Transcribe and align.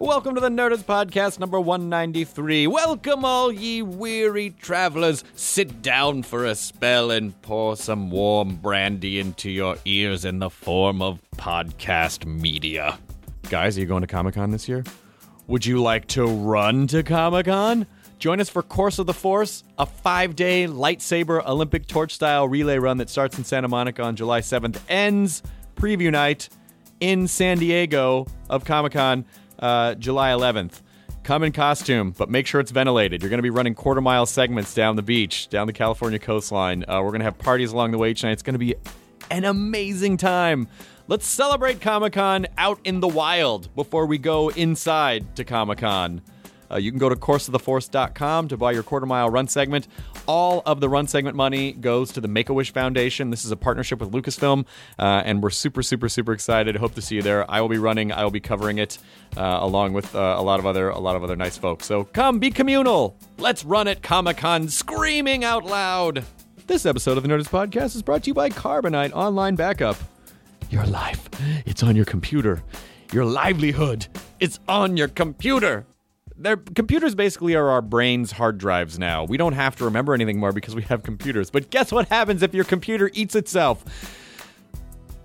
Welcome 0.00 0.34
to 0.34 0.40
the 0.40 0.48
Nerdist 0.48 0.84
Podcast 0.84 1.38
number 1.38 1.60
193. 1.60 2.66
Welcome, 2.66 3.24
all 3.24 3.52
ye 3.52 3.80
weary 3.80 4.50
travelers. 4.50 5.22
Sit 5.34 5.82
down 5.82 6.24
for 6.24 6.44
a 6.44 6.54
spell 6.56 7.10
and 7.12 7.40
pour 7.42 7.76
some 7.76 8.10
warm 8.10 8.56
brandy 8.56 9.20
into 9.20 9.50
your 9.50 9.76
ears 9.84 10.24
in 10.24 10.40
the 10.40 10.50
form 10.50 11.00
of 11.00 11.20
podcast 11.36 12.26
media. 12.26 12.98
Guys, 13.48 13.76
are 13.78 13.80
you 13.80 13.86
going 13.86 14.00
to 14.00 14.06
Comic 14.08 14.34
Con 14.34 14.50
this 14.50 14.68
year? 14.68 14.82
Would 15.46 15.64
you 15.64 15.80
like 15.80 16.08
to 16.08 16.26
run 16.26 16.86
to 16.88 17.02
Comic 17.04 17.46
Con? 17.46 17.86
Join 18.18 18.40
us 18.40 18.48
for 18.48 18.62
Course 18.62 18.98
of 18.98 19.06
the 19.06 19.14
Force, 19.14 19.62
a 19.78 19.86
five 19.86 20.34
day 20.34 20.66
lightsaber 20.66 21.46
Olympic 21.46 21.86
torch 21.86 22.12
style 22.14 22.48
relay 22.48 22.78
run 22.78 22.96
that 22.98 23.08
starts 23.10 23.38
in 23.38 23.44
Santa 23.44 23.68
Monica 23.68 24.02
on 24.02 24.16
July 24.16 24.40
7th, 24.40 24.78
ends 24.88 25.42
preview 25.76 26.10
night 26.10 26.48
in 27.00 27.28
San 27.28 27.58
Diego 27.58 28.26
of 28.50 28.64
Comic 28.64 28.92
Con 28.92 29.24
uh, 29.58 29.94
July 29.94 30.30
11th. 30.30 30.80
Come 31.22 31.42
in 31.42 31.52
costume, 31.52 32.10
but 32.10 32.28
make 32.28 32.46
sure 32.46 32.60
it's 32.60 32.70
ventilated. 32.70 33.22
You're 33.22 33.30
going 33.30 33.38
to 33.38 33.42
be 33.42 33.50
running 33.50 33.74
quarter 33.74 34.02
mile 34.02 34.26
segments 34.26 34.74
down 34.74 34.96
the 34.96 35.02
beach, 35.02 35.48
down 35.48 35.66
the 35.66 35.72
California 35.72 36.18
coastline. 36.18 36.84
Uh, 36.86 37.00
we're 37.02 37.10
going 37.10 37.20
to 37.20 37.24
have 37.24 37.38
parties 37.38 37.72
along 37.72 37.92
the 37.92 37.98
way 37.98 38.12
tonight. 38.12 38.32
It's 38.32 38.42
going 38.42 38.54
to 38.54 38.58
be 38.58 38.74
an 39.30 39.44
amazing 39.44 40.18
time. 40.18 40.68
Let's 41.08 41.26
celebrate 41.26 41.80
Comic 41.80 42.12
Con 42.12 42.46
out 42.58 42.78
in 42.84 43.00
the 43.00 43.08
wild 43.08 43.74
before 43.74 44.06
we 44.06 44.18
go 44.18 44.50
inside 44.50 45.34
to 45.36 45.44
Comic 45.44 45.78
Con. 45.78 46.20
Uh, 46.70 46.76
you 46.76 46.90
can 46.90 46.98
go 46.98 47.08
to 47.08 47.16
courseoftheforce.com 47.16 48.48
to 48.48 48.56
buy 48.56 48.72
your 48.72 48.82
quarter 48.82 49.06
mile 49.06 49.30
run 49.30 49.46
segment. 49.48 49.86
All 50.26 50.62
of 50.64 50.80
the 50.80 50.88
run 50.88 51.06
segment 51.06 51.36
money 51.36 51.72
goes 51.72 52.12
to 52.12 52.20
the 52.20 52.28
Make 52.28 52.48
a 52.48 52.54
Wish 52.54 52.72
Foundation. 52.72 53.30
This 53.30 53.44
is 53.44 53.50
a 53.50 53.56
partnership 53.56 54.00
with 54.00 54.10
Lucasfilm, 54.12 54.64
uh, 54.98 55.22
and 55.24 55.42
we're 55.42 55.50
super, 55.50 55.82
super, 55.82 56.08
super 56.08 56.32
excited. 56.32 56.76
Hope 56.76 56.94
to 56.94 57.02
see 57.02 57.16
you 57.16 57.22
there. 57.22 57.50
I 57.50 57.60
will 57.60 57.68
be 57.68 57.78
running. 57.78 58.10
I 58.10 58.24
will 58.24 58.30
be 58.30 58.40
covering 58.40 58.78
it 58.78 58.98
uh, 59.36 59.58
along 59.60 59.92
with 59.92 60.14
uh, 60.14 60.36
a 60.38 60.42
lot 60.42 60.60
of 60.60 60.66
other, 60.66 60.88
a 60.88 60.98
lot 60.98 61.16
of 61.16 61.22
other 61.22 61.36
nice 61.36 61.58
folks. 61.58 61.86
So 61.86 62.04
come, 62.04 62.38
be 62.38 62.50
communal. 62.50 63.16
Let's 63.38 63.64
run 63.64 63.86
at 63.86 64.02
Comic 64.02 64.38
Con, 64.38 64.68
screaming 64.68 65.44
out 65.44 65.66
loud. 65.66 66.24
This 66.66 66.86
episode 66.86 67.18
of 67.18 67.22
the 67.22 67.28
Nerdist 67.28 67.50
Podcast 67.50 67.94
is 67.94 68.02
brought 68.02 68.22
to 68.24 68.30
you 68.30 68.34
by 68.34 68.48
Carbonite 68.48 69.12
Online 69.12 69.54
Backup. 69.54 69.96
Your 70.70 70.86
life, 70.86 71.28
it's 71.66 71.82
on 71.82 71.94
your 71.94 72.06
computer. 72.06 72.62
Your 73.12 73.26
livelihood, 73.26 74.06
it's 74.40 74.58
on 74.66 74.96
your 74.96 75.08
computer. 75.08 75.84
Their 76.36 76.56
computers 76.56 77.14
basically 77.14 77.54
are 77.54 77.68
our 77.70 77.82
brain's 77.82 78.32
hard 78.32 78.58
drives 78.58 78.98
now. 78.98 79.24
We 79.24 79.36
don't 79.36 79.52
have 79.52 79.76
to 79.76 79.84
remember 79.84 80.14
anything 80.14 80.40
more 80.40 80.52
because 80.52 80.74
we 80.74 80.82
have 80.82 81.04
computers. 81.04 81.48
But 81.50 81.70
guess 81.70 81.92
what 81.92 82.08
happens 82.08 82.42
if 82.42 82.52
your 82.54 82.64
computer 82.64 83.10
eats 83.14 83.36
itself? 83.36 83.84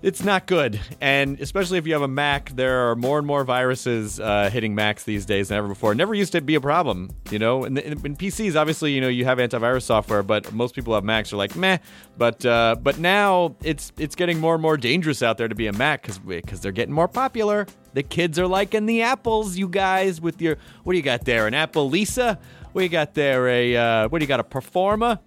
It's 0.02 0.24
not 0.24 0.46
good. 0.46 0.80
And 1.00 1.38
especially 1.40 1.76
if 1.76 1.86
you 1.86 1.92
have 1.92 2.02
a 2.02 2.08
Mac, 2.08 2.50
there 2.50 2.88
are 2.88 2.96
more 2.96 3.18
and 3.18 3.26
more 3.26 3.44
viruses 3.44 4.18
uh, 4.18 4.48
hitting 4.50 4.74
Macs 4.74 5.04
these 5.04 5.26
days 5.26 5.48
than 5.48 5.58
ever 5.58 5.68
before. 5.68 5.94
Never 5.94 6.14
used 6.14 6.32
to 6.32 6.40
be 6.40 6.54
a 6.54 6.60
problem, 6.60 7.10
you 7.30 7.38
know. 7.38 7.64
In, 7.64 7.76
in, 7.76 7.92
in, 7.92 8.16
PCs, 8.16 8.56
obviously, 8.56 8.92
you 8.92 9.00
know, 9.02 9.08
you 9.08 9.26
have 9.26 9.36
antivirus 9.36 9.82
software, 9.82 10.22
but 10.22 10.52
most 10.54 10.74
people 10.74 10.94
have 10.94 11.04
Macs 11.04 11.34
are 11.34 11.36
like 11.36 11.54
meh. 11.54 11.78
But 12.16 12.46
uh, 12.46 12.76
but 12.80 12.98
now 12.98 13.56
it's 13.62 13.92
it's 13.98 14.14
getting 14.14 14.38
more 14.38 14.54
and 14.54 14.62
more 14.62 14.78
dangerous 14.78 15.22
out 15.22 15.36
there 15.36 15.48
to 15.48 15.54
be 15.54 15.66
a 15.66 15.72
Mac 15.72 16.02
because 16.02 16.18
because 16.18 16.60
they're 16.60 16.72
getting 16.72 16.94
more 16.94 17.08
popular. 17.08 17.66
The 17.92 18.02
kids 18.02 18.38
are 18.38 18.46
liking 18.46 18.86
the 18.86 19.02
apples, 19.02 19.56
you 19.56 19.68
guys. 19.68 20.20
With 20.20 20.40
your 20.40 20.56
what 20.84 20.92
do 20.92 20.96
you 20.96 21.02
got 21.02 21.24
there? 21.24 21.46
An 21.46 21.54
Apple 21.54 21.88
Lisa? 21.88 22.38
What 22.72 22.80
do 22.80 22.84
you 22.84 22.90
got 22.90 23.14
there? 23.14 23.48
A 23.48 23.76
uh, 23.76 24.08
what 24.08 24.18
do 24.18 24.24
you 24.24 24.28
got? 24.28 24.40
A 24.40 24.44
Performa? 24.44 25.18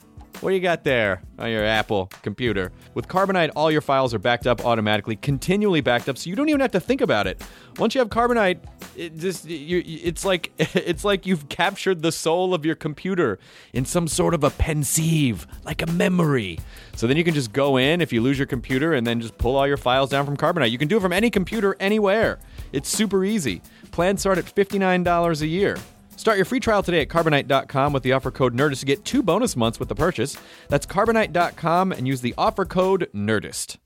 What 0.41 0.49
do 0.49 0.55
you 0.55 0.61
got 0.61 0.83
there 0.83 1.21
on 1.39 1.49
your 1.51 1.63
Apple 1.63 2.09
computer? 2.21 2.71
With 2.93 3.07
Carbonite, 3.07 3.51
all 3.55 3.71
your 3.71 3.81
files 3.81 4.13
are 4.13 4.19
backed 4.19 4.45
up 4.45 4.65
automatically, 4.65 5.15
continually 5.15 5.79
backed 5.79 6.09
up, 6.09 6.17
so 6.17 6.29
you 6.29 6.35
don't 6.35 6.49
even 6.49 6.59
have 6.59 6.71
to 6.71 6.79
think 6.79 7.01
about 7.01 7.27
it. 7.27 7.41
Once 7.77 7.95
you 7.95 7.99
have 7.99 8.09
Carbonite, 8.09 8.59
it 8.97 9.17
just 9.17 9.45
you, 9.45 9.81
it's 9.85 10.25
like 10.25 10.51
it's 10.57 11.05
like 11.05 11.25
you've 11.25 11.47
captured 11.49 12.01
the 12.01 12.11
soul 12.11 12.53
of 12.53 12.65
your 12.65 12.75
computer 12.75 13.39
in 13.71 13.85
some 13.85 14.07
sort 14.07 14.33
of 14.33 14.43
a 14.43 14.49
pensieve, 14.49 15.47
like 15.63 15.81
a 15.81 15.87
memory. 15.87 16.59
So 16.95 17.07
then 17.07 17.15
you 17.15 17.23
can 17.23 17.33
just 17.33 17.53
go 17.53 17.77
in 17.77 18.01
if 18.01 18.11
you 18.11 18.21
lose 18.21 18.37
your 18.37 18.47
computer 18.47 18.93
and 18.93 19.07
then 19.07 19.21
just 19.21 19.37
pull 19.37 19.55
all 19.55 19.67
your 19.67 19.77
files 19.77 20.09
down 20.09 20.25
from 20.25 20.35
Carbonite. 20.35 20.71
You 20.71 20.77
can 20.77 20.87
do 20.87 20.97
it 20.97 21.01
from 21.01 21.13
any 21.13 21.29
computer 21.29 21.75
anywhere. 21.79 22.39
It's 22.73 22.89
super 22.89 23.23
easy. 23.23 23.61
Plans 23.91 24.19
start 24.21 24.37
at 24.37 24.45
$59 24.45 25.41
a 25.41 25.47
year. 25.47 25.77
Start 26.15 26.37
your 26.37 26.45
free 26.45 26.59
trial 26.59 26.83
today 26.83 27.01
at 27.01 27.09
carbonite.com 27.09 27.93
with 27.93 28.03
the 28.03 28.13
offer 28.13 28.31
code 28.31 28.53
NERDIST 28.53 28.79
to 28.79 28.85
get 28.85 29.05
two 29.05 29.23
bonus 29.23 29.55
months 29.55 29.79
with 29.79 29.89
the 29.89 29.95
purchase. 29.95 30.37
That's 30.69 30.85
carbonite.com 30.85 31.91
and 31.91 32.07
use 32.07 32.21
the 32.21 32.33
offer 32.37 32.65
code 32.65 33.09
NERDIST. 33.13 33.77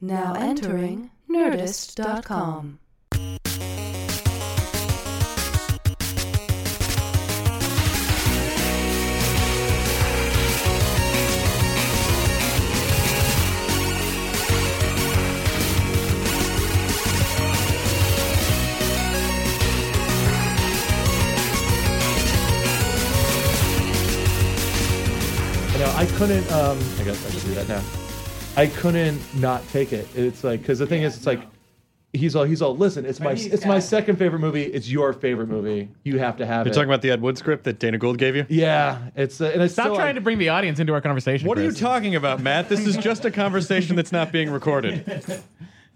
Now 0.00 0.34
entering 0.34 1.10
Nerdist.com. 1.30 2.78
You 25.76 25.82
know, 25.82 25.92
I 25.94 26.06
couldn't. 26.06 26.50
Um, 26.52 26.78
I 26.98 27.04
guess 27.04 27.26
I 27.26 27.38
can 27.38 27.48
do 27.50 27.54
that 27.54 27.68
now. 27.68 27.82
I 28.56 28.66
couldn't 28.66 29.20
not 29.34 29.62
take 29.68 29.92
it. 29.92 30.08
It's 30.16 30.42
like 30.42 30.62
because 30.62 30.78
the 30.78 30.86
thing 30.86 31.02
is, 31.02 31.18
it's 31.18 31.26
like 31.26 31.42
he's 32.14 32.34
all 32.34 32.44
he's 32.44 32.62
all. 32.62 32.74
Listen, 32.74 33.04
it's 33.04 33.20
my 33.20 33.32
it's 33.32 33.66
my 33.66 33.78
second 33.78 34.16
favorite 34.16 34.38
movie. 34.38 34.62
It's 34.62 34.88
your 34.88 35.12
favorite 35.12 35.48
movie. 35.48 35.90
You 36.02 36.18
have 36.18 36.38
to 36.38 36.46
have 36.46 36.66
it. 36.66 36.68
You're 36.68 36.72
it. 36.72 36.74
talking 36.76 36.88
about 36.88 37.02
the 37.02 37.10
Ed 37.10 37.20
Wood 37.20 37.36
script 37.36 37.64
that 37.64 37.78
Dana 37.78 37.98
Gould 37.98 38.16
gave 38.16 38.34
you? 38.34 38.46
yeah, 38.48 39.10
it's 39.16 39.38
uh, 39.38 39.50
and 39.52 39.62
it's 39.64 39.74
Stop 39.74 39.88
still, 39.88 39.96
trying 39.96 40.14
to 40.14 40.22
bring 40.22 40.38
the 40.38 40.48
audience 40.48 40.80
into 40.80 40.94
our 40.94 41.02
conversation. 41.02 41.46
What 41.46 41.58
are 41.58 41.62
you 41.62 41.72
talking 41.72 42.14
about, 42.14 42.40
Matt? 42.40 42.70
This 42.70 42.86
is 42.86 42.96
just 42.96 43.26
a 43.26 43.30
conversation 43.30 43.96
that's 43.96 44.12
not 44.12 44.32
being 44.32 44.48
recorded. 44.48 45.04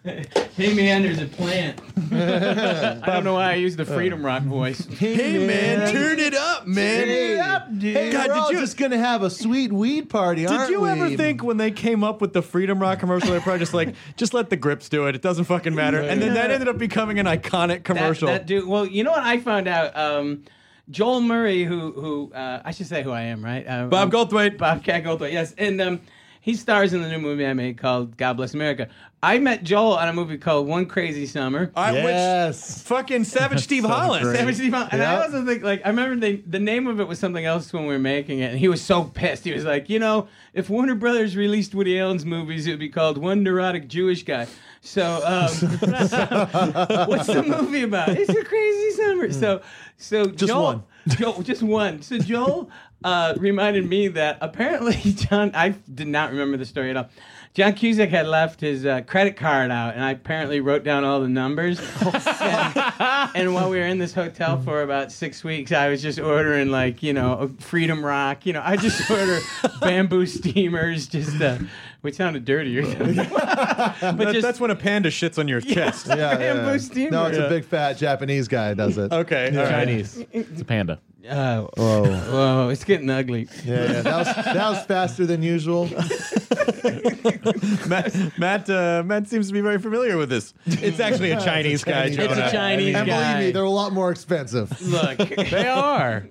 Hey 0.56 0.74
man, 0.74 1.02
there's 1.02 1.20
a 1.20 1.26
plant. 1.26 1.80
I 2.12 3.00
don't 3.06 3.24
know 3.24 3.34
why 3.34 3.52
I 3.52 3.54
used 3.54 3.78
the 3.78 3.84
Freedom 3.84 4.24
Rock 4.24 4.42
voice. 4.42 4.86
Hey, 4.98 5.46
man, 5.46 5.90
turn 5.92 6.18
it 6.18 6.34
up, 6.34 6.66
man. 6.66 7.06
Turn 7.06 7.80
Hey, 7.80 8.10
God, 8.10 8.28
we're 8.28 8.34
did 8.34 8.40
all 8.42 8.52
you- 8.52 8.60
just 8.60 8.76
gonna 8.76 8.98
have 8.98 9.22
a 9.22 9.30
sweet 9.30 9.72
weed 9.72 10.10
party, 10.10 10.42
Did 10.42 10.50
aren't 10.50 10.70
you 10.70 10.86
ever 10.86 11.08
we? 11.08 11.16
think 11.16 11.42
when 11.42 11.56
they 11.56 11.70
came 11.70 12.02
up 12.04 12.20
with 12.20 12.32
the 12.32 12.42
Freedom 12.42 12.78
Rock 12.78 12.98
commercial, 12.98 13.30
they're 13.30 13.40
probably 13.40 13.60
just 13.60 13.74
like, 13.74 13.94
just 14.16 14.34
let 14.34 14.50
the 14.50 14.56
grips 14.56 14.88
do 14.88 15.06
it. 15.06 15.14
It 15.14 15.22
doesn't 15.22 15.44
fucking 15.44 15.74
matter. 15.74 16.00
And 16.00 16.20
then 16.20 16.34
that 16.34 16.50
ended 16.50 16.68
up 16.68 16.78
becoming 16.78 17.18
an 17.18 17.26
iconic 17.26 17.84
commercial. 17.84 18.28
that 18.28 18.46
dude. 18.46 18.66
Well, 18.66 18.86
you 18.86 19.04
know 19.04 19.12
what 19.12 19.22
I 19.22 19.38
found 19.40 19.68
out? 19.68 19.96
Um, 19.96 20.44
Joel 20.90 21.20
Murray, 21.20 21.64
who 21.64 21.92
who 21.92 22.32
uh, 22.34 22.62
I 22.64 22.72
should 22.72 22.86
say 22.86 23.02
who 23.02 23.10
I 23.12 23.22
am, 23.22 23.44
right? 23.44 23.64
Uh, 23.66 23.86
Bob 23.86 24.12
um, 24.14 24.28
Goldthwait. 24.28 24.58
Bobcat 24.58 25.04
Goldthwait. 25.04 25.32
Yes, 25.32 25.54
and 25.56 25.80
um, 25.80 26.00
he 26.40 26.54
stars 26.54 26.92
in 26.92 27.02
the 27.02 27.08
new 27.08 27.18
movie 27.18 27.46
I 27.46 27.52
made 27.54 27.76
called 27.78 28.16
God 28.16 28.34
Bless 28.38 28.54
America. 28.54 28.88
I 29.22 29.38
met 29.38 29.62
Joel 29.62 29.98
on 29.98 30.08
a 30.08 30.12
movie 30.14 30.38
called 30.38 30.66
One 30.66 30.86
Crazy 30.86 31.26
Summer. 31.26 31.70
I 31.76 31.92
Yes. 31.92 32.78
wish 32.78 32.84
fucking 32.86 33.24
Savage 33.24 33.60
Steve 33.64 33.84
Holland. 33.84 34.24
great. 34.24 34.36
Savage 34.38 34.54
Steve 34.56 34.72
Holland. 34.72 34.90
And 34.92 35.02
I 35.02 35.12
Yeah. 35.12 35.22
also 35.22 35.44
think, 35.44 35.62
like, 35.62 35.82
I 35.84 35.90
remember 35.90 36.16
the, 36.26 36.42
the 36.46 36.58
name 36.58 36.86
of 36.86 36.98
it 37.00 37.06
was 37.06 37.18
something 37.18 37.44
else 37.44 37.70
when 37.74 37.82
we 37.82 37.92
were 37.92 37.98
making 37.98 38.38
it, 38.38 38.50
and 38.52 38.58
he 38.58 38.68
was 38.68 38.80
so 38.80 39.04
pissed. 39.04 39.44
He 39.44 39.52
was 39.52 39.66
like, 39.66 39.90
you 39.90 39.98
know, 39.98 40.28
if 40.54 40.70
Warner 40.70 40.94
Brothers 40.94 41.36
released 41.36 41.74
Woody 41.74 42.00
Allen's 42.00 42.24
movies, 42.24 42.66
it 42.66 42.70
would 42.70 42.80
be 42.80 42.88
called 42.88 43.18
One 43.18 43.42
Neurotic 43.42 43.86
Jewish 43.88 44.22
Guy. 44.24 44.46
So, 44.80 45.16
um, 45.16 45.50
what's 47.08 47.26
the 47.26 47.44
movie 47.46 47.82
about? 47.82 48.08
It's 48.10 48.30
a 48.30 48.42
crazy 48.44 48.90
summer. 48.92 49.30
So, 49.32 49.60
so 49.98 50.26
Just 50.30 50.46
Joel, 50.46 50.62
one. 50.62 50.82
Joel, 51.08 51.42
just 51.42 51.62
one. 51.62 52.02
So 52.02 52.18
Joel 52.18 52.70
uh, 53.04 53.34
reminded 53.38 53.88
me 53.88 54.08
that 54.08 54.38
apparently 54.40 54.94
John. 55.12 55.52
I 55.54 55.70
did 55.92 56.08
not 56.08 56.30
remember 56.30 56.56
the 56.56 56.66
story 56.66 56.90
at 56.90 56.96
all. 56.96 57.08
John 57.52 57.72
Cusack 57.72 58.10
had 58.10 58.28
left 58.28 58.60
his 58.60 58.86
uh, 58.86 59.00
credit 59.00 59.36
card 59.36 59.72
out, 59.72 59.94
and 59.94 60.04
I 60.04 60.12
apparently 60.12 60.60
wrote 60.60 60.84
down 60.84 61.02
all 61.02 61.20
the 61.20 61.28
numbers. 61.28 61.80
and, 62.00 62.76
and 63.34 63.54
while 63.54 63.68
we 63.70 63.78
were 63.78 63.86
in 63.86 63.98
this 63.98 64.14
hotel 64.14 64.60
for 64.60 64.82
about 64.82 65.10
six 65.10 65.42
weeks, 65.42 65.72
I 65.72 65.88
was 65.88 66.00
just 66.00 66.20
ordering 66.20 66.70
like 66.70 67.02
you 67.02 67.12
know 67.12 67.50
Freedom 67.58 68.04
Rock. 68.04 68.46
You 68.46 68.52
know, 68.52 68.62
I 68.64 68.76
just 68.76 69.10
order 69.10 69.40
bamboo 69.80 70.26
steamers, 70.26 71.08
just 71.08 71.40
uh, 71.40 71.58
which 72.00 72.16
sounded 72.16 72.44
dirtier. 72.44 72.82
but 72.98 74.00
That- 74.00 74.28
just 74.32 74.42
that's 74.42 74.60
when 74.60 74.70
a 74.70 74.76
panda 74.76 75.10
shits 75.10 75.38
on 75.38 75.48
your 75.48 75.60
chest. 75.74 76.06
Yeah, 76.06 76.16
yeah, 76.16 76.36
Bamboo 76.36 76.70
yeah. 76.72 76.76
steamer. 76.78 77.10
No, 77.10 77.26
it's 77.26 77.38
Yeah. 77.38 77.44
a 77.44 77.48
big 77.48 77.64
fat 77.64 77.94
Japanese 77.98 78.48
guy 78.48 78.74
does 78.74 78.98
it. 78.98 79.12
Okay. 79.12 79.50
all 79.56 79.64
right. 79.64 79.70
Chinese. 79.70 80.24
It's 80.32 80.60
a 80.60 80.64
panda. 80.64 80.98
uh, 81.28 81.62
Whoa. 81.76 82.04
whoa, 82.06 82.68
it's 82.70 82.84
getting 82.84 83.10
ugly. 83.10 83.48
Yeah, 83.64 83.74
yeah. 83.92 84.02
That 84.02 84.16
was 84.18 84.26
that 84.44 84.70
was 84.70 84.84
faster 84.86 85.26
than 85.26 85.42
usual. 85.42 85.88
Matt, 87.88 88.38
Matt, 88.38 88.70
uh, 88.70 89.02
Matt 89.04 89.28
seems 89.28 89.48
to 89.48 89.52
be 89.52 89.60
very 89.60 89.78
familiar 89.78 90.16
with 90.16 90.28
this. 90.28 90.54
It's 90.66 91.00
actually 91.00 91.30
a 91.32 91.40
Chinese 91.40 91.84
guy, 91.84 92.02
Chinese 92.10 92.16
Jonah. 92.16 92.30
It's 92.30 92.52
a 92.52 92.56
Chinese 92.56 92.94
and 92.94 93.06
believe 93.06 93.36
me, 93.38 93.50
they're 93.52 93.62
a 93.64 93.70
lot 93.70 93.92
more 93.92 94.10
expensive. 94.10 94.80
Look, 94.82 95.18
They 95.50 95.68
are. 95.68 96.26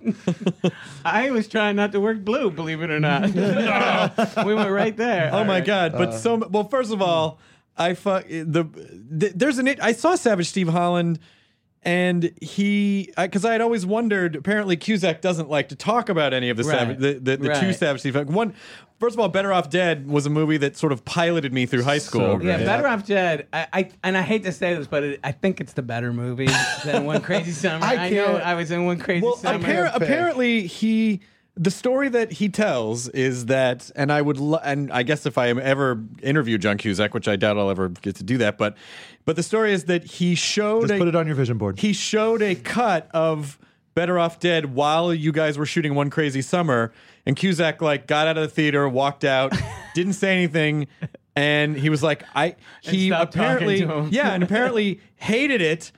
I 1.05 1.31
was 1.31 1.47
trying 1.47 1.75
not 1.75 1.91
to 1.93 1.99
work 1.99 2.23
blue, 2.23 2.51
believe 2.51 2.81
it 2.81 2.89
or 2.91 2.99
not. 2.99 3.33
we 4.45 4.53
went 4.53 4.69
right 4.71 4.95
there. 4.95 5.29
Oh 5.31 5.39
All 5.39 5.45
my 5.45 5.55
right. 5.55 5.65
god! 5.65 5.91
But 5.93 6.11
so 6.13 6.35
well. 6.35 6.63
First 6.65 6.91
of 6.91 7.01
all, 7.01 7.39
I 7.77 7.93
fuck 7.93 8.27
the, 8.27 8.43
the 9.09 9.31
there's 9.35 9.57
an 9.57 9.67
I 9.81 9.91
saw 9.93 10.15
Savage 10.15 10.49
Steve 10.49 10.69
Holland, 10.69 11.19
and 11.83 12.31
he 12.41 13.11
because 13.17 13.45
I, 13.45 13.53
had 13.53 13.61
always 13.61 13.85
wondered. 13.85 14.35
Apparently, 14.35 14.75
Cusack 14.77 15.21
doesn't 15.21 15.49
like 15.49 15.69
to 15.69 15.75
talk 15.75 16.09
about 16.09 16.33
any 16.33 16.49
of 16.49 16.57
the 16.57 16.63
Right. 16.63 16.79
Savage, 16.79 16.97
the 16.99 17.13
the, 17.13 17.37
the 17.37 17.53
two 17.55 17.67
Right. 17.67 17.75
Savage 17.75 18.01
Steve. 18.01 18.15
One, 18.29 18.53
first 18.99 19.15
of 19.15 19.19
all, 19.19 19.29
Better 19.29 19.53
Off 19.53 19.69
Dead 19.69 20.07
was 20.07 20.25
a 20.25 20.29
movie 20.29 20.57
that 20.57 20.75
sort 20.75 20.91
of 20.91 21.05
piloted 21.05 21.53
me 21.53 21.65
through 21.65 21.83
high 21.83 21.97
school. 21.99 22.37
great. 22.37 22.47
Yeah, 22.47 22.65
Better 22.65 22.87
Off 22.87 23.05
Dead. 23.05 23.47
I, 23.53 23.67
I 23.71 23.89
and 24.03 24.17
I 24.17 24.21
hate 24.21 24.43
to 24.43 24.51
say 24.51 24.75
this, 24.75 24.87
but 24.87 25.03
it, 25.03 25.19
I 25.23 25.31
think 25.31 25.61
it's 25.61 25.73
the 25.73 25.81
better 25.81 26.11
movie 26.11 26.49
than 26.83 27.05
One 27.05 27.21
Crazy 27.21 27.51
Summer. 27.53 27.85
I 27.85 27.95
I, 28.07 28.09
know 28.09 28.35
I 28.37 28.55
was 28.55 28.71
in 28.71 28.85
One 28.85 28.99
Crazy 28.99 29.25
Well, 29.25 29.37
Summer. 29.37 29.59
appar- 29.65 29.91
apparently 29.95 30.67
he 30.67 31.21
the 31.61 31.69
story 31.69 32.07
that 32.07 32.31
he 32.31 32.47
tells 32.47 33.09
is 33.09 33.47
that, 33.47 33.91
and 33.93 34.13
I 34.13 34.21
would, 34.21 34.37
lo- 34.37 34.61
and 34.63 34.89
I 34.93 35.03
guess 35.03 35.25
if 35.25 35.37
I 35.37 35.47
am 35.47 35.59
ever 35.59 36.01
interview 36.23 36.57
John 36.57 36.77
Cusack, 36.77 37.13
which 37.13 37.27
I 37.27 37.35
doubt 37.35 37.57
I'll 37.57 37.69
ever 37.69 37.89
get 37.89 38.15
to 38.15 38.23
do 38.23 38.37
that, 38.37 38.57
but 38.57 38.75
but 39.25 39.35
the 39.35 39.43
story 39.43 39.73
is 39.73 39.83
that 39.85 40.05
he 40.05 40.35
showed 40.35 40.83
Just 40.83 40.93
a, 40.93 40.97
put 40.97 41.09
it 41.09 41.15
on 41.15 41.27
your 41.27 41.35
vision 41.35 41.57
board. 41.57 41.77
he 41.77 41.91
showed 41.91 42.41
a 42.41 42.55
cut 42.55 43.09
of 43.13 43.59
Better 43.93 44.17
Off 44.17 44.39
Dead 44.39 44.73
while 44.73 45.13
you 45.13 45.33
guys 45.33 45.57
were 45.57 45.65
shooting 45.65 45.93
One 45.95 46.09
Crazy 46.09 46.41
Summer, 46.41 46.93
and 47.25 47.35
Cusack 47.35 47.81
like 47.81 48.07
got 48.07 48.27
out 48.27 48.37
of 48.37 48.43
the 48.43 48.49
theater, 48.49 48.87
walked 48.87 49.25
out, 49.25 49.53
didn't 49.93 50.13
say 50.13 50.33
anything, 50.33 50.87
and 51.35 51.75
he 51.75 51.89
was 51.89 52.01
like, 52.01 52.23
I 52.33 52.55
he 52.81 53.09
apparently 53.09 53.79
yeah, 54.11 54.33
and 54.33 54.43
apparently 54.43 55.01
hated 55.17 55.59
it. 55.59 55.91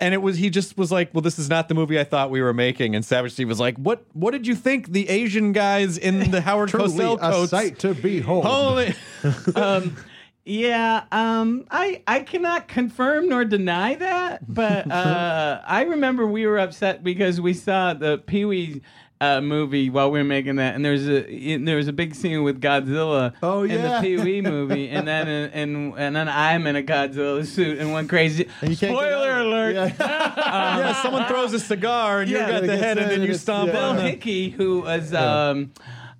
And 0.00 0.12
it 0.12 0.18
was 0.18 0.36
he 0.36 0.50
just 0.50 0.76
was 0.76 0.92
like, 0.92 1.14
well, 1.14 1.22
this 1.22 1.38
is 1.38 1.48
not 1.48 1.68
the 1.68 1.74
movie 1.74 1.98
I 1.98 2.04
thought 2.04 2.30
we 2.30 2.42
were 2.42 2.52
making. 2.52 2.94
And 2.94 3.04
Savage 3.04 3.32
Steve 3.32 3.48
was 3.48 3.60
like, 3.60 3.76
what 3.76 4.04
What 4.12 4.32
did 4.32 4.46
you 4.46 4.54
think 4.54 4.92
the 4.92 5.08
Asian 5.08 5.52
guys 5.52 5.96
in 5.98 6.30
the 6.30 6.40
Howard 6.40 6.68
Truly 6.68 6.90
Cosell 6.90 7.14
a 7.16 7.30
coats? 7.32 7.50
sight 7.50 7.78
to 7.80 7.94
behold. 7.94 8.44
Holy, 8.44 8.94
um, 9.56 9.96
yeah, 10.44 11.04
um, 11.10 11.66
I 11.70 12.02
I 12.06 12.20
cannot 12.20 12.68
confirm 12.68 13.28
nor 13.28 13.44
deny 13.44 13.94
that, 13.96 14.52
but 14.52 14.90
uh, 14.90 15.60
I 15.66 15.82
remember 15.82 16.26
we 16.26 16.46
were 16.46 16.58
upset 16.58 17.02
because 17.02 17.40
we 17.40 17.52
saw 17.54 17.94
the 17.94 18.18
Pee 18.18 18.44
Wee. 18.44 18.82
Uh, 19.18 19.40
movie 19.40 19.88
while 19.88 20.10
we 20.10 20.18
were 20.18 20.24
making 20.26 20.56
that, 20.56 20.74
and 20.74 20.84
there's 20.84 21.08
a 21.08 21.26
in- 21.26 21.64
there 21.64 21.76
was 21.78 21.88
a 21.88 21.92
big 21.94 22.14
scene 22.14 22.42
with 22.42 22.60
Godzilla 22.60 23.32
Oh, 23.42 23.62
in 23.62 23.80
the 23.80 23.88
yeah. 23.88 24.00
Pee 24.02 24.18
Wee 24.18 24.40
movie, 24.42 24.90
and 24.90 25.08
then 25.08 25.26
and 25.26 25.94
and 25.96 26.14
then 26.14 26.28
I'm 26.28 26.66
in 26.66 26.76
a 26.76 26.82
Godzilla 26.82 27.46
suit 27.46 27.78
and 27.78 27.92
one 27.92 28.08
crazy 28.08 28.46
And 28.60 28.70
you 28.70 28.76
can't 28.76 28.92
get 28.92 29.00
spoiler 29.00 29.30
out 29.30 29.40
of 29.40 29.46
it. 29.46 29.46
alert. 29.46 29.74
Yeah. 29.74 29.94
yeah, 29.98 31.02
someone 31.02 31.24
throws 31.28 31.54
a 31.54 31.58
cigar 31.58 32.20
and 32.20 32.30
Yeah, 32.30 32.40
you 32.40 32.46
got 32.52 32.56
it 32.56 32.60
the 32.66 32.66
gets 32.74 32.82
head, 32.82 32.98
and 32.98 33.04
in 33.04 33.08
then 33.08 33.18
you 33.20 33.24
it's- 33.28 33.40
stomp 33.40 33.68
yeah. 33.68 33.72
Bill 33.72 33.84
on 33.92 33.98
it. 34.00 34.10
Hickey, 34.10 34.50
who 34.50 34.80
was 34.80 35.14
um, 35.14 35.72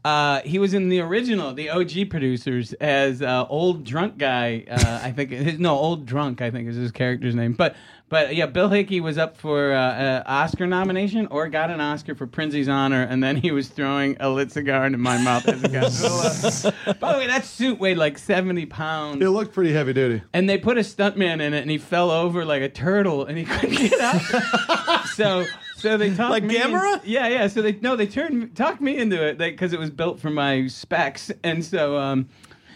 uh, 0.02 0.40
he 0.42 0.58
was 0.58 0.72
in 0.72 0.88
the 0.88 1.00
original, 1.00 1.52
the 1.52 1.68
OG 1.68 2.08
producers 2.08 2.72
as 2.74 3.20
uh, 3.20 3.44
old 3.50 3.84
drunk 3.84 4.16
guy. 4.16 4.64
Uh, 4.70 5.00
I 5.02 5.10
think 5.12 5.32
his 5.32 5.58
no 5.58 5.76
old 5.76 6.06
drunk. 6.06 6.40
I 6.40 6.50
think 6.50 6.66
is 6.66 6.76
his 6.76 6.92
character's 6.92 7.34
name. 7.34 7.52
But 7.52 7.76
but 8.08 8.36
yeah, 8.36 8.46
Bill 8.46 8.68
Hickey 8.68 9.00
was 9.00 9.18
up 9.18 9.36
for 9.36 9.72
uh, 9.72 9.78
uh, 9.80 10.22
Oscar 10.26 10.64
nomination 10.66 11.26
or 11.26 11.48
got 11.48 11.70
an 11.70 11.80
Oscar 11.80 12.14
for 12.14 12.26
Prizzi's 12.28 12.68
Honor, 12.68 13.02
and 13.02 13.20
then 13.22 13.34
he 13.34 13.50
was 13.50 13.66
throwing 13.68 14.16
a 14.20 14.30
lit 14.30 14.52
cigar 14.52 14.86
into 14.86 14.98
my 14.98 15.18
mouth 15.18 15.48
as 15.48 15.64
a 15.64 15.68
Godzilla. 15.68 16.72
By 17.00 17.12
the 17.14 17.18
way, 17.18 17.26
that 17.26 17.44
suit 17.44 17.80
weighed 17.80 17.96
like 17.96 18.16
seventy 18.18 18.64
pounds. 18.64 19.20
It 19.24 19.28
looked 19.30 19.52
pretty 19.52 19.72
heavy 19.72 19.92
duty. 19.92 20.22
And 20.32 20.48
they 20.48 20.56
put 20.56 20.78
a 20.78 20.82
stuntman 20.82 21.40
in 21.40 21.52
it, 21.52 21.62
and 21.62 21.70
he 21.70 21.78
fell 21.78 22.12
over 22.12 22.44
like 22.44 22.62
a 22.62 22.68
turtle, 22.68 23.24
and 23.24 23.36
he 23.36 23.44
couldn't 23.58 23.74
get 23.76 24.00
up. 24.00 25.06
so, 25.06 25.44
so 25.74 25.96
they 25.96 26.10
talked 26.14 26.30
Like 26.30 26.44
me 26.44 26.62
in- 26.62 26.70
Gamera? 26.70 27.00
yeah, 27.04 27.26
yeah. 27.26 27.48
So 27.48 27.60
they 27.60 27.72
no, 27.72 27.96
they 27.96 28.06
turned 28.06 28.54
talked 28.54 28.80
me 28.80 28.98
into 28.98 29.20
it 29.20 29.36
because 29.36 29.72
it 29.72 29.80
was 29.80 29.90
built 29.90 30.20
for 30.20 30.30
my 30.30 30.68
specs, 30.68 31.32
and 31.42 31.64
so 31.64 31.96
um, 31.98 32.28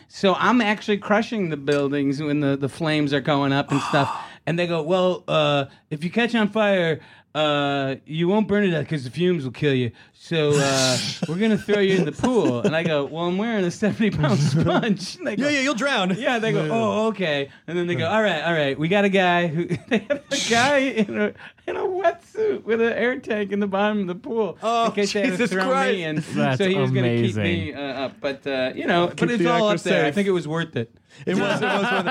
so 0.09 0.35
I'm 0.35 0.61
actually 0.61 0.99
crushing 0.99 1.51
the 1.51 1.57
buildings 1.57 2.21
when 2.21 2.41
the 2.41 2.57
the 2.57 2.69
flames 2.69 3.13
are 3.13 3.21
going 3.21 3.53
up 3.53 3.71
and 3.71 3.81
stuff. 3.83 4.13
And 4.47 4.59
they 4.59 4.67
go, 4.67 4.83
well, 4.83 5.25
uh, 5.29 5.67
if 5.91 6.03
you 6.03 6.11
catch 6.11 6.35
on 6.35 6.49
fire, 6.49 7.01
uh, 7.35 7.95
you 8.07 8.27
won't 8.29 8.49
burn 8.49 8.65
it 8.65 8.75
out 8.75 8.81
because 8.85 9.05
the 9.05 9.11
fumes 9.11 9.45
will 9.45 9.53
kill 9.53 9.75
you. 9.75 9.93
So 10.15 10.51
uh, 10.55 10.99
we're 11.29 11.37
gonna 11.39 11.57
throw 11.57 11.79
you 11.79 11.97
in 11.97 12.05
the 12.05 12.13
pool. 12.13 12.61
And 12.61 12.75
I 12.75 12.83
go, 12.83 13.05
well, 13.05 13.25
I'm 13.27 13.39
wearing 13.39 13.65
a 13.65 13.71
70 13.71 14.11
pound 14.11 14.39
sponge. 14.41 15.17
And 15.17 15.27
they 15.27 15.37
go, 15.37 15.45
Yeah, 15.45 15.51
yeah, 15.51 15.61
you'll 15.61 15.75
drown. 15.75 16.15
yeah, 16.19 16.39
they 16.39 16.53
go, 16.53 16.69
oh, 16.71 17.07
okay, 17.09 17.49
and 17.67 17.79
then 17.79 17.87
they 17.87 17.95
go, 17.95 18.07
all 18.09 18.23
right, 18.23 18.43
all 18.43 18.53
right, 18.53 18.79
we 18.79 18.89
got 18.89 19.05
a 19.05 19.09
guy 19.09 19.47
who 19.47 19.67
they 19.89 19.99
have 19.99 20.23
a 20.31 20.51
guy 20.51 20.79
in 20.79 21.19
a 21.21 21.33
in 21.67 21.77
a 21.77 21.81
wetsuit 21.81 22.65
with 22.65 22.81
an 22.81 22.93
air 22.93 23.19
tank 23.21 23.53
in 23.53 23.61
the 23.61 23.67
bottom 23.69 24.01
of 24.01 24.07
the 24.09 24.15
pool 24.17 24.59
Oh, 24.63 24.87
in 24.87 24.93
case 24.93 25.13
they 25.13 25.21
had 25.21 25.27
to 25.31 25.37
Jesus 25.37 25.53
throw 25.53 25.69
Christ. 25.69 25.93
me 25.97 26.05
in. 26.05 26.17
That's 26.35 26.59
so 26.59 26.69
he 26.69 26.75
was 26.75 26.91
going 26.91 27.05
to 27.05 27.23
keep 27.27 27.37
amazing. 27.37 27.43
me 27.45 27.75
uh, 27.75 27.81
up, 28.07 28.21
but 28.21 28.45
uh, 28.47 28.73
you 28.75 28.87
know, 28.87 29.07
but 29.17 29.31
it's 29.31 29.39
the 29.43 29.51
all 29.51 29.69
up 29.69 29.75
actor 29.77 29.89
there. 29.91 30.03
I 30.05 30.09
safe. 30.09 30.15
think 30.17 30.27
it 30.29 30.33
was 30.33 30.49
worth 30.49 30.75
it. 30.77 30.93
It 31.27 31.37
was. 31.37 31.61
It 31.63 31.65
was. 31.65 31.83
Worth 32.05 32.07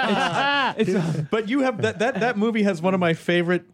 it. 0.87 0.87
It's 0.95 1.21
but 1.29 1.49
you 1.49 1.59
have 1.61 1.81
that 1.81 1.99
that 1.99 2.19
that 2.21 2.37
movie 2.37 2.63
has 2.63 2.81
one 2.81 2.93
of 2.93 2.99
my 2.99 3.13
favorite 3.13 3.65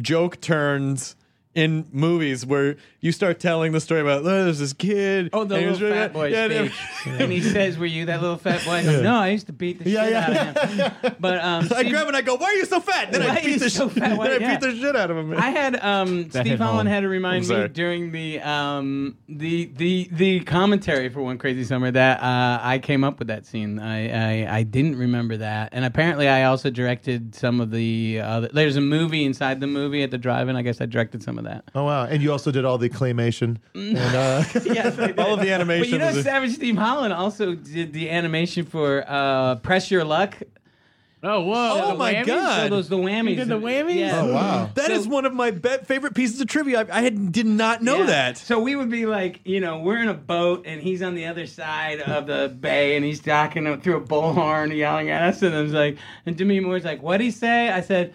joke 0.00 0.40
turns 0.40 1.16
in 1.54 1.86
movies 1.92 2.44
where 2.46 2.76
you 3.00 3.10
start 3.10 3.40
telling 3.40 3.72
the 3.72 3.80
story 3.80 4.00
about 4.00 4.20
oh, 4.20 4.44
there's 4.44 4.58
this 4.60 4.72
kid. 4.72 5.30
Oh, 5.32 5.44
the 5.44 5.56
and 5.56 5.64
he 5.64 5.70
little 5.70 5.88
really- 5.88 5.98
fat 6.00 6.12
boy 6.12 6.26
yeah, 6.28 6.46
yeah. 6.46 6.62
speech, 6.68 7.12
and 7.20 7.32
he 7.32 7.40
says, 7.40 7.78
"Were 7.78 7.86
you 7.86 8.06
that 8.06 8.20
little 8.20 8.36
fat 8.36 8.64
boy?" 8.64 8.72
I 8.74 8.82
go, 8.84 9.02
no, 9.02 9.16
I 9.16 9.28
used 9.30 9.46
to 9.46 9.52
beat 9.52 9.82
the 9.82 9.90
Yeah, 9.90 10.04
shit 10.04 10.12
yeah. 10.12 10.48
out 10.50 10.56
of 10.56 10.70
him. 11.02 11.14
But 11.20 11.40
um, 11.42 11.64
I 11.64 11.80
Steve- 11.80 11.90
grab 11.90 12.02
him 12.02 12.08
and 12.08 12.16
I 12.16 12.20
go, 12.22 12.36
"Why 12.36 12.46
are 12.46 12.54
you 12.54 12.64
so 12.66 12.80
fat?" 12.80 13.10
Then 13.12 13.22
I 13.22 13.42
beat 13.42 13.58
the 13.60 13.70
so 13.70 13.88
sh- 13.88 13.92
fat? 13.92 14.16
Why- 14.18 14.28
then 14.38 14.42
I 14.44 14.50
beat 14.50 14.60
the 14.60 14.76
shit 14.76 14.94
out 14.94 15.10
of 15.10 15.16
him. 15.16 15.34
I 15.36 15.50
had 15.50 15.82
um, 15.82 16.28
Steve 16.30 16.44
hit 16.46 16.58
Holland 16.60 16.88
home. 16.88 16.94
had 16.94 17.00
to 17.00 17.08
remind 17.08 17.48
me 17.48 17.68
during 17.68 18.12
the 18.12 18.40
um, 18.40 19.16
the 19.28 19.66
the 19.76 20.08
the 20.12 20.40
commentary 20.40 21.08
for 21.08 21.22
One 21.22 21.38
Crazy 21.38 21.64
Summer 21.64 21.90
that 21.90 22.22
uh, 22.22 22.60
I 22.62 22.78
came 22.78 23.02
up 23.04 23.18
with 23.18 23.28
that 23.28 23.46
scene. 23.46 23.78
I, 23.78 24.44
I 24.44 24.58
I 24.58 24.62
didn't 24.64 24.96
remember 24.96 25.38
that, 25.38 25.70
and 25.72 25.84
apparently 25.84 26.28
I 26.28 26.44
also 26.44 26.68
directed 26.70 27.34
some 27.34 27.60
of 27.60 27.70
the. 27.70 28.20
Other, 28.20 28.48
there's 28.52 28.76
a 28.76 28.80
movie 28.80 29.24
inside 29.24 29.60
the 29.60 29.66
movie 29.66 30.02
at 30.02 30.10
the 30.10 30.18
drive-in. 30.18 30.54
I 30.56 30.62
guess 30.62 30.80
I 30.80 30.86
directed 30.86 31.22
some 31.22 31.37
of 31.38 31.44
that. 31.44 31.64
Oh 31.74 31.84
wow! 31.84 32.04
And 32.04 32.22
you 32.22 32.30
also 32.32 32.50
did 32.50 32.64
all 32.64 32.76
the 32.78 32.90
claymation. 32.90 33.56
And 33.74 33.96
uh, 33.96 34.44
yes, 34.64 34.98
I 34.98 35.06
did. 35.08 35.18
All 35.18 35.34
of 35.34 35.40
the 35.40 35.50
animation 35.52 35.82
But 35.82 35.88
you 35.92 35.98
know, 35.98 36.06
was 36.08 36.16
a- 36.18 36.22
Savage 36.22 36.54
Steve 36.54 36.76
Holland 36.76 37.12
also 37.14 37.54
did 37.54 37.92
the 37.92 38.10
animation 38.10 38.64
for 38.66 39.04
uh, 39.08 39.56
Press 39.56 39.90
Your 39.90 40.04
Luck. 40.04 40.36
Oh, 41.20 41.40
whoa. 41.40 41.80
Oh 41.82 41.88
the 41.92 41.94
my 41.98 42.14
whammies? 42.14 42.26
God. 42.26 42.62
So 42.62 42.68
those 42.76 42.88
the 42.88 42.96
whammies. 42.96 43.30
You 43.30 43.36
did 43.36 43.48
the 43.48 43.58
whammies? 43.58 43.96
Yeah. 43.96 44.20
oh 44.22 44.32
wow! 44.32 44.70
That 44.74 44.92
is 44.92 45.08
one 45.08 45.24
of 45.24 45.34
my 45.34 45.50
be- 45.50 45.78
favorite 45.84 46.14
pieces 46.14 46.40
of 46.40 46.46
trivia. 46.46 46.82
I, 46.88 46.98
I 46.98 47.02
had, 47.02 47.32
did 47.32 47.44
not 47.46 47.82
know 47.82 47.98
Yeah. 47.98 48.06
that. 48.06 48.38
So 48.38 48.60
we 48.60 48.76
would 48.76 48.88
be 48.88 49.04
like, 49.04 49.40
you 49.44 49.58
know, 49.58 49.80
we're 49.80 49.98
in 50.00 50.08
a 50.08 50.14
boat 50.14 50.62
and 50.64 50.80
he's 50.80 51.02
on 51.02 51.16
the 51.16 51.26
other 51.26 51.48
side 51.48 52.00
of 52.00 52.28
the 52.28 52.48
bay 52.60 52.94
and 52.94 53.04
he's 53.04 53.18
talking 53.18 53.80
through 53.80 53.96
a 53.96 54.00
bullhorn 54.00 54.72
yelling 54.76 55.10
at 55.10 55.22
us. 55.22 55.42
And 55.42 55.56
I 55.56 55.60
was 55.62 55.72
like, 55.72 55.98
and 56.24 56.36
Demi 56.36 56.60
Moore's 56.60 56.84
like, 56.84 57.02
what'd 57.02 57.20
he 57.24 57.32
say? 57.32 57.68
I 57.68 57.80
said, 57.80 58.14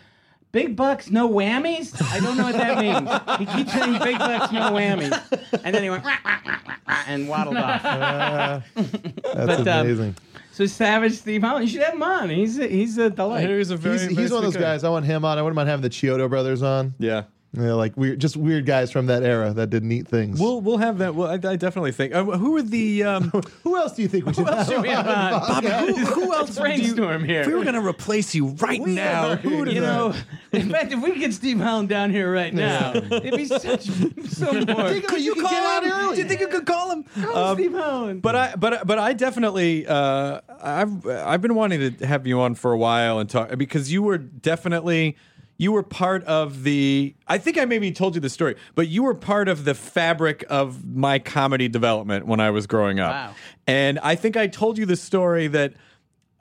Big 0.54 0.76
bucks, 0.76 1.10
no 1.10 1.28
whammies? 1.28 2.00
I 2.14 2.20
don't 2.20 2.38
know 2.38 2.44
what 2.44 2.54
that 2.54 2.78
means. 2.78 3.10
He 3.40 3.58
keeps 3.58 3.74
saying 3.74 4.00
big 4.04 4.20
bucks, 4.20 4.54
no 4.54 4.72
whammies. 4.72 5.62
And 5.64 5.74
then 5.76 5.82
he 5.84 5.90
went, 5.90 6.06
"Rah, 6.06 6.16
rah, 6.24 6.38
rah, 6.46 6.60
rah, 6.68 6.76
rah," 6.88 7.04
and 7.08 7.28
waddled 7.28 7.58
off. 7.58 7.82
That's 8.76 9.34
But, 9.34 9.68
um, 9.68 9.86
amazing. 9.88 10.16
So 10.52 10.68
Savage 10.68 11.14
Steve 11.14 11.42
Holland, 11.42 11.66
you 11.66 11.72
should 11.74 11.82
have 11.84 11.96
him 11.96 12.04
on. 12.04 12.30
He's 12.30 12.60
a, 12.60 12.68
he's 12.68 13.00
a 13.00 13.10
delight. 13.10 13.50
He's 13.50 13.72
a 13.72 13.76
very, 13.78 13.98
he's 13.98 14.16
he's 14.16 14.32
one 14.32 14.38
of 14.38 14.44
those 14.44 14.54
guy. 14.54 14.62
guys. 14.62 14.84
I 14.84 14.90
want 14.90 15.06
him 15.06 15.26
on. 15.26 15.40
I 15.40 15.42
wouldn't 15.42 15.56
mind 15.56 15.68
having 15.70 15.82
the 15.82 15.90
Chiodo 15.90 16.30
brothers 16.30 16.62
on. 16.62 16.94
Yeah. 17.00 17.24
You 17.56 17.62
know, 17.62 17.78
like 17.78 17.96
weird, 17.96 18.20
just 18.20 18.36
weird 18.36 18.66
guys 18.66 18.90
from 18.92 19.06
that 19.08 19.22
era 19.22 19.54
that 19.54 19.70
did 19.70 19.84
neat 19.84 20.08
things. 20.08 20.40
We'll 20.40 20.60
we'll 20.60 20.80
have 20.80 20.98
that. 20.98 21.14
Well, 21.14 21.30
I, 21.30 21.34
I 21.34 21.56
definitely 21.56 21.92
think. 21.92 22.12
Uh, 22.12 22.24
who 22.24 22.58
are 22.58 22.64
the? 22.64 23.04
Um, 23.04 23.30
who 23.64 23.78
else 23.78 23.94
do 23.94 24.02
you 24.02 24.08
think 24.08 24.26
we 24.26 24.34
should 24.34 24.50
have? 24.50 24.66
should 24.66 24.82
we 24.82 24.90
have 24.90 25.08
on? 25.08 25.34
on? 25.34 25.48
Fuck, 25.48 25.64
yeah. 25.64 25.86
who, 25.86 25.94
who 25.94 26.34
else? 26.34 26.48
Let's 26.48 26.60
would 26.60 26.64
brainstorm 26.64 27.24
here. 27.24 27.42
If 27.42 27.48
we 27.48 27.54
were 27.54 27.64
going 27.64 27.76
to 27.76 27.86
replace 27.88 28.34
you 28.34 28.48
right 28.48 28.82
now, 28.82 29.36
who 29.36 29.58
would 29.58 29.72
you 29.72 29.82
know, 29.82 30.16
in 30.52 30.72
fact, 30.72 30.94
if 30.94 31.04
we 31.04 31.12
could 31.12 31.20
get 31.20 31.34
Steve 31.36 31.60
Holland 31.60 31.90
down 31.90 32.10
here 32.10 32.34
right 32.34 32.52
now, 32.52 32.94
it'd 32.96 33.36
be 33.36 33.46
such 33.46 33.84
so 33.84 34.52
more. 34.52 34.90
Think 34.90 35.12
of 35.12 35.14
it, 35.14 35.22
you 35.22 35.36
call 35.36 35.52
get 35.52 35.64
out 35.64 35.84
early. 35.86 36.16
Do 36.16 36.22
you 36.24 36.28
think 36.28 36.42
you 36.42 36.48
could 36.48 36.66
call 36.66 36.92
him? 36.92 37.04
Call 37.04 37.54
Steve 37.54 37.74
Holland. 37.74 38.24
But 38.24 38.36
I, 38.36 38.56
but 38.56 38.88
but 38.88 38.98
I 38.98 39.14
definitely, 39.14 39.86
uh, 39.86 40.42
I've 40.60 41.06
I've 41.06 41.42
been 41.44 41.54
wanting 41.54 41.98
to 41.98 42.08
have 42.08 42.26
you 42.26 42.42
on 42.42 42.56
for 42.56 42.72
a 42.72 42.78
while 42.80 43.20
and 43.20 43.30
talk 43.30 43.56
because 43.60 43.92
you 43.92 44.02
were 44.02 44.18
definitely 44.18 45.18
you 45.64 45.72
were 45.72 45.84
part 45.84 46.24
of 46.26 46.64
the. 46.64 47.16
I 47.28 47.38
think 47.40 47.58
I 47.58 47.66
maybe 47.66 47.92
told 47.92 48.14
you 48.14 48.22
the 48.22 48.30
story, 48.30 48.56
but 48.76 48.88
you 48.90 49.04
were 49.04 49.16
part 49.16 49.48
of 49.48 49.66
the 49.66 49.74
fabric 49.74 50.44
of 50.50 50.86
my 50.86 51.18
comedy 51.18 51.68
development 51.68 52.28
when 52.28 52.40
I 52.40 52.52
was 52.52 52.68
growing 52.68 53.00
up. 53.00 53.12
Wow. 53.14 53.36
And 53.66 53.98
I 54.00 54.16
think 54.16 54.38
I 54.38 54.48
told 54.48 54.78
you 54.78 54.86
the 54.86 54.98
story 54.98 55.48
that. 55.48 55.74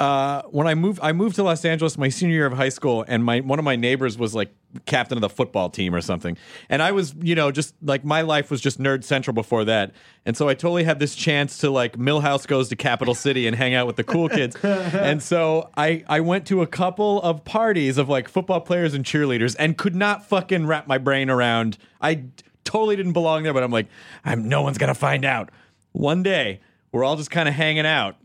Uh, 0.02 0.42
when 0.50 0.66
I 0.66 0.74
moved, 0.74 0.98
I 1.00 1.12
moved 1.12 1.36
to 1.36 1.44
Los 1.44 1.64
Angeles 1.64 1.96
my 1.96 2.08
senior 2.08 2.34
year 2.34 2.46
of 2.46 2.54
high 2.54 2.70
school, 2.70 3.04
and 3.06 3.24
my 3.24 3.38
one 3.38 3.60
of 3.60 3.64
my 3.64 3.76
neighbors 3.76 4.18
was 4.18 4.34
like 4.34 4.52
captain 4.84 5.16
of 5.16 5.22
the 5.22 5.28
football 5.28 5.70
team 5.70 5.94
or 5.94 6.00
something, 6.00 6.36
and 6.68 6.82
I 6.82 6.90
was, 6.90 7.14
you 7.20 7.36
know, 7.36 7.52
just 7.52 7.72
like 7.80 8.04
my 8.04 8.22
life 8.22 8.50
was 8.50 8.60
just 8.60 8.80
nerd 8.80 9.04
central 9.04 9.32
before 9.32 9.64
that, 9.66 9.92
and 10.26 10.36
so 10.36 10.48
I 10.48 10.54
totally 10.54 10.82
had 10.82 10.98
this 10.98 11.14
chance 11.14 11.58
to 11.58 11.70
like 11.70 11.96
Milhouse 11.98 12.48
goes 12.48 12.68
to 12.70 12.74
Capital 12.74 13.14
City 13.14 13.46
and 13.46 13.54
hang 13.54 13.74
out 13.74 13.86
with 13.86 13.94
the 13.94 14.02
cool 14.02 14.28
kids, 14.28 14.56
and 14.64 15.22
so 15.22 15.70
I 15.76 16.02
I 16.08 16.18
went 16.18 16.48
to 16.48 16.62
a 16.62 16.66
couple 16.66 17.22
of 17.22 17.44
parties 17.44 17.96
of 17.96 18.08
like 18.08 18.28
football 18.28 18.60
players 18.60 18.94
and 18.94 19.04
cheerleaders, 19.04 19.54
and 19.56 19.78
could 19.78 19.94
not 19.94 20.26
fucking 20.26 20.66
wrap 20.66 20.88
my 20.88 20.98
brain 20.98 21.30
around. 21.30 21.78
I 22.00 22.24
totally 22.64 22.96
didn't 22.96 23.12
belong 23.12 23.44
there, 23.44 23.54
but 23.54 23.62
I'm 23.62 23.70
like, 23.70 23.86
I'm 24.24 24.48
no 24.48 24.62
one's 24.62 24.78
gonna 24.78 24.96
find 24.96 25.24
out. 25.24 25.50
One 25.92 26.24
day, 26.24 26.58
we're 26.90 27.04
all 27.04 27.14
just 27.14 27.30
kind 27.30 27.48
of 27.48 27.54
hanging 27.54 27.86
out 27.86 28.16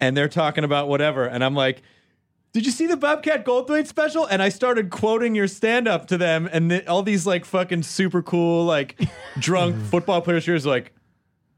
and 0.00 0.16
they're 0.16 0.28
talking 0.28 0.64
about 0.64 0.88
whatever, 0.88 1.24
and 1.26 1.42
I'm 1.44 1.54
like, 1.54 1.82
"Did 2.52 2.64
you 2.66 2.72
see 2.72 2.86
the 2.86 2.96
Bobcat 2.96 3.44
Goldthwait 3.44 3.86
special?" 3.86 4.26
And 4.26 4.42
I 4.42 4.48
started 4.48 4.90
quoting 4.90 5.34
your 5.34 5.48
stand 5.48 5.88
up 5.88 6.06
to 6.08 6.18
them, 6.18 6.48
and 6.52 6.70
th- 6.70 6.86
all 6.86 7.02
these 7.02 7.26
like 7.26 7.44
fucking 7.44 7.82
super 7.82 8.22
cool 8.22 8.64
like 8.64 9.00
drunk 9.38 9.76
football 9.86 10.20
players 10.20 10.44
here 10.44 10.54
is 10.54 10.66
like. 10.66 10.92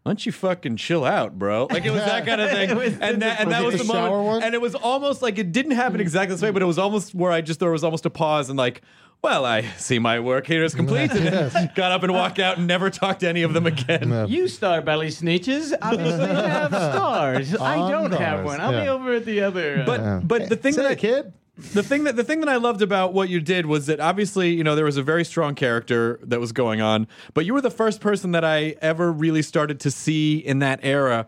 Why 0.03 0.13
don't 0.13 0.25
you 0.25 0.33
fucking 0.33 0.77
chill 0.79 1.05
out, 1.05 1.39
bro? 1.39 1.69
Like 1.71 1.85
it 1.85 1.91
was 1.91 2.01
that 2.03 2.25
kind 2.25 2.41
of 2.41 2.49
thing, 2.53 2.71
and 2.71 3.21
that 3.21 3.39
and 3.39 3.51
that 3.51 3.63
Was 3.63 3.77
the 3.77 3.85
moment, 3.85 4.25
one? 4.25 4.43
and 4.43 4.55
it 4.55 4.61
was 4.61 4.75
almost 4.75 5.21
like 5.21 5.37
it 5.39 5.53
didn't 5.53 5.73
happen 5.73 6.01
exactly 6.01 6.35
this 6.35 6.41
way, 6.41 6.51
but 6.51 6.63
it 6.63 6.65
was 6.65 6.79
almost 6.79 7.15
where 7.15 7.31
I 7.31 7.43
just 7.43 7.61
there 7.61 7.71
was 7.71 7.85
almost 7.85 8.07
a 8.07 8.11
pause 8.11 8.49
and 8.49 8.57
like, 8.59 8.81
well, 9.23 9.45
I 9.45 9.63
see 9.77 9.99
my 9.99 10.21
work 10.21 10.47
here 10.47 10.65
is 10.65 10.75
complete, 10.75 11.11
and 11.13 11.71
got 11.75 11.93
up 11.93 12.03
and 12.03 12.13
walked 12.13 12.39
out 12.39 12.59
and 12.59 12.67
never 12.67 12.91
talked 12.91 13.21
to 13.21 13.29
any 13.29 13.43
of 13.43 13.53
them 13.53 13.67
again. 13.67 14.29
You 14.29 14.49
star 14.49 14.81
belly 14.83 15.09
snitches 15.09 15.73
obviously 15.81 16.27
you 16.29 16.35
have 16.35 16.71
stars. 16.71 17.55
I 17.57 17.77
don't 17.91 18.13
have 18.13 18.45
one. 18.45 18.61
I'll 18.61 18.73
be 18.83 18.89
over 18.89 19.15
at 19.15 19.25
the 19.25 19.41
other. 19.43 19.81
Uh, 19.81 19.85
But 19.87 20.29
but 20.29 20.49
the 20.49 20.57
thing 20.57 20.73
Say 20.75 20.83
that 20.83 20.93
it, 20.93 20.99
kid. 20.99 21.33
the 21.75 21.83
thing 21.83 22.05
that 22.05 22.17
the 22.17 22.25
thing 22.25 22.41
that 22.41 22.49
I 22.49 22.57
loved 22.57 22.83
about 22.83 23.13
what 23.13 23.29
you 23.29 23.41
did 23.41 23.67
was 23.67 23.87
that 23.87 24.01
obviously 24.01 24.51
you 24.55 24.65
know 24.65 24.75
there 24.75 24.85
was 24.85 24.97
a 24.97 25.03
very 25.03 25.25
strong 25.25 25.55
character 25.55 26.19
that 26.23 26.41
was 26.41 26.53
going 26.53 26.81
on, 26.81 27.07
but 27.35 27.45
you 27.45 27.53
were 27.55 27.61
the 27.61 27.71
first 27.71 28.01
person 28.01 28.33
that 28.33 28.45
I 28.45 28.77
ever 28.81 29.13
really 29.13 29.43
started 29.43 29.81
to 29.81 29.91
see 29.91 30.39
in 30.39 30.61
that 30.61 30.81
era 30.83 31.27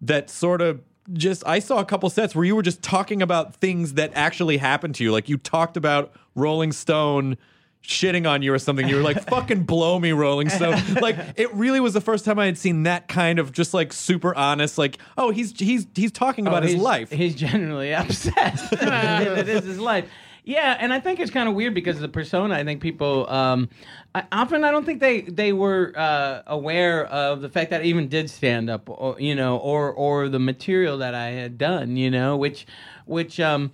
that 0.00 0.30
sort 0.30 0.60
of 0.60 0.80
just 1.12 1.42
I 1.46 1.58
saw 1.60 1.78
a 1.78 1.84
couple 1.84 2.10
sets 2.10 2.34
where 2.34 2.44
you 2.44 2.54
were 2.54 2.62
just 2.62 2.82
talking 2.82 3.22
about 3.22 3.54
things 3.56 3.94
that 3.94 4.10
actually 4.14 4.58
happened 4.58 4.94
to 4.96 5.04
you, 5.04 5.10
like 5.12 5.28
you 5.28 5.38
talked 5.38 5.76
about 5.76 6.12
Rolling 6.38 6.72
Stone 6.72 7.36
shitting 7.82 8.28
on 8.28 8.42
you 8.42 8.52
or 8.52 8.58
something 8.58 8.86
you 8.88 8.96
were 8.96 9.02
like 9.02 9.22
fucking 9.30 9.62
blow 9.62 9.98
me 9.98 10.10
rolling 10.12 10.50
stone 10.50 10.74
like 11.00 11.16
it 11.36 11.50
really 11.54 11.78
was 11.80 11.94
the 11.94 12.00
first 12.02 12.24
time 12.24 12.38
i 12.38 12.44
had 12.44 12.58
seen 12.58 12.82
that 12.82 13.06
kind 13.08 13.38
of 13.38 13.50
just 13.52 13.72
like 13.72 13.92
super 13.94 14.34
honest 14.34 14.76
like 14.76 14.98
oh 15.16 15.30
he's 15.30 15.58
he's 15.58 15.86
he's 15.94 16.10
talking 16.12 16.46
about 16.46 16.58
Oh, 16.64 16.66
his 16.66 16.72
he's- 16.72 16.82
life 16.82 17.10
He's 17.10 17.34
generally 17.36 17.94
upset. 17.94 18.58
it 18.72 19.48
is 19.48 19.64
his 19.64 19.78
life. 19.78 20.06
Yeah, 20.44 20.76
and 20.80 20.92
I 20.94 21.00
think 21.00 21.20
it's 21.20 21.30
kind 21.30 21.46
of 21.48 21.54
weird 21.54 21.74
because 21.74 21.96
of 21.96 22.02
the 22.02 22.08
persona. 22.08 22.54
I 22.54 22.64
think 22.64 22.80
people 22.80 23.28
um, 23.30 23.68
I, 24.14 24.24
often 24.32 24.64
I 24.64 24.70
don't 24.70 24.84
think 24.86 24.98
they 25.00 25.20
they 25.22 25.52
were 25.52 25.92
uh, 25.94 26.40
aware 26.46 27.04
of 27.06 27.42
the 27.42 27.50
fact 27.50 27.68
that 27.70 27.82
I 27.82 27.84
even 27.84 28.08
did 28.08 28.30
stand 28.30 28.70
up, 28.70 28.88
or, 28.88 29.16
you 29.20 29.34
know, 29.34 29.58
or 29.58 29.92
or 29.92 30.30
the 30.30 30.38
material 30.38 30.96
that 30.98 31.14
I 31.14 31.28
had 31.32 31.58
done, 31.58 31.96
you 31.96 32.10
know, 32.10 32.36
which 32.36 32.66
which 33.06 33.38
um. 33.40 33.70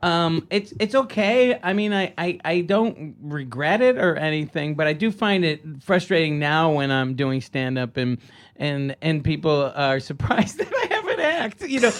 Um, 0.00 0.46
it's 0.50 0.72
it's 0.78 0.94
okay. 0.94 1.58
I 1.60 1.72
mean, 1.72 1.92
I, 1.92 2.14
I, 2.16 2.38
I 2.44 2.60
don't 2.60 3.16
regret 3.20 3.80
it 3.80 3.98
or 3.98 4.14
anything, 4.14 4.76
but 4.76 4.86
I 4.86 4.92
do 4.92 5.10
find 5.10 5.44
it 5.44 5.60
frustrating 5.82 6.38
now 6.38 6.72
when 6.72 6.92
I'm 6.92 7.14
doing 7.14 7.40
stand 7.40 7.78
up 7.78 7.96
and 7.96 8.18
and 8.54 8.94
and 9.02 9.24
people 9.24 9.72
are 9.74 9.98
surprised 10.10 10.58
that 10.58 10.72
I 10.72 10.94
have 10.94 11.06
an 11.06 11.20
act. 11.20 11.62
You 11.62 11.80
know, 11.80 11.92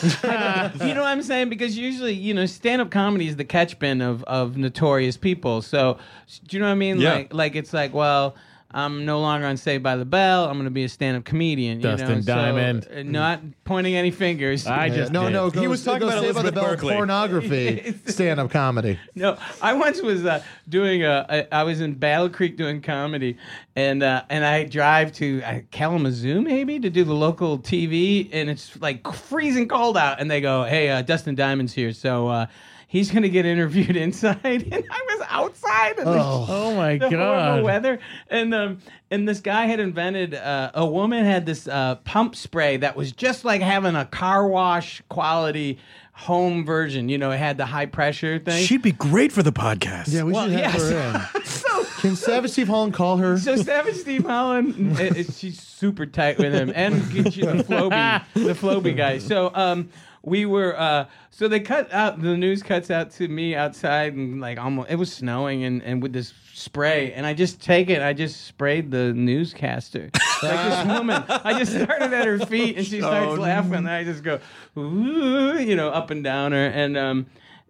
you 0.81 0.95
know 0.95 1.02
what 1.02 1.09
I'm 1.09 1.23
saying? 1.23 1.49
Because 1.49 1.76
usually, 1.76 2.14
you 2.14 2.35
know, 2.35 2.47
stand 2.47 2.81
up 2.81 2.90
comedy 2.90 3.26
is 3.26 3.35
the 3.35 3.45
catch 3.45 3.76
bin 3.81 4.00
of 4.00 4.23
of 4.25 4.57
notorious 4.57 5.17
people. 5.17 5.61
So, 5.61 5.99
do 6.47 6.57
you 6.57 6.61
know 6.61 6.67
what 6.67 6.73
I 6.73 6.76
mean? 6.76 7.00
Yeah. 7.00 7.14
Like 7.14 7.35
like 7.35 7.57
it's 7.57 7.73
like 7.73 7.93
well. 7.95 8.37
I'm 8.71 9.07
no 9.07 9.21
longer 9.21 9.47
on 9.47 9.57
Saved 9.57 9.83
by 9.83 9.97
the 9.97 10.05
Bell. 10.05 10.45
I'm 10.45 10.55
going 10.55 10.65
to 10.65 10.71
be 10.71 10.85
a 10.85 10.89
stand-up 10.91 11.25
comedian. 11.25 11.79
You 11.79 11.85
Dustin 11.85 12.09
know? 12.09 12.21
So, 12.21 12.35
Diamond. 12.35 12.87
uh, 12.95 13.03
not 13.03 13.41
pointing 13.65 13.97
any 13.97 14.11
fingers. 14.11 14.67
I 14.67 14.91
just 14.91 15.11
no, 15.11 15.25
did. 15.25 15.33
no. 15.33 15.49
He 15.49 15.67
was 15.67 15.83
talking 15.83 16.03
about 16.03 16.23
Saved 16.23 16.35
by 16.35 16.43
the 16.43 16.49
Elizabeth 16.49 16.55
Bell 16.55 16.71
Berkley. 16.73 16.95
pornography, 16.95 17.95
stand-up 18.07 18.51
comedy. 18.51 18.99
No, 19.15 19.39
I 19.63 19.73
once 19.73 20.03
was 20.03 20.27
uh, 20.27 20.43
doing 20.69 21.03
a. 21.03 21.25
I, 21.51 21.61
I 21.61 21.63
was 21.63 21.81
in 21.81 21.95
Battle 21.95 22.29
Creek 22.29 22.59
doing 22.59 22.83
comedy, 22.83 23.39
and 23.75 24.03
uh, 24.03 24.25
and 24.29 24.45
I 24.45 24.65
drive 24.65 25.13
to 25.15 25.43
uh, 25.43 25.61
Kalamazoo 25.71 26.43
maybe 26.43 26.79
to 26.79 26.91
do 26.91 27.05
the 27.05 27.15
local 27.15 27.59
TV, 27.59 28.29
and 28.33 28.51
it's 28.51 28.79
like 28.83 29.11
freezing 29.15 29.67
cold 29.69 29.97
out, 29.97 30.21
and 30.21 30.31
they 30.31 30.43
go, 30.43 30.65
"Hey, 30.65 30.91
uh, 30.91 31.01
Dustin 31.01 31.35
Diamond's 31.35 31.73
here, 31.73 31.93
so." 31.93 32.29
Uh, 32.29 32.47
He's 32.91 33.11
gonna 33.11 33.29
get 33.29 33.45
interviewed 33.45 33.97
inside, 33.99 34.39
and 34.43 34.85
I 34.91 35.07
was 35.11 35.18
outside 35.45 35.99
in 35.99 36.04
the, 36.04 36.11
Oh 36.23 36.75
my 36.76 36.99
the 36.99 37.09
horrible 37.09 37.16
god. 37.26 37.62
weather, 37.64 37.99
and 38.28 38.54
um, 38.54 38.78
and 39.11 39.28
this 39.28 39.40
guy 39.40 39.66
had 39.66 39.80
invented. 39.80 40.35
Uh, 40.35 40.71
a 40.75 40.85
woman 40.87 41.25
had 41.25 41.47
this 41.47 41.66
uh, 41.68 41.97
pump 42.04 42.37
spray 42.37 42.76
that 42.78 42.97
was 42.97 43.12
just 43.12 43.45
like 43.45 43.61
having 43.62 43.95
a 43.97 44.04
car 44.04 44.47
wash 44.47 45.02
quality 45.09 45.78
home 46.12 46.64
version. 46.64 47.09
You 47.09 47.16
know, 47.18 47.30
it 47.30 47.38
had 47.38 47.57
the 47.59 47.66
high 47.66 47.87
pressure 47.87 48.38
thing. 48.38 48.64
she'd 48.64 48.83
be 48.83 48.92
great 48.92 49.30
for 49.33 49.42
the 49.42 49.52
podcast 49.52 50.12
Yeah, 50.12 50.25
we 50.25 50.33
Well, 50.33 50.49
should 50.49 50.59
have 50.59 50.75
yes. 50.75 50.90
her 50.90 51.30
in. 51.38 51.45
so, 51.45 51.85
Can 52.00 52.16
Savage 52.16 52.50
Steve 52.50 52.66
Holland 52.68 52.92
call 52.95 53.18
her? 53.18 53.38
so 53.38 53.54
Savage 53.57 53.95
Steve 53.97 54.25
Holland, 54.26 54.99
it- 55.00 55.16
it- 55.16 55.33
she's 55.35 55.61
super 55.61 56.07
tight 56.07 56.38
with 56.38 56.52
him, 56.52 56.73
and 56.75 56.95
she's 57.12 57.35
the 57.47 57.64
Floby, 57.64 58.23
the 58.35 58.52
Floby 58.54 58.97
guy. 58.97 59.18
So, 59.18 59.52
um, 59.54 59.90
we 60.28 60.47
were, 60.47 60.78
uh, 60.78 61.06
so 61.30 61.49
they 61.49 61.61
cut 61.61 61.92
out 61.92 62.20
the 62.20 62.37
news 62.37 62.62
cuts 62.62 62.90
out 62.90 63.11
to 63.12 63.28
me 63.28 63.54
outside, 63.54 64.14
and 64.14 64.40
like 64.40 64.58
almost 64.58 64.90
it 64.90 64.97
was 64.97 65.12
snowing, 65.12 65.64
and 65.64 65.82
and 65.82 66.02
with 66.02 66.12
this 66.12 66.32
spray, 66.54 67.12
and 67.12 67.26
I 67.26 67.35
just 67.35 67.61
take 67.62 67.90
it, 67.90 68.02
I 68.02 68.12
just 68.12 68.47
sprayed 68.47 68.90
the 68.90 69.12
newscaster, 69.12 70.11
like 70.42 70.64
this 70.68 70.87
woman. 70.99 71.25
I 71.28 71.58
just 71.58 71.73
started 71.73 72.12
at 72.12 72.26
her 72.26 72.38
feet, 72.38 72.76
and 72.76 72.87
she 72.87 73.00
starts 73.00 73.38
laughing, 73.38 73.75
and 73.75 73.88
I 73.88 74.04
just 74.04 74.23
go, 74.23 74.40
ooh, 74.76 75.58
you 75.58 75.76
know, 75.76 75.88
up 75.90 76.11
and 76.11 76.23
down 76.23 76.52
her, 76.52 76.66
and 76.66 76.97
um. 76.97 77.26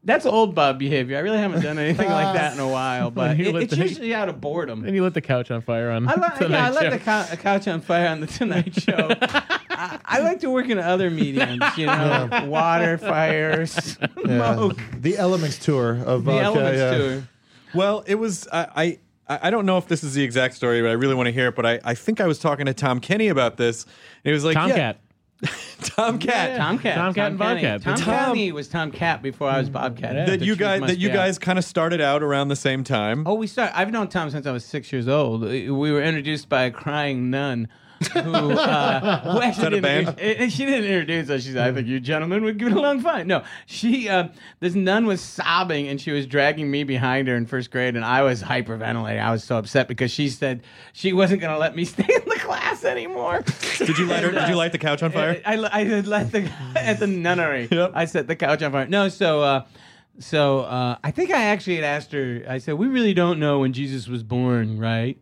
That's 0.08 0.24
old 0.24 0.54
Bob 0.54 0.78
behavior. 0.78 1.18
I 1.18 1.20
really 1.20 1.36
haven't 1.36 1.60
done 1.60 1.78
anything 1.78 2.08
like 2.08 2.34
that 2.34 2.54
in 2.54 2.60
a 2.60 2.66
while, 2.66 3.10
but 3.10 3.36
he 3.36 3.48
it- 3.48 3.52
lit 3.54 3.62
it's 3.64 3.76
the- 3.76 3.82
usually 3.82 4.14
out 4.14 4.30
of 4.30 4.40
boredom. 4.40 4.86
And 4.86 4.94
you 4.94 5.02
lit 5.04 5.12
the 5.12 5.20
couch 5.20 5.50
on 5.50 5.60
fire 5.60 5.90
on 5.90 6.08
I 6.08 6.14
like, 6.14 6.38
Tonight 6.38 6.50
yeah, 6.56 6.66
I 6.66 6.70
like 6.70 6.90
the 6.92 6.98
cou- 6.98 7.36
couch 7.36 7.68
on 7.68 7.82
fire 7.82 8.08
on 8.08 8.20
the 8.20 8.26
Tonight 8.26 8.72
Show. 8.82 9.08
I, 9.20 9.98
I 10.04 10.20
like 10.20 10.40
to 10.40 10.48
work 10.50 10.70
in 10.70 10.78
other 10.78 11.10
mediums, 11.10 11.62
you 11.76 11.84
know, 11.86 12.28
water, 12.46 12.96
fire, 12.96 13.60
Yeah. 14.24 14.54
smoke, 14.54 14.78
The 14.98 15.18
Elements 15.18 15.58
tour 15.58 15.98
of 16.06 16.24
the 16.24 16.32
vodka, 16.32 16.42
elements 16.44 16.78
yeah. 16.80 16.96
tour. 16.96 17.28
Well, 17.74 18.02
it 18.06 18.14
was 18.14 18.48
I, 18.50 18.98
I 19.28 19.38
I 19.44 19.50
don't 19.50 19.66
know 19.66 19.76
if 19.76 19.88
this 19.88 20.02
is 20.02 20.14
the 20.14 20.22
exact 20.22 20.54
story, 20.54 20.80
but 20.80 20.88
I 20.88 20.92
really 20.94 21.14
want 21.14 21.26
to 21.26 21.32
hear 21.32 21.48
it. 21.48 21.54
But 21.54 21.66
I, 21.66 21.80
I 21.84 21.94
think 21.94 22.18
I 22.22 22.26
was 22.26 22.38
talking 22.38 22.64
to 22.64 22.72
Tom 22.72 22.98
Kenny 22.98 23.28
about 23.28 23.58
this. 23.58 23.84
And 23.84 23.92
he 24.24 24.32
was 24.32 24.42
like, 24.42 24.54
yeah. 24.56 24.94
Tomcat. 25.82 26.56
Tomcat. 26.56 26.58
Tomcat. 26.58 26.94
Tomcat 26.96 26.96
Tom 26.96 27.14
Cat 27.14 27.30
and 27.30 27.38
Kenny. 27.38 27.62
Bobcat. 27.62 27.82
Tom, 27.82 27.96
Tom- 27.96 28.34
Kenny 28.34 28.52
was 28.52 28.68
Tomcat 28.68 29.22
before 29.22 29.48
I 29.48 29.58
was 29.58 29.70
Bobcat. 29.70 30.14
That 30.14 30.38
The 30.40 30.44
you 30.44 30.54
truth 30.54 30.58
guys 30.58 30.80
must 30.80 30.92
that 30.94 30.98
you 30.98 31.08
be 31.08 31.12
out. 31.12 31.16
guys 31.26 31.38
kind 31.38 31.58
of 31.58 31.64
started 31.64 32.00
out 32.00 32.22
around 32.22 32.48
the 32.48 32.56
same 32.56 32.84
time. 32.84 33.24
Oh, 33.26 33.34
we 33.34 33.46
start. 33.46 33.72
I've 33.74 33.90
known 33.90 34.08
Tom 34.08 34.30
since 34.30 34.46
I 34.46 34.52
was 34.52 34.64
six 34.64 34.92
years 34.92 35.08
old. 35.08 35.42
We 35.42 35.70
were 35.70 36.02
introduced 36.02 36.48
by 36.48 36.64
a 36.64 36.70
crying 36.70 37.30
nun. 37.30 37.68
Who, 38.12 38.52
uh, 38.52 39.32
who 39.32 39.42
actually 39.42 39.80
didn't 39.80 40.08
introduce- 40.08 40.36
and 40.38 40.52
she 40.52 40.64
didn't 40.66 40.84
introduce 40.84 41.30
us. 41.30 41.42
She 41.42 41.52
said, 41.52 41.68
"I 41.68 41.72
think 41.72 41.86
you 41.88 42.00
gentlemen 42.00 42.44
would 42.44 42.58
get 42.58 42.72
along 42.72 43.00
fine." 43.00 43.26
No, 43.26 43.42
she 43.66 44.08
uh, 44.08 44.28
this 44.60 44.74
nun 44.74 45.06
was 45.06 45.20
sobbing 45.20 45.88
and 45.88 46.00
she 46.00 46.10
was 46.10 46.26
dragging 46.26 46.70
me 46.70 46.84
behind 46.84 47.28
her 47.28 47.36
in 47.36 47.46
first 47.46 47.70
grade, 47.70 47.96
and 47.96 48.04
I 48.04 48.22
was 48.22 48.42
hyperventilating. 48.42 49.20
I 49.20 49.30
was 49.32 49.44
so 49.44 49.58
upset 49.58 49.88
because 49.88 50.10
she 50.10 50.28
said 50.28 50.62
she 50.92 51.12
wasn't 51.12 51.40
going 51.40 51.52
to 51.52 51.58
let 51.58 51.74
me 51.74 51.84
stay 51.84 52.06
in 52.08 52.28
the 52.28 52.38
class 52.38 52.84
anymore. 52.84 53.42
Did 53.78 53.98
you 53.98 54.06
light 54.06 54.22
her? 54.24 54.30
Did 54.30 54.48
you 54.48 54.56
light 54.56 54.72
the 54.72 54.78
couch 54.78 55.02
on 55.02 55.10
fire? 55.12 55.40
I, 55.44 55.56
I, 55.56 55.80
I 55.80 56.00
let 56.00 56.32
the 56.32 56.50
at 56.76 57.00
the 57.00 57.06
nunnery. 57.06 57.68
Yep. 57.70 57.92
I 57.94 58.04
set 58.04 58.26
the 58.26 58.36
couch 58.36 58.62
on 58.62 58.72
fire. 58.72 58.86
No, 58.86 59.08
so 59.08 59.42
uh, 59.42 59.64
so 60.20 60.60
uh, 60.60 60.96
I 61.02 61.10
think 61.10 61.30
I 61.30 61.44
actually 61.44 61.76
had 61.76 61.84
asked 61.84 62.12
her. 62.12 62.42
I 62.48 62.58
said, 62.58 62.74
"We 62.74 62.86
really 62.86 63.14
don't 63.14 63.38
know 63.38 63.60
when 63.60 63.72
Jesus 63.72 64.08
was 64.08 64.22
born, 64.22 64.78
right?" 64.78 65.18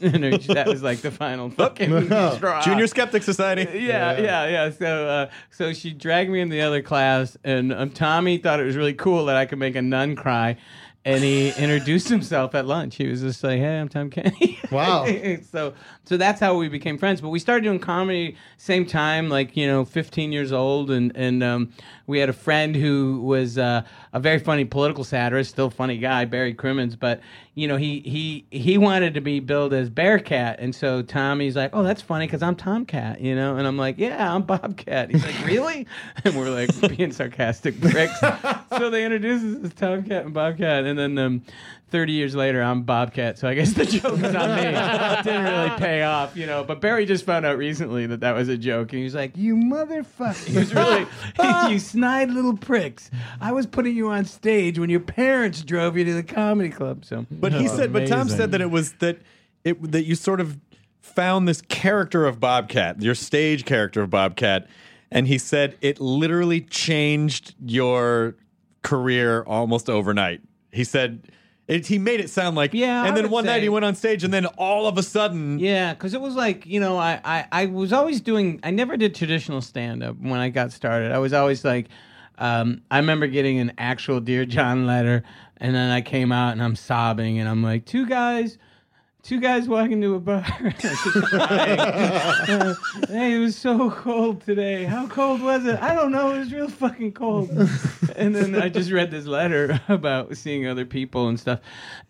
and 0.14 0.24
her- 0.24 0.54
that 0.54 0.66
was 0.66 0.82
like 0.82 1.00
the 1.00 1.10
final 1.10 1.50
fucking 1.62 2.06
straw. 2.06 2.60
Junior 2.64 2.86
Skeptic 2.86 3.22
Society. 3.22 3.62
Yeah, 3.78 4.18
yeah, 4.18 4.46
yeah. 4.48 4.70
So, 4.70 5.06
uh, 5.08 5.30
so 5.50 5.72
she 5.72 5.92
dragged 5.92 6.30
me 6.30 6.40
in 6.40 6.48
the 6.48 6.60
other 6.60 6.82
class, 6.82 7.36
and 7.44 7.72
um, 7.72 7.90
Tommy 7.90 8.38
thought 8.38 8.60
it 8.60 8.64
was 8.64 8.76
really 8.76 8.94
cool 8.94 9.26
that 9.26 9.36
I 9.36 9.46
could 9.46 9.58
make 9.58 9.76
a 9.76 9.82
nun 9.82 10.16
cry, 10.16 10.56
and 11.04 11.22
he 11.22 11.50
introduced 11.50 12.08
himself 12.08 12.54
at 12.54 12.66
lunch. 12.66 12.96
He 12.96 13.06
was 13.06 13.20
just 13.20 13.42
like, 13.44 13.58
"Hey, 13.58 13.78
I'm 13.78 13.88
Tom 13.88 14.10
Kenny." 14.10 14.58
Wow. 14.70 15.06
so, 15.50 15.74
so 16.04 16.16
that's 16.16 16.40
how 16.40 16.56
we 16.56 16.68
became 16.68 16.98
friends. 16.98 17.20
But 17.20 17.28
we 17.28 17.38
started 17.38 17.62
doing 17.62 17.78
comedy 17.78 18.36
same 18.56 18.86
time, 18.86 19.28
like 19.28 19.56
you 19.56 19.66
know, 19.66 19.84
15 19.84 20.32
years 20.32 20.52
old, 20.52 20.90
and 20.90 21.12
and 21.14 21.42
um, 21.42 21.72
we 22.06 22.18
had 22.18 22.28
a 22.28 22.34
friend 22.34 22.74
who 22.74 23.20
was 23.22 23.58
uh, 23.58 23.82
a 24.12 24.20
very 24.20 24.38
funny 24.38 24.64
political 24.64 25.04
satirist, 25.04 25.50
still 25.50 25.70
funny 25.70 25.98
guy, 25.98 26.24
Barry 26.24 26.54
Crimmins, 26.54 26.96
but 26.96 27.20
you 27.54 27.68
know, 27.68 27.76
he 27.76 28.00
he 28.00 28.46
he 28.50 28.78
wanted 28.78 29.14
to 29.14 29.20
be 29.20 29.38
billed 29.38 29.74
as 29.74 29.90
Bearcat, 29.90 30.60
and 30.60 30.74
so 30.74 31.02
Tommy's 31.02 31.56
like, 31.56 31.70
"Oh, 31.72 31.82
that's 31.82 32.00
funny 32.00 32.26
because 32.26 32.42
I'm 32.42 32.56
Tomcat," 32.56 33.20
you 33.20 33.34
know, 33.34 33.56
and 33.56 33.66
I'm 33.66 33.76
like, 33.76 33.98
"Yeah, 33.98 34.34
I'm 34.34 34.42
Bobcat." 34.42 35.10
He's 35.10 35.24
like, 35.24 35.46
"Really?" 35.46 35.86
And 36.24 36.36
we're 36.36 36.50
like 36.50 36.96
being 36.96 37.12
sarcastic 37.12 37.80
pricks. 37.80 38.18
so 38.78 38.90
they 38.90 39.04
introduced 39.04 39.44
us 39.44 39.64
as 39.64 39.74
Tomcat 39.74 40.24
and 40.24 40.34
Bobcat, 40.34 40.84
and 40.84 40.98
then 40.98 41.18
um, 41.18 41.42
30 41.90 42.12
years 42.12 42.34
later, 42.34 42.62
I'm 42.62 42.82
Bobcat. 42.82 43.38
So 43.38 43.48
I 43.48 43.54
guess 43.54 43.72
the 43.72 43.84
joke 43.84 44.18
is 44.18 44.34
on 44.34 44.54
me. 44.54 44.62
It 44.62 45.24
didn't 45.24 45.44
really 45.44 45.70
pay 45.78 46.02
off, 46.02 46.36
you 46.36 46.46
know. 46.46 46.62
But 46.62 46.80
Barry 46.80 47.04
just 47.04 47.24
found 47.24 47.44
out 47.44 47.58
recently 47.58 48.06
that 48.06 48.20
that 48.20 48.34
was 48.34 48.48
a 48.48 48.56
joke, 48.56 48.92
and 48.92 48.98
he 48.98 49.04
was 49.04 49.14
like, 49.14 49.36
"You 49.36 49.56
motherfucker!" 49.56 50.46
He 50.46 50.58
was 50.58 50.74
really, 50.74 51.06
"You 51.72 51.78
snide 51.78 52.30
little 52.30 52.56
pricks! 52.56 53.10
I 53.40 53.52
was 53.52 53.66
putting 53.66 53.96
you 53.96 54.08
on 54.10 54.24
stage 54.24 54.78
when 54.78 54.90
your 54.90 55.00
parents 55.00 55.62
drove 55.62 55.96
you 55.96 56.04
to 56.04 56.14
the 56.14 56.22
comedy 56.22 56.70
club." 56.70 57.04
So, 57.04 57.26
But 57.30 57.52
he 57.52 57.68
oh, 57.68 57.76
said, 57.76 57.92
but 57.92 58.06
Tom 58.06 58.28
said 58.28 58.52
that 58.52 58.60
it 58.60 58.70
was 58.70 58.92
that 58.94 59.18
it 59.64 59.90
that 59.90 60.04
you 60.04 60.14
sort 60.14 60.40
of 60.40 60.58
found 61.00 61.48
this 61.48 61.60
character 61.62 62.26
of 62.26 62.38
Bobcat, 62.38 63.02
your 63.02 63.14
stage 63.16 63.64
character 63.64 64.02
of 64.02 64.10
Bobcat, 64.10 64.68
and 65.10 65.26
he 65.26 65.38
said 65.38 65.76
it 65.80 66.00
literally 66.00 66.60
changed 66.60 67.54
your 67.64 68.36
career 68.82 69.42
almost 69.42 69.90
overnight. 69.90 70.40
He 70.72 70.84
said. 70.84 71.22
It, 71.70 71.86
he 71.86 71.98
made 71.98 72.18
it 72.18 72.28
sound 72.28 72.56
like 72.56 72.74
Yeah, 72.74 73.04
and 73.04 73.12
I 73.12 73.14
then 73.14 73.30
one 73.30 73.46
night 73.46 73.62
he 73.62 73.68
went 73.68 73.84
on 73.84 73.94
stage, 73.94 74.24
and 74.24 74.34
then 74.34 74.46
all 74.46 74.88
of 74.88 74.98
a 74.98 75.04
sudden, 75.04 75.60
Yeah, 75.60 75.94
because 75.94 76.14
it 76.14 76.20
was 76.20 76.34
like 76.34 76.66
you 76.66 76.80
know 76.80 76.98
I, 76.98 77.20
I 77.24 77.46
I 77.52 77.66
was 77.66 77.92
always 77.92 78.20
doing 78.20 78.58
I 78.64 78.72
never 78.72 78.96
did 78.96 79.14
traditional 79.14 79.60
stand 79.60 80.02
up 80.02 80.16
when 80.20 80.40
I 80.40 80.48
got 80.48 80.72
started. 80.72 81.12
I 81.12 81.18
was 81.18 81.32
always 81.32 81.64
like 81.64 81.88
um, 82.38 82.82
I 82.90 82.96
remember 82.96 83.28
getting 83.28 83.60
an 83.60 83.72
actual 83.78 84.18
Dear 84.18 84.44
John 84.46 84.86
letter, 84.86 85.22
and 85.58 85.72
then 85.72 85.90
I 85.90 86.00
came 86.00 86.32
out 86.32 86.52
and 86.52 86.62
I'm 86.62 86.74
sobbing 86.74 87.38
and 87.38 87.48
I'm 87.48 87.62
like 87.62 87.84
two 87.84 88.06
guys. 88.06 88.58
Two 89.22 89.38
guys 89.38 89.68
walking 89.68 90.00
to 90.00 90.14
a 90.14 90.20
bar. 90.20 90.46
Uh, 91.32 92.74
hey, 93.08 93.36
it 93.36 93.38
was 93.38 93.56
so 93.56 93.90
cold 93.90 94.40
today. 94.44 94.84
How 94.84 95.06
cold 95.06 95.40
was 95.42 95.64
it? 95.66 95.80
I 95.80 95.94
don't 95.94 96.10
know. 96.10 96.32
It 96.34 96.38
was 96.40 96.52
real 96.52 96.68
fucking 96.68 97.12
cold. 97.12 97.50
and 98.16 98.34
then 98.34 98.54
I 98.60 98.68
just 98.68 98.90
read 98.90 99.10
this 99.10 99.26
letter 99.26 99.80
about 99.88 100.36
seeing 100.36 100.66
other 100.66 100.84
people 100.84 101.28
and 101.28 101.38
stuff. 101.38 101.60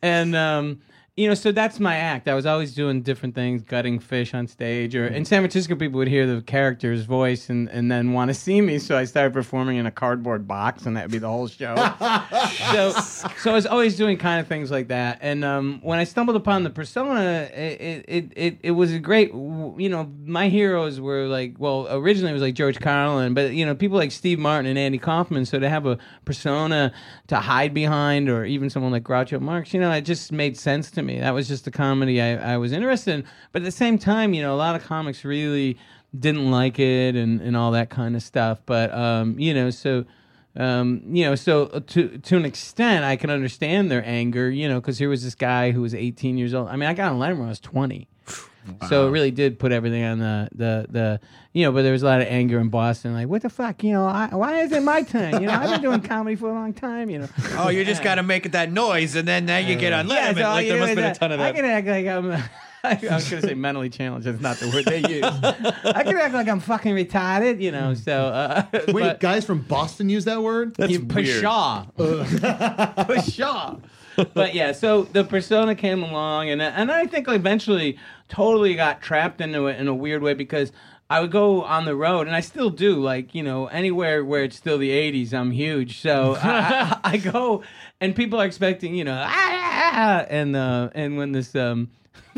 And 0.03 0.35
um, 0.35 0.81
you 1.17 1.29
know, 1.29 1.35
so 1.35 1.53
that's 1.53 1.81
my 1.81 1.97
act. 1.97 2.29
I 2.29 2.35
was 2.35 2.47
always 2.47 2.73
doing 2.73 3.03
different 3.03 3.35
things, 3.35 3.63
gutting 3.63 3.99
fish 3.99 4.33
on 4.33 4.47
stage, 4.47 4.95
or 4.95 5.07
in 5.07 5.25
San 5.25 5.43
Francisco, 5.43 5.75
people 5.75 5.99
would 5.99 6.09
hear 6.09 6.27
the 6.27 6.41
character's 6.41 7.05
voice 7.05 7.51
and, 7.51 7.69
and 7.69 7.91
then 7.91 8.13
want 8.13 8.29
to 8.29 8.35
see 8.35 8.61
me. 8.61 8.79
So 8.79 8.97
I 8.97 9.05
started 9.05 9.35
performing 9.35 9.77
in 9.77 9.87
a 9.87 9.91
cardboard 9.91 10.49
box, 10.49 10.87
and 10.87 10.97
that 10.97 11.05
would 11.05 11.13
be 11.13 11.19
the 11.19 11.29
whole 11.29 11.49
show. 11.49 11.75
so, 12.73 12.93
so 12.93 13.51
I 13.51 13.53
was 13.53 13.67
always 13.67 13.97
doing 13.97 14.17
kind 14.19 14.41
of 14.41 14.47
things 14.47 14.71
like 14.71 14.89
that. 14.89 15.19
And 15.21 15.45
um, 15.45 15.81
when 15.83 15.99
I 15.99 16.05
stumbled 16.05 16.37
upon 16.37 16.63
the 16.63 16.71
persona, 16.71 17.51
it, 17.53 18.05
it, 18.09 18.33
it, 18.37 18.59
it 18.63 18.71
was 18.71 18.93
a 18.93 18.99
great, 18.99 19.31
you 19.33 19.89
know, 19.91 20.11
my 20.25 20.49
heroes 20.49 21.01
were 21.01 21.27
like, 21.27 21.57
well, 21.59 21.87
originally 21.91 22.31
it 22.31 22.35
was 22.35 22.43
like 22.43 22.55
George 22.55 22.81
Carlin, 22.81 23.35
but, 23.35 23.53
you 23.53 23.67
know, 23.67 23.75
people 23.75 23.99
like 23.99 24.13
Steve 24.13 24.39
Martin 24.39 24.67
and 24.67 24.79
Andy 24.79 24.99
Kaufman. 24.99 25.45
So 25.45 25.59
to 25.59 25.69
have 25.69 25.87
a 25.87 25.99
persona 26.25 26.95
to 27.27 27.37
hide 27.37 27.75
behind, 27.75 28.29
or 28.31 28.47
even 28.47 28.71
someone 28.71 28.93
like 28.93 29.03
Groucho 29.03 29.41
Marx, 29.41 29.75
you 29.75 29.81
know, 29.81 29.91
it 29.91 30.03
just 30.03 30.33
made 30.33 30.57
sense 30.57 30.91
to 30.93 31.03
me. 31.03 31.10
That 31.19 31.33
was 31.33 31.49
just 31.49 31.65
the 31.65 31.71
comedy 31.71 32.21
I, 32.21 32.55
I 32.55 32.57
was 32.57 32.73
interested 32.73 33.15
in. 33.15 33.25
But 33.53 33.63
at 33.63 33.65
the 33.65 33.73
same 33.73 33.99
time, 33.99 34.33
you 34.35 34.43
know, 34.43 34.55
a 34.55 34.57
lot 34.57 34.77
of 34.77 34.85
comics 34.85 35.25
really 35.25 35.77
didn't 36.19 36.51
like 36.51 36.79
it 36.79 37.17
and, 37.17 37.41
and 37.41 37.57
all 37.57 37.73
that 37.73 37.91
kind 37.91 38.15
of 38.15 38.23
stuff. 38.23 38.61
But, 38.67 38.93
um, 38.95 39.39
you 39.39 39.55
know, 39.55 39.71
so 39.71 40.05
um, 40.57 41.03
you 41.07 41.25
know, 41.25 41.37
so 41.37 41.67
to 41.67 42.19
to 42.19 42.37
an 42.37 42.45
extent, 42.45 43.05
I 43.05 43.17
can 43.17 43.31
understand 43.31 43.91
their 43.91 44.05
anger. 44.05 44.51
You 44.51 44.69
know, 44.69 44.81
because 44.81 44.99
here 44.99 45.09
was 45.09 45.23
this 45.23 45.35
guy 45.35 45.71
who 45.71 45.81
was 45.81 45.95
18 45.95 46.39
years 46.39 46.55
old. 46.55 46.69
I 46.69 46.77
mean, 46.77 46.89
I 46.89 46.95
got 46.95 47.13
on 47.13 47.19
Letterman 47.19 47.39
when 47.39 47.47
I 47.47 47.51
was 47.51 47.61
20, 47.61 48.09
so 48.89 49.09
it 49.09 49.11
really 49.11 49.31
did 49.31 49.59
put 49.59 49.73
everything 49.73 50.05
on 50.05 50.19
the 50.19 50.49
the 50.55 50.87
the. 50.89 51.21
You 51.53 51.65
know, 51.65 51.73
but 51.73 51.83
there 51.83 51.91
was 51.91 52.05
a 52.05 52.07
lot 52.07 52.21
of 52.21 52.29
anger 52.29 52.61
in 52.61 52.69
Boston. 52.69 53.13
Like, 53.13 53.27
what 53.27 53.43
the 53.43 53.51
fuck? 53.51 53.83
You 53.83 53.93
know, 53.93 54.07
I, 54.07 54.29
why 54.33 54.61
is 54.61 54.71
it 54.71 54.85
my 54.85 55.03
turn? 55.03 55.41
You 55.41 55.49
know, 55.49 55.53
I've 55.55 55.71
been 55.71 55.83
doing 55.83 56.01
comedy 56.01 56.37
for 56.37 56.49
a 56.49 56.53
long 56.53 56.73
time. 56.73 57.11
You 57.11 57.19
know, 57.21 57.29
oh, 57.55 57.71
you 57.71 57.85
just 57.85 58.05
got 58.05 58.15
to 58.17 58.23
make 58.23 58.53
that 58.53 58.71
noise, 58.71 59.17
and 59.17 59.27
then 59.27 59.47
now 59.47 59.59
you 59.59 59.75
get 59.75 59.93
on 59.93 60.07
Yeah, 60.09 60.33
so 60.33 60.41
like 60.43 60.69
there 60.69 60.79
must 60.79 60.89
have 60.91 60.97
been 60.97 61.05
a 61.07 61.15
ton 61.15 61.33
of 61.33 61.39
that. 61.39 61.49
I 61.49 61.53
that. 61.53 61.57
can 61.57 61.65
act 61.65 61.87
like 61.89 62.07
I'm. 62.07 62.43
I 62.85 63.15
was 63.17 63.29
gonna 63.29 63.43
say 63.43 63.55
mentally 63.55 63.91
challenged. 63.91 64.27
That's 64.27 64.41
not 64.41 64.57
the 64.57 64.69
word 64.71 64.85
they 64.87 65.01
use. 65.01 65.25
I 65.85 66.03
can 66.03 66.17
act 66.17 66.35
like 66.35 66.49
I'm 66.49 66.61
fucking 66.61 66.95
retarded, 66.95 67.61
you 67.61 67.73
know. 67.73 67.95
So, 67.95 68.27
uh, 68.27 68.63
Wait, 68.73 68.93
but- 68.95 69.21
guys 69.21 69.45
from 69.45 69.61
Boston 69.63 70.09
use 70.09 70.25
that 70.25 70.43
word? 70.43 70.77
That's 70.77 70.93
you 70.93 71.01
weird. 71.01 71.27
pshaw. 71.43 71.87
pshaw. 71.97 73.81
But 74.35 74.55
yeah, 74.55 74.73
so 74.73 75.03
the 75.03 75.25
persona 75.25 75.75
came 75.75 76.03
along, 76.03 76.51
and 76.51 76.61
and 76.61 76.91
I 76.91 77.07
think 77.07 77.29
eventually 77.29 77.99
totally 78.29 78.75
got 78.75 79.01
trapped 79.01 79.41
into 79.41 79.67
it 79.67 79.79
in 79.79 79.89
a 79.89 79.95
weird 79.95 80.23
way 80.23 80.35
because 80.35 80.73
I 81.09 81.21
would 81.21 81.31
go 81.33 81.63
on 81.63 81.85
the 81.85 81.97
road, 81.97 82.27
and 82.27 82.37
I 82.37 82.41
still 82.41 82.71
do. 82.71 82.95
Like 82.97 83.35
you 83.35 83.43
know, 83.43 83.67
anywhere 83.67 84.25
where 84.25 84.45
it's 84.45 84.57
still 84.57 84.79
the 84.79 84.91
'80s, 84.91 85.33
I'm 85.33 85.51
huge. 85.51 86.01
So 86.01 86.37
I, 86.43 86.99
I, 87.03 87.13
I 87.13 87.17
go, 87.17 87.63
and 88.01 88.15
people 88.15 88.41
are 88.41 88.47
expecting, 88.47 88.95
you 88.95 89.05
know, 89.05 89.25
"Ah, 89.27 89.31
ah, 89.31 89.91
ah," 89.95 90.27
and 90.29 90.57
uh, 90.57 90.91
and 90.95 91.17
when 91.17 91.33
this 91.33 91.55
um. 91.55 91.91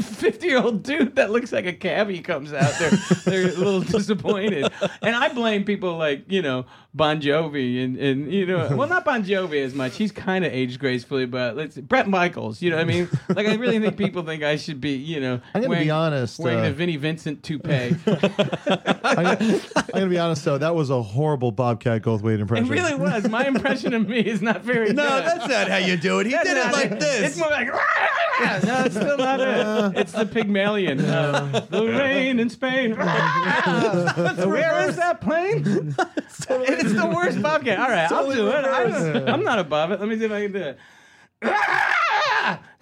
50 0.03 0.47
year 0.47 0.59
old 0.59 0.83
dude 0.83 1.17
that 1.17 1.31
looks 1.31 1.53
like 1.53 1.67
a 1.67 1.73
cabbie 1.73 2.21
comes 2.21 2.53
out 2.53 2.73
they're 2.79 2.91
they're 3.25 3.49
a 3.49 3.57
little 3.57 3.81
disappointed 3.81 4.71
and 5.03 5.17
i 5.17 5.29
blame 5.33 5.65
people 5.65 5.97
like 5.97 6.25
you 6.31 6.43
know 6.43 6.65
bon 6.95 7.21
jovi 7.21 7.83
and 7.83 7.97
and 7.97 8.33
you 8.33 8.45
know 8.47 8.75
well 8.77 8.88
not 8.88 9.05
bon 9.05 9.25
jovi 9.25 9.62
as 9.65 9.75
much 9.75 9.97
he's 9.97 10.12
kind 10.12 10.45
of 10.45 10.53
aged 10.53 10.79
gracefully 10.79 11.25
but 11.27 11.57
let's 11.57 11.77
brett 11.79 12.09
michaels 12.09 12.61
you 12.61 12.71
know 12.71 12.77
what 12.77 12.83
i 12.83 12.87
mean 12.87 13.09
like 13.31 13.47
i 13.47 13.55
really 13.55 13.79
think 13.79 13.97
people 13.97 14.23
think 14.23 14.43
i 14.43 14.57
should 14.57 14.81
be 14.81 14.91
you 14.93 15.21
know 15.21 15.41
I'm 15.55 15.62
gonna 15.62 15.79
be 15.79 15.91
honest, 15.91 16.38
wearing 16.38 16.61
uh, 16.61 16.65
the 16.65 16.73
vinnie 16.73 16.97
vincent 16.97 17.43
toupee 17.43 17.97
I'm 18.07 19.25
gonna, 19.38 19.61
I'm 19.77 19.85
gonna 19.93 20.07
be 20.09 20.19
honest 20.19 20.45
though, 20.45 20.59
that 20.59 20.75
was 20.75 20.91
a 20.91 21.03
horrible 21.03 21.53
Bobcat 21.53 22.03
Goldthwait 22.03 22.38
impression. 22.41 22.67
it 22.67 22.71
impression. 22.73 23.01
really 23.01 23.12
was 23.12 23.29
my 23.29 23.47
impression 23.47 23.95
of 23.95 24.09
me 24.09 24.21
is 24.21 24.43
not 24.43 24.62
very 24.62 24.93
No, 24.93 25.09
good. 25.09 25.25
that's 25.25 25.49
not 25.49 25.69
how 25.69 25.77
you 25.79 25.97
do 25.97 26.19
it. 26.21 26.27
He 26.27 26.33
That's 26.33 26.49
did 26.49 26.57
it 26.57 26.65
not 26.65 26.73
like 26.73 26.99
this. 27.01 27.21
It's 27.31 27.37
more 27.38 27.51
like 27.51 27.67
no, 28.65 28.85
it's 28.85 28.95
still 28.97 29.19
not 29.19 29.41
it. 29.41 29.92
It's 29.95 30.13
the 30.13 30.27
Pygmalion. 30.27 31.01
Uh, 31.13 31.61
the 31.69 31.87
rain 31.87 32.41
in 32.41 32.49
Spain. 32.49 32.97
Where 32.97 34.89
is 34.89 34.97
that 34.97 35.21
plane? 35.21 35.95
it's 36.27 36.47
the 36.93 37.13
worst 37.15 37.43
bobcat. 37.43 37.79
All 37.79 37.89
right, 37.89 38.11
I'll 38.11 38.33
do 38.33 38.49
it. 38.49 38.65
I, 38.65 39.31
am 39.31 39.45
not 39.45 39.59
above 39.59 39.93
it. 39.93 40.01
Let 40.01 40.09
me 40.09 40.19
see 40.19 40.25
if 40.25 40.33
I 40.33 40.43
can 40.43 40.53
do 40.53 40.59
it. 40.59 40.79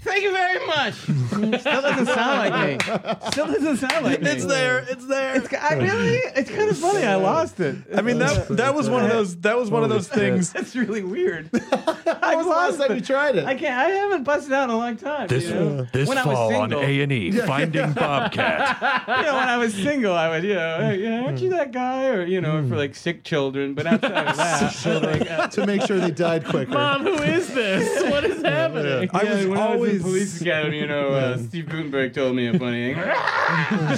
Thank 0.02 0.22
you 0.22 0.32
very 0.32 0.66
much. 0.66 0.94
Still 1.60 1.82
doesn't 1.82 2.06
sound 2.06 2.50
like 2.50 2.88
me. 2.88 3.30
Still 3.30 3.46
doesn't 3.46 3.76
sound 3.76 4.04
like 4.04 4.22
me. 4.22 4.30
It's 4.30 4.46
there. 4.46 4.78
It's 4.78 5.06
there. 5.06 5.36
It's, 5.36 5.52
I 5.52 5.74
really, 5.74 6.16
it's 6.16 6.50
kind 6.50 6.70
of 6.70 6.78
funny. 6.78 7.04
I 7.04 7.16
lost 7.16 7.60
it. 7.60 7.76
I 7.94 8.00
mean 8.00 8.18
that 8.18 8.48
that 8.48 8.74
was 8.74 8.88
one 8.88 9.04
of 9.04 9.10
those 9.10 9.36
that 9.40 9.58
was 9.58 9.70
one 9.70 9.82
of 9.82 9.90
those 9.90 10.08
things. 10.08 10.52
That's 10.52 10.74
really 10.74 11.02
weird. 11.02 11.50
I 11.54 12.34
When 12.34 12.38
was 12.38 12.46
the 12.46 12.50
last 12.50 12.78
time 12.78 12.94
you 12.94 13.00
tried 13.02 13.36
it? 13.36 13.44
I 13.44 13.54
can't. 13.54 13.78
I 13.78 13.90
haven't 13.90 14.24
busted 14.24 14.52
out 14.52 14.64
in 14.64 14.70
a 14.70 14.78
long 14.78 14.96
time. 14.96 15.28
This 15.28 15.48
you 15.48 15.54
know? 15.54 15.86
this 15.92 16.08
when 16.08 16.18
I 16.18 16.26
was 16.26 16.34
fall 16.34 16.54
on 16.54 16.72
A 16.72 17.00
and 17.02 17.12
E, 17.12 17.30
Finding 17.46 17.92
Bobcat. 17.92 19.04
you 19.06 19.14
know, 19.24 19.34
when 19.34 19.48
I 19.48 19.58
was 19.58 19.74
single, 19.74 20.14
I 20.14 20.28
would, 20.30 20.44
you 20.44 20.54
know, 20.54 20.78
hey, 20.78 21.02
yeah, 21.02 21.24
aren't 21.24 21.40
you 21.40 21.50
that 21.50 21.72
guy? 21.72 22.08
Or 22.08 22.24
you 22.24 22.40
know, 22.40 22.66
for 22.68 22.76
like 22.76 22.94
sick 22.94 23.22
children. 23.24 23.74
But 23.74 23.86
outside 23.86 24.28
of 24.28 24.36
that, 24.36 24.72
so, 24.72 24.98
like, 24.98 25.30
uh, 25.30 25.48
to 25.48 25.66
make 25.66 25.82
sure 25.82 25.98
they 25.98 26.10
died 26.10 26.44
quicker. 26.44 26.72
Mom, 26.72 27.02
who 27.02 27.14
is 27.22 27.52
this? 27.52 28.10
What 28.10 28.24
is 28.24 28.42
happening? 28.42 29.10
I 29.12 29.22
yeah, 29.22 29.34
was 29.34 29.46
when 29.46 29.58
I 29.58 29.74
was 29.76 29.89
always 29.89 29.89
in 29.90 30.00
police 30.03 30.40
academy. 30.40 30.79
You 30.81 30.87
know, 30.87 31.11
uh, 31.11 31.38
Steve 31.38 31.68
Guttenberg 31.68 32.14
told 32.14 32.37
me 32.37 32.46
a 32.48 32.59
funny 32.59 32.94
thing. 32.94 33.03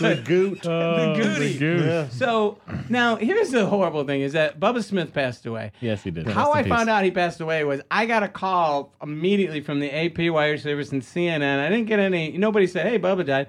the 0.00 0.22
goot. 0.24 0.62
the 0.62 1.14
Goody. 1.20 1.84
Yeah. 1.84 2.08
So 2.08 2.58
now 2.88 3.16
here's 3.16 3.50
the 3.50 3.66
horrible 3.66 4.04
thing: 4.04 4.20
is 4.20 4.32
that 4.32 4.58
Bubba 4.60 4.82
Smith 4.82 5.12
passed 5.12 5.46
away. 5.46 5.72
Yes, 5.80 6.02
he 6.02 6.10
did. 6.10 6.26
How 6.28 6.46
Rest 6.46 6.56
I 6.56 6.58
in 6.60 6.64
peace. 6.64 6.72
found 6.72 6.90
out 6.90 7.04
he 7.04 7.10
passed 7.10 7.40
away 7.40 7.64
was 7.64 7.80
I 7.90 8.06
got 8.06 8.22
a 8.22 8.28
call 8.28 8.92
immediately 9.02 9.60
from 9.60 9.80
the 9.80 9.90
AP 9.90 10.32
wire 10.32 10.58
service 10.58 10.92
and 10.92 11.02
CNN. 11.02 11.58
I 11.58 11.68
didn't 11.68 11.86
get 11.86 11.98
any. 11.98 12.36
Nobody 12.36 12.66
said, 12.66 12.86
"Hey, 12.86 12.98
Bubba 12.98 13.26
died." 13.26 13.48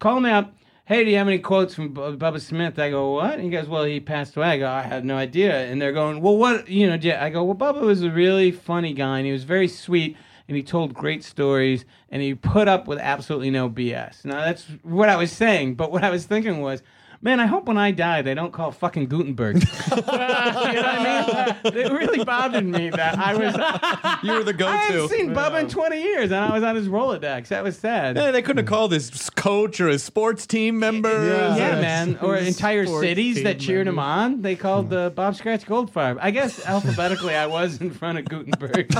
Call 0.00 0.20
me 0.20 0.30
up. 0.30 0.52
Hey, 0.86 1.02
do 1.02 1.10
you 1.10 1.16
have 1.16 1.28
any 1.28 1.38
quotes 1.38 1.74
from 1.74 1.94
Bu- 1.94 2.18
Bubba 2.18 2.38
Smith? 2.38 2.78
I 2.78 2.90
go, 2.90 3.12
what? 3.12 3.40
He 3.40 3.48
goes, 3.48 3.66
well, 3.66 3.84
he 3.84 4.00
passed 4.00 4.36
away. 4.36 4.48
I 4.48 4.58
go, 4.58 4.68
I 4.68 4.82
had 4.82 5.02
no 5.02 5.16
idea. 5.16 5.64
And 5.64 5.80
they're 5.80 5.94
going, 5.94 6.20
well, 6.20 6.36
what? 6.36 6.68
You 6.68 6.88
know, 6.90 6.98
yeah. 7.00 7.24
I 7.24 7.30
go, 7.30 7.42
well, 7.42 7.54
Bubba 7.56 7.80
was 7.80 8.02
a 8.02 8.10
really 8.10 8.50
funny 8.52 8.92
guy, 8.92 9.16
and 9.16 9.24
he 9.26 9.32
was 9.32 9.44
very 9.44 9.66
sweet, 9.66 10.14
and 10.48 10.56
he 10.56 10.62
told 10.62 10.94
great 10.94 11.24
stories, 11.24 11.84
and 12.10 12.22
he 12.22 12.34
put 12.34 12.68
up 12.68 12.86
with 12.86 12.98
absolutely 12.98 13.50
no 13.50 13.68
BS. 13.68 14.24
Now 14.24 14.40
that's 14.40 14.64
what 14.82 15.08
I 15.08 15.16
was 15.16 15.32
saying, 15.32 15.74
but 15.74 15.90
what 15.90 16.04
I 16.04 16.10
was 16.10 16.24
thinking 16.26 16.60
was. 16.60 16.82
Man, 17.24 17.40
I 17.40 17.46
hope 17.46 17.64
when 17.64 17.78
I 17.78 17.90
die 17.90 18.20
they 18.20 18.34
don't 18.34 18.52
call 18.52 18.70
fucking 18.70 19.06
Guttenberg. 19.06 19.54
you 19.90 19.96
know 19.96 20.02
what 20.02 20.20
I 20.20 21.58
mean? 21.64 21.74
It 21.74 21.90
really 21.90 22.22
bothered 22.22 22.66
me 22.66 22.90
that 22.90 23.18
I 23.18 23.34
was. 23.34 24.22
You 24.22 24.32
were 24.34 24.44
the 24.44 24.52
go-to. 24.52 24.70
I 24.72 24.76
hadn't 24.76 24.96
go-to. 25.00 25.14
seen 25.14 25.30
Bubba 25.34 25.60
in 25.60 25.68
20 25.70 26.02
years, 26.02 26.24
and 26.30 26.34
I 26.44 26.52
was 26.52 26.62
on 26.62 26.76
his 26.76 26.86
Rolodex. 26.86 27.48
That 27.48 27.64
was 27.64 27.78
sad. 27.78 28.16
Yeah, 28.16 28.30
they 28.30 28.42
couldn't 28.42 28.58
have 28.58 28.66
called 28.68 28.92
his 28.92 29.30
coach 29.30 29.80
or 29.80 29.88
his 29.88 30.02
sports 30.02 30.46
team 30.46 30.78
member. 30.78 31.26
Yeah. 31.26 31.56
Yeah, 31.56 31.68
Yeah. 31.76 31.80
man. 31.80 32.18
Or 32.24 32.36
entire 32.36 32.84
Sports 32.84 33.06
cities 33.06 33.42
that 33.42 33.58
cheered 33.58 33.86
him 33.88 33.98
on. 33.98 34.42
They 34.42 34.54
called 34.54 34.92
uh, 34.92 35.08
Bob 35.08 35.34
Scratch 35.34 35.64
Goldfarb. 35.64 36.18
I 36.20 36.30
guess 36.30 36.64
alphabetically 36.66 37.34
I 37.34 37.46
was 37.46 37.80
in 37.80 37.90
front 37.90 38.18
of 38.18 38.26
Guttenberg. 38.26 38.92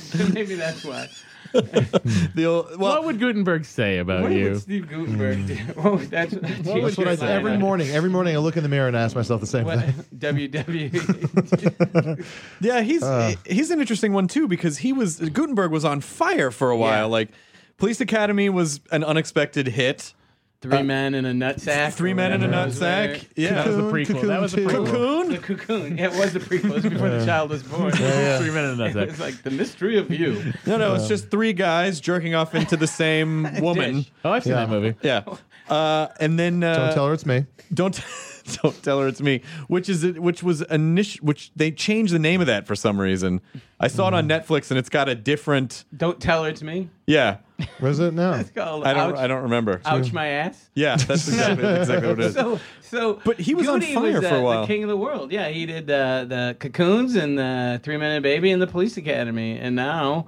So 0.00 0.26
maybe 0.32 0.56
that's 0.56 0.84
why. 0.84 1.08
The 2.34 2.44
old, 2.46 2.76
well, 2.78 2.94
What 2.96 3.04
would 3.04 3.18
Guttenberg 3.20 3.64
say 3.64 3.98
about 3.98 4.22
What 4.22 4.32
you? 4.32 4.50
would 4.52 4.60
Steve 4.62 4.88
Guttenberg 4.88 5.46
do? 5.46 5.54
What 5.80 5.92
would- 5.94 6.10
that's, 6.10 6.34
That's 6.34 6.96
what 6.98 7.08
I 7.08 7.16
say 7.16 7.32
every 7.32 7.56
morning. 7.58 7.88
Every 7.90 8.10
morning 8.10 8.34
I 8.34 8.38
look 8.38 8.56
in 8.56 8.62
the 8.62 8.68
mirror 8.68 8.88
and 8.88 8.96
ask 8.96 9.14
myself 9.16 9.40
the 9.40 9.46
same 9.46 9.64
What, 9.64 9.80
thing. 9.80 9.94
WWE. 10.18 12.26
yeah, 12.60 12.80
he's 12.80 13.02
Uh. 13.02 13.34
he's 13.46 13.70
an 13.70 13.80
interesting 13.80 14.12
one 14.12 14.28
too 14.28 14.48
because 14.48 14.78
he 14.78 14.92
was 14.92 15.16
Guttenberg 15.18 15.70
was 15.70 15.84
on 15.84 16.00
fire 16.00 16.50
for 16.50 16.70
a 16.70 16.76
while. 16.76 17.06
Yeah. 17.06 17.16
Like, 17.16 17.30
Police 17.78 18.00
Academy 18.00 18.48
was 18.48 18.80
an 18.90 19.04
unexpected 19.04 19.68
hit. 19.68 20.14
Three 20.62 20.82
men 20.82 21.14
in 21.14 21.24
a 21.26 21.32
nutsack. 21.32 21.92
Three 21.92 22.14
men 22.14 22.32
in 22.32 22.42
a 22.42 22.46
whatever 22.46 22.62
it 22.62 22.66
was 22.66 22.80
nutsack. 22.80 23.28
Yeah, 23.36 23.54
That 23.54 23.66
was 23.66 23.76
the 23.76 23.82
prequel. 23.82 24.06
Cocoon 24.06 24.28
That 24.28 24.40
was 24.40 24.52
the 24.52 24.60
prequel. 24.62 24.86
Cocoon. 24.86 25.28
The 25.30 25.38
cocoon. 25.38 25.98
Yeah, 25.98 26.04
it 26.14 26.18
was 26.18 26.32
the 26.32 26.40
prequel. 26.40 26.64
It 26.64 26.72
was 26.72 26.82
before 26.84 27.10
the 27.10 27.24
child 27.26 27.50
was 27.50 27.62
born. 27.62 27.92
Three 27.92 28.50
men 28.50 28.72
in 28.72 28.80
a 28.80 28.84
It 28.86 28.94
nutsack. 28.94 29.06
was 29.08 29.20
like 29.20 29.42
the 29.42 29.50
mystery 29.50 29.98
of 29.98 30.10
you. 30.10 30.52
No, 30.66 30.78
no, 30.78 30.94
it's 30.94 31.08
just 31.08 31.30
three 31.30 31.52
guys 31.52 32.00
jerking 32.00 32.34
off 32.34 32.54
into 32.54 32.76
the 32.76 32.86
same 32.86 33.42
woman. 33.60 33.96
Dish. 33.96 34.12
Oh, 34.24 34.30
I've 34.32 34.42
seen 34.44 34.52
Yeah. 34.54 34.60
that 34.60 34.70
movie. 34.70 34.94
Yeah, 35.02 35.22
uh, 35.68 36.08
and 36.20 36.38
then 36.38 36.64
uh, 36.64 36.74
Don't 36.86 36.94
tell 36.94 37.06
her 37.08 37.12
it's 37.14 37.26
me. 37.26 37.44
don't 37.74 38.00
don't 38.62 38.82
tell 38.82 39.00
her 39.00 39.08
it's 39.08 39.20
me. 39.20 39.42
Which 39.68 39.88
is 39.88 40.04
which 40.18 40.42
was 40.42 40.62
initial. 40.62 41.26
Which 41.26 41.52
they 41.54 41.70
changed 41.70 42.12
the 42.14 42.18
name 42.18 42.40
of 42.40 42.46
that 42.46 42.66
for 42.66 42.74
some 42.74 42.98
reason. 43.00 43.40
I 43.78 43.88
saw 43.88 44.08
it 44.08 44.14
on 44.14 44.26
Netflix 44.28 44.70
and 44.70 44.78
it's 44.78 44.88
got 44.88 45.08
a 45.08 45.14
different. 45.14 45.84
Don't 45.96 46.18
tell 46.20 46.44
her 46.44 46.50
it's 46.50 46.62
me. 46.62 46.88
Yeah, 47.06 47.36
What 47.78 47.90
is 47.90 48.00
it 48.00 48.12
now? 48.14 48.34
It's 48.34 48.50
called 48.50 48.84
I 48.84 48.92
don't 48.92 49.12
ouch, 49.12 49.18
I 49.18 49.26
don't 49.26 49.44
remember. 49.44 49.80
ouch 49.84 50.12
my 50.12 50.26
ass. 50.26 50.68
Yeah, 50.74 50.96
that's 50.96 51.28
exactly 51.28 51.66
exactly 51.66 52.08
what 52.08 52.20
it 52.20 52.26
is. 52.26 52.34
So, 52.36 52.60
so, 52.82 53.20
But 53.24 53.40
he 53.40 53.54
was 53.54 53.66
on 53.66 53.80
Goody 53.80 53.94
fire 53.94 54.20
was, 54.20 54.28
for 54.28 54.34
a 54.34 54.38
uh, 54.38 54.42
while. 54.42 54.60
The 54.62 54.66
king 54.66 54.82
of 54.82 54.88
the 54.88 54.96
world. 54.96 55.32
Yeah, 55.32 55.48
he 55.48 55.66
did 55.66 55.90
uh, 55.90 56.24
the 56.24 56.56
cocoons 56.58 57.16
and 57.16 57.38
the 57.38 57.80
Three 57.82 57.96
Men 57.96 58.10
and 58.10 58.18
a 58.18 58.20
Baby 58.20 58.52
and 58.52 58.62
the 58.62 58.66
Police 58.66 58.96
Academy, 58.96 59.58
and 59.58 59.74
now 59.74 60.26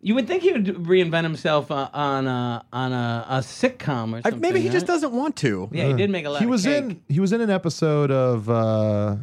you 0.00 0.14
would 0.14 0.26
think 0.26 0.42
he 0.42 0.52
would 0.52 0.66
reinvent 0.66 1.22
himself 1.22 1.70
uh, 1.70 1.88
on 1.92 2.26
a 2.26 2.64
on 2.72 2.92
a, 2.92 3.26
a 3.28 3.38
sitcom 3.38 4.14
or 4.14 4.16
I, 4.18 4.20
something. 4.22 4.40
maybe 4.40 4.60
he 4.60 4.68
just 4.68 4.82
right? 4.82 4.94
doesn't 4.94 5.12
want 5.12 5.36
to. 5.36 5.68
Yeah, 5.72 5.86
he 5.86 5.94
did 5.94 6.10
make 6.10 6.24
a 6.24 6.30
lot. 6.30 6.40
He 6.40 6.44
of 6.44 6.50
was 6.50 6.64
cake. 6.64 6.84
in. 6.84 7.02
He 7.08 7.20
was 7.20 7.32
in 7.32 7.40
an 7.40 7.50
episode 7.50 8.10
of 8.10 8.50
uh, 8.50 9.16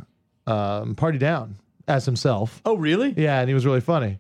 um, 0.48 0.96
Party 0.96 1.18
Down 1.18 1.58
as 1.88 2.06
himself. 2.06 2.62
Oh, 2.66 2.76
really? 2.76 3.14
Yeah, 3.16 3.40
and 3.40 3.50
he 3.50 3.54
was 3.54 3.66
really 3.66 3.82
funny. 3.82 4.20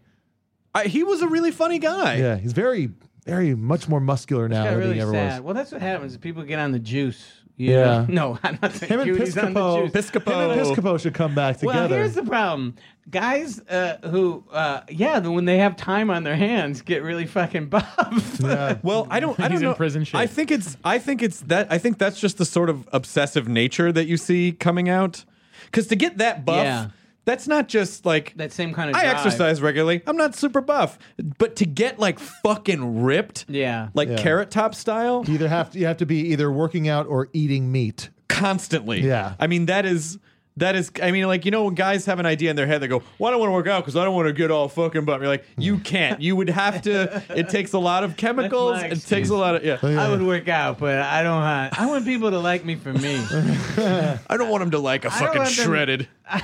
I, 0.74 0.86
he 0.86 1.04
was 1.04 1.22
a 1.22 1.28
really 1.28 1.52
funny 1.52 1.80
guy. 1.80 2.16
Yeah, 2.18 2.38
he's 2.38 2.54
very, 2.54 2.92
very 3.26 3.56
much 3.56 3.88
more 3.88 4.00
muscular 4.00 4.48
now 4.48 4.64
than 4.66 4.78
really 4.78 4.94
he 4.96 5.02
ever 5.02 5.12
sad. 5.12 5.40
was. 5.40 5.42
Well, 5.46 5.54
that's 5.56 5.72
what 5.72 5.82
happens. 5.82 6.16
People 6.18 6.44
get 6.44 6.60
on 6.60 6.72
the 6.72 6.80
juice. 6.80 7.26
you 7.58 7.72
Yeah. 7.72 7.84
know? 7.84 8.06
No, 8.10 8.40
I'm 8.44 8.60
not 8.62 8.74
saying 8.74 8.92
Him 8.92 9.00
and 9.02 9.12
Goody's 9.12 9.38
on 9.38 9.54
the 9.54 9.60
Piscopo, 9.60 9.92
juice. 9.92 10.12
Piscopo. 10.12 10.32
him 10.46 10.52
and 10.52 10.62
Piscopo 10.62 11.00
should 11.00 11.14
come 11.14 11.34
back 11.36 11.58
together. 11.58 11.80
Well, 11.80 11.88
here's 11.90 12.14
the 12.16 12.24
problem. 12.24 12.76
Guys 13.10 13.60
uh, 13.70 13.98
who, 14.10 14.44
uh, 14.52 14.82
yeah, 14.90 15.20
the- 15.20 15.32
when 15.32 15.46
they 15.46 15.58
have 15.60 15.76
time 15.76 16.10
on 16.10 16.24
their 16.24 16.36
hands, 16.36 16.82
get 16.82 17.04
really 17.04 17.26
fucking 17.26 17.68
buff. 17.70 18.40
yeah. 18.42 18.78
Well, 18.84 19.08
I 19.12 19.20
don't. 19.20 19.40
I 19.40 19.44
don't 19.44 19.52
He's 19.54 19.62
in 19.62 19.68
know. 19.68 19.74
prison 19.76 20.04
shape. 20.04 20.16
I 20.20 20.26
think 20.28 20.50
it's. 20.52 20.76
I 20.84 20.98
think 21.00 21.22
it's 21.22 21.42
that. 21.42 21.68
I 21.72 21.78
think 21.78 21.98
that's 22.00 22.20
just 22.20 22.38
the 22.40 22.46
sort 22.46 22.70
of 22.70 22.88
obsessive 22.92 23.48
nature 23.48 23.92
that 23.92 24.06
you 24.08 24.18
see 24.18 24.52
coming 24.52 24.90
out. 24.90 25.24
Because 25.66 25.88
to 25.88 25.96
get 25.96 26.18
that 26.18 26.46
buff, 26.46 26.64
Yeah. 26.64 26.88
That's 27.26 27.48
not 27.48 27.68
just 27.68 28.06
like 28.06 28.34
that 28.38 28.52
same 28.54 28.74
kind 28.74 28.90
of. 28.90 28.96
I 28.96 29.02
drive. 29.02 29.16
exercise 29.18 29.62
regularly. 29.62 30.02
I'm 30.08 30.18
not 30.18 30.36
super 30.36 30.62
buff, 30.62 30.98
but 31.38 31.56
to 31.58 31.66
get 31.66 32.00
like 32.00 32.20
fucking 32.20 33.04
ripped, 33.04 33.46
Yeah. 33.50 33.90
like 33.94 34.10
Yeah. 34.10 34.18
carrot 34.18 34.52
top 34.52 34.74
style, 34.76 35.24
you 35.28 35.34
either 35.36 35.48
have 35.50 35.72
to 35.72 35.80
you 35.80 35.86
have 35.88 35.98
to 35.98 36.06
be 36.06 36.32
either 36.32 36.52
working 36.52 36.88
out 36.88 37.08
or 37.08 37.30
eating 37.34 37.72
meat. 37.72 38.10
constantly. 38.28 39.02
Yeah. 39.02 39.34
I 39.40 39.48
mean 39.48 39.66
that 39.68 39.86
is. 39.86 40.18
That 40.58 40.78
is, 40.78 40.90
I 41.04 41.12
mean, 41.12 41.28
like 41.28 41.44
you 41.44 41.52
know, 41.52 41.66
when 41.66 41.74
guys 41.76 42.06
have 42.06 42.18
an 42.22 42.26
idea 42.26 42.50
in 42.50 42.56
their 42.56 42.66
head, 42.66 42.80
they 42.82 42.88
go, 42.88 43.04
"Well, 43.20 43.28
I 43.28 43.32
don't 43.32 43.42
want 43.42 43.50
to 43.50 43.54
work 43.54 43.68
out 43.68 43.82
because 43.84 43.98
I 43.98 44.06
don't 44.06 44.16
want 44.16 44.28
to 44.28 44.34
get 44.34 44.52
all 44.52 44.70
fucking 44.70 45.04
buff." 45.04 45.20
You're 45.20 45.28
like, 45.28 45.44
you 45.58 45.80
can't. 45.80 46.22
You 46.22 46.38
would 46.38 46.50
have 46.50 46.82
to. 46.84 47.22
It 47.36 47.50
takes 47.50 47.74
a 47.74 47.78
lot 47.78 48.06
of 48.06 48.16
chemicals. 48.16 48.80
my 48.80 48.88
It 48.88 49.02
takes 49.06 49.28
a 49.28 49.36
lot 49.36 49.56
of 49.58 49.66
yeah. 49.66 49.80
I 49.84 50.08
would 50.08 50.22
work 50.22 50.48
out, 50.48 50.80
but 50.80 50.98
I 51.02 51.24
don't. 51.24 51.42
Uh, 51.44 51.70
I 51.78 51.86
want 51.88 52.06
people 52.06 52.32
to 52.32 52.40
like 52.40 52.64
me 52.64 52.76
for 52.76 52.94
me. 52.94 53.16
I 53.30 54.38
don't 54.38 54.50
want 54.50 54.64
him 54.64 54.72
to 54.72 54.80
like 54.80 55.04
a 55.04 55.10
don't 55.10 55.18
fucking 55.20 55.40
want 55.42 55.54
them- 55.56 55.66
shredded. 55.66 56.08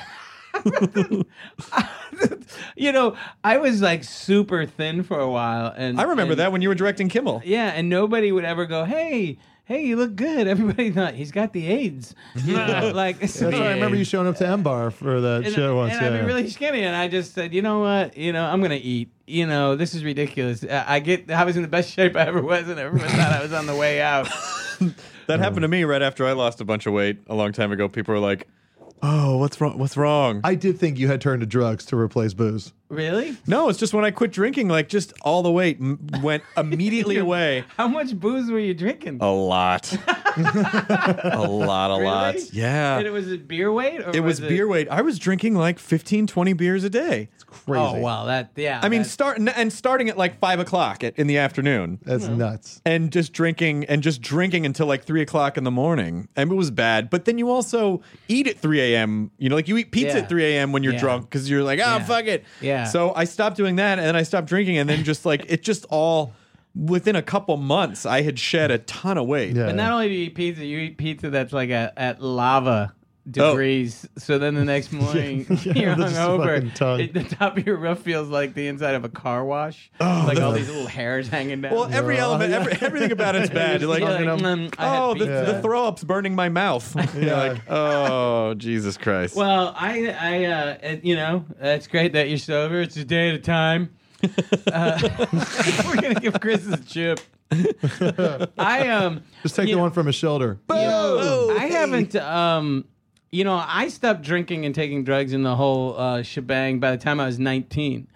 you 2.75 2.91
know, 2.91 3.15
I 3.43 3.57
was 3.57 3.81
like 3.81 4.03
super 4.03 4.65
thin 4.65 5.03
for 5.03 5.19
a 5.19 5.29
while, 5.29 5.73
and 5.75 5.99
I 5.99 6.03
remember 6.03 6.33
and- 6.33 6.39
that 6.39 6.51
when 6.51 6.61
you 6.61 6.69
were 6.69 6.75
directing 6.75 7.09
Kimmel. 7.09 7.41
Yeah, 7.43 7.67
and 7.67 7.89
nobody 7.89 8.31
would 8.31 8.45
ever 8.45 8.65
go, 8.65 8.85
"Hey, 8.85 9.37
hey, 9.65 9.85
you 9.85 9.95
look 9.95 10.15
good." 10.15 10.47
Everybody 10.47 10.91
thought 10.91 11.13
he's 11.13 11.31
got 11.31 11.53
the 11.53 11.67
AIDS. 11.67 12.15
You 12.45 12.55
know, 12.67 12.91
like 12.93 13.19
That's 13.19 13.41
why 13.41 13.49
I 13.51 13.73
remember 13.73 13.95
you 13.97 14.03
showing 14.03 14.27
up 14.27 14.35
to 14.37 14.47
M 14.47 14.63
Bar 14.63 14.91
for 14.91 15.21
that 15.21 15.45
and, 15.45 15.53
show 15.53 15.75
once. 15.77 15.93
and 15.93 16.01
yeah. 16.01 16.07
I'd 16.11 16.19
be 16.21 16.25
really 16.25 16.49
skinny, 16.49 16.83
and 16.83 16.95
I 16.95 17.07
just 17.07 17.33
said, 17.33 17.53
you 17.53 17.61
know 17.61 17.79
what, 17.79 18.17
you 18.17 18.33
know, 18.33 18.45
I'm 18.45 18.61
gonna 18.61 18.75
eat. 18.81 19.09
You 19.27 19.47
know, 19.47 19.75
this 19.75 19.93
is 19.95 20.03
ridiculous. 20.03 20.63
I 20.63 20.85
I 20.95 20.99
get, 20.99 21.31
I 21.31 21.45
was 21.45 21.55
in 21.55 21.61
the 21.61 21.67
best 21.69 21.91
shape 21.93 22.15
I 22.15 22.23
ever 22.25 22.41
was, 22.41 22.67
and 22.67 22.79
everyone 22.79 23.09
thought 23.09 23.31
I 23.33 23.41
was 23.41 23.53
on 23.53 23.65
the 23.65 23.75
way 23.75 24.01
out. 24.01 24.27
That 25.27 25.39
happened 25.39 25.61
to 25.61 25.67
me 25.69 25.85
right 25.85 26.01
after 26.01 26.25
I 26.25 26.33
lost 26.33 26.59
a 26.59 26.65
bunch 26.65 26.85
of 26.85 26.93
weight 26.93 27.19
a 27.27 27.35
long 27.35 27.53
time 27.53 27.71
ago. 27.71 27.87
People 27.87 28.13
were 28.13 28.19
like, 28.19 28.47
"Oh, 29.01 29.37
what's 29.37 29.59
wrong? 29.59 29.77
What's 29.77 29.97
wrong?" 29.97 30.41
I 30.43 30.55
did 30.55 30.77
think 30.77 30.99
you 30.99 31.07
had 31.07 31.21
turned 31.21 31.41
to 31.41 31.47
drugs 31.47 31.85
to 31.85 31.97
replace 31.97 32.33
booze. 32.33 32.73
Really? 32.91 33.37
no, 33.47 33.69
it's 33.69 33.79
just 33.79 33.93
when 33.93 34.03
I 34.05 34.11
quit 34.11 34.31
drinking, 34.31 34.67
like 34.67 34.89
just 34.89 35.13
all 35.21 35.41
the 35.43 35.51
weight 35.51 35.77
m- 35.79 35.99
went 36.21 36.43
immediately 36.57 37.17
away. 37.17 37.63
How 37.77 37.87
much 37.87 38.15
booze 38.19 38.51
were 38.51 38.59
you 38.59 38.73
drinking? 38.73 39.19
A 39.21 39.31
lot, 39.31 39.91
a 40.37 41.45
lot, 41.47 41.91
a 41.91 41.93
Really? 41.95 42.05
lot. 42.05 42.53
Yeah, 42.53 42.97
And 42.97 43.07
it 43.07 43.11
was 43.11 43.31
it 43.31 43.47
beer 43.47 43.71
weight? 43.71 44.01
Or 44.01 44.15
it 44.15 44.21
was 44.23 44.39
beer 44.39 44.67
weight. 44.67 44.87
I 44.89 45.01
was 45.01 45.19
drinking 45.19 45.55
like 45.55 45.79
15, 45.79 46.27
20 46.27 46.53
beers 46.53 46.83
a 46.83 46.89
day. 46.89 47.29
It's 47.35 47.43
crazy. 47.43 47.79
Oh 47.81 47.99
wow, 47.99 48.25
that 48.25 48.51
yeah. 48.55 48.79
I 48.83 48.89
mean, 48.89 49.03
that- 49.03 49.09
start 49.09 49.37
and 49.39 49.71
starting 49.73 50.09
at 50.09 50.17
like 50.17 50.39
five 50.39 50.59
o'clock 50.59 51.03
at, 51.03 51.17
in 51.17 51.27
the 51.27 51.37
afternoon. 51.37 51.99
That's 52.03 52.27
nuts. 52.27 52.81
and 52.85 53.11
just 53.11 53.33
drinking 53.33 53.85
and 53.85 54.03
just 54.03 54.21
drinking 54.21 54.65
until 54.65 54.87
like 54.87 55.03
three 55.03 55.21
o'clock 55.21 55.57
in 55.57 55.63
the 55.63 55.71
morning. 55.71 56.27
And 56.35 56.51
it 56.51 56.55
was 56.55 56.71
bad. 56.71 57.09
But 57.09 57.25
then 57.25 57.37
you 57.37 57.49
also 57.49 58.01
eat 58.27 58.47
at 58.47 58.57
3 58.57 58.79
a.m. 58.81 59.31
You 59.37 59.49
know, 59.49 59.55
like 59.55 59.67
you 59.67 59.77
eat 59.77 59.91
pizza 59.91 60.17
Yeah. 60.17 60.23
at 60.23 60.29
3 60.29 60.43
a.m. 60.45 60.71
when 60.71 60.83
you're 60.83 60.93
Yeah. 60.93 60.99
drunk 60.99 61.29
because 61.29 61.49
you're 61.49 61.63
like, 61.63 61.79
oh, 61.79 61.83
Yeah. 61.83 61.99
fuck 62.03 62.25
it. 62.25 62.43
Yeah. 62.61 62.80
So 62.85 63.13
I 63.15 63.25
stopped 63.25 63.57
doing 63.57 63.75
that 63.77 63.99
and 63.99 64.07
then 64.07 64.15
I 64.15 64.23
stopped 64.23 64.47
drinking. 64.47 64.77
And 64.77 64.89
then 64.89 65.03
just 65.03 65.25
like, 65.25 65.45
it 65.47 65.63
just 65.63 65.85
all 65.89 66.33
within 66.75 67.15
a 67.15 67.21
couple 67.21 67.57
months, 67.57 68.05
I 68.05 68.21
had 68.21 68.39
shed 68.39 68.71
a 68.71 68.77
ton 68.79 69.17
of 69.17 69.27
weight. 69.27 69.55
Yeah. 69.55 69.65
But 69.65 69.75
not 69.75 69.91
only 69.91 70.07
do 70.07 70.13
you 70.13 70.25
eat 70.25 70.35
pizza, 70.35 70.65
you 70.65 70.79
eat 70.79 70.97
pizza 70.97 71.29
that's 71.29 71.53
like 71.53 71.69
a, 71.69 71.93
at 71.97 72.21
lava 72.21 72.93
degrees. 73.29 74.07
So 74.17 74.37
then 74.39 74.55
the 74.55 74.65
next 74.65 74.91
morning 74.91 75.45
Yeah, 75.63 75.73
you're 75.73 75.95
that's 75.95 76.13
just 76.13 76.15
a 76.15 76.37
fucking 76.37 76.71
hungover. 76.71 76.99
It, 76.99 77.13
the 77.13 77.23
top 77.23 77.57
of 77.57 77.65
your 77.65 77.77
roof 77.77 77.99
feels 77.99 78.29
like 78.29 78.53
the 78.53 78.67
inside 78.67 78.95
of 78.95 79.03
a 79.05 79.09
car 79.09 79.45
wash. 79.45 79.91
like 79.99 80.39
all 80.39 80.51
these 80.53 80.67
little 80.69 80.87
hairs 80.87 81.27
hanging 81.27 81.61
down. 81.61 81.73
Well, 81.73 81.89
every 81.91 82.15
Yeah. 82.15 82.23
element, 82.23 82.49
Yeah. 82.51 82.59
every, 82.59 82.73
everything 82.81 83.11
about 83.11 83.35
it's 83.35 83.49
bad. 83.53 83.81
You're 83.81 83.89
like, 83.89 84.01
like, 84.01 84.21
"Mm, 84.21 84.73
oh, 84.79 85.13
the, 85.13 85.19
pizza." 85.25 85.53
the 85.53 85.61
throw 85.61 85.85
up's 85.87 86.03
burning 86.03 86.33
my 86.35 86.49
mouth. 86.49 86.95
You're 87.15 87.23
Yeah. 87.25 87.37
like, 87.37 87.61
oh, 87.69 88.53
Jesus 88.55 88.97
Christ. 88.97 89.35
Well, 89.35 89.73
I, 89.77 90.07
I, 90.19 90.45
uh, 90.45 90.77
it- 90.81 91.05
you 91.05 91.15
know, 91.15 91.45
it's 91.59 91.87
great 91.87 92.13
that 92.13 92.27
you're 92.29 92.37
sober. 92.37 92.81
It's 92.81 92.97
a 92.97 93.05
day 93.05 93.29
at 93.29 93.35
a 93.35 93.39
time. 93.39 93.93
Uh, 94.71 94.99
we're 95.87 95.95
gonna 96.01 96.13
give 96.19 96.39
Chris 96.39 96.67
a 96.67 96.77
chip. 96.77 97.19
I 98.57 98.87
um, 98.89 99.23
Just 99.43 99.55
take 99.55 99.65
the 99.67 99.73
know- 99.73 99.79
one 99.81 99.91
from 99.91 100.05
his 100.07 100.15
shoulder. 100.15 100.59
you 100.69 100.75
know, 100.75 101.55
I 101.57 101.65
haven't 101.65 102.15
um, 102.15 102.85
you 103.31 103.45
know, 103.45 103.63
I 103.65 103.87
stopped 103.87 104.21
drinking 104.21 104.65
and 104.65 104.75
taking 104.75 105.03
drugs 105.03 105.31
in 105.31 105.43
the 105.43 105.55
whole 105.55 105.97
uh, 105.97 106.21
shebang 106.21 106.79
by 106.79 106.91
the 106.91 106.97
time 106.97 107.19
I 107.19 107.25
was 107.25 107.39
19. 107.39 108.07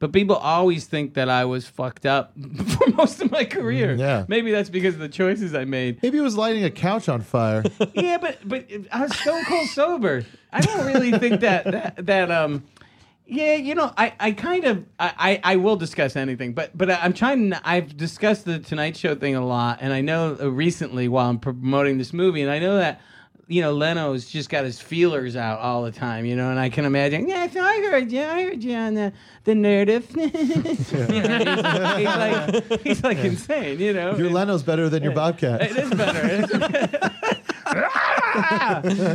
But 0.00 0.12
people 0.12 0.34
always 0.34 0.86
think 0.86 1.14
that 1.14 1.28
I 1.30 1.44
was 1.44 1.66
fucked 1.66 2.04
up 2.04 2.32
for 2.66 2.88
most 2.90 3.22
of 3.22 3.30
my 3.30 3.44
career. 3.44 3.94
Yeah. 3.94 4.24
Maybe 4.26 4.50
that's 4.50 4.68
because 4.68 4.94
of 4.94 5.00
the 5.00 5.08
choices 5.08 5.54
I 5.54 5.64
made. 5.64 6.02
Maybe 6.02 6.18
it 6.18 6.22
was 6.22 6.36
lighting 6.36 6.64
a 6.64 6.70
couch 6.70 7.08
on 7.08 7.20
fire. 7.20 7.62
yeah, 7.94 8.18
but 8.18 8.38
but 8.46 8.68
I 8.92 9.02
was 9.02 9.16
stone 9.16 9.44
cold 9.44 9.68
sober. 9.68 10.24
I 10.52 10.60
don't 10.60 10.86
really 10.86 11.12
think 11.12 11.40
that 11.40 11.64
that, 11.64 12.06
that 12.06 12.30
um. 12.30 12.64
Yeah, 13.26 13.54
you 13.54 13.74
know, 13.74 13.90
I, 13.96 14.12
I 14.20 14.32
kind 14.32 14.64
of 14.66 14.84
I, 15.00 15.40
I 15.44 15.52
I 15.54 15.56
will 15.56 15.76
discuss 15.76 16.14
anything, 16.14 16.52
but 16.52 16.76
but 16.76 16.90
I'm 16.90 17.14
trying. 17.14 17.54
I've 17.54 17.96
discussed 17.96 18.44
the 18.44 18.58
Tonight 18.58 18.98
Show 18.98 19.14
thing 19.14 19.34
a 19.34 19.46
lot, 19.46 19.78
and 19.80 19.94
I 19.94 20.02
know 20.02 20.36
uh, 20.38 20.50
recently 20.50 21.08
while 21.08 21.30
I'm 21.30 21.38
promoting 21.38 21.96
this 21.96 22.12
movie, 22.12 22.42
and 22.42 22.50
I 22.50 22.58
know 22.58 22.76
that 22.76 23.00
you 23.46 23.60
know 23.62 23.72
Leno's 23.72 24.26
just 24.26 24.48
got 24.48 24.64
his 24.64 24.80
feelers 24.80 25.36
out 25.36 25.60
all 25.60 25.82
the 25.82 25.92
time, 25.92 26.24
you 26.24 26.36
know, 26.36 26.50
and 26.50 26.58
I 26.58 26.68
can 26.68 26.84
imagine. 26.84 27.28
Yeah, 27.28 27.48
so 27.48 27.60
I 27.60 27.80
heard 27.80 28.10
you. 28.10 28.22
I 28.22 28.42
heard 28.44 28.62
you 28.62 28.74
on 28.74 28.94
the 28.94 29.12
the 29.44 29.52
Nerdist. 29.52 30.14
You 31.14 31.20
he's, 31.24 32.06
he's 32.06 32.16
like 32.16 32.82
he's 32.82 33.04
like 33.04 33.18
insane, 33.18 33.78
you 33.78 33.92
know. 33.92 34.16
Your 34.16 34.30
Leno's 34.30 34.62
better 34.62 34.88
than 34.88 35.02
your 35.02 35.12
Bobcat. 35.12 35.62
it 35.62 35.76
is 35.76 35.90
better. 35.90 37.10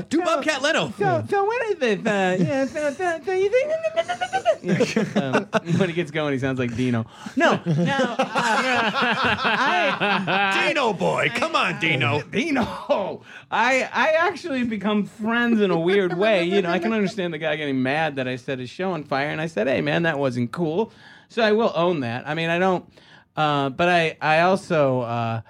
Do 0.10 0.22
Bobcat 0.22 0.62
Leno. 0.62 0.94
So, 0.98 1.24
so 1.30 1.44
what 1.44 1.70
is 1.70 1.76
this? 1.76 2.00
Uh, 2.00 2.38
yeah, 2.40 2.66
so, 2.66 2.92
so, 2.92 3.20
so 3.26 3.34
you 3.34 3.50
think? 3.50 3.72
Yeah, 4.62 5.06
um, 5.24 5.46
when 5.78 5.90
he 5.90 5.96
gets 5.96 6.12
going, 6.12 6.34
he 6.34 6.40
sounds 6.40 6.60
like 6.60 6.76
Dino. 6.76 7.06
No, 7.36 7.60
no. 7.66 8.16
Uh, 8.80 8.92
I, 10.02 10.68
Dino 10.68 10.94
boy, 10.94 11.32
come 11.36 11.56
on, 11.56 11.80
Dino. 11.80 12.22
Dino. 12.22 13.22
I 13.52 13.90
I 13.92 14.14
actually 14.20 14.64
become 14.64 15.06
friends 15.06 15.62
in 15.62 15.72
a 15.72 15.80
weird 15.80 16.18
way. 16.18 16.44
You 16.44 16.62
know, 16.62 16.70
I 16.70 16.80
can 16.80 16.94
understand 16.94 17.34
the 17.34 17.38
guy 17.38 17.56
getting 17.56 17.82
mad 17.82 18.16
that 18.18 18.28
I 18.28 18.36
set 18.36 18.60
his 18.60 18.70
show 18.70 18.92
on 18.92 19.04
fire, 19.04 19.30
and 19.30 19.42
I 19.42 19.48
said, 19.48 19.68
"Hey, 19.68 19.82
man, 19.82 20.04
that 20.04 20.18
wasn't 20.20 20.52
cool." 20.52 20.92
So 21.30 21.42
I 21.44 21.52
will 21.52 21.72
own 21.76 22.02
that. 22.02 22.28
I 22.28 22.34
mean, 22.34 22.50
I 22.50 22.60
don't. 22.60 22.86
Uh, 23.36 23.70
but 23.70 23.90
I 23.90 24.18
I 24.22 24.42
also 24.42 25.02
uh, 25.02 25.42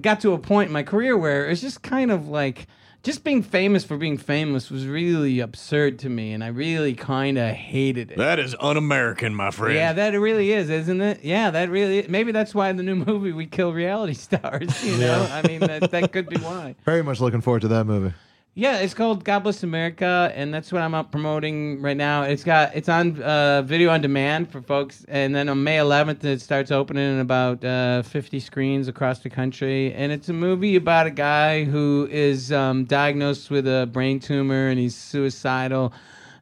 got 0.00 0.20
to 0.20 0.32
a 0.32 0.38
point 0.38 0.68
in 0.68 0.72
my 0.72 0.82
career 0.82 1.16
where 1.16 1.48
it's 1.48 1.60
just 1.60 1.82
kind 1.82 2.10
of 2.10 2.28
like 2.28 2.66
just 3.02 3.24
being 3.24 3.42
famous 3.42 3.84
for 3.84 3.96
being 3.96 4.18
famous 4.18 4.70
was 4.70 4.86
really 4.86 5.40
absurd 5.40 5.98
to 6.00 6.08
me, 6.08 6.32
and 6.32 6.42
I 6.42 6.48
really 6.48 6.94
kind 6.94 7.38
of 7.38 7.54
hated 7.54 8.10
it. 8.10 8.18
That 8.18 8.38
is 8.38 8.56
un-American, 8.60 9.34
my 9.34 9.50
friend. 9.50 9.74
Yeah, 9.74 9.92
that 9.92 10.10
really 10.10 10.52
is, 10.52 10.68
isn't 10.68 11.00
it? 11.00 11.20
Yeah, 11.22 11.50
that 11.50 11.70
really. 11.70 12.06
Maybe 12.08 12.32
that's 12.32 12.54
why 12.54 12.70
in 12.70 12.76
the 12.76 12.82
new 12.82 12.96
movie 12.96 13.32
we 13.32 13.46
kill 13.46 13.72
reality 13.72 14.12
stars. 14.14 14.84
You 14.84 14.98
know, 14.98 15.28
I 15.30 15.46
mean 15.46 15.60
that 15.60 15.90
that 15.90 16.12
could 16.12 16.28
be 16.28 16.38
why. 16.38 16.74
Very 16.84 17.02
much 17.02 17.20
looking 17.20 17.40
forward 17.40 17.62
to 17.62 17.68
that 17.68 17.84
movie. 17.84 18.14
Yeah, 18.58 18.78
it's 18.78 18.92
called 18.92 19.22
God 19.22 19.44
Bless 19.44 19.62
America, 19.62 20.32
and 20.34 20.52
that's 20.52 20.72
what 20.72 20.82
I'm 20.82 20.92
out 20.92 21.12
promoting 21.12 21.80
right 21.80 21.96
now. 21.96 22.24
It's 22.24 22.42
got 22.42 22.74
it's 22.74 22.88
on 22.88 23.22
uh, 23.22 23.62
video 23.62 23.90
on 23.90 24.00
demand 24.00 24.50
for 24.50 24.60
folks, 24.60 25.04
and 25.06 25.32
then 25.32 25.48
on 25.48 25.62
May 25.62 25.76
11th 25.76 26.24
it 26.24 26.40
starts 26.40 26.72
opening 26.72 27.08
in 27.08 27.20
about 27.20 27.64
uh, 27.64 28.02
50 28.02 28.40
screens 28.40 28.88
across 28.88 29.20
the 29.20 29.30
country. 29.30 29.92
And 29.94 30.10
it's 30.10 30.28
a 30.28 30.32
movie 30.32 30.74
about 30.74 31.06
a 31.06 31.12
guy 31.12 31.62
who 31.62 32.08
is 32.10 32.50
um, 32.50 32.84
diagnosed 32.84 33.48
with 33.48 33.68
a 33.68 33.88
brain 33.92 34.18
tumor, 34.18 34.66
and 34.66 34.76
he's 34.76 34.96
suicidal, 34.96 35.92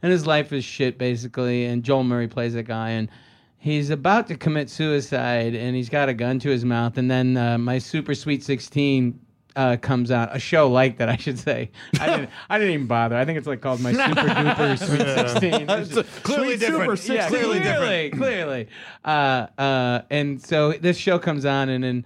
and 0.00 0.10
his 0.10 0.26
life 0.26 0.54
is 0.54 0.64
shit 0.64 0.96
basically. 0.96 1.66
And 1.66 1.82
Joel 1.82 2.04
Murray 2.04 2.28
plays 2.28 2.54
that 2.54 2.62
guy, 2.62 2.92
and 2.92 3.10
he's 3.58 3.90
about 3.90 4.26
to 4.28 4.38
commit 4.38 4.70
suicide, 4.70 5.54
and 5.54 5.76
he's 5.76 5.90
got 5.90 6.08
a 6.08 6.14
gun 6.14 6.38
to 6.38 6.48
his 6.48 6.64
mouth. 6.64 6.96
And 6.96 7.10
then 7.10 7.36
uh, 7.36 7.58
my 7.58 7.76
Super 7.76 8.14
Sweet 8.14 8.42
16 8.42 9.20
uh, 9.56 9.76
comes 9.78 10.10
out, 10.10 10.36
a 10.36 10.38
show 10.38 10.70
like 10.70 10.98
that, 10.98 11.08
I 11.08 11.16
should 11.16 11.38
say. 11.38 11.70
I 11.98 12.06
didn't, 12.06 12.30
I 12.48 12.58
didn't 12.58 12.74
even 12.74 12.86
bother. 12.86 13.16
I 13.16 13.24
think 13.24 13.38
it's 13.38 13.46
like 13.46 13.62
called 13.62 13.80
my 13.80 13.92
Super 13.92 14.28
Duper 14.28 14.78
Sweet 14.78 15.30
16. 15.30 15.70
It's 15.70 16.20
clearly 16.20 16.56
Sweet 16.56 16.60
different. 16.60 16.98
Super 16.98 17.14
yeah, 17.14 17.28
clearly 17.28 17.60
clearly, 17.60 18.10
different. 18.10 18.16
clearly. 18.16 18.68
Uh, 19.04 19.46
uh, 19.58 20.02
and 20.10 20.40
so 20.40 20.72
this 20.72 20.96
show 20.98 21.18
comes 21.18 21.46
on, 21.46 21.70
and 21.70 21.84
and 21.84 22.04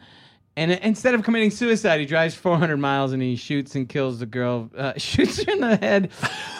and 0.61 0.73
instead 0.73 1.15
of 1.15 1.23
committing 1.23 1.51
suicide, 1.51 2.01
he 2.01 2.07
drives 2.07 2.35
400 2.35 2.77
miles 2.77 3.13
and 3.13 3.23
he 3.23 3.35
shoots 3.35 3.75
and 3.77 3.89
kills 3.89 4.19
the 4.19 4.27
girl. 4.27 4.71
Uh, 4.77 4.93
shoots 4.99 5.43
her 5.43 5.51
in 5.51 5.61
the 5.61 5.77
head. 5.77 6.11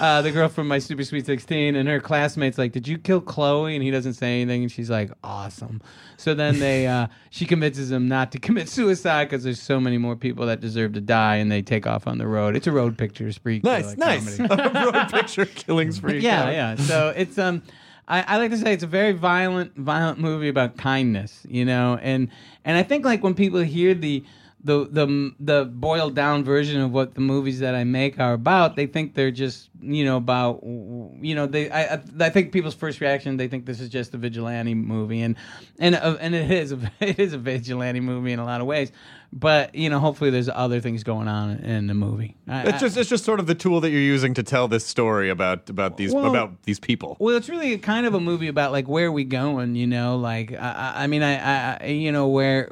Uh, 0.01 0.23
the 0.23 0.31
girl 0.31 0.49
from 0.49 0.69
my 0.69 0.79
Super 0.79 1.05
Sweet 1.05 1.27
16, 1.27 1.77
and 1.77 1.87
her 1.87 2.01
classmates 2.01 2.57
like, 2.57 2.73
"Did 2.73 2.89
you 2.89 2.97
kill 2.97 3.21
Chloe?" 3.21 3.75
And 3.75 3.85
he 3.85 3.91
doesn't 3.91 4.15
say 4.15 4.41
anything, 4.41 4.63
and 4.63 4.73
she's 4.73 4.89
like, 4.89 5.11
"Awesome." 5.23 5.83
So 6.17 6.33
then 6.33 6.61
they, 6.61 6.87
uh, 6.87 7.09
she 7.31 7.45
convinces 7.45 7.91
him 7.91 8.09
not 8.09 8.33
to 8.33 8.39
commit 8.39 8.71
suicide 8.71 9.29
because 9.29 9.45
there's 9.45 9.61
so 9.61 9.79
many 9.79 9.99
more 9.99 10.17
people 10.17 10.47
that 10.47 10.61
deserve 10.61 10.95
to 10.95 11.03
die, 11.03 11.37
and 11.37 11.53
they 11.53 11.61
take 11.61 11.87
off 11.87 12.07
on 12.07 12.17
the 12.17 12.27
road. 12.27 12.57
It's 12.57 12.67
a 12.67 12.73
road 12.73 12.97
picture 12.97 13.31
spree. 13.33 13.61
Nice, 13.63 13.95
killer 13.97 13.97
nice. 13.99 14.39
A 14.39 14.45
road 14.93 15.11
picture 15.11 15.45
killing 15.45 15.93
spree. 15.93 16.21
Yeah, 16.21 16.51
yeah. 16.51 16.77
So 16.77 17.13
it's 17.15 17.37
um, 17.37 17.63
I, 18.11 18.25
I 18.27 18.37
like 18.39 18.51
to 18.51 18.59
say 18.59 18.73
it's 18.73 18.83
a 18.83 18.89
very 18.89 19.13
violent, 19.13 19.77
violent 19.77 20.19
movie 20.19 20.49
about 20.49 20.77
kindness, 20.77 21.47
you 21.49 21.65
know, 21.65 21.97
and 22.03 22.29
and 22.65 22.77
I 22.77 22.83
think 22.83 23.05
like 23.05 23.23
when 23.23 23.35
people 23.35 23.61
hear 23.61 23.95
the 23.95 24.25
the 24.65 24.89
the 24.91 25.35
the 25.39 25.65
boiled 25.65 26.15
down 26.17 26.45
version 26.45 26.81
of 26.81 26.91
what 26.91 27.15
the 27.15 27.21
movies 27.21 27.61
that 27.61 27.75
I 27.77 27.85
make 27.85 28.19
are 28.19 28.33
about, 28.33 28.75
they 28.75 28.87
think 28.87 29.15
they're 29.15 29.31
just 29.31 29.71
you 29.81 30.05
know 30.05 30.17
about 30.17 30.61
you 30.65 31.35
know 31.37 31.47
they 31.47 31.71
I 31.71 32.01
I, 32.21 32.31
think 32.31 32.53
people's 32.53 32.75
first 32.75 33.01
reaction 33.01 33.37
they 33.37 33.49
think 33.49 33.65
this 33.65 33.81
is 33.81 33.89
just 33.89 34.13
a 34.13 34.19
vigilante 34.19 34.75
movie. 34.75 35.23
And 35.23 35.37
and 35.79 35.95
uh, 35.95 36.17
and 36.21 36.35
it 36.35 36.51
is 36.51 36.73
a, 36.73 36.81
it 37.01 37.21
is 37.21 37.33
a 37.33 37.39
vigilante 37.39 38.01
movie 38.01 38.33
in 38.33 38.41
a 38.41 38.45
lot 38.45 38.61
of 38.61 38.67
ways, 38.67 38.91
but 39.33 39.75
you 39.75 39.89
know 39.89 39.99
hopefully 40.01 40.31
there's 40.31 40.49
other 40.49 40.81
things 40.81 41.05
going 41.05 41.29
on 41.29 41.59
in 41.59 41.87
the 41.87 41.95
movie. 41.95 42.37
I- 42.49 42.65
It's 42.69 42.81
just 42.81 42.97
it's 42.97 43.09
just 43.09 43.25
sort 43.25 43.39
of 43.41 43.47
the 43.47 43.55
tool 43.55 43.81
that 43.81 43.91
you're 43.91 44.01
using 44.01 44.35
to 44.35 44.43
tell 44.43 44.67
this 44.69 44.85
story 44.85 45.31
about 45.31 45.71
about 45.71 45.97
these 45.97 46.13
Well- 46.13 46.27
about 46.31 46.63
these 46.65 46.81
people. 46.81 47.17
Well, 47.21 47.37
it's 47.37 47.49
really 47.49 47.77
kind 47.79 48.07
of 48.07 48.15
a 48.15 48.21
movie 48.21 48.49
about 48.49 48.73
like 48.73 48.89
where 48.89 49.07
are 49.07 49.13
we 49.13 49.25
going, 49.25 49.77
you 49.77 49.87
know? 49.87 50.17
Like, 50.17 50.53
I, 50.53 50.57
I 50.97 51.05
I 51.05 51.07
mean, 51.07 51.23
I, 51.23 51.77
I, 51.77 51.87
you 51.87 52.11
know, 52.13 52.27
where 52.29 52.69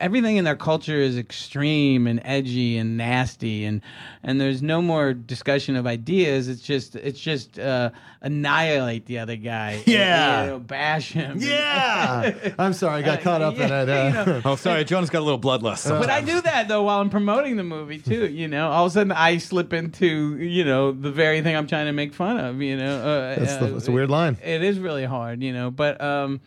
everything 0.00 0.36
in 0.36 0.44
their 0.44 0.56
culture 0.56 0.96
is 1.00 1.16
extreme 1.18 2.06
and 2.06 2.20
edgy 2.24 2.78
and 2.78 2.96
nasty, 2.96 3.64
and 3.64 3.80
and 4.22 4.40
there's 4.40 4.62
no 4.62 4.80
more 4.82 5.12
discussion 5.14 5.76
of 5.76 5.86
ideas. 5.86 6.48
It's 6.48 6.62
just, 6.62 6.96
it's 6.96 7.20
just 7.20 7.58
uh, 7.60 7.90
annihilate 8.22 9.06
the 9.06 9.18
other 9.20 9.36
guy. 9.36 9.82
Yeah. 9.86 10.42
you 10.44 10.50
know, 10.50 10.58
bash 10.58 11.12
him. 11.12 11.38
Yeah. 11.40 12.34
I'm 12.58 12.72
sorry, 12.72 13.02
I 13.02 13.06
got 13.06 13.20
caught 13.20 13.40
up 13.42 13.54
in 13.54 13.68
yeah, 13.68 13.82
it. 13.82 13.88
Uh, 13.88 13.92
you 13.94 14.26
know. 14.26 14.42
Oh, 14.44 14.56
sorry, 14.56 14.84
Jonah's 14.84 15.10
got 15.10 15.20
a 15.20 15.24
little 15.24 15.38
bloodlust. 15.40 15.78
But 15.98 16.10
I 16.10 16.20
do 16.20 16.40
that 16.40 16.68
though 16.68 16.82
while 16.84 17.00
I'm 17.00 17.10
promoting 17.10 17.56
the 17.56 17.64
movie 17.64 17.98
too. 17.98 18.26
You 18.36 18.48
know, 18.48 18.68
all 18.70 18.86
of 18.86 18.92
a 18.92 18.94
sudden 18.94 19.12
I 19.12 19.38
slip 19.38 19.72
into 19.72 20.36
you 20.38 20.64
know 20.64 20.92
the 20.92 21.10
very 21.10 21.42
thing 21.42 21.56
I'm 21.56 21.66
trying 21.66 21.86
to 21.86 21.92
make 21.92 22.12
fun 22.14 22.38
of. 22.38 22.60
You 22.60 22.76
know, 22.76 22.98
uh, 23.00 23.36
That's 23.38 23.56
the- 23.56 23.72
uh, 23.74 23.76
it's 23.76 23.88
a 23.88 23.92
weird 23.92 24.10
line. 24.10 24.36
It 24.44 24.62
is 24.62 24.78
really 24.78 25.04
hard, 25.04 25.42
you 25.42 25.52
know. 25.52 25.70
But 25.70 26.00
um, 26.00 26.40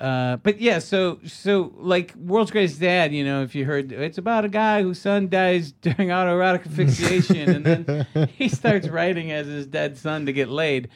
uh, 0.00 0.36
but 0.36 0.60
yeah. 0.60 0.78
So 0.78 1.18
so 1.26 1.72
like 1.76 2.14
World's 2.16 2.50
Greatest 2.50 2.80
Dad. 2.80 3.12
You 3.12 3.24
know, 3.24 3.42
if 3.42 3.54
you 3.54 3.64
heard, 3.64 3.92
it's 3.92 4.18
about 4.18 4.44
a 4.44 4.48
guy 4.48 4.82
whose 4.82 5.00
son 5.00 5.28
dies 5.28 5.72
during 5.82 6.08
autoerotic 6.08 6.66
asphyxiation, 6.66 7.50
and 7.50 7.64
then 7.64 8.28
he 8.36 8.48
starts 8.48 8.88
writing 8.88 9.30
as 9.32 9.46
his 9.46 9.66
dead 9.66 9.96
son 9.98 10.26
to 10.26 10.32
get 10.32 10.48
laid. 10.48 10.88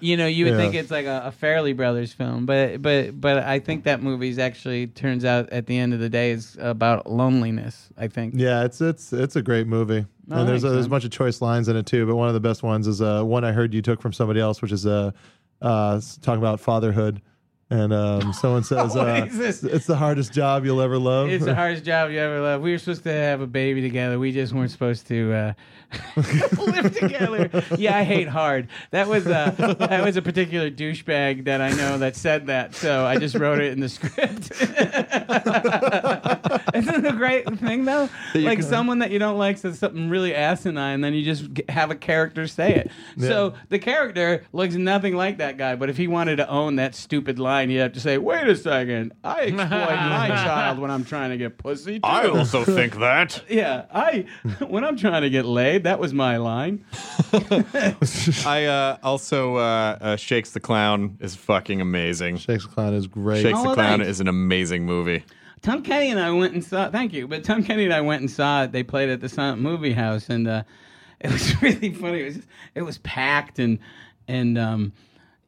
You 0.00 0.16
know, 0.16 0.26
you 0.26 0.44
would 0.44 0.54
Yeah. 0.54 0.58
think 0.60 0.74
it's 0.74 0.90
like 0.90 1.06
a, 1.06 1.24
a 1.26 1.30
Farrelly 1.32 1.76
Brothers 1.76 2.12
film, 2.12 2.46
but 2.46 2.80
but 2.80 3.20
but 3.20 3.38
I 3.38 3.58
think 3.58 3.84
that 3.84 4.02
movie's 4.02 4.38
actually 4.38 4.86
turns 4.86 5.24
out 5.24 5.50
at 5.50 5.66
the 5.66 5.76
end 5.76 5.92
of 5.92 6.00
the 6.00 6.08
day 6.08 6.30
is 6.30 6.56
about 6.60 7.10
loneliness. 7.10 7.88
I 7.96 8.06
think. 8.08 8.34
Yeah, 8.36 8.64
it's 8.64 8.80
it's 8.80 9.12
it's 9.12 9.34
a 9.36 9.42
great 9.42 9.66
movie, 9.66 10.06
Oh, 10.30 10.38
and 10.40 10.48
there's 10.48 10.62
a, 10.62 10.70
there's 10.70 10.86
a 10.86 10.88
bunch 10.90 11.04
of 11.04 11.10
choice 11.10 11.40
lines 11.40 11.68
in 11.68 11.76
it 11.76 11.86
too. 11.86 12.06
But 12.06 12.14
one 12.16 12.28
of 12.28 12.34
the 12.34 12.40
best 12.40 12.62
ones 12.62 12.86
is 12.86 13.02
uh, 13.02 13.22
one 13.24 13.44
I 13.44 13.50
heard 13.52 13.74
you 13.74 13.82
took 13.82 14.00
from 14.00 14.12
somebody 14.12 14.38
else, 14.40 14.62
which 14.62 14.72
is 14.72 14.86
uh, 14.86 15.10
uh, 15.62 16.00
talking 16.22 16.38
about 16.38 16.60
fatherhood, 16.60 17.20
and 17.70 17.92
um, 17.92 18.32
someone 18.40 18.64
says 18.64 18.96
uh, 18.96 19.26
it's 19.30 19.86
the 19.86 19.96
hardest 19.96 20.32
job 20.32 20.64
you'll 20.64 20.80
ever 20.80 20.98
love. 20.98 21.28
It's 21.28 21.44
the 21.44 21.54
hardest 21.56 21.84
job 21.84 22.10
you 22.10 22.18
ever 22.18 22.40
love. 22.40 22.62
We 22.62 22.72
were 22.72 22.78
supposed 22.78 23.02
to 23.04 23.12
have 23.12 23.40
a 23.40 23.46
baby 23.46 23.82
together. 23.82 24.18
We 24.18 24.32
just 24.32 24.52
weren't 24.52 24.70
supposed 24.70 25.06
to 25.08 25.32
uh, 25.32 25.52
live 26.58 26.96
together. 26.96 27.50
Yeah, 27.76 27.96
I 27.96 28.04
hate 28.04 28.28
hard. 28.28 28.68
That 28.90 29.08
was 29.08 29.26
uh, 29.26 29.50
that 29.78 30.04
was 30.04 30.16
a 30.16 30.22
particular 30.22 30.70
douchebag 30.70 31.44
that 31.44 31.60
I 31.60 31.70
know 31.70 31.98
that 31.98 32.16
said 32.16 32.46
that. 32.46 32.74
So 32.74 33.04
I 33.04 33.16
just 33.18 33.34
wrote 33.34 33.60
it 33.60 33.72
in 33.72 33.80
the 33.80 33.88
script. 33.88 34.50
Isn't 36.74 37.04
it 37.04 37.06
a 37.06 37.16
great? 37.16 37.46
thing 37.58 37.84
though? 37.84 38.08
Like 38.34 38.62
someone 38.62 39.00
that 39.00 39.10
you 39.10 39.18
don't 39.18 39.38
like 39.38 39.58
says 39.58 39.78
something 39.78 40.08
really 40.08 40.34
asinine, 40.34 40.94
and 40.94 41.04
then 41.04 41.14
you 41.14 41.24
just 41.24 41.48
have 41.68 41.90
a 41.90 41.94
character 41.94 42.46
say 42.46 42.74
it. 42.74 42.90
So 43.18 43.54
the 43.68 43.78
character 43.78 44.44
looks 44.52 44.74
nothing 44.74 45.14
like 45.14 45.38
that 45.38 45.56
guy, 45.56 45.74
but 45.76 45.90
if 45.90 45.96
he 45.96 46.06
wanted 46.06 46.36
to 46.36 46.48
own 46.48 46.76
that 46.76 46.94
stupid 46.94 47.38
line, 47.38 47.57
you 47.62 47.80
have 47.80 47.92
to 47.92 48.00
say, 48.00 48.18
"Wait 48.18 48.46
a 48.48 48.56
second, 48.56 49.12
I 49.24 49.40
exploit 49.42 49.68
my 49.68 50.28
child 50.28 50.78
when 50.78 50.90
I'm 50.90 51.04
trying 51.04 51.30
to 51.30 51.36
get 51.36 51.58
pussy." 51.58 52.00
Too. 52.00 52.06
I 52.06 52.28
also 52.28 52.64
think 52.64 52.96
that. 52.98 53.42
yeah, 53.48 53.86
I 53.92 54.26
when 54.66 54.84
I'm 54.84 54.96
trying 54.96 55.22
to 55.22 55.30
get 55.30 55.44
laid, 55.44 55.84
that 55.84 55.98
was 55.98 56.14
my 56.14 56.36
line. 56.36 56.84
I 58.46 58.64
uh, 58.66 58.96
also 59.02 59.56
uh, 59.56 59.98
uh, 60.00 60.16
Shakes 60.16 60.52
the 60.52 60.60
Clown 60.60 61.18
is 61.20 61.34
fucking 61.34 61.80
amazing. 61.80 62.38
Shakes 62.38 62.64
the 62.66 62.70
Clown 62.72 62.94
is 62.94 63.06
great. 63.06 63.42
Shakes 63.42 63.60
the 63.62 63.68
Oh, 63.70 63.74
Clown 63.74 63.98
thanks. 63.98 64.08
is 64.08 64.20
an 64.20 64.28
amazing 64.28 64.84
movie. 64.86 65.24
Tom 65.60 65.82
Kenny 65.82 66.10
and 66.10 66.20
I 66.20 66.30
went 66.30 66.54
and 66.54 66.64
saw. 66.64 66.88
Thank 66.90 67.12
you, 67.12 67.26
but 67.26 67.44
Tom 67.44 67.64
Kenny 67.64 67.84
and 67.84 67.92
I 67.92 68.00
went 68.00 68.20
and 68.20 68.30
saw 68.30 68.62
it. 68.64 68.72
They 68.72 68.82
played 68.82 69.08
at 69.08 69.20
the 69.20 69.28
Silent 69.28 69.60
Movie 69.60 69.92
House, 69.92 70.28
and 70.28 70.46
uh, 70.46 70.62
it 71.20 71.32
was 71.32 71.60
really 71.62 71.92
funny. 71.92 72.20
It 72.20 72.24
was 72.26 72.38
it 72.76 72.82
was 72.82 72.98
packed, 72.98 73.58
and 73.58 73.78
and 74.28 74.56
um, 74.56 74.92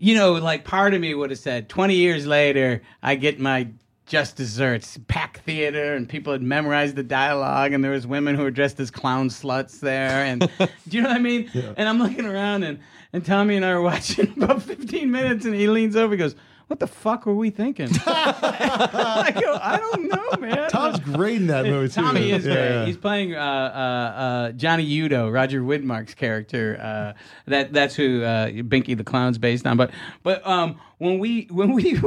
you 0.00 0.14
know, 0.14 0.32
like 0.32 0.64
part 0.64 0.94
of 0.94 1.00
me 1.00 1.14
would 1.14 1.30
have 1.30 1.38
said, 1.38 1.68
twenty 1.68 1.94
years 1.94 2.26
later, 2.26 2.82
I 3.02 3.14
get 3.14 3.38
my 3.38 3.68
just 4.06 4.34
desserts, 4.34 4.98
pack 5.06 5.40
theater, 5.44 5.94
and 5.94 6.08
people 6.08 6.32
had 6.32 6.42
memorized 6.42 6.96
the 6.96 7.02
dialogue, 7.04 7.72
and 7.72 7.84
there 7.84 7.92
was 7.92 8.08
women 8.08 8.34
who 8.34 8.42
were 8.42 8.50
dressed 8.50 8.80
as 8.80 8.90
clown 8.90 9.28
sluts 9.28 9.78
there, 9.78 10.24
and 10.24 10.40
do 10.58 10.96
you 10.96 11.02
know 11.02 11.10
what 11.10 11.16
I 11.16 11.20
mean? 11.20 11.48
And 11.76 11.88
I'm 11.88 11.98
looking 12.00 12.24
around, 12.24 12.64
and 12.64 12.80
and 13.12 13.24
Tommy 13.24 13.56
and 13.56 13.64
I 13.64 13.70
are 13.70 13.82
watching 13.82 14.32
about 14.36 14.62
fifteen 14.62 15.10
minutes, 15.10 15.44
and 15.44 15.54
he 15.54 15.68
leans 15.68 15.94
over, 15.94 16.14
he 16.14 16.18
goes. 16.18 16.34
What 16.70 16.78
the 16.78 16.86
fuck 16.86 17.26
were 17.26 17.34
we 17.34 17.50
thinking? 17.50 17.88
I 18.06 19.32
go, 19.40 19.58
I 19.60 19.76
don't 19.76 20.08
know, 20.08 20.46
man. 20.46 20.70
Tom's 20.70 21.00
great 21.00 21.38
in 21.40 21.48
that 21.48 21.64
movie 21.66 21.88
too. 21.88 22.00
Tommy 22.00 22.30
is 22.30 22.46
Yeah, 22.46 22.54
great. 22.54 22.64
yeah. 22.70 22.86
He's 22.86 22.96
playing 22.96 23.34
uh, 23.34 23.38
uh, 23.40 24.18
uh, 24.20 24.52
Johnny 24.52 24.84
Udo, 24.84 25.28
Roger 25.30 25.62
Widmark's 25.62 26.14
character. 26.14 26.78
Uh, 26.80 27.20
that 27.50 27.72
that's 27.72 27.96
who 27.96 28.22
uh, 28.22 28.50
Binky 28.50 28.96
the 28.96 29.02
Clown's 29.02 29.36
based 29.36 29.66
on. 29.66 29.76
But 29.78 29.90
but 30.22 30.46
um, 30.46 30.80
when 31.00 31.18
we 31.18 31.46
when 31.50 31.72
we 31.72 31.98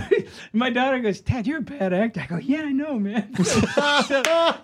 my 0.54 0.70
daughter 0.70 0.98
goes, 0.98 1.20
Dad, 1.20 1.46
you're 1.46 1.58
a 1.58 1.62
bad 1.62 1.92
actor. 1.92 2.20
I 2.22 2.26
go, 2.26 2.36
Yeah, 2.38 2.62
I 2.62 2.72
know, 2.72 2.98
man. 2.98 3.34
So 3.44 3.60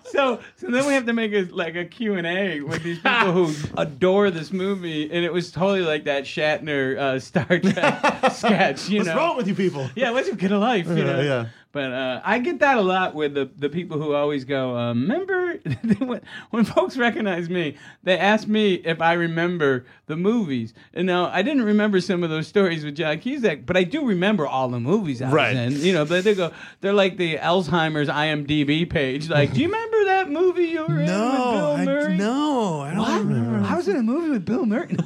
so, 0.03 0.39
so, 0.55 0.67
then 0.67 0.85
we 0.87 0.93
have 0.93 1.05
to 1.05 1.13
make 1.13 1.31
a 1.33 1.43
like 1.53 1.75
a 1.75 1.85
Q 1.85 2.15
and 2.15 2.25
A 2.25 2.61
with 2.61 2.81
these 2.83 2.97
people 2.97 3.31
who 3.31 3.53
adore 3.77 4.31
this 4.31 4.51
movie, 4.51 5.03
and 5.11 5.23
it 5.23 5.31
was 5.31 5.51
totally 5.51 5.81
like 5.81 6.05
that 6.05 6.23
Shatner 6.23 6.97
uh, 6.97 7.19
Star 7.19 7.45
Trek 7.45 8.31
sketch. 8.31 8.89
You 8.89 8.99
What's 8.99 9.09
know, 9.09 9.15
wrong 9.15 9.37
with 9.37 9.47
you 9.47 9.55
people? 9.55 9.89
yeah, 9.95 10.09
let's 10.09 10.33
get 10.33 10.51
a 10.51 10.57
life. 10.57 10.87
You 10.87 10.95
Yeah, 10.97 11.03
know? 11.03 11.21
yeah. 11.21 11.45
But 11.73 11.91
uh, 11.91 12.21
I 12.23 12.39
get 12.39 12.59
that 12.59 12.77
a 12.77 12.81
lot 12.81 13.13
with 13.13 13.33
the, 13.35 13.49
the 13.57 13.69
people 13.69 13.99
who 13.99 14.13
always 14.13 14.45
go, 14.45 14.75
uh, 14.75 14.89
remember 14.89 15.57
when, 15.99 16.21
when 16.49 16.65
folks 16.65 16.97
recognize 16.97 17.49
me, 17.49 17.75
they 18.03 18.17
ask 18.17 18.47
me 18.47 18.75
if 18.75 18.99
I 19.01 19.13
remember 19.13 19.85
the 20.07 20.15
movies. 20.15 20.73
And 20.93 21.05
now 21.05 21.25
I 21.27 21.41
didn't 21.43 21.63
remember 21.63 21.99
some 22.01 22.23
of 22.23 22.29
those 22.29 22.47
stories 22.47 22.83
with 22.83 22.95
John 22.95 23.19
Cusack, 23.19 23.65
but 23.65 23.77
I 23.77 23.83
do 23.83 24.05
remember 24.07 24.47
all 24.47 24.69
the 24.69 24.79
movies 24.79 25.21
I 25.21 25.29
Right. 25.29 25.55
was 25.55 25.75
in. 25.79 25.85
You 25.85 25.93
know, 25.93 26.05
but 26.05 26.23
they 26.23 26.33
go, 26.33 26.51
they're 26.81 26.93
like 26.93 27.17
the 27.17 27.37
Alzheimer's 27.37 28.07
IMDb 28.09 28.89
page. 28.89 29.29
Like, 29.29 29.53
do 29.53 29.59
you 29.59 29.67
remember 29.67 30.05
that 30.05 30.16
movie 30.29 30.65
you 30.65 30.81
were 30.85 30.99
in 30.99 31.05
with 31.05 31.07
Bill 31.07 31.77
Murray? 31.85 32.17
no, 32.17 32.81
I 32.81 32.93
don't 32.93 33.51
What? 33.61 33.71
I 33.71 33.75
was 33.75 33.87
in 33.87 33.95
a 33.97 34.03
movie 34.03 34.29
with 34.29 34.45
Bill 34.45 34.65
Murray. 34.65 34.87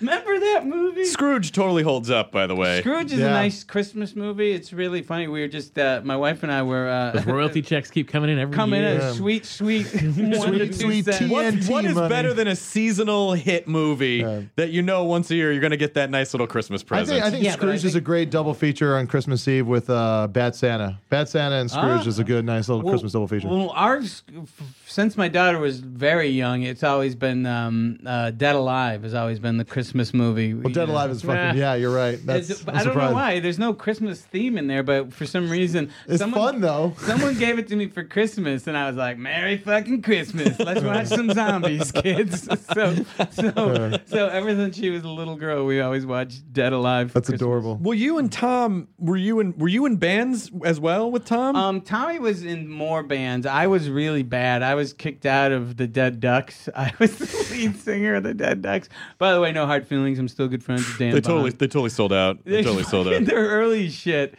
remember 0.00 0.38
that 0.40 0.62
movie? 0.66 1.04
Scrooge 1.04 1.52
totally 1.52 1.82
holds 1.82 2.10
up, 2.10 2.30
by 2.32 2.46
the 2.46 2.54
way. 2.54 2.80
Scrooge 2.80 3.12
is 3.12 3.20
a 3.20 3.30
nice 3.30 3.64
Christmas 3.64 4.14
movie. 4.14 4.52
It's 4.52 4.72
really 4.72 5.02
funny. 5.02 5.28
We 5.28 5.40
were 5.40 5.48
just 5.48 5.78
uh, 5.78 6.00
my 6.04 6.16
wife 6.16 6.42
and 6.42 6.52
I 6.52 6.62
were 6.62 6.88
uh, 6.88 7.12
Those 7.12 7.26
royalty 7.26 7.62
checks 7.72 7.90
keep 7.90 8.08
coming 8.08 8.30
in 8.30 8.38
every 8.38 8.54
coming 8.54 8.80
year. 8.80 8.90
in 8.94 9.00
a 9.00 9.14
sweet, 9.14 9.44
sweet, 9.46 9.86
two 9.90 10.72
sweet 10.72 11.04
cents. 11.04 11.18
tea. 11.18 11.28
What, 11.28 11.46
TNT 11.54 11.68
what 11.70 11.84
is 11.84 11.94
money. 11.94 12.08
better 12.08 12.32
than 12.34 12.48
a 12.48 12.56
seasonal 12.56 13.32
hit 13.32 13.66
movie 13.68 14.22
that 14.56 14.70
you 14.70 14.82
know 14.82 15.04
once 15.04 15.30
a 15.30 15.34
year 15.34 15.52
you're 15.52 15.60
going 15.60 15.70
to 15.72 15.76
get 15.76 15.94
that 15.94 16.10
nice 16.10 16.32
little 16.34 16.46
Christmas 16.46 16.82
I 16.82 16.84
present? 16.84 17.08
think, 17.08 17.24
I 17.24 17.30
think 17.30 17.44
Yeah, 17.44 17.56
but 17.56 17.68
I 17.68 17.76
Scrooge 17.76 17.84
is 17.84 17.94
a 17.94 18.00
great 18.00 18.30
double 18.30 18.54
feature 18.54 18.96
on 18.96 19.06
Christmas 19.06 19.46
Eve 19.48 19.66
with 19.66 19.90
uh, 19.90 20.28
Bad 20.28 20.54
Santa. 20.54 20.98
Bad 21.08 21.28
Santa 21.28 21.56
and 21.56 21.70
Scrooge 21.70 22.04
Ah. 22.04 22.08
is 22.08 22.18
a 22.18 22.24
good, 22.24 22.44
nice 22.44 22.68
little 22.68 22.82
Well- 22.82 22.92
Christmas 22.92 23.12
double 23.12 23.28
feature. 23.28 23.48
Well, 23.48 23.70
ours, 23.70 23.91
f- 24.00 24.22
since 24.86 25.16
my 25.16 25.28
daughter 25.28 25.58
was 25.58 25.80
very 25.80 26.28
young, 26.28 26.62
it's 26.62 26.82
always 26.82 27.14
been 27.14 27.46
um, 27.46 27.98
uh, 28.06 28.30
Dead 28.30 28.54
Alive 28.54 29.02
has 29.02 29.14
always 29.14 29.38
been 29.38 29.56
the 29.56 29.64
Christmas 29.64 30.12
movie. 30.14 30.54
well, 30.54 30.72
Dead 30.72 30.88
Alive 30.88 31.10
is 31.10 31.22
fucking. 31.22 31.34
Nah. 31.36 31.52
Yeah, 31.54 31.74
you're 31.74 31.94
right. 31.94 32.18
That's. 32.24 32.50
It's- 32.50 32.64
I'm 32.68 32.76
I 32.76 32.84
don't 32.84 32.96
know 32.96 33.12
why. 33.12 33.40
There's 33.40 33.58
no 33.58 33.74
Christmas 33.74 34.20
theme 34.22 34.56
in 34.58 34.66
there, 34.66 34.82
but 34.82 35.12
for 35.12 35.26
some 35.26 35.50
reason, 35.50 35.90
It's 36.06 36.18
someone, 36.18 36.40
fun 36.52 36.60
though. 36.60 36.94
Someone 37.02 37.38
gave 37.38 37.58
it 37.58 37.68
to 37.68 37.76
me 37.76 37.88
for 37.88 38.04
Christmas, 38.04 38.66
and 38.66 38.76
I 38.76 38.86
was 38.86 38.96
like, 38.96 39.18
"Merry 39.18 39.58
fucking 39.58 40.02
Christmas! 40.02 40.58
Let's 40.58 40.82
watch 40.82 41.06
some 41.08 41.30
zombies, 41.34 41.90
kids." 41.92 42.48
So, 42.72 42.94
so, 43.32 43.98
so 44.06 44.28
ever 44.28 44.54
since 44.54 44.76
she 44.76 44.90
was 44.90 45.02
a 45.04 45.08
little 45.08 45.36
girl, 45.36 45.66
we 45.66 45.80
always 45.80 46.06
watched 46.06 46.52
Dead 46.52 46.72
Alive. 46.72 47.08
for 47.10 47.14
That's 47.14 47.28
Christmas. 47.28 47.40
adorable. 47.42 47.78
well, 47.80 47.94
you 47.94 48.18
and 48.18 48.30
Tom 48.32 48.88
were 48.98 49.16
you 49.16 49.40
in 49.40 49.56
were 49.58 49.68
you 49.68 49.84
in 49.86 49.96
bands 49.96 50.50
as 50.64 50.80
well 50.80 51.10
with 51.10 51.24
Tom? 51.24 51.56
Um, 51.56 51.80
Tommy 51.80 52.18
was 52.18 52.44
in 52.44 52.68
more 52.68 53.02
bands. 53.02 53.46
I 53.46 53.66
was 53.66 53.81
really 53.88 54.22
bad. 54.22 54.62
I 54.62 54.74
was 54.74 54.92
kicked 54.92 55.26
out 55.26 55.52
of 55.52 55.76
the 55.76 55.86
Dead 55.86 56.20
Ducks. 56.20 56.68
I 56.76 56.92
was 56.98 57.16
the 57.16 57.54
lead 57.54 57.76
singer 57.76 58.16
of 58.16 58.22
the 58.22 58.34
Dead 58.34 58.62
Ducks. 58.62 58.88
By 59.18 59.32
the 59.32 59.40
way, 59.40 59.52
no 59.52 59.66
hard 59.66 59.86
feelings. 59.86 60.18
I'm 60.18 60.28
still 60.28 60.48
good 60.48 60.64
friends 60.64 60.86
with 60.86 60.98
Dan. 60.98 61.14
they 61.14 61.20
totally 61.20 61.50
they 61.50 61.66
totally 61.66 61.90
sold 61.90 62.12
out. 62.12 62.44
They 62.44 62.62
totally 62.64 62.84
sold 62.84 63.08
out. 63.08 63.24
Their 63.24 63.48
early 63.48 63.88
shit 63.88 64.34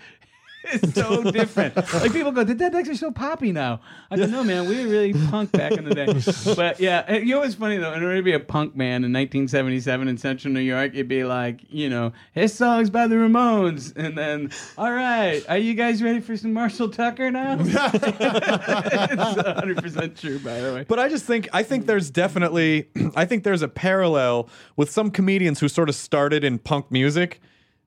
is 0.72 0.94
so 0.94 1.32
different. 1.32 1.76
like 1.76 2.12
people 2.12 2.32
go, 2.32 2.44
the 2.44 2.56
Dead 2.56 2.72
Ducks 2.72 2.90
are 2.90 2.96
so 2.96 3.12
poppy 3.12 3.52
now. 3.52 3.82
I 4.10 4.18
go, 4.18 4.26
no, 4.26 4.44
man, 4.44 4.68
we 4.68 4.84
were 4.84 4.90
really 4.90 5.14
punk 5.14 5.52
back 5.52 5.74
in 5.74 5.86
the 5.86 5.94
day. 5.94 6.54
But 6.56 6.80
yeah, 6.80 7.04
and 7.08 7.28
you 7.28 7.36
know 7.36 7.42
what's 7.42 7.56
funny 7.56 7.78
though? 7.78 7.94
In 7.94 8.04
order 8.04 8.18
to 8.18 8.24
be 8.24 8.34
a 8.34 8.40
punk 8.40 8.76
man 8.76 9.04
in 9.04 9.14
1977 9.14 10.08
in 10.08 10.18
Central 10.18 10.54
New 10.54 10.60
York, 10.60 10.94
it'd 10.94 11.08
be 11.08 11.24
like, 11.24 11.62
you 11.70 11.90
know, 11.90 12.14
his 12.34 12.54
songs 12.54 12.90
by 12.90 13.08
the 13.08 13.16
Ramones, 13.16 13.96
and 13.96 14.18
then, 14.18 14.52
all 14.78 14.92
right, 14.92 15.44
are 15.50 15.58
you 15.58 15.74
guys 15.74 16.02
ready 16.02 16.20
for 16.20 16.36
some 16.38 16.54
Marshall 16.54 16.90
Tucker 16.90 17.32
now? 17.32 17.58
it's 17.60 17.74
100 17.74 19.82
percent 19.82 20.18
true, 20.18 20.40
by 20.40 20.60
the 20.60 20.74
way. 20.74 20.86
But 20.88 21.00
I 21.00 21.10
just 21.10 21.26
think 21.26 21.50
I 21.54 21.64
think 21.64 21.86
there's 21.86 22.10
definitely 22.10 22.90
I 23.16 23.26
think 23.26 23.44
there's 23.44 23.62
a 23.62 23.68
parallel 23.68 24.50
with 24.76 24.92
some 24.92 25.12
comedians 25.12 25.60
who 25.60 25.68
sort 25.68 25.90
of 25.90 25.96
started 25.96 26.44
in 26.44 26.60
punk 26.60 26.92
music 26.92 27.42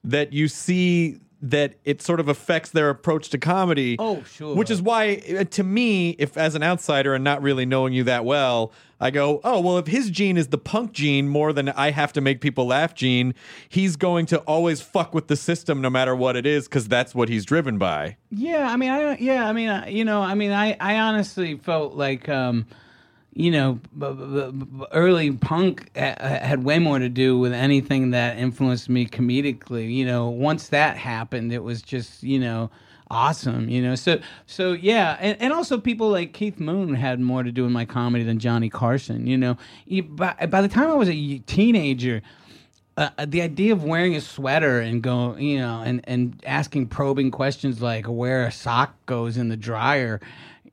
that 0.04 0.32
you 0.32 0.48
see 0.48 1.18
that 1.50 1.74
it 1.85 2.02
sort 2.02 2.20
of 2.20 2.28
affects 2.28 2.70
their 2.70 2.90
approach 2.90 3.28
to 3.30 3.38
comedy. 3.38 3.96
Oh, 3.98 4.22
sure. 4.24 4.54
Which 4.54 4.70
is 4.70 4.80
why 4.82 5.22
uh, 5.38 5.44
to 5.44 5.62
me, 5.62 6.11
if 6.18 6.37
as 6.37 6.54
an 6.54 6.62
outsider 6.62 7.14
and 7.14 7.22
not 7.24 7.42
really 7.42 7.66
knowing 7.66 7.92
you 7.92 8.04
that 8.04 8.24
well, 8.24 8.72
I 9.00 9.11
go, 9.11 9.40
"Oh, 9.44 9.61
well 9.61 9.78
if 9.78 9.87
his 9.87 10.11
gene 10.11 10.37
is 10.37 10.48
the 10.48 10.59
punk 10.59 10.92
gene 10.92 11.28
more 11.28 11.52
than 11.52 11.68
I 11.68 11.90
have 11.90 12.12
to 12.14 12.20
make 12.20 12.40
people 12.40 12.66
laugh 12.66 12.94
gene, 12.94 13.35
he's 13.68 13.96
going 13.96 14.26
to 14.26 14.38
always 14.40 14.80
fuck 14.80 15.14
with 15.14 15.28
the 15.28 15.37
system 15.37 15.80
no 15.80 15.90
matter 15.90 16.16
what 16.16 16.35
it 16.37 16.46
is 16.46 16.66
cuz 16.68 16.88
that's 16.88 17.14
what 17.14 17.28
he's 17.28 17.44
driven 17.44 17.78
by." 17.78 18.16
Yeah, 18.30 18.68
I 18.70 18.76
mean, 18.76 18.90
I 18.90 19.00
don't. 19.00 19.20
Yeah, 19.20 19.48
I 19.48 19.52
mean, 19.52 19.68
I- 19.68 19.88
you 19.88 20.04
know, 20.04 20.20
I 20.22 20.35
mean, 20.35 20.50
I, 20.52 20.76
I 20.80 20.98
honestly 20.98 21.56
felt 21.56 21.94
like, 21.94 22.28
um, 22.28 22.66
you 23.37 23.51
know, 23.51 23.75
b- 23.96 24.12
b- 24.12 24.51
b- 24.51 24.87
early 24.92 25.31
punk 25.31 25.90
ha- 25.94 26.16
had 26.18 26.64
way 26.64 26.79
more 26.79 26.99
to 26.99 27.11
do 27.11 27.38
with 27.38 27.53
anything 27.53 28.11
that 28.12 28.38
influenced 28.38 28.88
me 28.88 29.07
comedically. 29.07 29.92
You 29.92 30.07
know, 30.07 30.29
once 30.29 30.68
that 30.68 30.96
happened, 30.96 31.53
it 31.53 31.62
was 31.62 31.83
just, 31.83 32.22
you 32.22 32.38
know, 32.38 32.70
awesome. 33.11 33.68
You 33.68 33.83
know, 33.83 33.94
so 33.94 34.20
so 34.46 34.72
yeah, 34.72 35.18
and, 35.20 35.37
and 35.40 35.53
also 35.53 35.79
people 35.79 36.09
like 36.09 36.33
Keith 36.33 36.59
Moon 36.59 36.94
had 36.94 37.20
more 37.20 37.42
to 37.42 37.53
do 37.53 37.66
in 37.66 37.72
my 37.72 37.85
comedy 37.85 38.25
than 38.25 38.38
Johnny 38.38 38.70
Carson. 38.70 39.27
You 39.27 39.37
know, 39.37 39.59
by, 40.09 40.35
by 40.49 40.62
the 40.62 40.68
time 40.68 40.90
I 40.90 40.94
was 40.94 41.11
a 41.11 41.38
teenager 41.40 42.22
uh, 42.96 43.11
the 43.27 43.42
idea 43.42 43.72
of 43.72 43.85
wearing 43.85 44.16
a 44.16 44.20
sweater 44.20 44.81
and 44.81 45.03
go, 45.03 45.37
you 45.37 45.59
know, 45.59 45.83
and, 45.85 46.01
and 46.05 46.42
asking 46.46 46.87
probing 46.87 47.31
questions 47.31 47.83
like 47.83 48.07
where 48.07 48.46
a 48.46 48.53
sock 48.53 48.94
goes 49.05 49.37
in 49.37 49.49
the 49.49 49.57
dryer, 49.57 50.18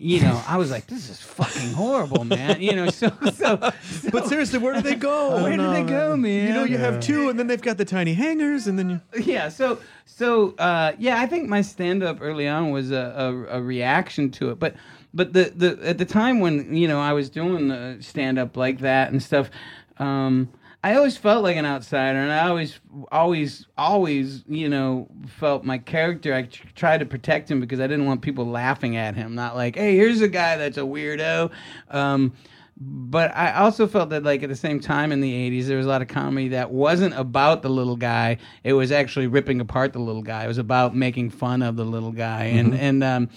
you 0.04 0.22
know, 0.22 0.44
I 0.46 0.58
was 0.58 0.70
like, 0.70 0.88
this 0.88 1.10
is 1.10 1.20
fucking 1.20 1.72
horrible, 1.72 2.26
man. 2.26 2.62
You 2.62 2.76
know, 2.76 2.90
so 2.90 3.10
so. 3.34 3.72
so 3.82 4.10
But 4.12 4.28
seriously, 4.28 4.60
where 4.60 4.74
do 4.74 4.82
they 4.82 4.96
go? 4.96 5.42
where 5.44 5.56
do 5.56 5.72
they 5.72 5.84
go, 5.84 6.18
man? 6.18 6.48
You 6.48 6.54
know, 6.54 6.64
you 6.66 6.78
have 6.78 7.00
two, 7.00 7.30
and 7.30 7.40
then 7.40 7.48
they've 7.48 7.62
got 7.62 7.78
the 7.78 7.86
tiny 7.86 8.14
hangers, 8.14 8.68
and 8.68 8.78
then 8.78 8.90
you. 8.90 9.02
yeah 9.24 9.50
so 9.50 9.80
so 10.06 10.54
uh 10.58 10.94
yeah 10.98 11.20
i 11.20 11.26
think 11.26 11.48
my 11.48 11.62
stand 11.62 12.04
up 12.04 12.18
early 12.22 12.48
on 12.48 12.72
was 12.72 12.92
a, 12.92 13.14
a, 13.50 13.58
a 13.58 13.62
reaction 13.62 14.30
to 14.32 14.50
it 14.52 14.60
but 14.60 14.76
but 15.14 15.34
the 15.34 15.52
the 15.56 15.80
at 15.88 15.98
the 15.98 16.06
time 16.06 16.40
when 16.40 16.76
you 16.76 16.88
know 16.88 17.00
i 17.00 17.14
was 17.14 17.30
doing 17.30 17.68
the 17.68 17.98
stand 18.02 18.38
up 18.38 18.58
like 18.58 18.80
that 18.80 19.12
and 19.12 19.22
stuff 19.22 19.50
um 19.98 20.50
I 20.84 20.96
always 20.96 21.16
felt 21.16 21.44
like 21.44 21.56
an 21.56 21.66
outsider, 21.66 22.20
and 22.20 22.32
I 22.32 22.48
always, 22.48 22.80
always, 23.12 23.68
always, 23.78 24.44
you 24.48 24.68
know, 24.68 25.08
felt 25.28 25.64
my 25.64 25.78
character. 25.78 26.34
I 26.34 26.44
tr- 26.44 26.68
tried 26.76 26.98
to 27.00 27.06
protect 27.06 27.50
him 27.50 27.62
because 27.62 27.80
I 27.80 27.88
didn't 27.88 28.06
want 28.06 28.22
people 28.22 28.46
laughing 28.46 28.98
at 28.98 29.16
him. 29.16 29.34
Not 29.34 29.56
like, 29.56 29.78
hey, 29.78 29.96
here's 29.96 30.22
a 30.22 30.28
guy 30.28 30.58
that's 30.58 30.78
a 30.78 30.82
weirdo. 30.82 31.52
Um, 31.90 32.34
but 32.76 33.34
I 33.36 33.54
also 33.54 33.88
felt 33.88 34.10
that 34.10 34.24
like 34.24 34.44
at 34.44 34.50
the 34.50 34.56
same 34.56 34.80
time 34.80 35.12
in 35.12 35.22
the 35.22 35.32
80s 35.32 35.68
there 35.68 35.78
was 35.78 35.86
a 35.86 35.90
lot 35.90 36.02
of 36.02 36.08
comedy 36.08 36.50
that 36.50 36.72
wasn't 36.72 37.14
about 37.14 37.62
the 37.62 37.70
little 37.70 37.96
guy 37.96 38.38
it 38.64 38.74
was 38.74 38.92
actually 38.92 39.28
ripping 39.28 39.62
apart 39.62 39.94
the 39.94 40.00
little 40.00 40.24
guy 40.24 40.44
it 40.44 40.48
was 40.48 40.58
about 40.58 40.96
making 40.96 41.30
fun 41.30 41.62
of 41.62 41.76
the 41.76 41.86
little 41.86 42.12
guy 42.12 42.46
and 42.46 42.74
and 42.74 43.04
um 43.04 43.30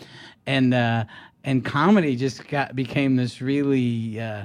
and 0.46 0.72
uh 0.72 1.04
and 1.46 1.64
comedy 1.64 2.16
just 2.16 2.46
got 2.48 2.76
became 2.76 3.16
this 3.16 3.40
really. 3.40 4.20
Uh, 4.20 4.44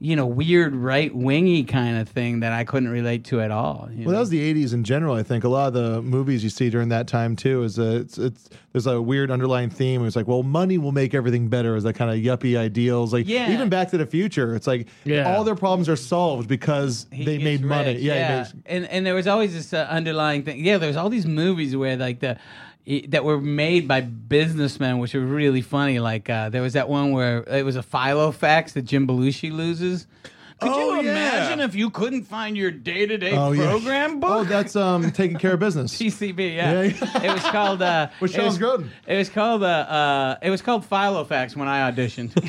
you 0.00 0.16
know, 0.16 0.26
weird 0.26 0.74
right 0.74 1.14
wingy 1.14 1.64
kind 1.64 1.96
of 1.98 2.08
thing 2.08 2.40
that 2.40 2.52
I 2.52 2.64
couldn't 2.64 2.88
relate 2.90 3.24
to 3.26 3.40
at 3.40 3.50
all. 3.50 3.88
you 3.92 4.04
Well, 4.04 4.12
that 4.14 4.20
was 4.20 4.28
the 4.28 4.40
'80s 4.54 4.74
in 4.74 4.84
general. 4.84 5.14
I 5.14 5.22
think 5.22 5.44
a 5.44 5.48
lot 5.48 5.68
of 5.68 5.74
the 5.74 6.02
movies 6.02 6.42
you 6.44 6.50
see 6.50 6.68
during 6.68 6.88
that 6.90 7.06
time 7.06 7.36
too 7.36 7.62
is 7.62 7.78
a, 7.78 7.96
it's, 7.98 8.18
it's 8.18 8.50
there's 8.72 8.86
a 8.86 9.00
weird 9.00 9.30
underlying 9.30 9.70
theme. 9.70 10.04
It's 10.04 10.16
like, 10.16 10.26
well, 10.26 10.42
money 10.42 10.78
will 10.78 10.92
make 10.92 11.14
everything 11.14 11.48
better. 11.48 11.76
Is 11.76 11.84
that 11.84 11.94
kind 11.94 12.10
of 12.10 12.16
yuppie 12.18 12.58
ideals? 12.58 13.12
Like 13.12 13.26
Yeah. 13.28 13.52
even 13.52 13.68
Back 13.68 13.90
to 13.90 13.96
the 13.98 14.04
Future, 14.06 14.54
it's 14.54 14.66
like 14.66 14.88
Yeah. 15.04 15.32
all 15.34 15.44
their 15.44 15.54
problems 15.54 15.88
are 15.88 15.96
solved 15.96 16.48
because 16.48 17.06
He 17.12 17.24
they 17.24 17.34
gets 17.38 17.44
made 17.44 17.62
money. 17.64 17.94
rich, 17.94 18.02
Yeah, 18.02 18.28
he 18.28 18.38
makes- 18.40 18.54
and 18.66 18.84
and 18.86 19.06
there 19.06 19.14
was 19.14 19.26
always 19.28 19.54
this 19.54 19.72
uh, 19.72 19.86
underlying 19.88 20.42
thing. 20.42 20.64
Yeah, 20.64 20.78
there's 20.78 20.96
all 20.96 21.08
these 21.08 21.26
movies 21.26 21.76
where 21.76 21.96
like 21.96 22.18
the 22.20 22.30
i- 22.32 22.38
that 23.08 23.24
were 23.24 23.40
made 23.40 23.88
by 23.88 24.02
businessmen, 24.02 24.98
which 24.98 25.14
were 25.14 25.20
really 25.20 25.62
funny. 25.62 25.98
Like 25.98 26.28
uh, 26.28 26.50
there 26.50 26.62
was 26.62 26.74
that 26.74 26.88
one 26.88 27.12
where 27.12 27.38
it 27.44 27.64
was 27.64 27.76
a 27.76 27.82
Filofax 27.82 28.74
that 28.74 28.82
Jim 28.82 29.06
Belushi 29.06 29.50
loses. 29.50 30.06
Could 30.60 30.70
Oh, 30.72 30.94
you 31.00 31.02
yeah. 31.06 31.10
imagine 31.10 31.60
if 31.60 31.74
you 31.74 31.90
couldn't 31.90 32.24
find 32.24 32.56
your 32.56 32.70
day 32.70 33.06
to 33.06 33.18
day 33.18 33.32
Oh, 33.36 33.52
yeah. 33.52 33.68
program 33.70 34.20
book? 34.20 34.30
Oh, 34.30 34.44
that's 34.44 34.76
um 34.76 35.10
taking 35.10 35.36
care 35.36 35.54
of 35.54 35.60
business. 35.60 35.92
TCB, 36.00 36.54
yeah. 36.56 36.82
Yeah. 36.82 37.22
it 37.22 37.32
was 37.34 37.42
called. 37.42 37.82
Uh, 37.82 38.08
With 38.20 38.30
it 38.30 38.34
Sean 38.36 38.46
was- 38.46 38.58
Grodin. 38.58 38.88
It 39.06 39.16
was 39.16 39.28
called. 39.28 39.62
Uh, 39.62 39.66
uh, 39.66 40.36
it 40.42 40.50
was 40.50 40.62
called 40.62 40.88
Filofax 40.88 41.56
when 41.56 41.68
I 41.68 41.90
auditioned. 41.90 42.32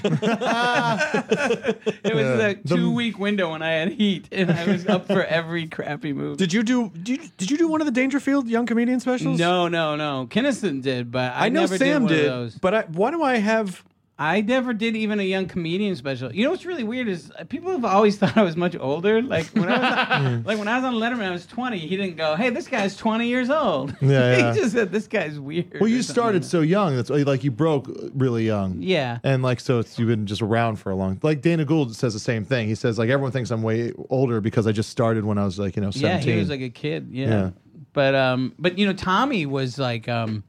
it 2.04 2.14
was 2.16 2.24
Yeah. 2.24 2.48
a 2.48 2.56
The- 2.56 2.76
two 2.76 2.92
week 2.94 3.18
window 3.20 3.52
when 3.52 3.62
I 3.62 3.72
had 3.72 3.92
heat, 3.94 4.28
and 4.32 4.52
I 4.52 4.66
was 4.68 4.86
up 4.88 5.08
for 5.08 5.24
every 5.26 5.68
crappy 5.68 6.14
movie. 6.14 6.38
Did 6.38 6.54
you 6.54 6.64
do? 6.64 6.90
Did 6.90 7.08
you, 7.24 7.30
did 7.38 7.52
you 7.52 7.58
do 7.58 7.68
one 7.68 7.82
of 7.82 7.86
the 7.86 7.92
Dangerfield 7.92 8.48
Young 8.48 8.66
Comedian 8.66 9.00
specials? 9.00 9.40
No, 9.40 9.68
no, 9.68 9.96
no. 9.96 10.28
Kinison 10.30 10.82
did, 10.82 11.12
but 11.12 11.34
I, 11.34 11.46
I 11.48 11.50
know 11.50 11.62
never 11.62 11.78
Sam 11.78 11.88
did. 11.88 12.02
One 12.06 12.08
did, 12.14 12.26
Of 12.28 12.32
those. 12.32 12.56
but 12.56 12.74
I, 12.74 12.82
why 12.84 13.12
do 13.12 13.24
I 13.24 13.38
have? 13.38 13.84
I 14.18 14.40
never 14.40 14.74
did 14.74 14.96
even 14.96 15.20
a 15.20 15.24
young 15.24 15.46
comedian 15.48 15.94
special. 15.98 16.34
You 16.34 16.46
know 16.46 16.52
what's 16.52 16.66
really 16.66 16.86
weird 16.86 17.10
is 17.10 17.32
uh, 17.38 17.44
people 17.44 17.72
have 17.72 17.84
always 17.84 18.18
thought 18.20 18.38
I 18.38 18.44
was 18.44 18.56
much 18.56 18.76
older. 18.76 19.22
Like 19.22 19.48
when 19.48 19.70
I 19.70 19.78
was 19.78 20.46
like 20.46 20.58
when 20.58 20.70
I 20.70 20.78
was 20.78 20.86
on 20.86 20.94
Letterman, 20.96 21.24
I 21.28 21.32
was 21.32 21.46
twenty. 21.46 21.80
He 21.80 21.98
didn't 21.98 22.16
go, 22.16 22.36
"Hey, 22.36 22.50
this 22.50 22.68
guy's 22.68 22.96
twenty 22.96 23.28
years 23.28 23.50
old." 23.50 23.96
Yeah, 24.02 24.10
yeah. 24.38 24.54
he 24.54 24.60
just 24.60 24.74
said, 24.74 24.92
"This 24.92 25.08
guy's 25.08 25.38
weird." 25.40 25.74
Well, 25.74 25.84
or 25.84 25.88
you 25.88 26.02
something 26.02 26.14
started 26.14 26.44
like 26.44 26.50
so 26.50 26.62
young. 26.62 26.96
That's 26.96 27.10
like 27.10 27.44
you 27.44 27.52
broke 27.52 27.90
really 28.14 28.46
young. 28.46 28.82
Yeah. 28.82 29.20
And 29.24 29.44
like 29.44 29.60
so, 29.60 29.80
it's, 29.80 30.00
you've 30.00 30.08
been 30.08 30.26
just 30.26 30.42
around 30.42 30.78
for 30.78 30.92
a 30.92 30.96
long. 30.96 31.20
Like 31.22 31.42
Dana 31.42 31.66
Gould 31.66 31.94
says 31.96 32.14
the 32.14 32.20
same 32.20 32.46
thing. 32.46 32.68
He 32.68 32.76
says 32.76 32.98
like 32.98 33.10
everyone 33.10 33.32
thinks 33.32 33.52
I'm 33.52 33.64
way 33.64 33.92
older 34.10 34.40
because 34.40 34.66
I 34.66 34.72
just 34.72 34.90
started 34.90 35.26
when 35.26 35.38
I 35.38 35.44
was 35.44 35.60
like 35.60 35.76
you 35.76 35.82
know 35.82 35.92
that. 35.92 36.00
Yeah, 36.00 36.08
seventeen. 36.14 36.34
he 36.34 36.40
was 36.40 36.50
like 36.50 36.62
a 36.62 36.70
kid. 36.70 37.10
Yeah. 37.12 37.28
Yeah. 37.28 37.50
But 37.92 38.16
um, 38.16 38.54
but 38.60 38.78
you 38.78 38.86
know, 38.86 38.94
Tommy 38.94 39.46
was 39.46 39.78
like 39.78 40.08
um, 40.08 40.44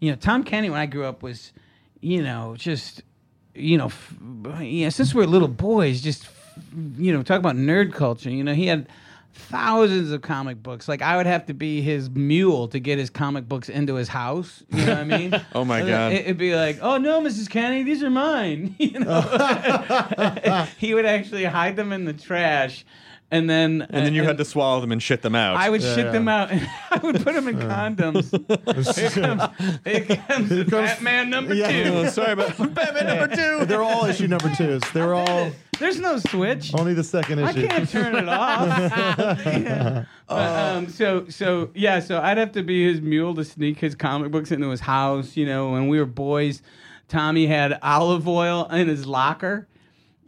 you 0.00 0.10
know, 0.10 0.16
Tom 0.16 0.42
Kenny 0.44 0.70
when 0.70 0.80
I 0.80 0.86
grew 0.86 1.04
up 1.04 1.22
was, 1.22 1.52
you 2.00 2.22
know, 2.22 2.54
just 2.56 3.02
you 3.54 3.76
know, 3.78 3.86
f- 3.86 4.14
yeah, 4.60 4.88
since 4.88 5.14
we're 5.14 5.26
little 5.26 5.48
boys, 5.48 6.00
just 6.00 6.28
you 6.96 7.12
know, 7.12 7.22
talk 7.22 7.38
about 7.38 7.56
nerd 7.56 7.92
culture. 7.92 8.30
You 8.30 8.44
know, 8.44 8.54
he 8.54 8.66
had 8.66 8.88
thousands 9.32 10.10
of 10.12 10.22
comic 10.22 10.62
books. 10.62 10.88
Like 10.88 11.02
I 11.02 11.16
would 11.16 11.26
have 11.26 11.46
to 11.46 11.54
be 11.54 11.80
his 11.80 12.10
mule 12.10 12.68
to 12.68 12.78
get 12.78 12.98
his 12.98 13.10
comic 13.10 13.48
books 13.48 13.68
into 13.68 13.94
his 13.94 14.08
house. 14.08 14.62
You 14.70 14.84
know 14.84 14.92
what 14.92 14.98
I 14.98 15.04
mean? 15.04 15.40
Oh 15.54 15.64
my 15.64 15.80
God. 15.80 16.12
It, 16.12 16.26
would 16.26 16.38
be 16.38 16.54
like, 16.54 16.78
oh 16.80 16.96
no, 16.96 17.20
Mrs. 17.20 17.48
Kenny, 17.48 17.82
these 17.82 18.02
are 18.02 18.10
mine. 18.10 18.76
You 18.80 19.00
know, 19.00 19.20
he 20.78 20.94
would 20.94 21.06
actually 21.06 21.44
hide 21.44 21.76
them 21.76 21.92
in 21.92 22.04
the 22.04 22.12
trash. 22.12 22.84
And 23.32 23.48
then, 23.48 23.82
And 23.90 24.04
then 24.06 24.12
you 24.14 24.24
had 24.24 24.38
to 24.38 24.44
swallow 24.44 24.80
them 24.80 24.90
and 24.90 25.00
shit 25.00 25.22
them 25.22 25.36
out. 25.36 25.56
I 25.56 25.70
would 25.70 25.82
shit 25.82 25.98
yeah. 26.06 26.10
them 26.10 26.26
out 26.26 26.50
and 26.50 26.68
I 26.90 26.98
would 26.98 27.22
put 27.22 27.34
them 27.34 27.46
in 27.46 27.58
condoms. 27.60 28.30
here 28.96 29.10
comes, 29.10 29.84
here 29.84 30.64
comes 30.64 30.64
Batman 30.70 31.30
number 31.30 31.54
Yeah. 31.54 31.70
two. 31.70 32.08
Sorry 32.10 32.32
about 32.32 32.56
Batman 32.74 33.06
number 33.06 33.28
two. 33.34 33.66
They're 33.66 33.82
all 33.84 34.06
issue 34.06 34.26
number 34.26 34.52
twos. 34.56 34.82
They're 34.92 35.14
all 35.14 35.52
There's 35.78 36.00
no 36.00 36.18
switch. 36.18 36.74
only 36.74 36.92
the 36.94 37.04
second 37.04 37.38
I 37.38 37.50
issue. 37.50 37.66
can't 37.68 37.88
turn 37.88 38.16
it 38.16 38.28
off. 38.28 38.66
Yeah. 39.46 40.04
But, 40.26 40.76
um, 40.76 40.88
so 40.88 41.26
so 41.28 41.70
yeah, 41.74 42.00
so 42.00 42.20
I'd 42.20 42.36
have 42.38 42.52
to 42.52 42.62
be 42.62 42.84
his 42.90 43.00
mule 43.00 43.34
to 43.34 43.44
sneak 43.44 43.78
his 43.78 43.94
comic 43.94 44.30
books 44.32 44.50
into 44.52 44.70
his 44.70 44.80
house. 44.80 45.36
You 45.36 45.46
know, 45.46 45.70
when 45.70 45.88
we 45.88 45.98
were 45.98 46.04
boys, 46.06 46.62
Tommy 47.08 47.46
had 47.46 47.78
olive 47.82 48.26
oil 48.28 48.66
in 48.70 48.88
his 48.88 49.06
locker. 49.06 49.66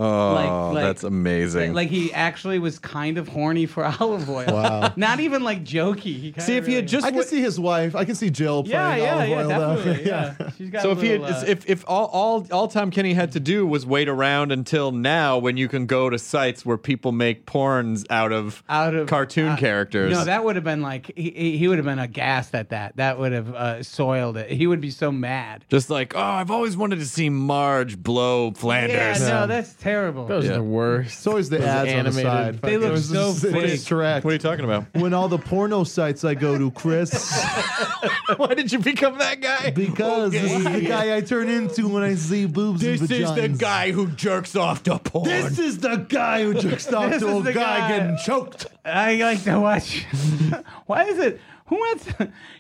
Oh, 0.03 0.35
Like- 0.35 0.75
like- 0.75 0.85
that's 0.85 1.05
amazing. 1.05 1.75
Like 1.75 1.89
he 1.89 2.13
actually 2.13 2.59
was 2.59 2.79
kind 2.79 3.19
of 3.19 3.29
horny 3.29 3.67
for 3.67 3.85
olive 4.01 4.29
oil. 4.29 4.47
Wow. 4.49 4.93
Not 4.97 5.21
even 5.21 5.43
like 5.45 5.65
jokey. 5.65 6.01
He 6.35 6.35
See, 6.39 6.57
if 6.57 6.67
he 6.67 6.75
had 6.75 6.89
just 6.89 7.07
I 7.07 7.11
can 7.11 7.23
see 7.25 7.41
his 7.41 7.59
wife. 7.61 7.95
I 7.95 8.05
can 8.05 8.15
see 8.15 8.31
Jill 8.31 8.65
yeah, 8.67 8.87
playing 8.95 9.03
yeah, 9.05 9.15
olive 9.15 9.29
yeah, 9.29 9.37
oil. 9.37 9.49
though. 9.49 9.77
definitely. 9.77 10.03
Yeah. 10.13 10.51
She's 10.59 10.71
got 10.71 10.83
So 10.83 10.89
a 10.91 10.93
if 10.93 11.01
he 11.03 11.09
had, 11.09 11.23
uh, 11.23 11.45
if 11.47 11.69
if 11.69 11.85
all, 11.87 12.07
all 12.07 12.47
all 12.51 12.69
Tom 12.69 12.91
Kenny 12.91 13.15
had 13.15 13.33
to 13.33 13.41
do 13.41 13.67
was 13.67 13.87
wait 13.87 14.09
around 14.09 14.53
until 14.53 14.91
now, 14.93 15.39
when 15.39 15.57
you 15.57 15.69
can 15.69 15.87
go 15.87 16.11
to 16.11 16.19
sites 16.19 16.67
where 16.67 16.77
people 16.77 17.13
make 17.13 17.47
porns 17.47 18.05
out 18.11 18.33
of 18.33 18.63
out 18.69 18.95
of 18.95 19.07
cartoon 19.09 19.49
uh, 19.51 19.57
characters. 19.57 20.13
No, 20.13 20.25
that 20.25 20.45
would 20.45 20.57
have 20.57 20.65
been 20.65 20.83
like 20.83 21.13
he, 21.17 21.31
he 21.31 21.57
he 21.59 21.69
would 21.69 21.79
have 21.79 21.85
been 21.87 21.99
aghast 21.99 22.55
at 22.55 22.71
that. 22.71 22.97
That 22.97 23.19
would 23.19 23.33
have 23.33 23.55
uh, 23.55 23.83
soiled 23.83 24.37
it. 24.37 24.51
He 24.51 24.67
would 24.67 24.81
be 24.81 24.91
so 24.91 25.13
mad. 25.13 25.65
just 25.71 25.89
like, 25.91 26.15
oh, 26.17 26.21
I've 26.21 26.51
always 26.51 26.77
wanted 26.77 26.99
to 26.99 27.07
see 27.07 27.31
Marge 27.31 27.97
blow 28.03 28.51
Flanders. 28.53 28.97
Yeah, 28.97 29.15
Flanders. 29.15 29.29
no, 29.29 29.47
that's 29.47 29.75
terrible. 29.75 29.92
Those 29.93 30.45
Yeah. 30.45 30.53
are 30.53 30.55
the 30.55 30.63
worst. 30.63 31.15
It's 31.19 31.27
always 31.27 31.49
the 31.51 31.59
Those 31.59 31.67
ads 31.67 31.93
on 31.93 32.05
the 32.05 32.13
side. 32.13 32.63
They 32.63 32.77
look 32.77 32.89
It 32.89 32.93
was 32.93 33.09
so 33.09 33.33
just- 33.33 33.43
fake. 33.43 33.65
It's 33.65 33.89
correct. 33.89 34.25
What 34.25 34.31
are 34.31 34.35
you 34.35 34.39
talking 34.39 34.65
about? 34.65 34.87
when 34.95 35.13
all 35.15 35.29
the 35.29 35.39
porno 35.39 35.85
sites 35.85 36.25
I 36.25 36.35
go 36.35 36.57
to, 36.59 36.71
Chris, 36.71 37.13
Why 38.37 38.55
did 38.55 38.73
you 38.73 38.79
become 38.79 39.19
that 39.19 39.41
guy? 39.41 39.71
because 39.71 40.33
this 40.33 40.53
is 40.53 40.65
the 40.65 40.81
guy 40.81 41.17
I 41.17 41.21
turn 41.21 41.49
into 41.49 41.89
when 41.89 42.03
I 42.03 42.15
see 42.15 42.47
boobs 42.47 42.81
This 42.81 43.01
and 43.01 43.11
is 43.11 43.33
the 43.35 43.41
vaginas. 43.43 43.59
guy 43.59 43.93
who 43.93 44.07
jerks 44.09 44.57
off 44.57 44.83
to 44.85 44.99
porn. 44.99 45.29
This 45.29 45.59
is 45.59 45.79
the 45.79 45.97
guy 46.09 46.43
who 46.45 46.55
jerks 46.55 46.93
off 46.93 47.11
This 47.11 47.21
to 47.23 47.37
a 47.39 47.43
the 47.43 47.53
guy, 47.53 47.79
guy. 47.79 47.99
getting 47.99 48.17
choked. 48.25 48.67
I 48.85 49.15
like 49.17 49.45
to 49.45 49.61
watch. 49.61 50.05
Why 50.87 51.05
is 51.05 51.19
it? 51.19 51.41
Who 51.67 51.77
wants? 51.77 52.09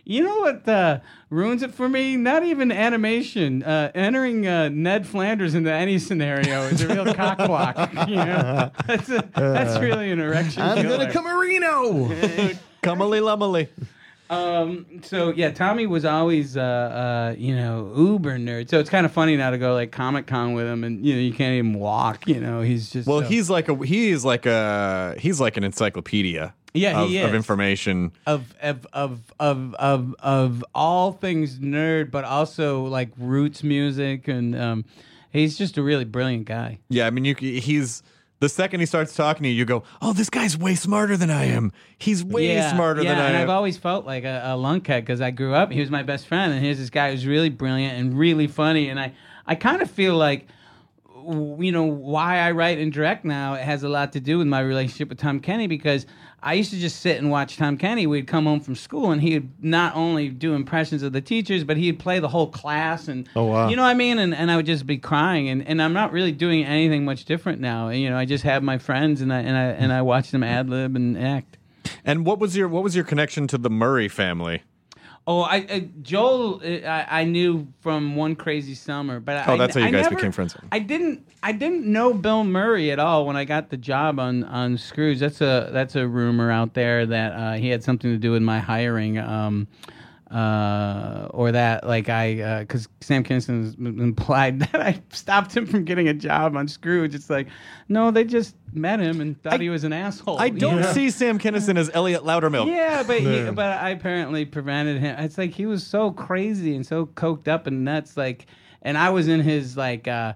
You 0.05 0.23
know 0.25 0.39
what 0.39 0.67
uh, 0.69 1.01
ruins 1.29 1.63
it 1.63 1.75
for 1.75 1.89
me? 1.89 2.17
Not 2.17 2.45
even 2.45 2.73
animation. 2.73 3.63
Uh, 3.63 3.91
entering 3.95 4.47
uh, 4.47 4.69
Ned 4.71 5.07
Flanders 5.07 5.55
into 5.55 5.71
any 5.73 5.99
scenario 5.99 6.63
is 6.63 6.81
a 6.81 6.89
real 6.89 7.05
cockblock. 7.07 8.09
You 8.09 8.17
know? 8.17 8.71
That's 8.87 9.09
a, 9.11 9.29
that's 9.35 9.79
really 9.81 10.11
an 10.11 10.19
erection. 10.21 10.63
I'm 10.63 10.79
killer. 10.83 10.99
gonna 10.99 11.13
come 11.13 11.25
Marino. 11.25 12.09
Cummily 12.83 13.21
lummily. 13.25 13.69
Um. 14.31 14.87
So 15.03 15.31
yeah, 15.33 15.51
Tommy 15.51 15.87
was 15.87 16.05
always, 16.07 16.57
uh, 16.57 16.61
uh, 16.63 17.35
you 17.37 17.55
know, 17.55 17.93
uber 17.95 18.39
nerd. 18.39 18.71
So 18.71 18.79
it's 18.81 18.89
kind 18.89 19.05
of 19.05 19.13
funny 19.13 19.37
now 19.37 19.51
to 19.51 19.59
go 19.59 19.75
like 19.75 19.93
Comic 19.93 20.27
Con 20.27 20.55
with 20.55 20.67
him, 20.67 20.85
and 20.85 21.05
you 21.05 21.15
know, 21.15 21.21
you 21.21 21.35
can't 21.35 21.53
even 21.55 21.75
walk. 21.75 22.27
You 22.27 22.41
know, 22.41 22.63
he's 22.63 22.89
just 22.91 23.07
Well, 23.07 23.21
so- 23.21 23.27
he's 23.27 23.51
like 23.51 23.69
a 23.69 23.77
he 23.85 24.09
is 24.11 24.25
like 24.25 24.47
a 24.47 25.15
he's 25.19 25.39
like 25.39 25.57
an 25.59 25.65
encyclopedia. 25.65 26.55
Yeah, 26.75 27.03
of, 27.03 27.09
he 27.11 27.19
of 27.19 27.35
information. 27.35 28.13
of 28.27 28.55
of 28.63 28.87
of 28.93 29.35
of 29.39 29.75
of 29.75 30.15
of 30.21 30.65
all 30.75 31.13
things 31.13 31.59
nerd, 31.59 32.11
but 32.11 32.25
also 32.25 32.85
like 32.85 33.11
roots 33.19 33.63
music, 33.63 34.27
and 34.27 34.57
um, 34.57 34.85
he's 35.31 35.59
just 35.59 35.77
a 35.77 35.83
really 35.83 36.05
brilliant 36.05 36.47
guy. 36.47 36.79
Yeah, 36.89 37.07
I 37.07 37.11
mean, 37.11 37.25
you 37.25 37.35
he's 37.35 38.03
the 38.43 38.49
second 38.49 38.81
he 38.81 38.87
starts 38.87 39.15
talking 39.15 39.45
to 39.45 39.49
you, 39.49 39.55
you 39.55 39.65
go, 39.65 39.85
"Oh, 40.01 40.13
this 40.13 40.29
guy's 40.29 40.59
way 40.59 40.75
smarter 40.75 41.17
than 41.17 41.31
I 41.31 41.45
am. 41.45 41.73
He's 41.97 42.25
way 42.25 42.55
yeah, 42.55 42.73
smarter 42.73 43.01
yeah, 43.01 43.15
than 43.15 43.23
I 43.23 43.27
and 43.29 43.37
am." 43.37 43.43
I've 43.43 43.51
always 43.51 43.77
felt 43.77 44.05
like 44.05 44.25
a, 44.25 44.43
a 44.45 44.57
lunkhead 44.57 45.03
because 45.03 45.21
I 45.21 45.31
grew 45.31 45.55
up. 45.55 45.71
He 45.71 45.79
was 45.79 45.91
my 45.91 46.03
best 46.03 46.27
friend, 46.27 46.53
and 46.53 46.61
here's 46.61 46.79
this 46.79 46.91
guy 46.91 47.13
who's 47.13 47.25
really 47.25 47.51
brilliant 47.51 47.97
and 47.99 48.19
really 48.19 48.49
funny. 48.49 48.89
And 48.89 48.99
I, 48.99 49.13
I 49.47 49.55
kind 49.55 49.81
of 49.81 49.89
feel 49.89 50.17
like, 50.17 50.49
you 51.25 51.71
know, 51.71 51.85
why 51.85 52.39
I 52.39 52.51
write 52.51 52.79
and 52.79 52.93
direct 52.93 53.25
now. 53.25 53.55
It 53.55 53.63
has 53.63 53.85
a 53.85 53.89
lot 53.89 54.13
to 54.15 54.21
do 54.21 54.39
with 54.39 54.49
my 54.49 54.59
relationship 54.59 55.09
with 55.09 55.19
Tom 55.19 55.39
Kenny 55.39 55.69
because 55.69 56.05
I 56.43 56.55
used 56.55 56.71
to 56.73 56.77
just 56.79 57.01
sit 57.01 57.19
and 57.19 57.31
watch 57.31 57.57
Tom 57.57 57.77
Kenny. 57.77 58.07
We'd 58.07 58.27
come 58.27 58.47
home 58.47 58.59
from 58.61 58.75
school, 58.75 59.13
and 59.13 59.23
he'd 59.23 59.63
not 59.63 59.95
only 59.95 60.29
do 60.29 60.55
impressions 60.55 61.03
of 61.05 61.13
the 61.13 61.21
teachers, 61.21 61.63
but 61.63 61.77
he'd 61.77 61.99
play 62.01 62.19
the 62.19 62.29
whole 62.29 62.49
class. 62.49 63.07
And 63.07 63.29
Oh, 63.37 63.45
wow. 63.45 63.69
you 63.69 63.77
know 63.77 63.83
what 63.83 63.89
I 63.91 63.95
mean? 63.95 64.19
And 64.19 64.35
and 64.35 64.51
I 64.51 64.57
would 64.57 64.67
just 64.67 64.87
be 64.87 64.99
crying. 64.99 65.49
And, 65.49 65.67
and 65.67 65.81
I'm 65.81 65.93
not 65.93 66.11
really 66.13 66.33
doing 66.33 66.65
anything 66.65 67.05
much 67.05 67.25
different 67.27 67.61
now. 67.61 67.91
You 67.91 68.11
know, 68.11 68.17
I 68.19 68.25
just 68.25 68.43
have 68.45 68.63
my 68.63 68.79
friends, 68.79 69.21
and 69.21 69.33
I 69.33 69.39
and 69.41 69.57
I 69.57 69.65
and 69.67 69.93
I 69.93 70.03
watch 70.03 70.31
them 70.33 70.43
ad 70.43 70.69
lib 70.69 70.97
and 70.97 71.17
act. 71.17 71.59
and 72.05 72.27
what 72.27 72.39
was 72.41 72.57
your 72.57 72.67
what 72.69 72.83
was 72.83 72.97
your 72.97 73.05
connection 73.05 73.47
to 73.49 73.59
the 73.59 73.71
Murray 73.71 74.09
family? 74.09 74.63
Oh, 75.25 75.43
I, 75.43 75.55
I 75.71 75.89
Joel, 76.03 76.61
uh, 76.65 76.69
I, 76.87 77.21
I 77.21 77.25
knew 77.25 77.69
from 77.81 78.17
one 78.17 78.35
crazy 78.35 78.75
summer, 78.75 79.21
but 79.21 79.47
Oh, 79.49 79.53
I, 79.55 79.57
that's 79.57 79.75
how 79.75 79.81
you 79.81 79.87
I 79.87 79.91
guys 79.93 80.03
never- 80.05 80.17
became 80.17 80.33
friends. 80.33 80.57
I 80.73 80.81
didn't, 80.81 81.29
I 81.45 81.53
didn't 81.53 81.87
know 81.87 82.13
Bill 82.13 82.43
Murray 82.43 82.91
at 82.91 82.99
all 82.99 83.25
when 83.27 83.37
I 83.37 83.45
got 83.45 83.71
the 83.71 83.77
job 83.77 84.19
on 84.19 84.43
on 84.45 84.77
Scrooge. 84.79 85.21
That's 85.21 85.41
a 85.41 85.71
that's 85.73 85.95
a 85.95 86.09
rumor 86.09 86.51
out 86.51 86.75
there 86.75 87.07
that 87.07 87.33
uh, 87.33 87.53
he 87.55 87.69
had 87.69 87.85
something 87.85 88.11
to 88.11 88.19
do 88.19 88.33
with 88.33 88.43
my 88.43 88.59
hiring. 88.59 89.19
Um, 89.19 89.69
uh, 90.33 91.29
or 91.31 91.53
that 91.53 91.87
like 91.87 92.09
I 92.09 92.61
because 92.61 92.89
Sam 93.03 93.23
Kinison 93.23 93.79
implied 94.01 94.61
that 94.73 94.81
I 94.81 95.01
stopped 95.11 95.55
him 95.55 95.67
from 95.67 95.85
getting 95.85 96.09
a 96.09 96.15
job 96.15 96.57
on 96.57 96.67
Scrooge. 96.69 97.15
It's 97.15 97.29
like 97.29 97.49
no, 97.89 98.11
they 98.11 98.25
just 98.25 98.57
met 98.73 98.99
him 98.99 99.21
and 99.21 99.41
thought 99.43 99.61
he 99.61 99.69
was 99.69 99.85
an 99.85 99.93
asshole. 99.93 100.39
I 100.39 100.49
don't 100.49 100.81
know? 100.81 100.93
see 100.93 101.11
Sam 101.11 101.39
Kinison 101.39 101.77
as 101.77 101.91
Elliot 101.93 102.23
Loudermilk. 102.23 102.67
Yeah, 102.67 103.03
but 103.03 103.21
he, 103.21 103.51
but 103.51 103.79
I 103.79 103.91
apparently 103.91 104.47
prevented 104.47 104.99
him. 105.01 105.19
It's 105.19 105.37
like 105.37 105.53
he 105.53 105.67
was 105.67 105.87
so 105.87 106.11
crazy 106.11 106.75
and 106.75 106.87
so 106.87 107.07
coked 107.07 107.49
up 107.49 107.67
and 107.67 107.85
nuts. 107.85 108.17
Like, 108.17 108.47
and 108.81 108.97
I 108.97 109.11
was 109.11 109.29
in 109.29 109.41
his 109.41 109.77
like, 109.77 110.09
uh, 110.09 110.33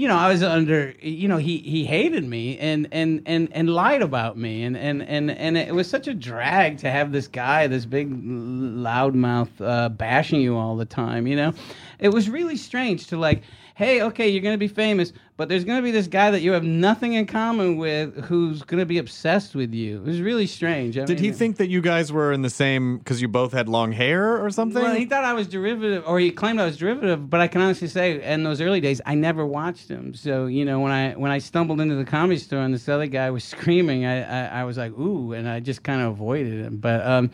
you 0.00 0.08
know, 0.08 0.16
I 0.16 0.28
was 0.30 0.42
under. 0.42 0.94
You 1.02 1.28
know, 1.28 1.36
he 1.36 1.58
he 1.58 1.84
hated 1.84 2.24
me 2.24 2.56
and 2.56 2.88
and 2.90 3.20
and 3.26 3.50
and 3.52 3.68
lied 3.68 4.00
about 4.00 4.38
me 4.38 4.62
and 4.62 4.74
and 4.74 5.02
and 5.02 5.30
and 5.30 5.58
it 5.58 5.74
was 5.74 5.90
such 5.90 6.08
a 6.08 6.14
drag 6.14 6.78
to 6.78 6.90
have 6.90 7.12
this 7.12 7.28
guy, 7.28 7.66
this 7.66 7.84
big 7.84 8.10
loudmouth, 8.10 9.50
uh, 9.60 9.90
bashing 9.90 10.40
you 10.40 10.56
all 10.56 10.76
the 10.76 10.86
time. 10.86 11.26
You 11.26 11.36
know, 11.36 11.52
it 11.98 12.08
was 12.08 12.30
really 12.30 12.56
strange 12.56 13.08
to 13.08 13.18
like. 13.18 13.42
Hey, 13.74 14.02
okay, 14.02 14.28
you're 14.28 14.42
gonna 14.42 14.58
be 14.58 14.68
famous, 14.68 15.12
but 15.36 15.48
there's 15.48 15.64
gonna 15.64 15.82
be 15.82 15.90
this 15.90 16.06
guy 16.06 16.30
that 16.30 16.42
you 16.42 16.52
have 16.52 16.64
nothing 16.64 17.14
in 17.14 17.26
common 17.26 17.76
with 17.76 18.24
who's 18.24 18.62
gonna 18.62 18.86
be 18.86 18.98
obsessed 18.98 19.54
with 19.54 19.72
you. 19.72 19.98
It 19.98 20.04
was 20.04 20.20
really 20.20 20.46
strange. 20.46 20.98
I 20.98 21.04
Did 21.04 21.20
he 21.20 21.32
think 21.32 21.56
that 21.56 21.68
you 21.68 21.80
guys 21.80 22.12
were 22.12 22.32
in 22.32 22.42
the 22.42 22.50
same 22.50 22.98
because 22.98 23.22
you 23.22 23.28
both 23.28 23.52
had 23.52 23.68
long 23.68 23.92
hair 23.92 24.42
or 24.44 24.50
something? 24.50 24.82
well, 24.82 24.94
he 24.94 25.06
thought 25.06 25.24
I 25.24 25.32
was 25.32 25.46
derivative, 25.46 26.04
or 26.06 26.18
he 26.20 26.30
claimed 26.30 26.60
I 26.60 26.66
was 26.66 26.76
derivative. 26.76 27.30
But 27.30 27.40
I 27.40 27.48
can 27.48 27.60
honestly 27.60 27.88
say, 27.88 28.22
in 28.22 28.42
those 28.42 28.60
early 28.60 28.80
days, 28.80 29.00
I 29.06 29.14
never 29.14 29.46
watched 29.46 29.88
him. 29.88 30.14
So 30.14 30.46
you 30.46 30.64
know, 30.64 30.80
when 30.80 30.92
I 30.92 31.12
when 31.12 31.30
I 31.30 31.38
stumbled 31.38 31.80
into 31.80 31.94
the 31.94 32.04
comedy 32.04 32.38
store 32.38 32.60
and 32.60 32.74
this 32.74 32.88
other 32.88 33.06
guy 33.06 33.30
was 33.30 33.44
screaming, 33.54 34.04
I 34.04 34.22
I, 34.22 34.60
I 34.60 34.64
was 34.64 34.76
like, 34.76 34.92
ooh, 34.92 35.32
and 35.32 35.48
I 35.48 35.60
just 35.60 35.82
kind 35.82 36.02
of 36.02 36.12
avoided 36.12 36.64
him. 36.64 36.76
But 36.78 37.06
um, 37.06 37.30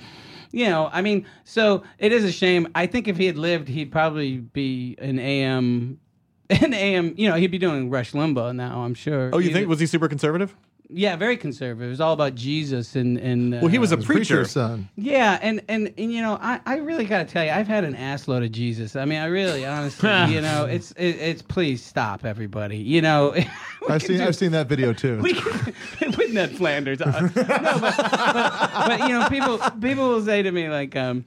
you 0.53 0.67
know, 0.67 0.89
I 0.93 1.03
mean, 1.03 1.27
so 1.45 1.83
it 1.99 2.13
is 2.13 2.25
a 2.25 2.33
shame. 2.33 2.69
I 2.75 2.87
think 2.87 3.09
if 3.09 3.17
he 3.17 3.27
had 3.27 3.37
lived, 3.37 3.69
he'd 3.69 3.93
probably 3.93 4.39
be 4.39 4.97
an 4.99 5.19
AM. 5.19 5.99
An 6.63 6.73
AM, 6.75 7.15
you 7.17 7.29
know, 7.29 7.37
he'd 7.37 7.51
be 7.51 7.59
doing 7.59 7.91
Rush 7.91 8.13
Limbaugh 8.13 8.55
now. 8.55 8.83
I'm 8.83 8.95
sure. 8.95 9.31
oh, 9.33 9.39
you 9.39 9.45
He'd- 9.49 9.55
think 9.55 9.69
was 9.69 9.81
he 9.81 9.87
super 9.87 10.09
conservative? 10.09 10.55
Yeah, 10.89 11.17
very 11.17 11.37
conservative. 11.37 11.89
It 11.89 11.91
was 11.91 12.01
all 12.01 12.13
about 12.13 12.37
Jesus 12.37 12.95
and 12.95 13.19
and. 13.19 13.51
Well, 13.55 13.67
he 13.67 13.79
was 13.79 13.91
a 13.91 13.97
uh, 13.99 14.03
preacher. 14.03 14.37
Preacher's 14.37 14.53
son. 14.53 14.89
yeah, 14.95 15.37
and, 15.43 15.61
and, 15.67 15.93
and 15.99 16.13
you 16.13 16.23
know, 16.23 16.39
I, 16.41 16.61
I 16.65 16.77
really 16.77 17.07
got 17.07 17.19
to 17.19 17.25
tell 17.25 17.45
you, 17.45 17.51
I've 17.51 17.67
had 17.67 17.83
an 17.83 17.97
ass 17.97 18.29
load 18.29 18.45
of 18.45 18.53
Jesus. 18.53 18.95
I 18.95 19.05
mean, 19.05 19.19
I 19.19 19.25
really, 19.25 19.67
honestly, 19.67 20.09
you 20.33 20.41
know, 20.41 20.65
it's 20.67 20.93
it, 20.93 21.17
it's 21.17 21.43
please 21.43 21.83
stop, 21.85 22.25
everybody. 22.25 22.77
You 22.77 23.03
know, 23.03 23.31
we 23.35 23.41
I've 23.89 24.01
can 24.01 24.01
seen 24.01 24.19
do- 24.19 24.25
I've 24.27 24.37
seen 24.37 24.53
that 24.53 24.69
video 24.69 24.93
too. 24.93 25.19
we 25.21 25.35
can, 25.35 25.75
with 26.17 26.33
Ned 26.33 26.57
Flanders. 26.57 27.01
Uh, 27.03 27.21
no, 27.21 27.31
but, 27.35 27.97
but, 27.97 28.71
but 28.87 29.01
you 29.01 29.09
know, 29.09 29.29
people 29.29 29.59
people 29.81 30.09
will 30.11 30.25
say 30.25 30.43
to 30.45 30.53
me 30.53 30.69
like, 30.69 30.95
um, 30.95 31.25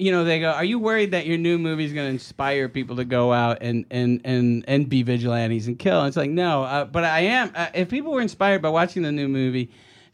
you 0.00 0.12
know, 0.12 0.24
they 0.24 0.40
go, 0.40 0.50
"Are 0.50 0.64
you 0.64 0.78
worried 0.78 1.10
that 1.10 1.26
your 1.26 1.38
new 1.38 1.58
movie 1.58 1.84
is 1.84 1.92
going 1.92 2.06
to 2.06 2.12
inspire 2.12 2.68
people 2.68 2.96
to 2.96 3.04
go 3.04 3.32
out 3.32 3.58
and 3.60 3.84
and 3.90 4.20
and 4.24 4.64
and 4.66 4.88
be 4.88 5.02
vigilantes 5.02 5.66
and 5.66 5.78
kill?" 5.78 6.00
And 6.00 6.08
it's 6.08 6.16
like, 6.16 6.30
no, 6.30 6.64
uh, 6.64 6.84
but 6.86 7.04
I 7.04 7.20
am. 7.20 7.52
Uh, 7.54 7.66
if 7.74 7.90
people 7.90 8.12
were 8.12 8.22
inspired 8.22 8.62
by 8.62 8.70
watching 8.70 9.02
the 9.02 9.12
new 9.12 9.28
movie 9.28 9.70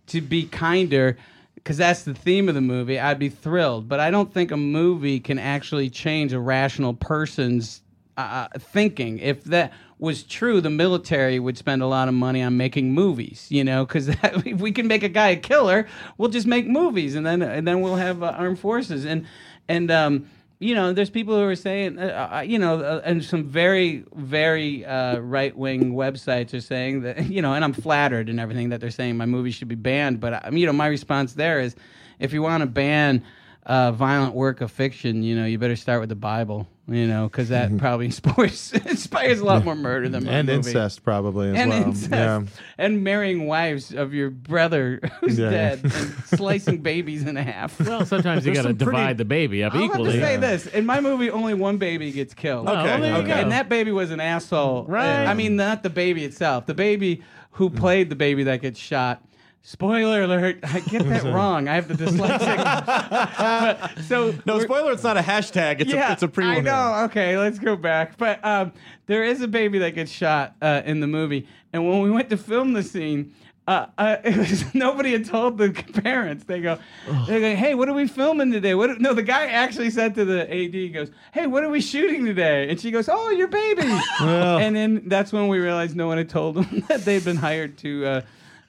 to 0.09 0.21
be 0.21 0.47
kinder. 0.47 1.17
Because 1.55 1.79
that's 1.79 2.05
the 2.05 2.15
theme 2.15 2.49
of 2.49 2.55
the 2.55 2.61
movie, 2.61 2.97
I'd 2.97 3.19
be 3.19 3.29
thrilled. 3.29 3.89
But 3.89 3.99
I 3.99 4.13
don't 4.13 4.33
think 4.33 4.53
a 4.53 4.57
movie 4.57 5.19
can 5.19 5.37
actually 5.37 5.91
change 5.91 6.33
a 6.33 6.39
rational 6.39 6.95
person's 6.95 7.83
uh, 8.17 8.47
thinking. 8.57 9.19
If 9.19 9.43
that 9.45 9.73
was 9.99 10.23
true, 10.23 10.61
the 10.61 10.71
military 10.71 11.41
would 11.41 11.59
spend 11.59 11.83
a 11.83 11.87
lot 11.87 12.07
of 12.07 12.15
money 12.15 12.41
on 12.41 12.57
making 12.57 12.93
movies. 12.93 13.47
You 13.51 13.65
know, 13.65 13.85
because 13.85 14.09
if 14.23 14.61
we 14.61 14.71
can 14.71 14.87
make 14.87 15.03
a 15.03 15.09
guy 15.09 15.31
a 15.31 15.37
killer, 15.37 15.89
we'll 16.19 16.31
just 16.31 16.47
make 16.47 16.69
movies, 16.69 17.17
and 17.17 17.27
then 17.27 17.43
and 17.43 17.67
then 17.67 17.81
we'll 17.81 17.97
have 17.97 18.23
uh, 18.23 18.35
armed 18.37 18.61
forces. 18.61 19.05
And 19.05 19.27
and 19.69 19.91
um, 19.91 20.27
you 20.59 20.75
know, 20.75 20.93
there's 20.93 21.11
people 21.11 21.35
who 21.35 21.43
are 21.43 21.57
saying, 21.57 21.99
uh, 21.99 22.31
uh, 22.37 22.41
you 22.41 22.59
know, 22.59 22.81
uh, 22.81 23.03
and 23.05 23.23
some 23.23 23.45
very 23.45 24.05
very 24.15 24.85
uh, 24.85 25.19
right 25.19 25.57
wing 25.57 25.93
websites 25.93 26.55
are 26.55 26.61
saying 26.61 27.03
that, 27.03 27.27
you 27.31 27.43
know, 27.43 27.53
and 27.53 27.65
I'm 27.65 27.73
flattered 27.73 28.29
and 28.29 28.41
everything 28.41 28.71
that 28.71 28.81
they're 28.81 28.91
saying 28.91 29.17
my 29.17 29.27
movie 29.27 29.51
should 29.51 29.69
be 29.69 29.75
banned. 29.75 30.21
But 30.21 30.45
I 30.45 30.51
mean, 30.51 30.61
you 30.61 30.67
know, 30.67 30.73
my 30.73 30.87
response 30.87 31.35
there 31.35 31.61
is, 31.61 31.77
if 32.19 32.33
you 32.33 32.43
want 32.43 32.63
to 32.63 32.67
ban 32.67 33.23
uh, 33.67 33.91
violent 33.93 34.33
work 34.35 34.61
of 34.61 34.71
fiction, 34.71 35.23
you 35.23 35.35
know, 35.37 35.45
you 35.45 35.59
better 35.59 35.75
start 35.77 35.99
with 35.99 36.09
the 36.09 36.15
Bible, 36.15 36.69
you 36.87 37.07
know, 37.09 37.27
because 37.29 37.49
that 37.49 37.77
probably 37.79 38.07
inspires, 38.13 38.73
inspires 38.73 39.41
a 39.41 39.45
lot 39.45 39.65
more 39.65 39.75
murder 39.75 40.09
than 40.09 40.25
my 40.25 40.31
and 40.31 40.47
movie. 40.47 40.59
incest 40.69 41.03
probably 41.03 41.51
as 41.51 41.57
And 41.57 41.71
well. 41.71 41.83
incest. 41.83 42.11
Yeah. 42.13 42.43
And 42.79 43.03
marrying 43.03 43.49
wives 43.49 43.93
of 43.93 44.15
your 44.15 44.31
brother 44.31 45.01
who's 45.21 45.37
Yeah. 45.37 45.51
dead 45.51 45.81
and 45.83 45.93
slicing 46.27 46.79
babies 46.79 47.25
in 47.27 47.35
half. 47.35 47.81
Well, 47.81 48.07
sometimes 48.07 48.47
you 48.47 48.55
got 48.55 48.63
to 48.63 48.69
some 48.69 48.77
pretty- 48.77 48.93
divide 48.93 49.19
the 49.19 49.25
baby 49.25 49.65
up 49.65 49.75
I'll 49.75 49.81
have 49.83 49.91
equally. 49.91 50.13
to 50.13 50.21
say 50.21 50.37
this: 50.37 50.67
in 50.67 50.87
my 50.87 51.01
movie, 51.01 51.29
only 51.31 51.55
one 51.55 51.77
baby 51.79 52.13
gets 52.13 52.35
killed. 52.35 52.69
Oh, 52.69 52.73
well, 52.73 52.85
there 53.01 53.11
you 53.11 53.17
okay. 53.19 53.27
go. 53.27 53.35
And 53.35 53.51
that 53.51 53.69
baby 53.69 53.91
was 53.91 54.13
an 54.13 54.21
asshole. 54.21 54.85
Right. 54.85 55.27
I 55.27 55.35
mean, 55.35 55.57
not 55.57 55.83
the 55.83 55.91
baby 55.91 56.25
itself. 56.25 56.67
The 56.67 56.75
baby 56.75 57.25
who 57.51 57.69
played 57.71 58.11
the 58.11 58.17
baby 58.17 58.45
that 58.45 58.61
gets 58.63 58.79
shot. 58.79 59.26
Spoiler 59.69 60.23
alert! 60.23 60.61
I 60.63 60.79
get 60.79 61.09
that 61.09 61.25
wrong. 61.25 61.67
I 61.67 61.75
have 61.75 61.89
the 61.89 61.95
dyslexic. 61.95 62.57
But- 62.57 63.99
so 64.05 64.33
No, 64.47 64.61
spoiler. 64.61 64.93
It's 64.93 65.03
not 65.03 65.17
a 65.17 65.21
hashtag. 65.21 65.81
It's 65.81 65.93
yeah, 65.93 66.11
a 66.11 66.13
it's 66.13 66.23
a 66.23 66.29
pre. 66.29 66.45
I 66.45 66.61
know. 66.61 66.95
Okay, 67.07 67.37
let's 67.37 67.59
go 67.59 67.75
back. 67.75 68.17
But 68.17 68.45
um, 68.45 68.73
there 69.07 69.25
is 69.25 69.41
a 69.41 69.49
baby 69.49 69.81
that 69.81 69.97
gets 69.97 70.13
shot 70.13 70.55
uh, 70.63 70.83
in 70.85 71.01
the 71.01 71.09
movie, 71.09 71.49
and 71.73 71.85
when 71.85 72.01
we 72.01 72.13
went 72.13 72.31
to 72.31 72.37
film 72.37 72.75
the 72.75 72.83
scene. 72.85 73.35
Uh, 73.69 73.87
uh, 73.99 74.17
it 74.25 74.37
was, 74.37 74.73
nobody 74.77 75.11
had 75.11 75.25
told 75.25 75.59
the 75.59 75.73
parents. 75.73 76.45
They 76.45 76.61
go, 76.61 76.79
they 77.27 77.41
go, 77.41 77.57
hey, 77.57 77.75
what 77.75 77.89
are 77.89 77.95
we 77.95 78.07
filming 78.07 78.53
today? 78.53 78.77
What? 78.77 79.01
No, 79.01 79.13
the 79.13 79.25
guy 79.25 79.47
actually 79.47 79.91
said 79.91 80.15
to 80.15 80.25
the 80.25 80.43
AD, 80.43 80.73
he 80.73 80.89
goes, 80.89 81.11
hey, 81.33 81.49
what 81.49 81.65
are 81.65 81.69
we 81.69 81.81
shooting 81.81 82.25
today? 82.25 82.71
And 82.71 82.81
she 82.81 82.93
goes, 82.93 83.09
oh, 83.09 83.31
your 83.31 83.49
baby. 83.49 83.83
and 84.21 84.77
then 84.77 85.09
that's 85.09 85.33
when 85.33 85.49
we 85.49 85.59
realized 85.59 85.97
no 85.97 86.07
one 86.07 86.17
had 86.17 86.29
told 86.29 86.55
them 86.55 86.85
that 86.87 87.05
they'd 87.05 87.25
been 87.25 87.39
hired 87.39 87.77
to 87.79 88.07
uh, 88.07 88.21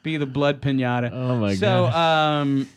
be 0.07 0.17
the 0.17 0.25
blood 0.25 0.61
pinata. 0.61 1.11
Oh, 1.11 1.37
my 1.37 1.55
god. 1.55 1.59
So, 1.59 1.85
um, 1.87 2.67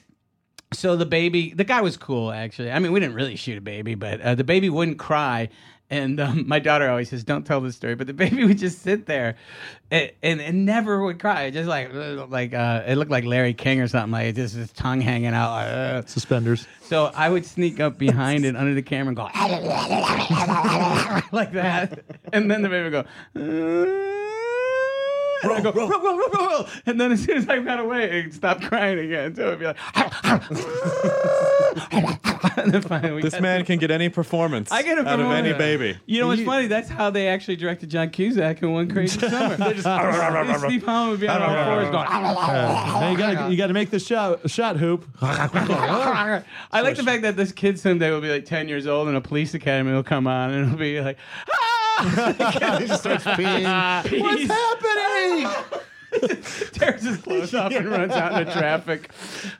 so 0.73 0.97
the 0.97 1.07
baby, 1.07 1.53
the 1.55 1.65
guy 1.65 1.81
was 1.81 1.97
cool 1.97 2.31
actually. 2.33 2.71
I 2.71 2.79
mean, 2.79 2.93
we 2.93 3.01
didn't 3.01 3.15
really 3.15 3.37
shoot 3.37 3.57
a 3.59 3.61
baby, 3.61 3.95
but 3.95 4.21
uh, 4.21 4.35
the 4.35 4.45
baby 4.45 4.69
wouldn't 4.69 4.99
cry. 4.99 5.49
And 5.93 6.21
um, 6.21 6.45
my 6.49 6.61
daughter 6.61 6.89
always 6.89 7.11
says, 7.11 7.25
"Don't 7.25 7.45
tell 7.45 7.61
this 7.61 7.75
story," 7.75 7.97
but 7.97 8.07
the 8.07 8.13
baby 8.25 8.45
would 8.45 8.59
just 8.59 8.83
sit 8.83 9.07
there, 9.07 9.35
and 9.91 10.13
and, 10.23 10.41
and 10.41 10.65
never 10.65 11.03
would 11.03 11.19
cry. 11.19 11.43
It 11.45 11.51
just 11.53 11.69
like 11.69 11.91
like 11.93 12.55
uh, 12.55 12.85
it 12.87 12.95
looked 12.97 13.11
like 13.11 13.25
Larry 13.25 13.55
King 13.55 13.81
or 13.81 13.89
something. 13.89 14.13
Like 14.13 14.37
just 14.37 14.55
his 14.55 14.71
tongue 14.73 15.01
hanging 15.01 15.35
out. 15.35 15.51
like, 15.51 15.67
uh. 15.67 16.03
Suspenders. 16.07 16.69
So 16.83 17.11
I 17.13 17.29
would 17.29 17.45
sneak 17.45 17.81
up 17.81 17.99
behind 17.99 18.45
it 18.45 18.55
under 18.55 18.75
the 18.75 18.83
camera 18.83 19.09
and 19.09 19.17
go 19.17 19.25
like 21.33 21.55
that, 21.55 22.05
and 22.33 22.49
then 22.49 22.63
the 22.63 22.69
baby 22.69 22.91
would 22.91 22.93
go. 22.93 23.05
"Uh," 23.35 24.40
and 25.43 25.53
I 25.53 25.61
go, 25.61 26.67
and 26.87 27.01
then 27.01 27.13
as 27.13 27.23
soon 27.25 27.39
as 27.39 27.49
I 27.49 27.59
got 27.61 27.81
away, 27.81 28.05
it'd 28.05 28.35
stop 28.35 28.61
crying 28.63 28.99
again. 28.99 29.35
So 29.35 29.49
it'd 29.49 29.59
be 29.59 29.67
like, 29.67 29.77
and 32.59 32.73
then 32.73 32.83
finally 32.83 33.13
we 33.15 33.23
This 33.23 33.33
got- 33.35 33.43
man 33.43 33.65
can 33.65 33.79
get 33.79 33.91
any 33.91 34.09
performance 34.09 34.71
I 34.73 34.83
get 34.83 34.99
it 34.99 35.07
out 35.07 35.21
of 35.21 35.27
any 35.31 35.51
him. 35.51 35.59
baby. 35.59 35.99
You 36.07 36.21
know 36.21 36.29
what's 36.29 36.43
funny? 36.43 36.67
That's 36.67 36.89
how 36.89 37.11
they 37.11 37.29
actually 37.29 37.57
directed 37.57 37.91
John 37.91 38.11
Cusack 38.11 38.63
in 38.63 38.73
One 38.73 38.89
Crazy 38.91 39.19
Summer. 39.21 39.57
they 39.57 39.75
just 39.75 40.61
Steve 40.61 40.85
Holland 40.85 41.11
would 41.13 41.21
be 41.21 41.29
on 41.29 41.43
all 41.43 41.65
fours 41.65 41.91
going. 41.91 42.07
Hey, 42.07 43.13
you 43.13 43.19
got 43.19 43.51
you 43.51 43.57
got 43.57 43.67
to 43.69 43.73
make 43.75 43.91
the 43.91 43.99
shot 44.01 44.49
shot 44.51 44.77
hoop. 44.77 45.07
I 45.23 46.43
like 46.83 46.97
the 46.97 47.03
fact 47.05 47.23
that 47.23 47.37
this 47.37 47.53
kid 47.53 47.79
someday 47.79 48.11
will 48.11 48.21
be 48.21 48.31
like 48.31 48.45
10 48.45 48.69
years 48.69 48.87
old 48.87 49.09
and 49.09 49.17
a 49.17 49.21
police 49.21 49.55
academy 49.55 49.93
will 49.93 50.03
come 50.03 50.27
on 50.27 50.51
and 50.51 50.67
it'll 50.67 50.79
be 50.79 51.01
like, 51.01 51.19
ah! 51.53 51.60
He 52.79 52.87
just 52.87 53.01
starts 53.01 53.25
peeing. 53.25 54.21
What's 54.21 54.45
happening? 54.45 55.49
Tears 56.73 57.03
his 57.03 57.19
clothes 57.19 57.55
off 57.55 57.73
and 57.73 57.89
runs 57.89 58.13
out 58.13 58.41
into 58.41 58.53
traffic. 58.53 59.11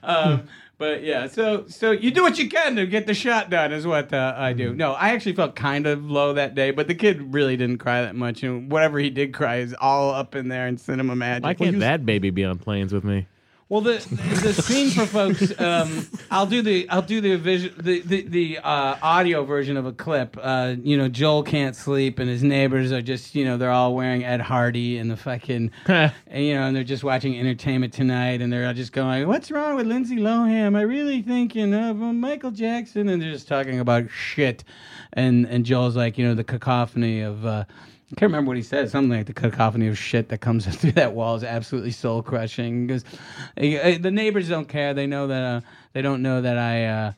Um, 0.03 0.47
but 0.77 1.03
yeah, 1.03 1.27
so 1.27 1.65
so 1.67 1.91
you 1.91 2.09
do 2.09 2.23
what 2.23 2.39
you 2.39 2.49
can 2.49 2.75
to 2.75 2.87
get 2.87 3.05
the 3.05 3.13
shot 3.13 3.51
done 3.51 3.71
is 3.71 3.85
what 3.85 4.11
uh, 4.11 4.33
I 4.35 4.53
do. 4.53 4.73
No, 4.73 4.93
I 4.93 5.09
actually 5.09 5.35
felt 5.35 5.55
kind 5.55 5.85
of 5.85 6.09
low 6.09 6.33
that 6.33 6.55
day, 6.55 6.71
but 6.71 6.87
the 6.87 6.95
kid 6.95 7.33
really 7.33 7.55
didn't 7.55 7.77
cry 7.77 8.01
that 8.01 8.15
much, 8.15 8.41
and 8.41 8.71
whatever 8.71 8.97
he 8.97 9.11
did 9.11 9.31
cry 9.31 9.57
is 9.57 9.75
all 9.79 10.11
up 10.11 10.35
in 10.35 10.47
there 10.47 10.67
in 10.67 10.77
cinema 10.77 11.15
magic. 11.15 11.43
Why 11.43 11.53
can't 11.53 11.79
that 11.81 12.03
baby 12.03 12.31
be 12.31 12.43
on 12.43 12.57
planes 12.57 12.91
with 12.91 13.03
me? 13.03 13.27
Well, 13.71 13.79
the 13.79 13.99
the 14.43 14.51
scene 14.51 14.89
for 14.89 15.05
folks, 15.05 15.57
um, 15.57 16.05
I'll 16.29 16.45
do 16.45 16.61
the 16.61 16.89
I'll 16.89 17.01
do 17.01 17.21
the 17.21 17.37
vision 17.37 17.73
the 17.77 18.01
the, 18.01 18.21
the 18.23 18.57
uh, 18.57 18.97
audio 19.01 19.45
version 19.45 19.77
of 19.77 19.85
a 19.85 19.93
clip. 19.93 20.37
Uh, 20.37 20.75
you 20.83 20.97
know, 20.97 21.07
Joel 21.07 21.43
can't 21.43 21.73
sleep, 21.73 22.19
and 22.19 22.29
his 22.29 22.43
neighbors 22.43 22.91
are 22.91 23.01
just 23.01 23.33
you 23.33 23.45
know 23.45 23.55
they're 23.55 23.71
all 23.71 23.95
wearing 23.95 24.25
Ed 24.25 24.41
Hardy 24.41 24.97
and 24.97 25.09
the 25.09 25.15
fucking 25.15 25.71
and, 25.87 26.11
you 26.33 26.53
know, 26.53 26.63
and 26.63 26.75
they're 26.75 26.83
just 26.83 27.05
watching 27.05 27.39
Entertainment 27.39 27.93
Tonight, 27.93 28.41
and 28.41 28.51
they're 28.51 28.67
all 28.67 28.73
just 28.73 28.91
going, 28.91 29.25
"What's 29.25 29.49
wrong 29.49 29.77
with 29.77 29.87
Lindsay 29.87 30.17
Lohan? 30.17 30.75
I 30.75 30.81
really 30.81 31.21
thinking 31.21 31.73
of 31.73 32.03
uh, 32.03 32.11
Michael 32.11 32.51
Jackson," 32.51 33.07
and 33.07 33.21
they're 33.21 33.31
just 33.31 33.47
talking 33.47 33.79
about 33.79 34.09
shit, 34.09 34.65
and 35.13 35.45
and 35.45 35.65
Joel's 35.65 35.95
like, 35.95 36.17
you 36.17 36.27
know, 36.27 36.35
the 36.35 36.43
cacophony 36.43 37.21
of. 37.21 37.45
Uh, 37.45 37.63
I 38.11 38.15
can't 38.15 38.29
remember 38.29 38.49
what 38.49 38.57
he 38.57 38.63
said. 38.63 38.89
Something 38.89 39.17
like 39.17 39.27
the 39.27 39.33
cacophony 39.33 39.87
of 39.87 39.97
shit 39.97 40.29
that 40.29 40.39
comes 40.39 40.65
through 40.75 40.93
that 40.93 41.13
wall 41.13 41.35
is 41.35 41.43
absolutely 41.43 41.91
soul 41.91 42.21
crushing. 42.21 42.87
Because 42.87 43.05
the 43.55 44.11
neighbors 44.11 44.49
don't 44.49 44.67
care. 44.67 44.93
They 44.93 45.07
know 45.07 45.27
that 45.27 45.43
uh, 45.43 45.61
they 45.93 46.01
don't 46.01 46.21
know 46.21 46.41
that 46.41 46.57
I 46.57 46.85
uh, 46.85 47.11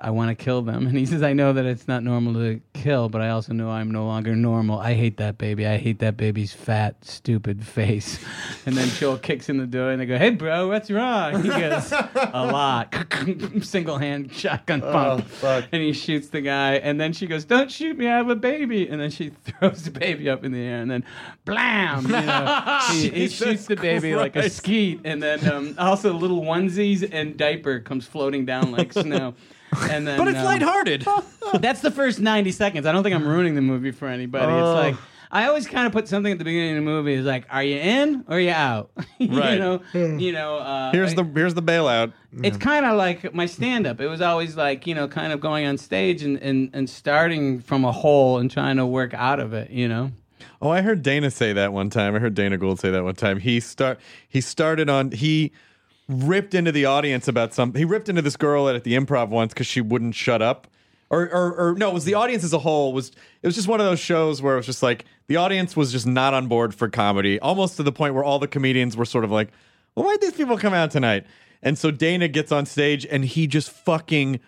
I 0.00 0.10
want 0.10 0.36
to 0.36 0.44
kill 0.44 0.62
them. 0.62 0.86
And 0.88 0.96
he 0.96 1.04
says, 1.04 1.22
I 1.22 1.32
know 1.32 1.52
that 1.52 1.66
it's 1.66 1.86
not 1.86 2.02
normal 2.02 2.32
to 2.34 2.60
kill, 2.72 3.08
but 3.08 3.20
I 3.20 3.30
also 3.30 3.52
know 3.52 3.70
I'm 3.70 3.90
no 3.90 4.06
longer 4.06 4.34
normal. 4.34 4.78
I 4.78 4.94
hate 4.94 5.18
that 5.18 5.36
baby. 5.36 5.66
I 5.66 5.76
hate 5.76 5.98
that 5.98 6.16
baby's 6.16 6.52
fat, 6.52 7.04
stupid 7.04 7.66
face. 7.66 8.18
And 8.66 8.76
then 8.76 8.88
Joel 8.90 9.16
kicks 9.16 9.48
in 9.48 9.56
the 9.56 9.66
door 9.66 9.90
and 9.90 10.00
they 10.00 10.04
go, 10.04 10.18
Hey, 10.18 10.28
bro, 10.28 10.68
what's 10.68 10.90
wrong? 10.90 11.42
He 11.42 11.48
goes, 11.48 11.90
A 11.90 12.46
lot. 12.52 12.94
Single 13.62 13.96
hand 13.96 14.30
shotgun 14.32 14.82
pump. 14.82 15.26
And 15.42 15.82
he 15.82 15.94
shoots 15.94 16.28
the 16.28 16.42
guy. 16.42 16.74
And 16.74 17.00
then 17.00 17.14
she 17.14 17.26
goes, 17.26 17.46
Don't 17.46 17.70
shoot 17.70 17.96
me. 17.96 18.06
I 18.06 18.16
have 18.16 18.28
a 18.28 18.36
baby. 18.36 18.86
And 18.86 19.00
then 19.00 19.10
she 19.10 19.30
throws 19.30 19.84
the 19.84 19.90
baby 19.90 20.28
up 20.28 20.44
in 20.44 20.52
the 20.52 20.58
air. 20.58 20.82
And 20.82 20.90
then, 20.90 21.04
blam! 21.46 22.04
You 22.04 22.12
know, 22.12 22.80
he, 22.90 23.08
he 23.08 23.28
shoots 23.28 23.64
the 23.66 23.76
baby 23.76 24.14
like 24.14 24.36
a 24.36 24.50
skeet. 24.50 25.00
And 25.04 25.22
then 25.22 25.48
um, 25.50 25.74
also 25.78 26.12
little 26.12 26.42
onesies 26.42 27.08
and 27.10 27.36
diaper 27.38 27.80
comes 27.80 28.06
floating 28.06 28.44
down 28.44 28.70
like 28.70 28.92
snow. 28.92 29.34
And 29.90 30.06
then, 30.06 30.18
But 30.18 30.28
it's 30.28 30.38
um, 30.38 30.44
lighthearted. 30.44 31.06
that's 31.60 31.80
the 31.80 31.90
first 31.90 32.20
90 32.20 32.50
seconds. 32.52 32.86
I 32.86 32.92
don't 32.92 33.02
think 33.02 33.14
I'm 33.14 33.26
ruining 33.26 33.54
the 33.54 33.60
movie 33.62 33.90
for 33.90 34.08
anybody. 34.08 34.52
It's 34.52 34.62
like 34.62 34.96
I 35.30 35.46
always 35.46 35.66
kind 35.66 35.86
of 35.86 35.92
put 35.92 36.08
something 36.08 36.32
at 36.32 36.38
the 36.38 36.44
beginning 36.44 36.78
of 36.78 36.84
the 36.84 36.90
movie. 36.90 37.12
Is 37.14 37.26
like, 37.26 37.44
are 37.50 37.62
you 37.62 37.76
in 37.76 38.24
or 38.28 38.36
are 38.36 38.40
you 38.40 38.50
out? 38.50 38.90
you 39.18 39.38
Right. 39.38 39.58
know, 39.58 39.82
you 39.92 40.32
know. 40.32 40.56
Uh, 40.56 40.90
Here's 40.92 41.12
I- 41.12 41.16
the 41.16 41.24
here's 41.24 41.54
the 41.54 41.62
bailout. 41.62 42.12
It's 42.42 42.56
kind 42.56 42.84
of 42.86 42.96
like 42.96 43.34
my 43.34 43.46
stand-up. 43.46 44.00
It 44.00 44.08
was 44.08 44.20
always 44.20 44.56
like 44.56 44.86
you 44.86 44.94
know, 44.94 45.06
kind 45.08 45.32
of 45.32 45.40
going 45.40 45.66
on 45.66 45.76
stage 45.78 46.22
and, 46.22 46.38
and 46.38 46.70
and 46.72 46.88
starting 46.88 47.60
from 47.60 47.84
a 47.84 47.92
hole 47.92 48.38
and 48.38 48.50
trying 48.50 48.76
to 48.76 48.86
work 48.86 49.12
out 49.14 49.40
of 49.40 49.52
it. 49.52 49.70
You 49.70 49.88
know. 49.88 50.12
Oh, 50.60 50.70
I 50.70 50.80
heard 50.82 51.02
Dana 51.02 51.30
say 51.30 51.52
that 51.52 51.72
one 51.72 51.88
time. 51.90 52.14
I 52.16 52.18
heard 52.18 52.34
Dana 52.34 52.56
Gould 52.58 52.80
say 52.80 52.90
that 52.90 53.04
one 53.04 53.14
time. 53.14 53.38
He 53.38 53.60
start 53.60 54.00
he 54.28 54.40
started 54.40 54.88
on 54.90 55.10
he 55.12 55.52
ripped 56.08 56.54
into 56.54 56.72
the 56.72 56.86
audience 56.86 57.28
about 57.28 57.54
something. 57.54 57.78
He 57.78 57.84
ripped 57.84 58.08
into 58.08 58.22
this 58.22 58.36
girl 58.36 58.68
at 58.68 58.84
the 58.84 58.94
improv 58.94 59.28
once 59.28 59.52
because 59.52 59.66
she 59.66 59.80
wouldn't 59.80 60.14
shut 60.14 60.42
up. 60.42 60.66
Or, 61.10 61.22
or, 61.22 61.54
or 61.54 61.74
no, 61.74 61.88
it 61.88 61.94
was 61.94 62.04
the 62.04 62.14
audience 62.14 62.44
as 62.44 62.52
a 62.52 62.58
whole 62.58 62.92
was 62.92 63.12
it 63.42 63.46
was 63.46 63.54
just 63.54 63.66
one 63.66 63.80
of 63.80 63.86
those 63.86 64.00
shows 64.00 64.42
where 64.42 64.54
it 64.54 64.56
was 64.58 64.66
just 64.66 64.82
like 64.82 65.06
the 65.26 65.36
audience 65.36 65.74
was 65.74 65.90
just 65.90 66.06
not 66.06 66.34
on 66.34 66.48
board 66.48 66.74
for 66.74 66.88
comedy, 66.88 67.40
almost 67.40 67.76
to 67.76 67.82
the 67.82 67.92
point 67.92 68.14
where 68.14 68.24
all 68.24 68.38
the 68.38 68.48
comedians 68.48 68.94
were 68.96 69.06
sort 69.06 69.24
of 69.24 69.30
like, 69.30 69.48
well, 69.94 70.04
why'd 70.04 70.20
these 70.20 70.34
people 70.34 70.58
come 70.58 70.74
out 70.74 70.90
tonight? 70.90 71.24
And 71.62 71.78
so 71.78 71.90
Dana 71.90 72.28
gets 72.28 72.52
on 72.52 72.66
stage 72.66 73.06
and 73.06 73.24
he 73.24 73.46
just 73.46 73.70
fucking 73.70 74.40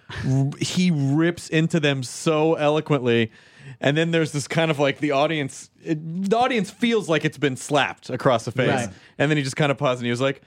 he 0.59 0.91
rips 0.91 1.49
into 1.49 1.81
them 1.81 2.03
so 2.03 2.55
eloquently. 2.55 3.33
And 3.81 3.97
then 3.97 4.11
there's 4.11 4.33
this 4.33 4.47
kind 4.47 4.71
of 4.71 4.79
like 4.79 4.99
the 4.99 5.13
audience 5.13 5.71
it, 5.83 5.99
the 6.31 6.37
audience 6.37 6.71
feels 6.71 7.09
like 7.09 7.25
it's 7.25 7.39
been 7.39 7.57
slapped 7.57 8.11
across 8.11 8.45
the 8.45 8.53
face. 8.53 8.69
Right. 8.69 8.91
And 9.19 9.31
then 9.31 9.39
he 9.39 9.43
just 9.43 9.57
kind 9.57 9.73
of 9.73 9.79
paused 9.79 10.01
and 10.01 10.07
he 10.07 10.11
was 10.11 10.21
like, 10.21 10.43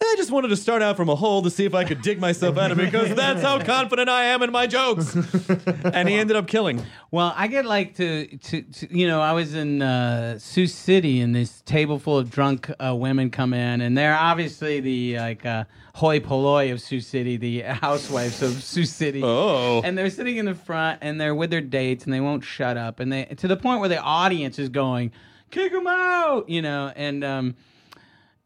I 0.00 0.16
just 0.16 0.30
wanted 0.30 0.48
to 0.48 0.56
start 0.56 0.82
out 0.82 0.96
from 0.96 1.08
a 1.08 1.14
hole 1.14 1.42
to 1.42 1.50
see 1.50 1.64
if 1.64 1.74
I 1.74 1.84
could 1.84 2.02
dig 2.02 2.20
myself 2.20 2.56
out 2.56 2.70
of 2.70 2.78
it 2.78 2.84
because 2.84 3.14
that's 3.14 3.42
how 3.42 3.60
confident 3.64 4.08
I 4.08 4.24
am 4.24 4.42
in 4.42 4.52
my 4.52 4.66
jokes. 4.66 5.14
and 5.14 6.08
he 6.08 6.14
ended 6.14 6.36
up 6.36 6.46
killing. 6.46 6.84
Well, 7.10 7.32
I 7.36 7.48
get 7.48 7.64
like 7.64 7.96
to, 7.96 8.26
to, 8.26 8.62
to 8.62 8.96
you 8.96 9.08
know, 9.08 9.20
I 9.20 9.32
was 9.32 9.54
in 9.54 9.82
uh, 9.82 10.38
Sioux 10.38 10.66
City 10.66 11.20
and 11.20 11.34
this 11.34 11.62
table 11.62 11.98
full 11.98 12.18
of 12.18 12.30
drunk 12.30 12.70
uh, 12.78 12.94
women 12.94 13.30
come 13.30 13.52
in, 13.54 13.80
and 13.80 13.96
they're 13.96 14.16
obviously 14.16 14.80
the 14.80 15.18
like 15.18 15.44
uh, 15.46 15.64
hoi 15.94 16.20
polloi 16.20 16.72
of 16.72 16.80
Sioux 16.80 17.00
City, 17.00 17.36
the 17.36 17.62
housewives 17.62 18.42
of 18.42 18.62
Sioux 18.62 18.84
City. 18.84 19.22
Oh. 19.22 19.80
And 19.82 19.96
they're 19.96 20.10
sitting 20.10 20.36
in 20.36 20.44
the 20.44 20.54
front 20.54 20.98
and 21.02 21.20
they're 21.20 21.34
with 21.34 21.50
their 21.50 21.60
dates 21.60 22.04
and 22.04 22.12
they 22.12 22.20
won't 22.20 22.44
shut 22.44 22.76
up. 22.76 23.00
And 23.00 23.12
they, 23.12 23.24
to 23.24 23.48
the 23.48 23.56
point 23.56 23.80
where 23.80 23.88
the 23.88 24.00
audience 24.00 24.58
is 24.58 24.68
going, 24.68 25.12
kick 25.50 25.72
them 25.72 25.86
out, 25.86 26.48
you 26.48 26.62
know, 26.62 26.92
and, 26.94 27.24
um, 27.24 27.54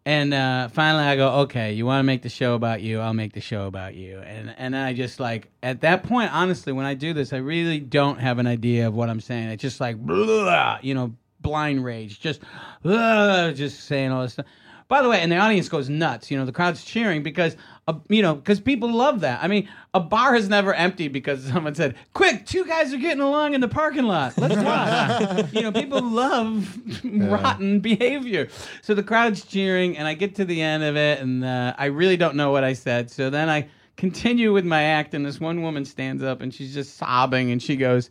and 0.08 0.32
uh, 0.32 0.68
finally, 0.68 1.04
I 1.04 1.16
go, 1.16 1.40
okay, 1.40 1.74
you 1.74 1.84
want 1.84 1.98
to 1.98 2.02
make 2.02 2.22
the 2.22 2.30
show 2.30 2.54
about 2.54 2.80
you? 2.80 2.98
I'll 2.98 3.12
make 3.12 3.34
the 3.34 3.42
show 3.42 3.66
about 3.66 3.94
you. 3.94 4.20
And 4.20 4.54
and 4.56 4.74
I 4.74 4.94
just 4.94 5.20
like 5.20 5.50
at 5.62 5.82
that 5.82 6.02
point, 6.02 6.32
honestly, 6.32 6.72
when 6.72 6.86
I 6.86 6.94
do 6.94 7.12
this, 7.12 7.34
I 7.34 7.36
really 7.36 7.78
don't 7.78 8.18
have 8.18 8.38
an 8.38 8.46
idea 8.46 8.88
of 8.88 8.94
what 8.94 9.10
I'm 9.10 9.20
saying. 9.20 9.50
It's 9.50 9.60
just 9.60 9.82
like, 9.82 9.98
blah, 9.98 10.78
you 10.82 10.94
know, 10.94 11.14
blind 11.40 11.84
rage, 11.84 12.20
just, 12.20 12.40
blah, 12.82 13.50
just 13.54 13.84
saying 13.84 14.10
all 14.10 14.22
this 14.22 14.32
stuff. 14.32 14.46
By 14.88 15.02
the 15.02 15.10
way, 15.10 15.20
and 15.20 15.30
the 15.30 15.36
audience 15.36 15.68
goes 15.68 15.90
nuts. 15.90 16.30
You 16.30 16.38
know, 16.38 16.46
the 16.46 16.52
crowd's 16.52 16.82
cheering 16.82 17.22
because, 17.22 17.54
uh, 17.88 17.94
you 18.10 18.20
know, 18.20 18.34
because 18.34 18.60
people 18.60 18.92
love 18.92 19.20
that. 19.20 19.42
I 19.42 19.48
mean, 19.48 19.66
a 19.94 20.00
bar 20.00 20.34
has 20.34 20.48
never 20.48 20.74
emptied 20.74 21.08
because 21.08 21.42
someone 21.52 21.74
said, 21.74 21.96
"Quick, 22.12 22.44
two 22.44 22.66
guys 22.66 22.92
are 22.92 22.98
getting 22.98 23.22
along 23.22 23.54
in 23.54 23.62
the 23.62 23.68
parking 23.68 24.04
lot. 24.04 24.36
Let's 24.36 24.56
watch." 24.56 25.46
you 25.52 25.62
know, 25.62 25.72
people 25.72 26.02
love 26.02 26.78
rotten 27.04 27.80
behavior. 27.80 28.48
So 28.82 28.94
the 28.94 29.02
crowd's 29.02 29.42
cheering, 29.44 29.96
and 29.96 30.06
I 30.06 30.12
get 30.14 30.34
to 30.36 30.44
the 30.44 30.60
end 30.60 30.84
of 30.84 30.96
it, 30.96 31.20
and 31.20 31.42
uh, 31.44 31.74
I 31.78 31.86
really 31.86 32.18
don't 32.18 32.36
know 32.36 32.50
what 32.50 32.62
I 32.62 32.74
said. 32.74 33.10
So 33.10 33.30
then 33.30 33.48
I 33.48 33.68
continue 33.96 34.52
with 34.52 34.66
my 34.66 34.82
act, 34.82 35.14
and 35.14 35.24
this 35.24 35.40
one 35.40 35.62
woman 35.62 35.86
stands 35.86 36.22
up, 36.22 36.42
and 36.42 36.52
she's 36.52 36.74
just 36.74 36.98
sobbing, 36.98 37.50
and 37.50 37.62
she 37.62 37.76
goes, 37.76 38.10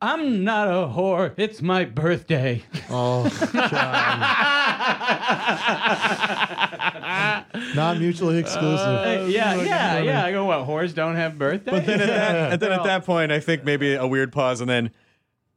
"I'm 0.00 0.44
not 0.44 0.68
a 0.68 0.86
whore. 0.86 1.34
It's 1.36 1.60
my 1.60 1.84
birthday." 1.84 2.62
Oh, 2.88 3.24
not 7.74 7.98
mutually 7.98 8.38
exclusive. 8.38 8.86
Uh, 8.86 9.26
yeah, 9.28 9.54
yeah, 9.56 9.98
yeah. 10.00 10.24
I 10.24 10.32
go, 10.32 10.44
what? 10.44 10.66
Whores 10.66 10.94
don't 10.94 11.16
have 11.16 11.38
birthdays? 11.38 11.72
But 11.72 11.86
then 11.86 12.00
at 12.00 12.06
that, 12.06 12.52
and 12.52 12.60
then 12.62 12.72
at 12.72 12.84
that 12.84 13.04
point, 13.04 13.32
I 13.32 13.40
think 13.40 13.64
maybe 13.64 13.94
a 13.94 14.06
weird 14.06 14.32
pause 14.32 14.60
and 14.60 14.68
then 14.68 14.90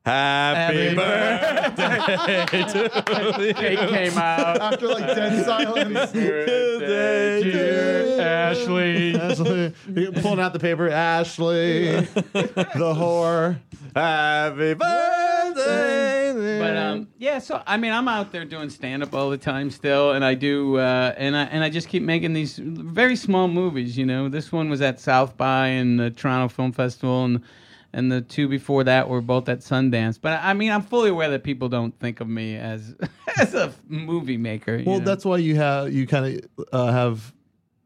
happy, 0.05 0.95
Happy 0.95 0.95
birthday 0.95 2.63
to 2.63 3.53
cake 3.53 3.79
came 3.89 4.17
out. 4.17 4.59
After 4.61 4.87
like 4.87 5.05
dead 5.07 5.45
silence, 5.45 6.11
Birthday 6.11 7.43
to 7.43 8.21
Ashley. 8.21 9.15
Ashley 9.19 9.73
pulling 10.21 10.39
out 10.39 10.53
the 10.53 10.59
paper. 10.59 10.89
Ashley, 10.89 11.91
the 11.91 12.93
whore. 12.95 13.59
Happy 13.95 14.73
birthday. 14.73 16.16
But 16.59 16.77
um, 16.77 17.07
yeah. 17.17 17.39
So 17.39 17.61
I 17.65 17.77
mean, 17.77 17.91
I'm 17.91 18.07
out 18.07 18.31
there 18.31 18.45
doing 18.45 18.69
stand 18.69 19.03
up 19.03 19.13
all 19.13 19.29
the 19.29 19.37
time 19.37 19.69
still, 19.71 20.11
and 20.11 20.23
I 20.23 20.33
do, 20.33 20.77
uh, 20.77 21.13
and 21.17 21.35
I 21.35 21.43
and 21.43 21.63
I 21.63 21.69
just 21.69 21.87
keep 21.89 22.03
making 22.03 22.33
these 22.33 22.57
very 22.57 23.15
small 23.15 23.47
movies. 23.47 23.97
You 23.97 24.05
know, 24.05 24.29
this 24.29 24.51
one 24.51 24.69
was 24.69 24.81
at 24.81 24.99
South 24.99 25.37
by 25.37 25.67
and 25.67 25.99
the 25.99 26.09
Toronto 26.11 26.47
Film 26.53 26.71
Festival, 26.71 27.25
and 27.25 27.41
and 27.93 28.11
the 28.11 28.21
two 28.21 28.47
before 28.47 28.83
that 28.83 29.07
were 29.09 29.21
both 29.21 29.47
at 29.49 29.59
Sundance. 29.59 30.19
But 30.21 30.39
I 30.43 30.53
mean, 30.53 30.71
I'm 30.71 30.81
fully 30.81 31.09
aware 31.09 31.29
that 31.29 31.43
people 31.43 31.69
don't 31.69 31.97
think 31.99 32.19
of 32.19 32.27
me 32.27 32.55
as 32.55 32.95
as 33.37 33.53
a 33.53 33.73
movie 33.87 34.37
maker. 34.37 34.75
you 34.77 34.85
Well, 34.85 34.99
know? 34.99 35.05
that's 35.05 35.25
why 35.25 35.37
you 35.37 35.55
have 35.55 35.91
you 35.93 36.05
kind 36.05 36.43
of 36.57 36.67
uh, 36.73 36.91
have 36.91 37.33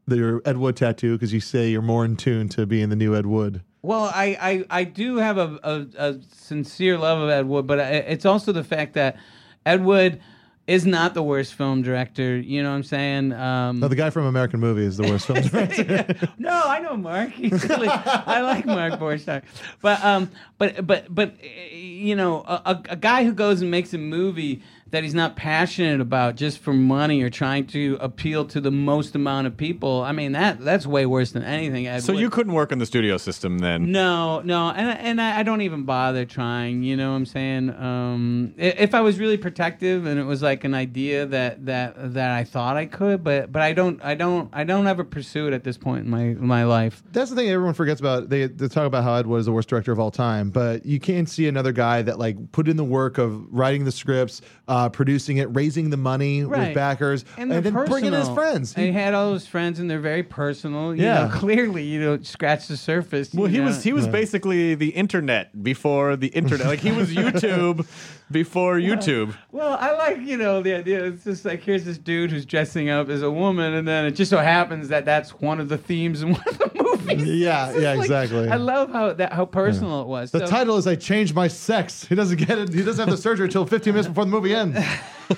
the, 0.08 0.18
your 0.18 0.42
Ed 0.46 0.58
Wood 0.58 0.76
tattoo 0.76 1.14
because 1.14 1.32
you 1.32 1.40
say 1.40 1.70
you're 1.70 1.82
more 1.82 2.04
in 2.04 2.18
tune 2.18 2.50
to 2.50 2.66
being 2.66 2.90
the 2.90 2.96
new 2.96 3.16
Ed 3.16 3.26
Wood. 3.26 3.64
Well, 3.84 4.04
I, 4.14 4.38
I, 4.70 4.80
I 4.82 4.84
do 4.84 5.18
have 5.18 5.38
a, 5.38 5.60
a, 5.64 5.86
a 6.12 6.20
sincere 6.34 6.98
love 6.98 7.20
of 7.20 7.30
Ed 7.30 7.48
Wood, 7.48 7.66
but 7.68 7.80
I, 7.80 7.84
it's 7.94 8.26
also 8.26 8.52
the 8.52 8.64
fact 8.64 8.94
that 8.94 9.18
Ed 9.66 9.84
Wood 9.84 10.22
is 10.68 10.86
not 10.86 11.16
the 11.16 11.24
worst 11.24 11.56
film 11.56 11.82
director. 11.82 12.38
You 12.38 12.62
know 12.62 12.70
what 12.70 12.76
I'm 12.76 12.84
saying? 12.84 13.34
Um, 13.34 13.80
No, 13.80 13.88
the 13.88 13.96
guy 13.96 14.12
from 14.12 14.26
American 14.26 14.60
Movie 14.60 14.86
is 14.86 14.98
the 14.98 15.04
worst 15.10 15.26
film 15.26 15.42
director. 15.48 16.30
no, 16.38 16.62
I 16.64 16.80
know 16.80 16.96
Mark. 16.96 17.32
He's 17.32 17.68
really, 17.68 17.88
I 17.90 18.42
like 18.42 18.66
Mark 18.68 18.94
Borchardt, 18.94 19.42
but 19.82 20.02
um, 20.06 20.30
but 20.60 20.86
but 20.86 21.14
but 21.14 21.34
you 21.74 22.16
know, 22.16 22.42
a- 22.48 22.84
a 22.90 22.96
guy 22.96 23.24
who 23.24 23.34
goes 23.34 23.62
and 23.62 23.72
makes 23.72 23.94
a 23.96 23.98
movie 23.98 24.62
that 24.92 25.04
he's 25.04 25.14
not 25.14 25.36
passionate 25.36 26.00
about 26.02 26.36
just 26.36 26.60
for 26.60 26.74
money 26.74 27.22
or 27.22 27.30
trying 27.30 27.66
to 27.68 27.98
appeal 28.00 28.46
to 28.46 28.62
the 28.62 28.72
most 28.72 29.16
amount 29.16 29.48
of 29.48 29.58
people. 29.58 30.02
I 30.02 30.12
mean 30.12 30.34
that 30.34 30.60
that's 30.64 30.86
way 30.86 31.06
worse 31.06 31.32
than 31.32 31.44
anything. 31.44 31.88
Ed 31.88 32.02
So 32.04 32.14
Wood- 32.14 32.22
you 32.22 32.30
couldn't 32.30 32.54
work 32.54 32.72
in 32.72 32.80
the 32.80 32.86
studio 32.86 33.18
system 33.18 33.60
then? 33.60 33.92
no, 33.92 34.42
no, 34.42 34.70
and 34.72 35.00
and 35.00 35.22
I, 35.22 35.40
I 35.40 35.44
don't 35.44 35.62
even 35.62 35.84
bother 35.84 36.26
trying. 36.26 36.84
You 36.84 36.96
know 36.98 37.12
what 37.12 37.16
I'm 37.18 37.26
saying? 37.26 37.70
Um, 37.72 38.54
if 38.58 38.94
I 38.94 39.02
was 39.02 39.20
really 39.20 39.38
protective 39.38 40.06
and 40.06 40.20
it 40.20 40.24
was 40.26 40.42
like 40.42 40.64
an 40.64 40.74
idea 40.74 41.26
that 41.26 41.66
that 41.66 42.14
that 42.14 42.32
I 42.32 42.44
thought 42.44 42.78
I 42.78 42.86
could, 42.86 43.24
but 43.24 43.52
but 43.52 43.62
I 43.62 43.74
don't, 43.74 44.04
I 44.04 44.16
don't, 44.16 44.50
I 44.54 44.64
don't 44.64 44.88
ever 44.88 45.04
pursue 45.04 45.48
it 45.48 45.54
at 45.54 45.64
this 45.64 45.78
point 45.78 46.06
in 46.06 46.12
my 46.12 46.22
in 46.22 46.46
my 46.46 46.64
life. 46.66 47.02
That's 47.12 47.30
the 47.30 47.36
thing 47.36 47.50
everyone 47.50 47.74
forgets 47.74 48.00
about. 48.00 48.30
They, 48.30 48.48
they 48.48 48.68
talk 48.68 48.86
about 48.86 49.04
how 49.04 49.16
Ed 49.16 49.28
was 49.28 49.46
the 49.46 49.52
worst 49.52 49.70
director 49.70 49.92
of 49.92 50.00
all 50.00 50.12
time, 50.12 50.50
but 50.50 50.86
you 50.86 51.00
can't 51.00 51.30
see 51.30 51.48
another 51.48 51.72
guy 51.72 52.02
that 52.02 52.20
like 52.20 52.52
put 52.52 52.68
in 52.68 52.78
the 52.78 52.84
work 52.84 53.18
of 53.18 53.42
writing 53.54 53.86
the 53.86 53.92
scripts, 53.92 54.42
uh, 54.68 54.81
Uh, 54.82 54.90
producing 54.90 55.38
it, 55.38 55.46
raising 55.56 55.92
the 55.92 55.98
money 55.98 56.44
with 56.44 56.74
backers, 56.74 57.24
And, 57.38 57.44
and, 57.44 57.52
they're 57.52 57.72
then 57.72 57.86
bringing 57.86 58.14
his 58.14 58.28
friends. 58.30 58.74
And 58.76 58.84
he 58.86 58.92
had 58.92 59.14
all 59.14 59.30
those 59.30 59.46
friends, 59.46 59.80
and 59.80 59.88
they're 59.90 60.00
very 60.00 60.24
personal. 60.24 60.96
You 60.96 61.04
Yeah. 61.04 61.26
know, 61.28 61.30
clearly, 61.40 61.84
you 61.84 62.00
know, 62.02 62.20
scratch 62.24 62.68
the 62.68 62.78
surface. 62.78 63.32
Well, 63.32 63.46
he 63.48 63.60
know. 63.60 63.66
was 63.66 63.84
he 63.84 63.94
was 63.94 64.08
basically 64.08 64.74
the 64.74 64.90
internet 64.90 65.62
before 65.64 66.16
the 66.16 66.30
internet. 66.30 66.66
Like 66.66 66.80
he 66.80 66.92
was 66.92 67.14
YouTube 67.14 67.86
before 68.32 68.78
YouTube. 68.80 69.36
Well, 69.52 69.78
I 69.80 69.92
like, 69.92 70.22
you 70.22 70.38
know, 70.38 70.64
the 70.64 70.74
idea. 70.74 71.04
It's 71.06 71.26
just 71.26 71.46
like 71.46 71.62
here's 71.62 71.86
this 71.86 72.00
dude 72.00 72.32
who's 72.32 72.46
dressing 72.46 72.90
up 72.90 73.08
as 73.10 73.22
a 73.22 73.30
woman, 73.30 73.74
and 73.74 73.88
then 73.88 74.06
it 74.06 74.12
just 74.12 74.32
so 74.32 74.40
happens 74.40 74.88
that 74.88 75.06
that's 75.06 75.30
one 75.40 75.60
of 75.60 75.70
the 75.70 75.78
themes 75.78 76.24
in 76.24 76.32
one 76.32 76.44
of 76.48 76.58
the 76.58 76.72
movies. 76.74 76.91
Yeah, 77.42 77.72
yeah, 77.78 77.94
like- 77.94 78.06
exactly. 78.06 78.50
I 78.50 78.56
love 78.56 78.92
how 78.92 79.14
that 79.14 79.34
how 79.34 79.46
personal 79.46 80.02
it 80.02 80.08
was. 80.08 80.32
the 80.32 80.40
So- 80.40 80.48
title 80.48 80.78
is 80.78 80.88
"I 80.88 80.96
Changed 80.96 81.34
My 81.36 81.48
Sex." 81.48 82.06
He 82.06 82.16
doesn't 82.16 82.38
get 82.38 82.58
it. 82.58 82.74
He 82.74 82.84
doesn't 82.84 83.00
have 83.08 83.16
the 83.16 83.22
surgery 83.22 83.46
until 83.46 83.66
15 83.66 83.94
minutes 83.94 84.08
before 84.08 84.26
the 84.26 84.32
movie 84.32 84.54
ends. 84.56 84.76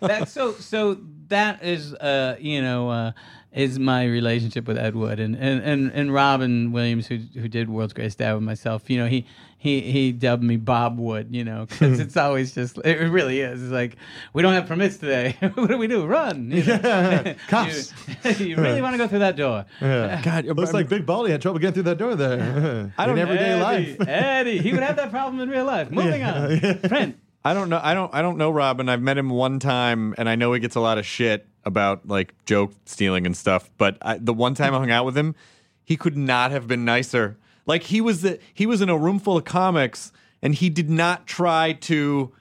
that, 0.00 0.28
so 0.28 0.52
so 0.54 0.98
that 1.28 1.62
is, 1.62 1.94
uh, 1.94 2.36
you 2.40 2.60
know, 2.62 2.90
uh, 2.90 3.12
is 3.52 3.78
my 3.78 4.04
relationship 4.04 4.66
with 4.66 4.78
Ed 4.78 4.94
Wood 4.94 5.20
and 5.20 5.34
and 5.36 5.62
and, 5.62 5.90
and 5.92 6.12
Robin 6.12 6.72
Williams, 6.72 7.06
who 7.06 7.18
who 7.34 7.48
did 7.48 7.68
World's 7.68 7.92
Greatest 7.92 8.18
Dad 8.18 8.34
with 8.34 8.42
myself. 8.42 8.88
You 8.90 8.98
know, 8.98 9.06
he 9.06 9.26
he 9.62 9.80
he 9.80 10.10
dubbed 10.10 10.42
me 10.42 10.56
Bob 10.56 10.98
Wood. 10.98 11.28
You 11.30 11.44
know, 11.44 11.66
because 11.66 12.00
it's 12.04 12.16
always 12.16 12.52
just 12.52 12.78
it 12.84 12.98
really 13.08 13.40
is. 13.40 13.62
It's 13.62 13.70
like 13.70 13.96
we 14.32 14.42
don't 14.42 14.54
have 14.54 14.66
permits 14.66 14.98
today. 14.98 15.36
what 15.54 15.70
do 15.70 15.78
we 15.78 15.86
do? 15.86 16.04
Run. 16.04 16.50
You 16.50 16.64
know? 16.64 17.34
Cops. 17.46 17.94
you, 18.40 18.46
you 18.46 18.56
really 18.56 18.82
want 18.82 18.94
to 18.94 18.98
go 18.98 19.06
through 19.06 19.20
that 19.20 19.36
door? 19.36 19.64
Yeah. 19.80 20.20
God, 20.20 20.46
Looks 20.46 20.72
like 20.72 20.88
Big 20.88 21.06
Baldy 21.06 21.30
had 21.30 21.40
trouble 21.40 21.60
getting 21.60 21.74
through 21.74 21.82
that 21.84 21.98
door 21.98 22.16
there. 22.16 22.92
I 22.98 23.06
don't- 23.06 23.16
in 23.16 23.22
everyday 23.22 23.50
Eddie, 23.52 23.62
life. 23.96 24.08
Eddie, 24.08 24.58
he 24.58 24.72
would 24.72 24.82
have 24.82 24.96
that 24.96 25.10
problem 25.12 25.38
in 25.40 25.48
real 25.48 25.64
life. 25.64 25.92
Moving 25.92 26.24
on. 26.24 26.58
Print. 26.80 27.18
I 27.44 27.54
don't 27.54 27.68
know. 27.68 27.80
I 27.80 27.94
don't. 27.94 28.12
I 28.12 28.20
don't 28.20 28.38
know 28.38 28.50
Robin. 28.50 28.88
I've 28.88 29.02
met 29.02 29.16
him 29.16 29.30
one 29.30 29.60
time, 29.60 30.14
and 30.18 30.28
I 30.28 30.34
know 30.34 30.52
he 30.52 30.60
gets 30.60 30.74
a 30.74 30.80
lot 30.80 30.98
of 30.98 31.06
shit 31.06 31.46
about 31.64 32.08
like 32.08 32.34
joke 32.46 32.72
stealing 32.84 33.26
and 33.26 33.36
stuff. 33.36 33.70
But 33.78 33.98
I, 34.02 34.18
the 34.18 34.34
one 34.34 34.54
time 34.54 34.74
I 34.74 34.78
hung 34.78 34.90
out 34.90 35.04
with 35.04 35.16
him, 35.16 35.34
he 35.84 35.96
could 35.96 36.16
not 36.16 36.50
have 36.50 36.66
been 36.66 36.84
nicer. 36.84 37.36
Like 37.66 37.84
he 37.84 38.00
was 38.00 38.22
the 38.22 38.38
he 38.52 38.66
was 38.66 38.80
in 38.80 38.88
a 38.88 38.96
room 38.96 39.18
full 39.18 39.36
of 39.36 39.44
comics, 39.44 40.12
and 40.42 40.54
he 40.54 40.68
did 40.70 40.90
not 40.90 41.26
try 41.26 41.72
to 41.82 42.32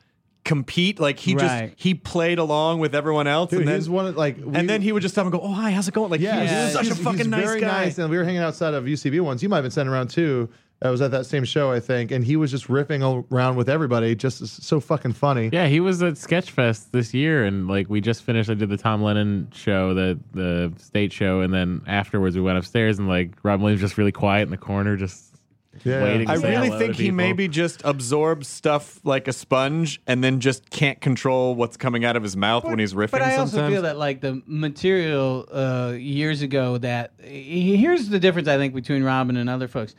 compete. 0.43 0.99
Like 0.99 1.19
he 1.19 1.35
Right. 1.35 1.69
just 1.69 1.79
he 1.81 1.93
played 1.93 2.39
along 2.39 2.79
with 2.79 2.95
everyone 2.95 3.27
else, 3.27 3.51
Dude, 3.51 3.59
and 3.59 3.67
then 3.67 3.75
he's 3.75 3.89
one 3.89 4.07
of 4.07 4.17
like, 4.17 4.37
we- 4.37 4.55
and 4.55 4.67
then 4.69 4.81
he 4.81 4.91
would 4.91 5.01
just 5.03 5.13
stop 5.13 5.25
and 5.25 5.31
go, 5.31 5.39
"Oh 5.41 5.53
hi, 5.53 5.71
how's 5.71 5.87
it 5.87 5.93
going?" 5.93 6.09
Like 6.09 6.21
yeah, 6.21 6.35
he 6.37 6.41
was 6.41 6.49
he's- 6.51 6.73
such 6.73 6.85
he's- 6.85 6.99
a 6.99 7.03
fucking 7.03 7.17
he's 7.19 7.27
nice 7.27 7.45
very 7.45 7.61
guy. 7.61 7.67
nice. 7.85 7.97
And 7.99 8.09
we 8.09 8.17
were 8.17 8.23
hanging 8.23 8.41
outside 8.41 8.73
of 8.73 8.85
UCB 8.87 9.19
once. 9.19 9.43
You 9.43 9.49
might 9.49 9.57
have 9.57 9.63
been 9.63 9.71
sitting 9.71 9.91
around 9.91 10.09
too. 10.09 10.49
I 10.83 10.89
was 10.89 10.99
at 11.01 11.11
that 11.11 11.27
same 11.27 11.43
show, 11.43 11.71
I 11.71 11.79
think, 11.79 12.09
and 12.09 12.25
he 12.25 12.35
was 12.35 12.49
just 12.49 12.67
riffing 12.67 13.25
around 13.31 13.55
with 13.55 13.69
everybody, 13.69 14.15
just 14.15 14.45
so 14.63 14.79
fucking 14.79 15.13
funny. 15.13 15.49
Yeah, 15.53 15.67
he 15.67 15.79
was 15.79 16.01
at 16.01 16.15
Sketchfest 16.15 16.89
this 16.91 17.13
year, 17.13 17.43
and 17.45 17.67
like 17.67 17.87
we 17.87 18.01
just 18.01 18.23
finished. 18.23 18.49
I 18.49 18.55
did 18.55 18.69
the 18.69 18.77
Tom 18.77 19.03
Lennon 19.03 19.49
show, 19.53 19.93
the 19.93 20.17
the 20.33 20.73
state 20.77 21.13
show, 21.13 21.41
and 21.41 21.53
then 21.53 21.81
afterwards 21.85 22.35
we 22.35 22.41
went 22.41 22.57
upstairs, 22.57 22.97
and 22.97 23.07
like 23.07 23.31
Rob 23.43 23.61
Williams 23.61 23.81
just 23.81 23.97
really 23.97 24.11
quiet 24.11 24.43
in 24.43 24.49
the 24.49 24.57
corner, 24.57 24.97
just 24.97 25.35
Yeah. 25.83 26.03
waiting. 26.03 26.27
I 26.27 26.33
really 26.35 26.69
think 26.71 26.95
he 26.95 27.03
people. 27.03 27.15
maybe 27.17 27.47
just 27.47 27.83
absorbs 27.85 28.47
stuff 28.47 28.99
like 29.05 29.27
a 29.27 29.33
sponge 29.33 30.01
and 30.07 30.23
then 30.23 30.39
just 30.39 30.69
can't 30.71 30.99
control 30.99 31.53
what's 31.55 31.77
coming 31.77 32.03
out 32.05 32.15
of 32.15 32.23
his 32.23 32.35
mouth 32.35 32.63
when 32.65 32.79
he's 32.79 32.93
riffing 32.95 33.11
But 33.11 33.21
I 33.21 33.35
also 33.37 33.69
feel 33.69 33.83
that 33.83 33.97
like 33.97 34.19
the 34.21 34.41
material 34.47 35.47
uh, 35.51 35.93
years 35.95 36.41
ago 36.41 36.77
that 36.79 37.11
here's 37.21 38.09
the 38.09 38.19
difference 38.19 38.47
I 38.47 38.57
think 38.57 38.73
between 38.73 39.03
Robin 39.03 39.37
and 39.37 39.47
other 39.49 39.67
folks. 39.67 39.93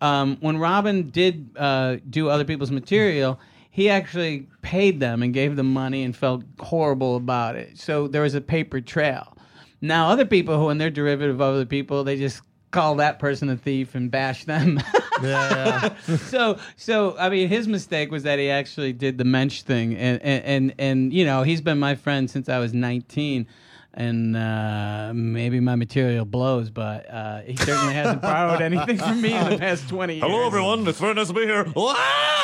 Um, 0.00 0.38
when 0.40 0.58
Robin 0.58 1.10
did 1.10 1.50
uh, 1.56 1.96
do 2.08 2.28
other 2.28 2.44
people's 2.44 2.70
material, 2.70 3.38
he 3.70 3.88
actually 3.88 4.48
paid 4.62 5.00
them 5.00 5.22
and 5.22 5.32
gave 5.32 5.56
them 5.56 5.72
money 5.72 6.02
and 6.02 6.16
felt 6.16 6.42
horrible 6.58 7.16
about 7.16 7.56
it. 7.56 7.78
So 7.78 8.08
there 8.08 8.22
was 8.22 8.34
a 8.34 8.40
paper 8.40 8.80
trail. 8.80 9.36
Now 9.80 10.08
other 10.08 10.26
people 10.26 10.58
who, 10.58 10.66
when 10.66 10.78
they're 10.78 10.90
derivative 10.90 11.36
of 11.36 11.40
other 11.40 11.66
people, 11.66 12.04
they 12.04 12.16
just 12.16 12.42
call 12.70 12.96
that 12.96 13.18
person 13.18 13.48
a 13.48 13.56
thief 13.56 13.94
and 13.94 14.10
bash 14.10 14.44
them. 14.44 14.80
Yeah, 15.22 15.94
yeah. 16.08 16.16
so 16.16 16.58
so 16.76 17.14
I 17.18 17.28
mean 17.28 17.50
his 17.50 17.68
mistake 17.68 18.10
was 18.10 18.22
that 18.22 18.38
he 18.38 18.48
actually 18.48 18.94
did 18.94 19.18
the 19.18 19.24
mensch 19.24 19.60
thing 19.60 19.94
and 19.94 20.22
and 20.22 20.44
and, 20.44 20.74
and 20.78 21.12
you 21.12 21.26
know 21.26 21.42
he's 21.42 21.60
been 21.60 21.78
my 21.78 21.94
friend 21.94 22.30
since 22.30 22.48
I 22.48 22.58
was 22.58 22.72
19 22.72 23.46
and 23.94 24.36
uh, 24.36 25.12
maybe 25.14 25.60
my 25.60 25.74
material 25.74 26.24
blows 26.24 26.70
but 26.70 27.10
uh, 27.10 27.40
he 27.42 27.56
certainly 27.56 27.94
hasn't 27.94 28.22
borrowed 28.22 28.62
anything 28.62 28.98
from 28.98 29.20
me 29.20 29.34
in 29.34 29.50
the 29.50 29.58
past 29.58 29.88
20 29.88 30.14
years. 30.14 30.24
Hello, 30.24 30.46
everyone. 30.46 30.86
It's 30.86 31.00
very 31.00 31.14
nice 31.14 31.26
to 31.28 31.34
be 31.34 31.42
here. 31.42 31.64
Wow! 31.74 31.94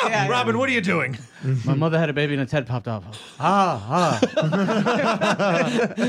Yeah, 0.05 0.27
Robin, 0.27 0.55
yeah. 0.55 0.59
what 0.59 0.69
are 0.69 0.73
you 0.73 0.81
doing? 0.81 1.17
My 1.65 1.75
mother 1.75 1.99
had 1.99 2.09
a 2.09 2.13
baby 2.13 2.33
and 2.33 2.41
its 2.41 2.51
head 2.51 2.67
popped 2.67 2.87
off. 2.87 3.05
Ah, 3.39 3.85
ah. 3.89 4.19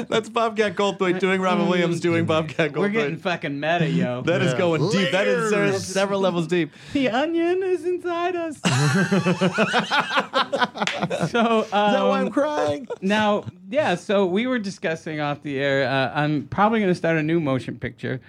That's 0.08 0.28
Bobcat 0.28 0.74
Goldthwait 0.74 1.20
doing 1.20 1.40
Robin 1.40 1.68
Williams 1.68 2.00
doing 2.00 2.24
Bobcat 2.24 2.72
Goldthwait. 2.72 2.80
We're 2.80 2.88
getting 2.88 3.18
fucking 3.18 3.60
meta, 3.60 3.88
yo. 3.88 4.22
that 4.22 4.42
is 4.42 4.54
going 4.54 4.88
deep. 4.90 5.12
That 5.12 5.28
is 5.28 5.52
uh, 5.52 5.78
several 5.78 6.20
levels 6.20 6.46
deep. 6.46 6.72
the 6.92 7.10
onion 7.10 7.62
is 7.62 7.84
inside 7.84 8.36
us. 8.36 8.58
so 11.30 11.40
um, 11.40 11.62
Is 11.62 11.70
that 11.70 12.02
why 12.02 12.20
I'm 12.20 12.30
crying? 12.30 12.88
now, 13.00 13.44
yeah, 13.68 13.94
so 13.94 14.26
we 14.26 14.46
were 14.46 14.58
discussing 14.58 15.20
off 15.20 15.42
the 15.42 15.58
air. 15.58 15.88
Uh, 15.88 16.10
I'm 16.14 16.46
probably 16.48 16.80
going 16.80 16.90
to 16.90 16.94
start 16.94 17.16
a 17.18 17.22
new 17.22 17.40
motion 17.40 17.78
picture. 17.78 18.20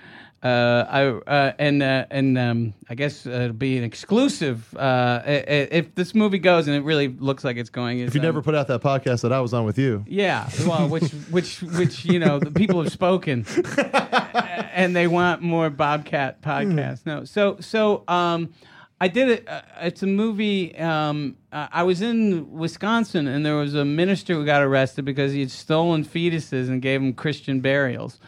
Uh, 0.42 0.86
I 0.90 1.04
uh, 1.30 1.52
and 1.60 1.84
uh, 1.84 2.06
and 2.10 2.38
um, 2.38 2.74
I 2.90 2.96
guess 2.96 3.28
uh, 3.28 3.32
it'll 3.32 3.52
be 3.54 3.78
an 3.78 3.84
exclusive. 3.84 4.74
Uh, 4.74 5.22
i- 5.26 5.32
i- 5.32 5.68
if 5.72 5.94
this 5.96 6.16
movie 6.16 6.40
goes 6.40 6.66
and 6.66 6.78
it 6.78 6.84
really 6.86 7.10
looks 7.10 7.44
like 7.44 7.58
it's 7.58 7.70
going, 7.70 8.00
If 8.00 8.16
you 8.16 8.22
never 8.22 8.42
put 8.42 8.56
out 8.56 8.68
that 8.70 8.82
podcast 8.82 9.20
that 9.24 9.34
I 9.34 9.42
was 9.42 9.54
on 9.54 9.66
with 9.66 9.78
you, 9.78 10.06
yeah, 10.08 10.50
well, 10.66 10.88
which 10.88 11.10
which 11.30 11.62
which 11.62 12.06
you 12.06 12.20
know 12.20 12.40
the 12.40 12.52
people 12.52 12.82
have 12.82 12.90
spoken, 12.94 13.46
and 14.74 14.96
they 14.96 15.08
want 15.08 15.42
more 15.42 15.70
Bobcat 15.70 16.42
podcasts. 16.42 17.06
No, 17.06 17.26
so 17.26 17.58
so 17.60 18.04
um, 18.08 18.54
I 19.02 19.08
did 19.08 19.30
it. 19.30 19.48
Uh, 19.48 19.62
it's 19.82 20.04
a 20.04 20.08
movie. 20.08 20.78
Um, 20.78 21.38
uh, 21.54 21.68
I 21.72 21.84
was 21.84 22.02
in 22.02 22.52
Wisconsin, 22.52 23.28
and 23.28 23.46
there 23.46 23.56
was 23.56 23.74
a 23.74 23.86
minister 23.86 24.34
who 24.34 24.46
got 24.46 24.62
arrested 24.62 25.06
because 25.06 25.32
he 25.32 25.40
had 25.40 25.52
stolen 25.52 26.04
fetuses 26.04 26.68
and 26.68 26.82
gave 26.82 27.00
them 27.02 27.14
Christian 27.14 27.62
burials. 27.62 28.20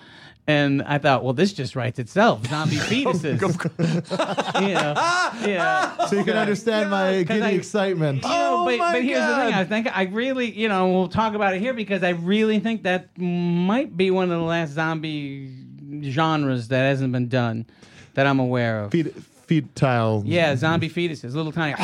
And 0.48 0.82
I 0.82 0.98
thought, 0.98 1.24
well, 1.24 1.34
this 1.34 1.54
just 1.54 1.76
writes 1.76 2.00
itself. 2.00 2.48
Zombie 2.48 2.76
fetuses. 2.78 3.40
you 4.62 4.74
know, 4.74 4.94
yeah. 5.48 6.06
so 6.08 6.16
you 6.18 6.24
can 6.24 6.36
understand 6.36 6.90
my 6.90 7.24
giddy 7.24 7.42
I- 7.42 7.50
excitement. 7.52 8.24
You 8.24 8.30
know, 8.30 8.62
Oh 8.62 8.66
but, 8.66 8.78
my 8.80 8.94
but 8.94 9.04
here's 9.04 9.20
the 9.26 9.36
thing. 9.36 9.54
I 9.54 9.64
think 9.66 9.96
I 9.96 10.04
really, 10.04 10.52
you 10.52 10.68
know, 10.68 10.90
we'll 10.90 11.08
talk 11.10 11.36
about 11.36 11.54
it 11.54 11.60
here 11.62 11.74
because 11.74 12.02
I 12.04 12.10
really 12.10 12.60
think 12.60 12.84
that 12.84 13.10
might 13.18 13.96
be 13.96 14.10
one 14.10 14.32
of 14.32 14.40
the 14.40 14.46
last 14.46 14.72
zombie 14.72 15.54
genres 16.04 16.70
that 16.70 16.82
hasn't 16.82 17.12
been 17.14 17.28
done 17.28 17.66
that 18.16 18.26
I'm 18.26 18.40
aware 18.40 18.84
of. 18.84 18.92
Feed, 18.92 19.14
feed 19.52 19.76
tile. 19.76 20.24
Yeah, 20.26 20.56
zombie 20.56 20.90
fetuses, 20.90 21.36
little 21.36 21.52
tiny, 21.52 21.76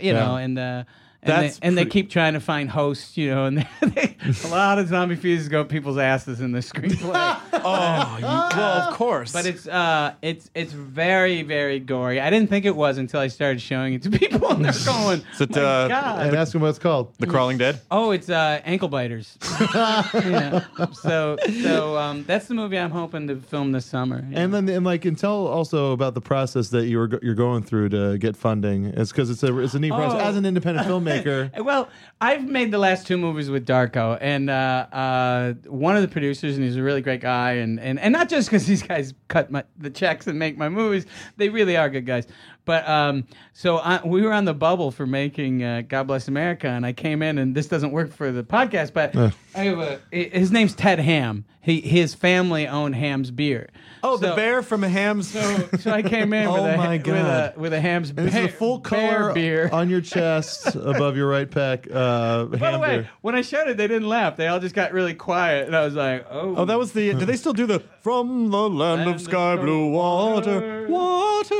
you 0.00 0.14
know, 0.14 0.36
and 0.36 0.58
uh, 0.58 0.84
and, 1.24 1.32
That's 1.44 1.58
they, 1.58 1.66
and 1.66 1.78
they 1.78 1.86
keep 1.86 2.10
trying 2.10 2.34
to 2.34 2.40
find 2.40 2.68
hosts, 2.68 3.16
you 3.16 3.30
know, 3.34 3.46
and 3.46 3.66
they, 3.82 4.14
a 4.44 4.48
lot 4.48 4.78
of 4.78 4.88
zombie 4.88 5.16
fetuses 5.16 5.48
go 5.48 5.62
up 5.62 5.68
people's 5.70 5.96
asses 5.98 6.40
in 6.40 6.52
the 6.52 6.60
screenplay. 6.60 7.40
Oh, 7.66 8.16
you, 8.18 8.24
well, 8.24 8.60
of 8.88 8.94
course. 8.94 9.32
But 9.32 9.46
it's 9.46 9.66
uh, 9.66 10.12
it's 10.20 10.50
it's 10.54 10.72
very 10.74 11.40
very 11.42 11.80
gory. 11.80 12.20
I 12.20 12.28
didn't 12.28 12.50
think 12.50 12.66
it 12.66 12.76
was 12.76 12.98
until 12.98 13.20
I 13.20 13.28
started 13.28 13.62
showing 13.62 13.94
it 13.94 14.02
to 14.02 14.10
people, 14.10 14.50
and 14.50 14.62
they're 14.62 14.72
going, 14.84 15.22
Is 15.32 15.40
it, 15.40 15.50
"My 15.56 15.62
uh, 15.62 15.88
God!" 15.88 16.26
And 16.26 16.36
ask 16.36 16.52
them 16.52 16.60
what 16.60 16.68
it's 16.68 16.78
called. 16.78 17.14
The 17.18 17.26
Crawling 17.26 17.56
Dead. 17.56 17.80
Oh, 17.90 18.10
it's 18.10 18.28
uh, 18.28 18.60
ankle 18.66 18.88
biters. 18.88 19.38
yeah. 19.74 20.64
So, 20.92 21.36
so 21.62 21.96
um, 21.96 22.24
that's 22.24 22.48
the 22.48 22.54
movie 22.54 22.78
I'm 22.78 22.90
hoping 22.90 23.28
to 23.28 23.36
film 23.36 23.72
this 23.72 23.86
summer. 23.86 24.22
yeah. 24.30 24.40
And 24.40 24.52
then, 24.52 24.68
and 24.68 24.84
like, 24.84 25.04
and 25.06 25.16
tell 25.18 25.46
also 25.46 25.92
about 25.92 26.12
the 26.14 26.20
process 26.20 26.68
that 26.70 26.86
you 26.86 26.98
were 26.98 27.06
go- 27.08 27.20
you're 27.22 27.34
going 27.34 27.62
through 27.62 27.90
to 27.90 28.18
get 28.18 28.36
funding. 28.36 28.86
It's 28.86 29.10
because 29.10 29.30
it's 29.30 29.42
a 29.42 29.58
it's 29.58 29.72
a 29.74 29.78
neat 29.78 29.90
process 29.92 30.20
Oh. 30.20 30.28
as 30.28 30.36
an 30.36 30.44
independent 30.44 30.86
filmmaker. 30.86 31.13
Well, 31.64 31.88
I've 32.20 32.46
made 32.46 32.70
the 32.70 32.78
last 32.78 33.06
two 33.06 33.16
movies 33.16 33.50
with 33.50 33.66
Darko, 33.66 34.18
and 34.20 34.50
uh, 34.50 34.86
uh, 34.92 35.52
one 35.66 35.96
of 35.96 36.02
the 36.02 36.08
producers, 36.08 36.56
and 36.56 36.64
he's 36.64 36.76
a 36.76 36.82
really 36.82 37.00
great 37.00 37.20
guy, 37.20 37.52
and, 37.52 37.78
and, 37.80 37.98
and 37.98 38.12
not 38.12 38.28
just 38.28 38.48
because 38.48 38.66
these 38.66 38.82
guys 38.82 39.14
cut 39.28 39.50
my, 39.50 39.64
the 39.78 39.90
checks 39.90 40.26
and 40.26 40.38
make 40.38 40.56
my 40.56 40.68
movies, 40.68 41.06
they 41.36 41.48
really 41.48 41.76
are 41.76 41.88
good 41.88 42.06
guys. 42.06 42.26
But 42.64 42.88
um, 42.88 43.26
so 43.52 43.76
I, 43.76 44.00
we 44.06 44.22
were 44.22 44.32
on 44.32 44.46
the 44.46 44.54
bubble 44.54 44.90
for 44.90 45.06
making 45.06 45.62
uh, 45.62 45.82
God 45.86 46.04
Bless 46.06 46.28
America, 46.28 46.66
and 46.68 46.86
I 46.86 46.92
came 46.94 47.20
in, 47.22 47.36
and 47.38 47.54
this 47.54 47.66
doesn't 47.68 47.90
work 47.92 48.12
for 48.12 48.32
the 48.32 48.42
podcast, 48.42 48.92
but 48.94 49.14
I 49.54 49.64
have 49.64 49.78
a, 49.78 50.00
his 50.10 50.50
name's 50.50 50.74
Ted 50.74 50.98
Hamm. 50.98 51.44
He, 51.60 51.80
his 51.80 52.14
family 52.14 52.66
owned 52.68 52.94
Hamm's 52.94 53.30
beer. 53.30 53.70
Oh, 54.02 54.18
the 54.18 54.34
bear 54.34 54.62
from 54.62 54.82
Hamm's. 54.82 55.30
So, 55.30 55.68
so 55.78 55.90
I 55.90 56.02
came 56.02 56.34
in 56.34 56.50
with, 56.52 56.60
Oh 56.60 56.64
a, 56.66 56.76
my 56.76 56.96
with 56.98 57.06
a 57.06 57.10
God. 57.10 57.56
with 57.56 57.72
a 57.72 57.80
Hamm's 57.80 58.10
And 58.10 58.18
this 58.18 58.34
bear, 58.34 58.44
is 58.48 58.52
a 58.54 58.56
full 58.56 58.80
color 58.80 59.32
beer. 59.32 59.70
on 59.72 59.88
your 59.88 60.02
chest 60.02 60.66
above 60.74 61.16
your 61.16 61.26
right 61.26 61.48
pec. 61.50 61.90
Uh, 61.90 62.44
By 62.56 62.70
the 62.72 62.78
way, 62.78 62.88
beer. 62.98 63.10
when 63.22 63.34
I 63.34 63.40
showed 63.40 63.68
it, 63.68 63.78
they 63.78 63.88
didn't 63.88 64.08
laugh. 64.08 64.36
They 64.36 64.46
all 64.46 64.60
just 64.60 64.74
got 64.74 64.92
really 64.92 65.14
quiet, 65.14 65.66
and 65.66 65.74
I 65.74 65.84
was 65.86 65.94
like, 65.94 66.26
"Oh, 66.30 66.54
Oh, 66.56 66.64
that 66.66 66.78
was 66.78 66.92
the. 66.92 67.14
Do 67.14 67.24
they 67.24 67.36
still 67.36 67.54
do 67.54 67.64
the 67.66 67.80
from 68.00 68.50
the 68.50 68.68
land 68.68 68.78
Land 69.04 69.08
of 69.10 69.16
of 69.16 69.20
sky 69.22 69.56
blue 69.56 69.90
water, 69.90 70.86
water." 70.86 70.86
water? 70.88 71.54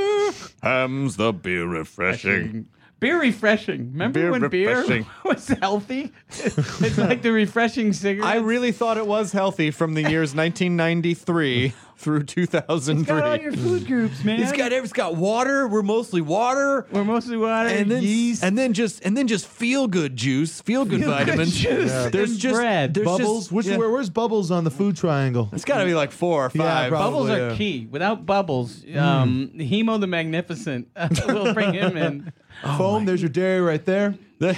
Hamm's 0.65 1.17
the 1.17 1.31
beer 1.31 1.67
refreshing. 1.67 2.69
Beer 3.05 3.21
refreshing." 3.21 3.93
Remember 3.93 4.21
Beer 4.21 4.31
when 4.33 4.43
refreshing. 4.43 5.03
beer 5.03 5.07
was 5.25 5.49
healthy? 5.49 6.13
it's 6.31 6.99
like 6.99 7.23
the 7.23 7.33
refreshing 7.33 7.93
cigarette. 7.93 8.29
I 8.29 8.37
really 8.37 8.73
thought 8.73 8.97
it 8.97 9.07
was 9.07 9.33
healthy 9.33 9.71
from 9.71 9.95
the 9.95 10.03
years 10.03 10.35
1993 10.35 11.73
through 11.97 12.25
2003. 12.25 13.05
got 13.07 13.23
all 13.25 13.37
your 13.37 13.53
food 13.53 13.87
groups, 13.87 14.25
man. 14.25 14.41
It's 14.41 14.53
got 14.53 14.73
it's 14.73 14.93
got 14.93 15.15
water. 15.17 15.69
We're 15.69 15.83
mostly 15.83 16.21
water. 16.21 16.87
We're 16.91 17.05
mostly 17.05 17.37
water 17.37 17.69
and 17.69 17.91
then 17.91 18.03
yeast. 18.03 18.43
and 18.43 18.59
then 18.59 18.73
just 18.73 19.05
and 19.05 19.17
then 19.17 19.27
just 19.29 19.47
feel 19.47 19.87
good 19.87 20.17
juice, 20.17 20.61
feel 20.61 20.85
good 20.85 21.05
vitamins. 21.05 21.55
juice 21.55 21.93
There's 22.11 22.33
and 22.33 22.39
just 22.41 22.55
bread. 22.57 22.95
There's 22.95 23.05
bubbles. 23.07 23.45
Just, 23.45 23.53
Which 23.53 23.67
yeah. 23.67 23.77
where, 23.77 23.91
where's 23.91 24.11
bubbles 24.11 24.51
on 24.51 24.65
the 24.65 24.71
food 24.71 24.97
triangle? 24.97 25.49
It's 25.53 25.65
got 25.65 25.79
to 25.79 25.85
be 25.87 25.95
like 25.95 26.11
four 26.11 26.47
or 26.47 26.51
Yeah, 26.53 26.63
five. 26.65 26.91
probably. 26.91 27.11
Bubbles 27.13 27.31
are 27.31 27.51
yeah. 27.51 27.57
key. 27.57 27.89
Without 27.91 28.27
bubbles, 28.27 28.85
um, 28.97 29.51
Hemo 29.55 30.01
the 30.01 30.07
Magnificent 30.09 30.89
will 31.29 31.55
bring 31.55 31.73
him 31.75 31.97
in. 31.97 32.33
Foam. 32.77 33.05
There's 33.05 33.23
your 33.23 33.29
dairy 33.31 33.61
right 33.61 33.85
there. 33.85 34.15
no, 34.41 34.53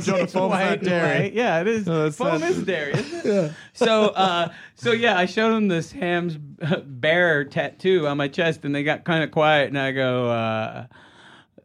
Jonah 0.00 0.26
Foam's 0.26 0.50
white 0.50 0.64
not 0.68 0.80
dairy. 0.82 1.20
white. 1.24 1.32
Yeah, 1.34 1.60
it 1.60 1.68
is. 1.68 1.86
No, 1.86 2.10
Foam 2.10 2.40
not- 2.40 2.50
is 2.50 2.62
dairy, 2.64 2.94
isn't 2.94 3.26
it? 3.26 3.52
So, 3.74 4.06
uh, 4.08 4.52
so 4.74 4.90
yeah, 4.92 5.16
I 5.16 5.26
showed 5.26 5.52
them 5.54 5.68
this 5.68 5.92
Hamm's 5.92 6.36
bear 6.36 7.44
tattoo 7.44 8.08
on 8.08 8.16
my 8.16 8.26
chest, 8.28 8.64
and 8.64 8.74
they 8.74 8.82
got 8.82 9.04
kind 9.04 9.22
of 9.22 9.30
quiet. 9.30 9.68
And 9.68 9.78
I 9.78 9.92
go, 9.92 10.30
uh, 10.30 10.86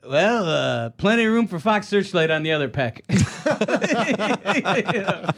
"Well, 0.07 0.45
uh, 0.47 0.89
plenty 0.91 1.23
of 1.25 1.31
room 1.33 1.47
for 1.47 1.57
Fox 1.59 1.87
Searchlight 1.87 2.29
on 2.29 2.43
the 2.43 2.51
other 2.51 2.67
peck." 2.69 3.01
You 3.09 5.01
know? 5.01 5.29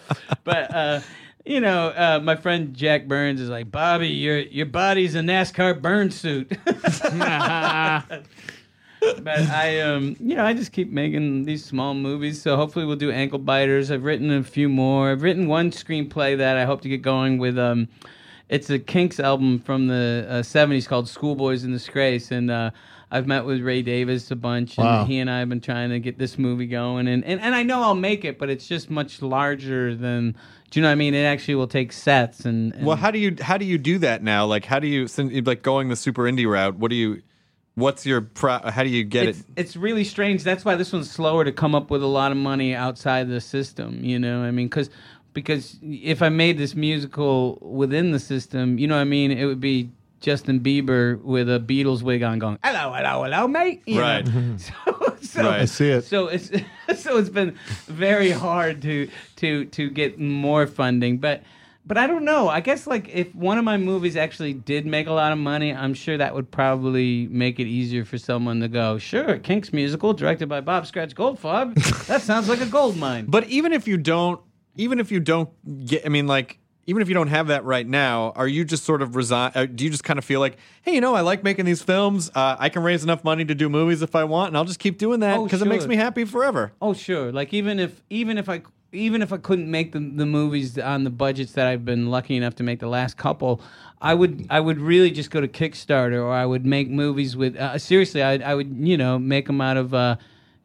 But 0.44 0.76
uh, 0.76 1.00
you 1.46 1.62
know, 1.62 1.88
uh, 1.90 2.20
my 2.22 2.36
friend 2.36 2.74
Jack 2.76 3.08
Burns 3.08 3.40
is 3.40 3.50
like, 3.50 3.72
"Bobby, 3.72 4.10
your 4.10 4.40
your 4.40 4.66
body's 4.66 5.16
a 5.16 5.20
NASCAR 5.20 5.82
burn 5.82 6.12
suit." 6.12 6.52
but 9.22 9.40
I 9.40 9.82
um 9.82 10.16
you 10.20 10.36
know 10.36 10.46
I 10.46 10.54
just 10.54 10.72
keep 10.72 10.92
making 10.92 11.46
these 11.46 11.64
small 11.64 11.94
movies 11.94 12.42
so 12.42 12.56
hopefully 12.56 12.86
we'll 12.86 12.96
do 12.96 13.12
ankle 13.12 13.40
biters 13.40 13.92
I've 13.92 14.04
written 14.04 14.32
a 14.32 14.44
few 14.44 14.70
more 14.70 15.12
I've 15.12 15.22
written 15.24 15.48
one 15.48 15.72
screenplay 15.72 16.38
that 16.38 16.58
I 16.58 16.66
hope 16.66 16.82
to 16.82 16.90
get 16.90 17.02
going 17.02 17.38
with 17.38 17.58
um 17.58 17.88
it's 18.50 18.70
a 18.70 18.80
Kinks 18.80 19.20
album 19.20 19.60
from 19.60 19.88
the 19.88 20.26
uh, 20.28 20.34
70s 20.42 20.88
called 20.88 21.08
Schoolboys 21.08 21.64
in 21.64 21.72
Disgrace 21.72 22.32
and 22.32 22.50
uh 22.52 22.72
I've 23.12 23.26
met 23.26 23.44
with 23.46 23.62
Ray 23.62 23.82
Davies 23.82 24.30
a 24.30 24.36
bunch 24.36 24.78
and 24.78 24.86
Wow. 24.86 25.06
he 25.06 25.18
and 25.18 25.32
I 25.32 25.40
have 25.40 25.50
been 25.50 25.62
trying 25.62 25.90
to 25.90 26.00
get 26.00 26.20
this 26.20 26.38
movie 26.38 26.68
going 26.68 27.08
and, 27.08 27.24
and 27.26 27.40
and 27.42 27.56
I 27.56 27.64
know 27.64 27.82
I'll 27.82 27.96
make 27.96 28.24
it 28.26 28.38
but 28.38 28.50
it's 28.50 28.68
just 28.68 28.90
much 28.90 29.22
larger 29.22 29.96
than 29.96 30.36
do 30.70 30.80
you 30.80 30.84
know 30.84 30.90
what 30.90 30.94
I 30.94 30.96
mean 30.96 31.16
it 31.16 31.24
actually 31.24 31.56
will 31.56 31.68
take 31.68 31.92
sets 31.92 32.46
and, 32.46 32.74
and 32.76 32.86
Well, 32.86 32.98
how 32.98 33.10
do 33.10 33.18
you 33.18 33.36
how 33.42 33.58
do 33.58 33.66
you 33.66 33.80
do 33.80 33.98
that 34.00 34.22
now? 34.22 34.46
Like, 34.46 34.66
how 34.66 34.78
do 34.78 34.86
you 34.88 35.08
like 35.42 35.64
going 35.64 35.90
the 35.90 35.96
super 35.96 36.24
indie 36.24 36.48
route? 36.48 36.76
What 36.76 36.92
do 36.92 36.96
you? 36.96 37.24
What's 37.80 38.06
your 38.06 38.22
pro? 38.22 38.60
How 38.60 38.84
do 38.84 38.90
you 38.90 39.04
get 39.04 39.28
it's, 39.28 39.40
it? 39.40 39.46
it's 39.56 39.76
really 39.76 40.04
strange. 40.04 40.44
That's 40.44 40.66
why 40.66 40.76
this 40.76 40.92
one's 40.92 41.10
slower 41.10 41.44
to 41.44 41.52
come 41.52 41.76
up 41.76 41.90
with 41.90 42.04
a 42.04 42.08
lot 42.08 42.32
of 42.32 42.38
money 42.38 42.76
outside 42.76 43.30
the 43.30 43.42
system. 43.42 44.04
You 44.04 44.20
know, 44.20 44.44
I 44.44 44.52
mean, 44.52 44.68
because 44.68 44.90
because 45.34 45.78
if 45.82 46.22
I 46.22 46.30
made 46.30 46.58
this 46.58 46.76
musical 46.76 47.58
within 47.62 48.12
the 48.12 48.20
system, 48.20 48.78
you 48.78 48.88
know, 48.88 48.96
what 48.96 49.02
I 49.02 49.06
mean, 49.06 49.32
it 49.32 49.46
would 49.46 49.62
be 49.62 49.90
Justin 50.20 50.60
Bieber 50.60 51.22
with 51.22 51.50
a 51.50 51.60
Beatles 51.60 52.02
wig 52.02 52.24
on, 52.24 52.40
going, 52.40 52.60
"Hello, 52.64 52.94
hello, 52.94 53.24
hello, 53.24 53.48
mate." 53.48 53.82
You? 53.86 54.02
Right. 54.02 54.28
So, 54.58 55.16
so, 55.22 55.44
Right. 55.44 55.62
I 55.62 55.66
see 55.66 55.90
it. 55.90 56.04
So 56.04 56.28
it's 56.28 56.50
so 56.96 57.18
it's 57.18 57.30
been 57.30 57.56
very 57.86 58.32
hard 58.32 58.82
to 58.84 59.10
to 59.38 59.66
to 59.66 59.90
get 59.90 60.20
more 60.20 60.68
funding, 60.68 61.18
but. 61.18 61.44
But 61.90 61.98
I 61.98 62.06
don't 62.06 62.24
know. 62.24 62.48
I 62.48 62.60
guess 62.60 62.86
like 62.86 63.10
if 63.10 63.34
one 63.34 63.58
of 63.58 63.64
my 63.66 63.76
movies 63.76 64.16
actually 64.16 64.54
did 64.54 64.86
make 64.86 65.08
a 65.08 65.12
lot 65.12 65.32
of 65.32 65.40
money, 65.40 65.74
I'm 65.74 65.96
sure 65.96 66.16
that 66.20 66.36
would 66.36 66.52
probably 66.52 67.28
make 67.32 67.60
it 67.60 67.66
easier 67.66 68.06
for 68.06 68.20
someone 68.20 68.60
to 68.60 68.68
go, 68.68 69.00
sure, 69.00 69.40
Kinks 69.40 69.74
musical 69.74 70.14
directed 70.14 70.48
by 70.48 70.62
Bob 70.62 70.86
Scratch 70.86 71.16
Goldfarb. 71.16 71.74
that 72.06 72.22
sounds 72.22 72.48
like 72.48 72.62
a 72.62 72.68
gold 72.68 72.96
mine. 72.96 73.26
But 73.30 73.48
even 73.48 73.74
if 73.74 73.88
you 73.88 73.98
don't, 73.98 74.40
even 74.76 75.00
if 75.00 75.12
you 75.12 75.20
don't 75.20 75.50
get, 75.88 76.06
I 76.06 76.10
mean, 76.10 76.28
like, 76.28 76.60
even 76.86 77.02
if 77.02 77.08
you 77.08 77.16
don't 77.16 77.28
have 77.28 77.48
that 77.48 77.66
right 77.66 77.88
now, 77.88 78.34
are 78.36 78.48
you 78.48 78.64
just 78.66 78.84
sort 78.84 79.02
of 79.02 79.16
resign? 79.16 79.52
Uh, 79.56 79.66
do 79.66 79.84
you 79.84 79.90
just 79.90 80.04
kind 80.04 80.20
of 80.20 80.26
feel 80.26 80.40
like, 80.40 80.58
hey, 80.84 80.94
you 80.94 81.02
know, 81.02 81.16
I 81.16 81.22
like 81.22 81.44
making 81.44 81.66
these 81.66 81.82
films. 81.82 82.30
Uh, 82.36 82.56
I 82.60 82.70
can 82.70 82.84
raise 82.84 83.04
enough 83.04 83.24
money 83.24 83.46
to 83.46 83.56
do 83.56 83.68
movies 83.68 84.04
if 84.04 84.16
I 84.16 84.26
want, 84.26 84.50
and 84.50 84.58
I'll 84.58 84.66
just 84.66 84.80
keep 84.80 85.00
doing 85.00 85.22
that 85.22 85.38
Oh, 85.38 85.44
because 85.46 85.64
it 85.64 85.68
makes 85.68 85.88
me 85.88 85.96
happy 85.96 86.24
forever. 86.24 86.72
Oh 86.84 86.94
sure. 86.94 87.32
Like 87.32 87.52
even 87.52 87.80
if 87.80 88.04
even 88.12 88.38
if 88.38 88.48
I 88.48 88.62
even 88.92 89.22
if 89.22 89.32
I 89.32 89.38
couldn't 89.38 89.70
make 89.70 89.92
the 89.92 90.00
the 90.00 90.26
movies 90.26 90.78
on 90.78 91.04
the 91.04 91.10
budgets 91.10 91.54
that 91.54 91.68
I've 91.68 91.86
been 91.86 92.10
lucky 92.10 92.36
enough 92.36 92.56
to 92.56 92.64
make 92.64 92.80
the 92.80 92.88
last 92.88 93.18
couple, 93.18 93.62
I 94.02 94.14
would 94.14 94.48
I 94.50 94.60
would 94.60 94.80
really 94.80 95.12
just 95.12 95.32
go 95.32 95.42
to 95.42 95.48
Kickstarter 95.48 96.22
or 96.24 96.32
I 96.32 96.46
would 96.46 96.66
make 96.66 96.90
movies 96.90 97.38
with 97.38 97.56
uh, 97.56 97.78
seriously 97.78 98.24
I 98.24 98.36
I 98.38 98.56
would 98.56 98.76
you 98.80 98.98
know 98.98 99.20
make 99.20 99.48
them 99.48 99.62
out 99.62 99.78
of 99.78 99.94
uh, 99.94 100.18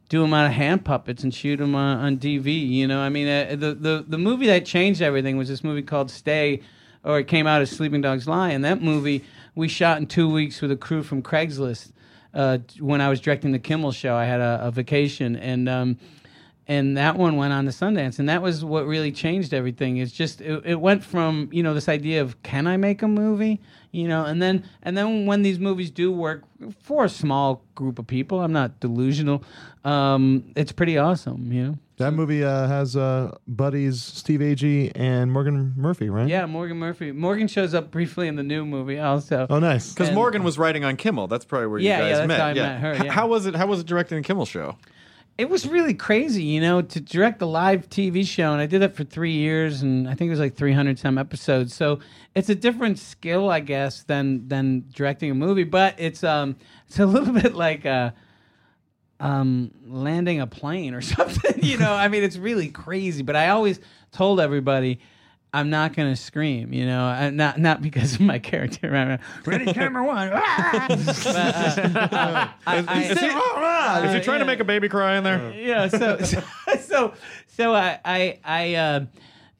do 0.09 0.23
them 0.23 0.33
out 0.33 0.47
of 0.47 0.53
hand 0.53 0.85
puppets 0.85 1.23
and 1.23 1.35
shoot 1.35 1.57
them 1.57 1.75
on, 1.75 1.99
on 1.99 2.17
DV. 2.19 2.69
You 2.69 2.87
know 2.87 3.01
I 3.01 3.09
mean 3.09 3.29
uh, 3.29 3.57
the 3.57 3.75
the 3.75 4.05
the 4.07 4.19
movie 4.19 4.47
that 4.47 4.65
changed 4.65 5.03
everything 5.03 5.37
was 5.37 5.49
this 5.49 5.63
movie 5.63 5.83
called 5.83 6.11
Stay, 6.11 6.63
or 7.03 7.19
it 7.19 7.29
came 7.29 7.47
out 7.47 7.61
as 7.61 7.71
Sleeping 7.71 8.01
Dogs 8.01 8.27
Lie, 8.27 8.51
and 8.51 8.65
that 8.65 8.83
movie 8.83 9.25
we 9.55 9.69
shot 9.69 9.99
in 9.99 10.07
two 10.07 10.31
weeks 10.31 10.61
with 10.63 10.71
a 10.73 10.77
crew 10.77 11.03
from 11.03 11.23
Craigslist 11.23 11.93
uh, 12.33 12.59
when 12.81 13.01
I 13.01 13.09
was 13.09 13.21
directing 13.21 13.53
the 13.53 13.59
Kimmel 13.59 13.93
show. 13.93 14.17
I 14.17 14.25
had 14.25 14.41
a, 14.41 14.61
a 14.63 14.71
vacation, 14.71 15.37
and 15.37 15.69
um, 15.69 15.99
and 16.67 16.97
that 16.97 17.17
one 17.17 17.37
went 17.37 17.53
on 17.53 17.65
to 17.67 17.71
Sundance, 17.71 18.19
and 18.19 18.29
that 18.29 18.41
was 18.43 18.65
what 18.65 18.87
really 18.87 19.13
changed 19.13 19.53
everything. 19.53 19.99
It's 19.99 20.13
just 20.13 20.41
it, 20.41 20.63
it 20.65 20.81
went 20.81 21.05
from 21.05 21.49
you 21.53 21.63
know 21.63 21.75
this 21.75 21.89
idea 21.89 22.23
of 22.23 22.43
can 22.43 22.67
I 22.67 22.77
make 22.77 23.03
a 23.03 23.09
movie, 23.09 23.61
you 23.93 24.09
know, 24.09 24.25
and 24.25 24.41
then 24.41 24.65
and 24.83 24.97
then 24.97 25.27
when 25.27 25.43
these 25.43 25.59
movies 25.59 25.91
do 25.91 26.11
work 26.13 26.45
for 26.81 27.05
a 27.05 27.09
small 27.09 27.63
group 27.75 27.99
of 27.99 28.07
people, 28.07 28.41
I'm 28.41 28.53
not 28.53 28.81
delusional. 28.81 29.45
Um, 29.85 30.45
it's 30.57 30.73
pretty 30.73 30.97
awesome, 30.97 31.53
you 31.53 31.63
know. 31.65 31.79
That 31.99 32.11
movie 32.13 32.43
uh, 32.43 32.67
has 32.67 32.97
uh, 32.97 33.37
buddies 33.47 34.03
Steve 34.03 34.41
Agee 34.41 34.91
and 34.97 35.31
Morgan 35.31 35.75
Murphy, 35.77 36.09
right? 36.11 36.27
Yeah, 36.27 36.45
Morgan 36.47 36.77
Murphy. 36.77 37.13
Morgan 37.13 37.47
shows 37.47 37.73
up 37.73 37.93
briefly 37.93 38.27
in 38.27 38.35
the 38.35 38.43
new 38.43 38.67
movie 38.67 38.99
also. 38.99 39.47
Oh, 39.49 39.61
nice. 39.61 39.93
Because 39.95 40.11
Morgan 40.11 40.43
was 40.43 40.59
writing 40.59 40.85
on 40.85 40.97
Kimmel. 40.97 41.29
That's 41.29 41.45
probably 41.45 41.69
where 41.69 41.79
Yeah, 41.79 41.99
you 41.99 42.03
yeah, 42.05 42.09
guys 42.11 42.19
that's 42.19 42.29
met. 42.29 42.41
how 42.41 42.47
I 42.47 42.55
met 42.55 42.81
her, 42.81 43.05
yeah. 43.05 43.13
How 43.13 43.29
was 43.29 43.47
it? 43.47 43.55
How 43.55 43.69
was 43.69 43.79
it 43.79 43.87
directing 43.87 44.19
the 44.19 44.25
Kimmel 44.25 44.45
show? 44.45 44.77
It 45.37 45.51
was 45.51 45.67
really 45.67 45.95
crazy, 45.95 46.45
you 46.45 46.61
know, 46.61 46.81
to 46.81 47.01
direct 47.01 47.43
a 47.43 47.47
live 47.47 47.89
TV 47.89 48.27
show, 48.27 48.53
and 48.53 48.61
I 48.61 48.67
did 48.67 48.83
that 48.83 48.95
for 48.95 49.03
three 49.03 49.33
years, 49.33 49.83
and 49.83 50.09
I 50.09 50.15
think 50.15 50.29
it 50.29 50.31
was 50.31 50.39
like 50.39 50.55
300 50.55 50.99
some 50.99 51.19
episodes. 51.19 51.75
So 51.75 51.99
it's 52.35 52.49
a 52.49 52.55
different 52.55 52.99
skill, 52.99 53.51
I 53.51 53.61
guess, 53.61 54.05
than 54.05 54.47
than 54.47 54.85
directing 54.95 55.31
a 55.31 55.35
movie, 55.35 55.65
but 55.65 55.95
it's 55.99 56.23
um 56.23 56.57
it's 56.87 56.99
a 57.01 57.07
little 57.15 57.35
bit 57.35 57.55
like 57.55 57.85
uh 57.85 58.13
um 59.19 59.73
landing 59.87 60.41
a 60.41 60.47
plane 60.47 60.95
or 60.95 61.01
something, 61.17 61.63
you 61.63 61.79
know. 61.79 61.93
I 61.93 62.07
mean, 62.09 62.23
it's 62.23 62.37
really 62.37 62.69
crazy, 62.69 63.23
but 63.23 63.35
I 63.35 63.49
always 63.49 63.81
told 64.13 64.41
everybody. 64.41 65.01
I'm 65.55 65.71
not 65.71 65.95
gonna 65.95 66.17
scream, 66.17 66.73
you 66.73 66.85
know, 66.85 67.09
and 67.09 67.37
not 67.37 67.59
not 67.59 67.81
because 67.81 68.15
of 68.15 68.21
my 68.23 68.39
character. 68.39 68.91
right? 68.91 69.21
Ready, 69.47 69.73
camera 69.73 70.05
one. 70.05 70.29
But, 71.25 72.13
uh, 72.13 72.49
I- 72.67 72.85
I- 72.89 73.03
Is 73.03 73.21
he, 73.21 73.27
is 74.09 74.15
he 74.15 74.21
trying 74.21 74.41
to 74.41 74.45
make 74.45 74.61
a 74.61 74.65
baby 74.65 74.89
cry 74.89 75.17
in 75.17 75.25
there? 75.25 75.53
yeah 75.55 75.89
so 75.89 76.19
so 76.23 76.43
so, 76.81 77.15
so 77.47 77.75
i 77.75 77.99
i 78.05 78.39
i 78.45 78.75
uh 78.75 79.05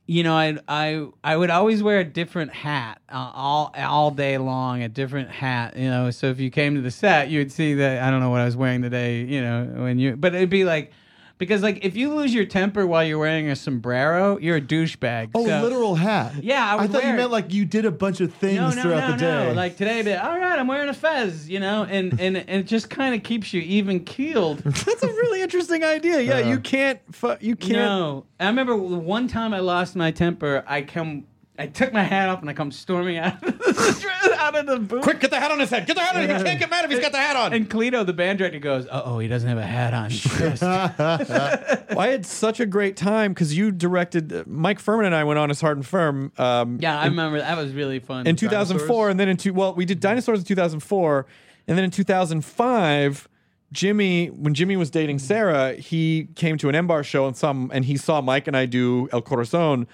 you 0.07 0.23
know 0.23 0.35
i 0.35 0.57
i 0.69 1.07
i 1.23 1.37
would 1.37 1.51
always 1.51 1.83
wear 1.83 2.01
a 2.01 2.05
different 2.05 2.53
hat 2.53 3.01
uh, 3.09 3.31
all 3.35 3.73
all 3.79 4.11
day 4.11 4.37
long 4.39 4.83
a 4.83 4.89
different 4.89 5.31
hat 5.31 5.77
you 5.77 5.89
know 5.89 6.11
so 6.11 6.27
if 6.27 6.41
you 6.41 6.51
came 6.51 6.75
to 6.75 6.81
the 6.83 6.91
set 6.91 7.29
you 7.31 7.39
would 7.39 7.53
see 7.53 7.75
that 7.75 8.03
i 8.03 8.11
don't 8.11 8.21
know 8.21 8.31
what 8.31 8.41
i 8.41 8.45
was 8.45 8.57
wearing 8.57 8.83
today 8.83 9.23
you 9.23 9.41
know 9.41 9.65
when 9.79 9.99
you 9.99 10.17
but 10.17 10.35
it'd 10.35 10.51
be 10.51 10.65
like 10.65 10.93
because 11.39 11.63
like 11.63 11.85
if 11.85 11.97
you 11.97 12.15
lose 12.15 12.33
your 12.33 12.45
temper 12.45 12.87
while 12.87 13.05
you're 13.05 13.19
wearing 13.19 13.49
a 13.51 13.57
sombrero 13.57 14.39
you're 14.39 14.57
a 14.57 14.61
douchebag 14.61 15.31
Oh, 15.35 15.47
So- 15.47 15.63
literal 15.63 15.95
hat. 15.97 16.33
Yeah, 16.43 16.65
I 16.65 16.77
would 16.77 16.91
thought 16.93 17.03
wear 17.03 17.11
you 17.13 17.17
meant 17.19 17.31
like 17.31 17.53
you 17.53 17.65
did 17.65 17.85
a 17.85 17.91
bunch 17.91 18.21
of 18.21 18.33
things 18.35 18.57
no, 18.57 18.71
no, 18.71 18.83
throughout 18.83 19.01
no, 19.01 19.11
the 19.13 19.17
day. 19.19 19.47
no. 19.49 19.53
Like 19.55 19.77
today, 19.77 19.99
I'd 19.99 20.05
be 20.05 20.13
like, 20.13 20.25
all 20.25 20.39
right, 20.39 20.59
I'm 20.59 20.67
wearing 20.67 20.89
a 20.89 20.95
fez, 20.95 21.49
you 21.49 21.61
know, 21.61 21.85
and 21.85 22.13
and, 22.21 22.37
and 22.49 22.61
it 22.61 22.67
just 22.67 22.89
kind 22.91 23.15
of 23.15 23.23
keeps 23.23 23.53
you 23.53 23.61
even 23.63 24.05
keeled. 24.05 24.59
That's 24.59 25.03
a 25.03 25.09
really 25.09 25.43
interesting 25.43 25.83
idea. 25.85 26.21
Yeah, 26.21 26.39
you 26.39 26.57
uh, 26.57 26.61
can't. 26.61 27.01
Fu- 27.15 27.37
you 27.41 27.57
can't. 27.57 27.73
No, 27.79 28.27
I 28.39 28.47
remember 28.47 28.77
one 28.77 29.27
time 29.29 29.53
I 29.55 29.61
lost 29.61 29.97
my 29.97 30.11
temper. 30.11 30.63
I 30.67 30.83
come, 30.83 31.25
I 31.57 31.69
took 31.69 31.93
my 31.93 32.03
hat 32.03 32.29
off 32.29 32.41
and 32.41 32.51
I 32.51 32.53
come 32.53 32.73
storming 32.73 33.17
out 33.17 33.41
of 33.41 33.59
the, 33.59 34.37
out 34.41 34.57
of 34.57 34.67
the 34.67 34.79
booth. 34.81 35.03
Quick, 35.03 35.21
get 35.21 35.31
the 35.31 35.39
hat 35.39 35.53
on 35.53 35.61
his 35.61 35.71
head. 35.71 35.87
Get 35.87 35.95
the 35.95 36.03
hat 36.03 36.17
on. 36.17 36.23
He 36.23 36.27
can't 36.27 36.59
get 36.59 36.69
mad 36.69 36.85
if 36.85 36.91
he's 36.91 36.99
got 36.99 37.13
the 37.13 37.19
hat 37.19 37.37
on. 37.37 37.53
And 37.53 37.71
Cleto, 37.71 38.05
the 38.05 38.13
band 38.13 38.39
director, 38.39 38.59
goes, 38.59 38.87
"Uh 38.89 39.03
oh, 39.05 39.21
he 39.21 39.29
doesn't 39.29 39.49
have 39.49 39.59
a 39.59 39.63
hat 39.63 39.95
on." 39.95 40.11
Well, 41.95 42.01
I 42.01 42.09
had 42.09 42.27
such 42.27 42.59
a 42.59 42.67
great 42.67 42.97
time 42.97 43.33
because 43.33 43.57
you 43.57 43.71
directed. 43.71 44.33
uh, 44.33 44.43
Mike 44.47 44.81
Phirman 44.83 45.07
and 45.07 45.15
I 45.15 45.23
went 45.23 45.39
on 45.39 45.51
as 45.51 45.61
Hard 45.61 45.77
'n 45.79 45.83
Phirm. 45.85 46.33
Um, 46.39 46.79
yeah, 46.81 46.99
I 46.99 47.05
remember 47.07 47.39
that 47.39 47.57
was 47.57 47.73
really 47.73 48.01
fun. 48.01 48.27
in 48.27 48.35
2004 48.37 49.11
and 49.11 49.21
then 49.21 49.29
in 49.29 49.37
two 49.37 49.53
well 49.55 49.75
we 49.75 49.85
did 49.85 50.01
dinosaurs 50.01 50.41
in 50.41 50.45
2004 50.45 51.27
and 51.69 51.79
then 51.79 51.85
in 51.85 51.91
2005 51.93 53.29
jimmy 53.73 54.29
when 54.29 54.55
jimmy 54.55 54.77
was 54.77 54.91
dating 54.91 55.19
sarah 55.19 55.75
he 55.75 56.29
came 56.37 56.57
to 56.57 56.69
an 56.69 56.75
M 56.75 56.87
bar 56.87 57.03
show 57.03 57.27
and 57.27 57.37
some 57.37 57.71
and 57.75 57.85
he 57.85 57.97
saw 57.97 58.21
mike 58.21 58.47
and 58.47 58.57
i 58.57 58.67
do 58.67 59.09
el 59.13 59.21
corazon 59.23 59.87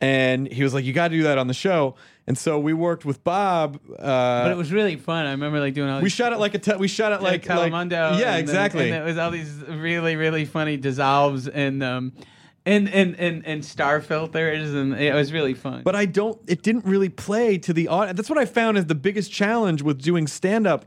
and 0.00 0.48
he 0.50 0.62
was 0.64 0.74
like 0.74 0.84
you 0.84 0.92
got 0.92 1.08
to 1.08 1.16
do 1.16 1.22
that 1.22 1.38
on 1.38 1.46
the 1.46 1.54
show 1.54 1.94
and 2.26 2.36
so 2.36 2.58
we 2.58 2.72
worked 2.72 3.04
with 3.04 3.22
bob 3.22 3.78
uh, 3.98 4.42
but 4.42 4.50
it 4.50 4.56
was 4.56 4.72
really 4.72 4.96
fun. 4.96 5.26
I 5.26 5.30
remember 5.32 5.60
like 5.60 5.74
doing 5.74 5.88
all. 5.90 6.00
we 6.00 6.08
shot 6.10 6.32
it 6.32 6.38
like 6.38 6.54
a 6.54 6.58
te- 6.58 6.76
we 6.76 6.88
shot 6.88 7.12
it 7.12 7.22
like 7.22 7.48
like, 7.48 7.72
like 7.72 7.72
yeah 7.92 8.06
and 8.06 8.20
then- 8.20 8.38
exactly 8.38 8.90
And 8.90 9.02
it 9.02 9.04
was 9.04 9.18
all 9.18 9.30
these 9.30 9.52
really, 9.68 10.16
really 10.16 10.44
funny 10.44 10.76
dissolves 10.76 11.46
and 11.48 11.82
um, 11.82 12.12
and 12.64 12.88
and 12.88 13.16
and 13.18 13.44
and 13.44 13.64
star 13.64 14.00
filters, 14.00 14.72
and 14.72 14.94
it 14.94 15.12
was 15.14 15.32
really 15.32 15.54
fun. 15.54 15.82
but 15.82 15.96
I 15.96 16.04
don't. 16.06 16.38
It 16.46 16.62
didn't 16.62 16.84
really 16.84 17.08
play 17.08 17.58
to 17.58 17.72
the 17.72 17.88
audience. 17.88 18.16
That's 18.16 18.30
what 18.30 18.38
I 18.38 18.44
found 18.44 18.78
is 18.78 18.86
the 18.86 18.94
biggest 18.94 19.32
challenge 19.32 19.82
with 19.82 20.00
doing 20.00 20.28
stand 20.28 20.64
up 20.68 20.84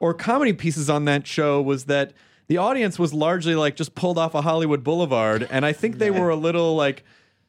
or 0.00 0.14
comedy 0.14 0.52
pieces 0.52 0.88
on 0.90 1.04
that 1.06 1.26
show 1.26 1.60
was 1.62 1.84
that 1.86 2.12
the 2.48 2.58
audience 2.58 2.98
was 2.98 3.12
largely 3.12 3.54
like 3.54 3.76
just 3.76 3.94
pulled 3.94 4.18
off 4.18 4.34
a 4.34 4.42
Hollywood 4.42 4.84
Boulevard, 4.84 5.46
and 5.50 5.64
I 5.66 5.72
think 5.72 5.98
they 5.98 6.10
were 6.10 6.30
a 6.30 6.36
little 6.36 6.74
like. 6.76 7.04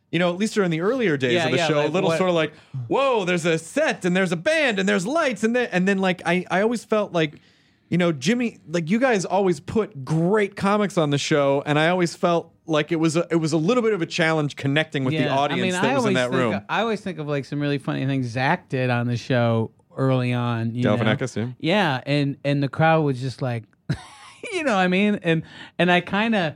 You 0.09 0.19
know, 0.19 0.29
at 0.29 0.37
least 0.37 0.53
during 0.53 0.71
the 0.71 0.79
earlier 0.79 1.17
days 1.17 1.33
Yeah, 1.33 1.45
of 1.47 1.51
the 1.51 1.57
yeah, 1.57 1.67
show, 1.67 1.75
like 1.81 1.89
a 1.89 1.91
little 1.91 2.09
what- 2.11 2.17
sort 2.17 2.29
of 2.29 2.35
like, 2.35 2.53
"Whoa, 2.87 3.25
there's 3.25 3.43
a 3.43 3.57
set 3.57 4.05
and 4.05 4.15
there's 4.15 4.31
a 4.31 4.37
band 4.37 4.79
and 4.79 4.87
there's 4.87 5.05
lights 5.05 5.43
and 5.43 5.53
then 5.53 5.67
and 5.73 5.85
then 5.85 5.97
like 5.97 6.21
I, 6.25 6.45
I 6.49 6.61
always 6.61 6.85
felt 6.85 7.11
like 7.11 7.41
you 7.89 7.97
know, 7.97 8.13
Jimmy, 8.13 8.57
like 8.69 8.89
you 8.89 8.99
guys 8.99 9.25
always 9.25 9.59
put 9.59 10.05
great 10.05 10.55
comics 10.55 10.97
on 10.97 11.09
the 11.09 11.17
show, 11.17 11.61
and 11.65 11.77
I 11.77 11.89
always 11.89 12.15
felt 12.15 12.53
like 12.65 12.93
it 12.93 12.97
was 13.01 13.17
a, 13.17 13.27
it 13.29 13.35
was 13.35 13.51
a 13.51 13.57
little 13.57 13.83
bit 13.83 13.91
of 13.93 14.01
a 14.01 14.05
challenge 14.05 14.55
connecting 14.55 15.03
with 15.03 15.13
the 15.13 15.27
audience 15.27 15.59
I 15.59 15.63
mean, 15.63 15.71
that 15.73 15.83
I 15.83 15.95
was 15.95 16.05
in 16.05 16.13
that 16.13 16.29
think, 16.29 16.39
room. 16.53 16.61
I 16.69 16.81
always 16.81 17.01
think 17.01 17.19
of 17.19 17.27
like 17.27 17.43
some 17.43 17.59
really 17.59 17.77
funny 17.77 18.05
things 18.05 18.27
Zach 18.27 18.69
did 18.69 18.89
on 18.89 19.07
the 19.07 19.17
show 19.17 19.71
early 19.97 20.31
on. 20.33 20.73
You 20.73 20.83
Delvin 20.83 21.05
know? 21.07 21.15
Eckes, 21.15 21.35
yeah. 21.35 21.47
Yeah, 21.59 22.01
and 22.05 22.37
and 22.45 22.63
the 22.63 22.69
crowd 22.69 23.01
was 23.03 23.19
just 23.19 23.41
like, 23.41 23.63
you 24.53 24.63
know, 24.63 24.75
what 24.75 24.79
I 24.81 24.87
mean, 24.87 25.19
and 25.23 25.43
and 25.77 25.91
I 25.91 26.01
kind 26.01 26.35
of. 26.35 26.53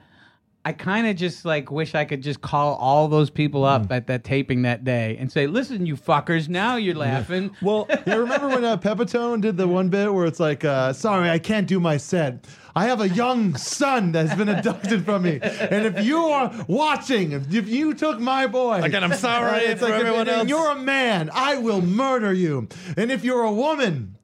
I 0.64 0.74
kind 0.74 1.08
of 1.08 1.16
just 1.16 1.44
like 1.44 1.72
wish 1.72 1.96
I 1.96 2.06
could 2.06 2.22
just 2.22 2.40
call 2.42 2.76
all 2.76 3.08
those 3.08 3.32
people 3.32 3.66
up 3.66 3.88
Mm. 3.88 3.96
at 3.96 4.06
that 4.06 4.24
taping 4.24 4.62
that 4.62 4.84
day 4.84 5.18
and 5.20 5.32
say, 5.32 5.48
"Listen, 5.48 5.88
you 5.88 5.96
fuckers, 5.96 6.50
now 6.50 6.76
you're 6.76 6.94
laughing." 6.94 7.50
Well, 7.64 7.88
yeah, 8.06 8.14
remember 8.14 8.48
when 8.48 8.64
uh, 8.64 8.78
Pepitone 8.88 9.42
did 9.42 9.58
the 9.58 9.68
one 9.68 9.90
bit 9.90 10.14
where 10.14 10.28
it's 10.28 10.40
like, 10.40 10.64
uh, 10.64 10.94
"Sorry, 10.94 11.32
I 11.32 11.40
can't 11.40 11.66
do 11.66 11.80
my 11.80 11.98
set. 11.98 12.46
I 12.76 12.86
have 12.86 13.02
a 13.02 13.10
young 13.10 13.56
son 13.58 14.12
that's 14.14 14.34
been 14.36 14.50
abducted 14.50 15.04
from 15.06 15.24
me, 15.24 15.40
and 15.42 15.86
if 15.86 16.06
you 16.06 16.18
are 16.20 16.52
watching, 16.68 17.34
if, 17.34 17.54
if 17.54 17.68
you 17.68 17.94
took 17.94 18.20
my 18.20 18.48
boy, 18.48 18.82
Again, 18.82 19.04
I'm 19.04 19.14
sorry 19.14 19.62
it's 19.64 19.82
for 19.82 19.88
like, 19.90 19.96
if- 19.96 20.02
everyone 20.08 20.28
if 20.28 20.34
else. 20.36 20.48
You're 20.50 20.72
a 20.72 20.76
man. 20.76 21.30
I 21.34 21.58
will 21.58 21.82
murder 21.82 22.34
you, 22.34 22.68
and 22.96 23.12
if 23.12 23.24
you're 23.24 23.44
a 23.44 23.52
woman, 23.52 24.18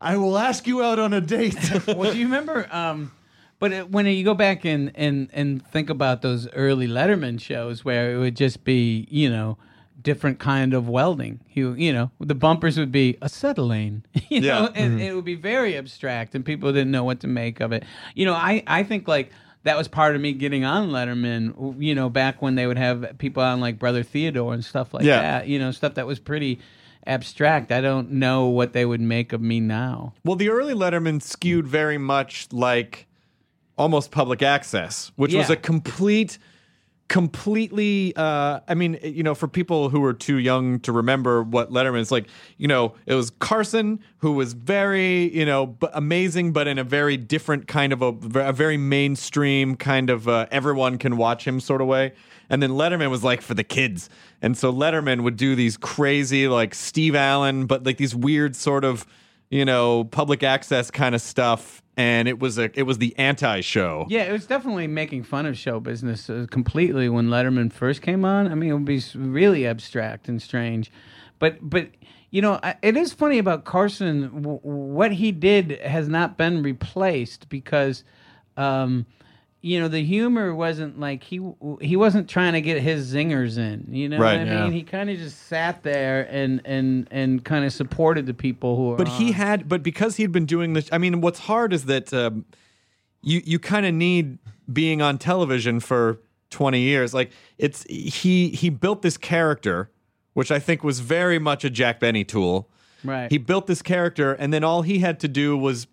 I 0.00 0.16
will 0.16 0.38
ask 0.38 0.66
you 0.66 0.82
out 0.82 0.98
on 0.98 1.12
a 1.12 1.20
date." 1.20 1.56
well, 1.86 2.12
do 2.12 2.18
you 2.18 2.24
remember? 2.24 2.66
Um, 2.70 3.12
but 3.58 3.72
it, 3.72 3.90
when 3.90 4.06
you 4.06 4.24
go 4.24 4.34
back 4.34 4.64
and, 4.64 4.90
and 4.94 5.28
and 5.32 5.66
think 5.66 5.90
about 5.90 6.22
those 6.22 6.48
early 6.54 6.86
Letterman 6.88 7.40
shows 7.40 7.84
where 7.84 8.14
it 8.14 8.18
would 8.18 8.36
just 8.36 8.64
be, 8.64 9.06
you 9.10 9.30
know, 9.30 9.58
different 10.04 10.38
kind 10.38 10.72
of 10.72 10.88
welding. 10.88 11.40
You 11.52 11.72
you 11.74 11.92
know, 11.92 12.12
the 12.20 12.36
bumpers 12.36 12.78
would 12.78 12.92
be 12.92 13.18
acetylene, 13.20 14.04
you 14.28 14.40
Yeah. 14.40 14.60
know, 14.60 14.70
and 14.74 14.92
mm-hmm. 14.92 15.00
it 15.00 15.14
would 15.16 15.24
be 15.24 15.34
very 15.34 15.76
abstract, 15.76 16.36
and 16.36 16.44
people 16.44 16.72
didn't 16.72 16.92
know 16.92 17.02
what 17.02 17.18
to 17.20 17.26
make 17.26 17.58
of 17.58 17.72
it. 17.72 17.82
You 18.14 18.26
know, 18.26 18.34
I 18.34 18.62
I 18.68 18.84
think 18.84 19.08
like. 19.08 19.32
That 19.64 19.78
was 19.78 19.88
part 19.88 20.14
of 20.14 20.20
me 20.20 20.34
getting 20.34 20.66
on 20.66 20.90
Letterman, 20.90 21.76
you 21.82 21.94
know, 21.94 22.10
back 22.10 22.42
when 22.42 22.54
they 22.54 22.66
would 22.66 22.76
have 22.76 23.16
people 23.16 23.42
on 23.42 23.62
like 23.62 23.78
Brother 23.78 24.02
Theodore 24.02 24.52
and 24.52 24.62
stuff 24.62 24.92
like 24.92 25.04
Yeah. 25.04 25.22
that, 25.22 25.48
you 25.48 25.58
know, 25.58 25.70
stuff 25.70 25.94
that 25.94 26.06
was 26.06 26.18
pretty 26.18 26.58
abstract. 27.06 27.72
I 27.72 27.80
don't 27.80 28.10
know 28.12 28.44
what 28.48 28.74
they 28.74 28.84
would 28.84 29.00
make 29.00 29.32
of 29.32 29.40
me 29.40 29.60
now. 29.60 30.12
Well, 30.22 30.36
the 30.36 30.50
early 30.50 30.74
Letterman 30.74 31.22
skewed 31.22 31.66
very 31.66 31.96
much 31.96 32.46
like 32.52 33.06
almost 33.78 34.10
public 34.10 34.42
access, 34.42 35.12
which 35.16 35.32
was 35.32 35.48
a 35.48 35.56
complete, 35.56 36.36
completely. 37.08 38.14
Uh, 38.16 38.60
I 38.66 38.74
mean, 38.74 38.98
you 39.02 39.22
know, 39.22 39.34
for 39.34 39.48
people 39.48 39.88
who 39.88 40.02
are 40.04 40.14
too 40.14 40.36
young 40.36 40.80
to 40.80 40.92
remember 40.92 41.42
what 41.42 41.70
Letterman 41.70 42.00
is 42.00 42.10
like, 42.10 42.26
you 42.56 42.68
know, 42.68 42.94
it 43.06 43.14
was 43.14 43.30
Carson 43.30 44.00
who 44.18 44.32
was 44.32 44.52
very, 44.52 45.34
you 45.36 45.44
know, 45.44 45.66
b- 45.66 45.88
amazing, 45.92 46.52
but 46.52 46.66
in 46.66 46.78
a 46.78 46.84
very 46.84 47.16
different 47.16 47.68
kind 47.68 47.92
of 47.92 48.02
a, 48.02 48.14
a 48.40 48.52
very 48.52 48.76
mainstream 48.76 49.76
kind 49.76 50.10
of 50.10 50.28
uh, 50.28 50.46
everyone 50.50 50.98
can 50.98 51.16
watch 51.16 51.46
him 51.46 51.60
sort 51.60 51.80
of 51.80 51.86
way. 51.86 52.12
And 52.50 52.62
then 52.62 52.70
Letterman 52.70 53.10
was 53.10 53.24
like 53.24 53.42
for 53.42 53.54
the 53.54 53.64
kids. 53.64 54.08
And 54.42 54.56
so 54.56 54.72
Letterman 54.72 55.22
would 55.22 55.36
do 55.36 55.54
these 55.54 55.76
crazy, 55.76 56.48
like 56.48 56.74
Steve 56.74 57.14
Allen, 57.14 57.66
but 57.66 57.84
like 57.84 57.96
these 57.96 58.14
weird 58.14 58.56
sort 58.56 58.84
of 58.84 59.06
you 59.54 59.64
know, 59.64 60.02
public 60.02 60.42
access 60.42 60.90
kind 60.90 61.14
of 61.14 61.20
stuff, 61.20 61.80
and 61.96 62.28
it 62.28 62.38
was 62.38 62.58
a 62.58 62.70
it 62.78 62.84
was 62.84 62.98
the 62.98 63.16
anti-show. 63.18 64.06
Yeah, 64.08 64.22
it 64.22 64.32
was 64.32 64.46
definitely 64.46 64.86
making 64.86 65.24
fun 65.24 65.46
of 65.46 65.56
show 65.56 65.80
business 65.80 66.28
uh, 66.28 66.46
completely 66.50 67.08
when 67.08 67.28
Letterman 67.28 67.72
first 67.72 68.02
came 68.02 68.24
on. 68.24 68.48
I 68.48 68.54
mean, 68.54 68.70
it 68.70 68.72
would 68.72 68.84
be 68.84 69.02
really 69.14 69.66
abstract 69.66 70.28
and 70.28 70.40
strange, 70.42 70.90
but 71.38 71.58
but 71.62 71.88
you 72.30 72.42
know, 72.42 72.58
it 72.82 72.96
is 72.96 73.12
funny 73.12 73.38
about 73.38 73.64
Carson. 73.64 74.42
What 74.42 75.12
he 75.12 75.30
did 75.30 75.78
has 75.82 76.08
not 76.08 76.36
been 76.36 76.64
replaced 76.64 77.48
because, 77.48 78.02
um, 78.56 79.06
you 79.64 79.80
know, 79.80 79.88
the 79.88 80.04
humor 80.04 80.54
wasn't 80.54 81.00
like 81.00 81.24
he 81.24 81.40
he 81.80 81.96
wasn't 81.96 82.28
trying 82.28 82.52
to 82.52 82.60
get 82.60 82.82
his 82.82 83.14
zingers 83.14 83.56
in. 83.56 83.86
You 83.88 84.10
know 84.10 84.18
Right, 84.18 84.38
what 84.38 84.48
I 84.48 84.52
yeah. 84.52 84.64
mean? 84.64 84.72
He 84.72 84.82
kind 84.82 85.08
of 85.08 85.16
just 85.16 85.46
sat 85.46 85.82
there 85.82 86.28
and 86.30 86.60
and 86.66 87.08
and 87.10 87.42
kind 87.42 87.64
of 87.64 87.72
supported 87.72 88.26
the 88.26 88.34
people 88.34 88.76
who 88.76 88.88
were. 88.90 88.96
But 88.96 89.08
he 89.08 89.28
on. 89.28 89.32
had, 89.32 89.68
but 89.68 89.82
because 89.82 90.16
he'd 90.16 90.32
been 90.32 90.44
doing 90.44 90.74
this, 90.74 90.90
I 90.92 90.98
mean, 90.98 91.22
what's 91.22 91.38
hard 91.38 91.72
is 91.72 91.86
that 91.86 92.12
um, 92.12 92.44
you 93.22 93.40
you 93.42 93.58
kind 93.58 93.86
of 93.86 93.94
need 93.94 94.38
being 94.70 95.00
on 95.00 95.16
television 95.16 95.80
for 95.80 96.20
twenty 96.50 96.80
years. 96.80 97.14
Like 97.14 97.30
it's 97.56 97.84
he 97.84 98.50
he 98.50 98.68
built 98.68 99.00
this 99.00 99.16
character, 99.16 99.90
which 100.34 100.50
I 100.50 100.58
think 100.58 100.84
was 100.84 101.00
very 101.00 101.38
much 101.38 101.64
a 101.64 101.70
Jack 101.70 102.00
Benny 102.00 102.22
tool. 102.24 102.68
Right. 103.02 103.30
He 103.32 103.38
built 103.38 103.66
this 103.66 103.80
character, 103.80 104.34
and 104.34 104.52
then 104.52 104.62
all 104.62 104.82
he 104.82 104.98
had 104.98 105.20
to 105.20 105.28
do 105.28 105.56
was 105.56 105.86